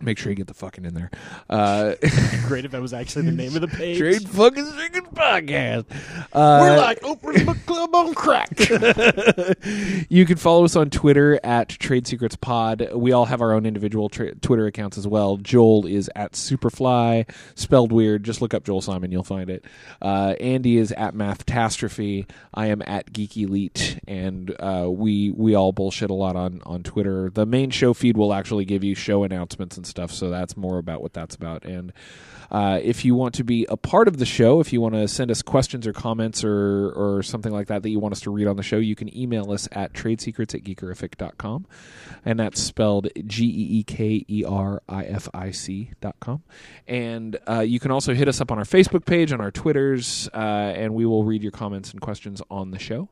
make 0.00 0.18
sure 0.18 0.30
you 0.30 0.36
get 0.36 0.46
the 0.46 0.54
fucking 0.54 0.84
in 0.84 0.94
there. 0.94 1.10
Uh 1.48 1.94
Great 2.46 2.64
if 2.64 2.72
that 2.72 2.80
was 2.82 2.92
actually 2.92 3.26
the 3.26 3.32
name 3.32 3.54
of 3.54 3.60
the 3.60 3.68
page. 3.68 3.98
Trade 3.98 4.28
fucking 4.28 4.64
secrets 4.64 5.08
podcast. 5.14 5.84
Uh, 6.32 6.58
We're 6.60 6.76
like 6.76 7.00
Oprah's 7.00 7.44
book 7.44 7.56
club 7.66 7.94
on 7.94 8.14
crack. 8.14 8.48
you 10.08 10.26
can 10.26 10.36
follow 10.36 10.64
us 10.64 10.76
on 10.76 10.90
Twitter 10.90 11.40
at 11.42 11.68
Trade 11.68 12.06
Secrets 12.06 12.36
Pod. 12.36 12.90
We 12.94 13.12
all 13.12 13.24
have 13.24 13.40
our 13.40 13.52
own 13.52 13.66
individual 13.66 14.08
tra- 14.08 14.34
Twitter 14.36 14.66
accounts 14.66 14.98
as 14.98 15.06
well. 15.06 15.36
Joel 15.38 15.86
is 15.86 16.10
at 16.14 16.32
Superfly, 16.32 17.28
spelled 17.54 17.92
weird. 17.92 18.24
Just 18.24 18.42
look 18.42 18.54
up 18.54 18.64
Joel 18.64 18.80
Simon, 18.82 19.10
you'll 19.10 19.22
find 19.24 19.50
it. 19.50 19.64
Uh, 20.02 20.34
Andy 20.40 20.76
is 20.78 20.92
at 20.92 21.14
Mathtastrophe. 21.14 22.28
I 22.54 22.66
am 22.66 22.82
at 22.86 23.12
Geek 23.12 23.36
Elite, 23.36 23.98
and 24.06 24.54
uh, 24.60 24.88
we 24.90 25.30
we 25.30 25.54
all 25.54 25.72
bullshit 25.72 26.10
a 26.10 26.14
lot 26.14 26.36
on 26.36 26.60
on 26.66 26.82
Twitter. 26.82 27.30
The 27.30 27.46
main 27.46 27.70
show 27.70 27.94
feed 27.94 28.16
will 28.16 28.32
actually 28.34 28.64
give 28.64 28.84
you 28.84 28.94
show 28.94 29.24
announcements 29.24 29.76
and 29.76 29.85
stuff, 29.86 30.10
so 30.10 30.30
that's 30.30 30.56
more 30.56 30.78
about 30.78 31.02
what 31.02 31.12
that's 31.12 31.34
about. 31.34 31.64
And 31.64 31.92
uh, 32.50 32.78
if 32.82 33.04
you 33.04 33.14
want 33.14 33.34
to 33.34 33.44
be 33.44 33.66
a 33.68 33.76
part 33.76 34.08
of 34.08 34.18
the 34.18 34.26
show, 34.26 34.60
if 34.60 34.72
you 34.72 34.80
want 34.80 34.94
to 34.94 35.08
send 35.08 35.30
us 35.30 35.42
questions 35.42 35.86
or 35.86 35.92
comments 35.92 36.44
or, 36.44 36.90
or 36.90 37.22
something 37.22 37.52
like 37.52 37.68
that 37.68 37.82
that 37.82 37.90
you 37.90 37.98
want 37.98 38.12
us 38.12 38.20
to 38.20 38.30
read 38.30 38.46
on 38.46 38.56
the 38.56 38.62
show, 38.62 38.78
you 38.78 38.94
can 38.94 39.14
email 39.16 39.50
us 39.50 39.68
at 39.72 39.92
tradesecrets 39.92 40.54
at 40.54 40.62
geekerific.com. 40.62 41.66
And 42.24 42.38
that's 42.38 42.60
spelled 42.60 43.08
G 43.26 43.44
E 43.44 43.78
E 43.78 43.82
K 43.84 44.24
E 44.28 44.44
R 44.46 44.82
I 44.88 45.04
F 45.04 45.28
I 45.34 45.50
C 45.50 45.90
dot 46.00 46.16
com. 46.20 46.42
And 46.86 47.38
uh, 47.48 47.60
you 47.60 47.80
can 47.80 47.90
also 47.90 48.14
hit 48.14 48.28
us 48.28 48.40
up 48.40 48.52
on 48.52 48.58
our 48.58 48.64
Facebook 48.64 49.04
page, 49.04 49.32
on 49.32 49.40
our 49.40 49.50
Twitters, 49.50 50.28
uh, 50.34 50.36
and 50.36 50.94
we 50.94 51.06
will 51.06 51.24
read 51.24 51.42
your 51.42 51.52
comments 51.52 51.92
and 51.92 52.00
questions 52.00 52.42
on 52.50 52.70
the 52.70 52.78
show. 52.78 53.08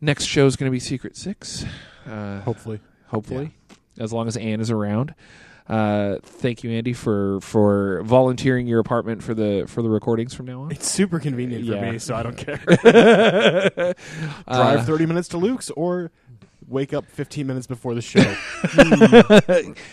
Next 0.00 0.24
show 0.24 0.46
is 0.46 0.56
going 0.56 0.68
to 0.68 0.72
be 0.72 0.80
Secret 0.80 1.16
Six. 1.16 1.64
Uh, 2.06 2.40
Hopefully. 2.40 2.80
hopefully, 3.08 3.54
as 4.00 4.12
long 4.12 4.26
as 4.26 4.36
Anne 4.36 4.60
is 4.60 4.70
around. 4.70 5.14
Uh, 5.68 6.16
thank 6.22 6.64
you, 6.64 6.70
Andy, 6.72 6.92
for 6.92 7.40
for 7.42 8.02
volunteering 8.02 8.66
your 8.66 8.80
apartment 8.80 9.22
for 9.22 9.34
the 9.34 9.64
for 9.68 9.82
the 9.82 9.88
recordings 9.88 10.34
from 10.34 10.46
now 10.46 10.62
on. 10.62 10.72
It's 10.72 10.90
super 10.90 11.20
convenient 11.20 11.64
for 11.66 11.74
Yeah. 11.74 11.92
me, 11.92 11.98
so 12.00 12.16
I 12.16 12.22
don't 12.24 12.36
care. 12.36 12.60
Uh, 14.48 14.56
Drive 14.74 14.86
30 14.86 15.06
minutes 15.06 15.28
to 15.28 15.38
Luke's 15.38 15.70
or 15.70 16.10
wake 16.66 16.92
up 16.92 17.04
15 17.06 17.46
minutes 17.46 17.66
before 17.68 17.94
the 17.94 18.02
show. 18.02 18.20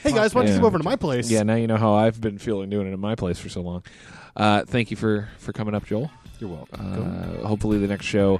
hey 0.03 0.11
guys, 0.11 0.33
why 0.33 0.41
don't 0.43 0.47
you 0.51 0.55
come 0.55 0.65
over 0.65 0.77
to 0.77 0.83
my 0.83 0.95
place? 0.95 1.29
Yeah, 1.29 1.43
now 1.43 1.55
you 1.55 1.67
know 1.67 1.77
how 1.77 1.93
I've 1.93 2.19
been 2.19 2.37
feeling 2.37 2.69
doing 2.69 2.87
it 2.87 2.93
in 2.93 2.99
my 2.99 3.15
place 3.15 3.37
for 3.39 3.49
so 3.49 3.61
long. 3.61 3.83
Uh, 4.35 4.63
thank 4.65 4.89
you 4.91 4.97
for 4.97 5.27
for 5.37 5.53
coming 5.53 5.75
up, 5.75 5.85
Joel. 5.85 6.09
You're 6.39 6.49
welcome. 6.49 7.41
Uh, 7.43 7.47
hopefully, 7.47 7.77
the 7.79 7.87
next 7.87 8.05
show, 8.05 8.39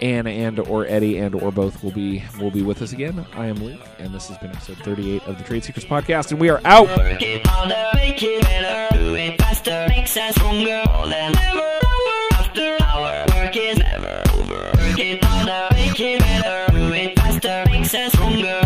Anne 0.00 0.26
and 0.26 0.58
or 0.60 0.86
Eddie 0.86 1.18
and 1.18 1.34
or 1.34 1.50
both 1.50 1.82
will 1.82 1.90
be 1.92 2.22
will 2.40 2.50
be 2.50 2.62
with 2.62 2.82
us 2.82 2.92
again. 2.92 3.24
I 3.34 3.46
am 3.46 3.56
Luke, 3.56 3.80
and 3.98 4.14
this 4.14 4.28
has 4.28 4.38
been 4.38 4.50
episode 4.50 4.78
38 4.78 5.22
of 5.26 5.38
the 5.38 5.44
Trade 5.44 5.64
Secrets 5.64 5.88
podcast, 5.88 6.30
and 6.30 6.40
we 6.40 6.48
are 6.48 6.60
out. 6.64 6.88
Work 6.88 7.22
it 7.22 7.46
harder, 7.46 7.90
make 7.94 8.22
it 8.22 8.42
better, 8.42 8.94
do 8.94 9.14
it 9.14 9.40
faster, 9.40 9.86
makes 9.88 10.16
us 10.16 10.34
stronger 18.12 18.65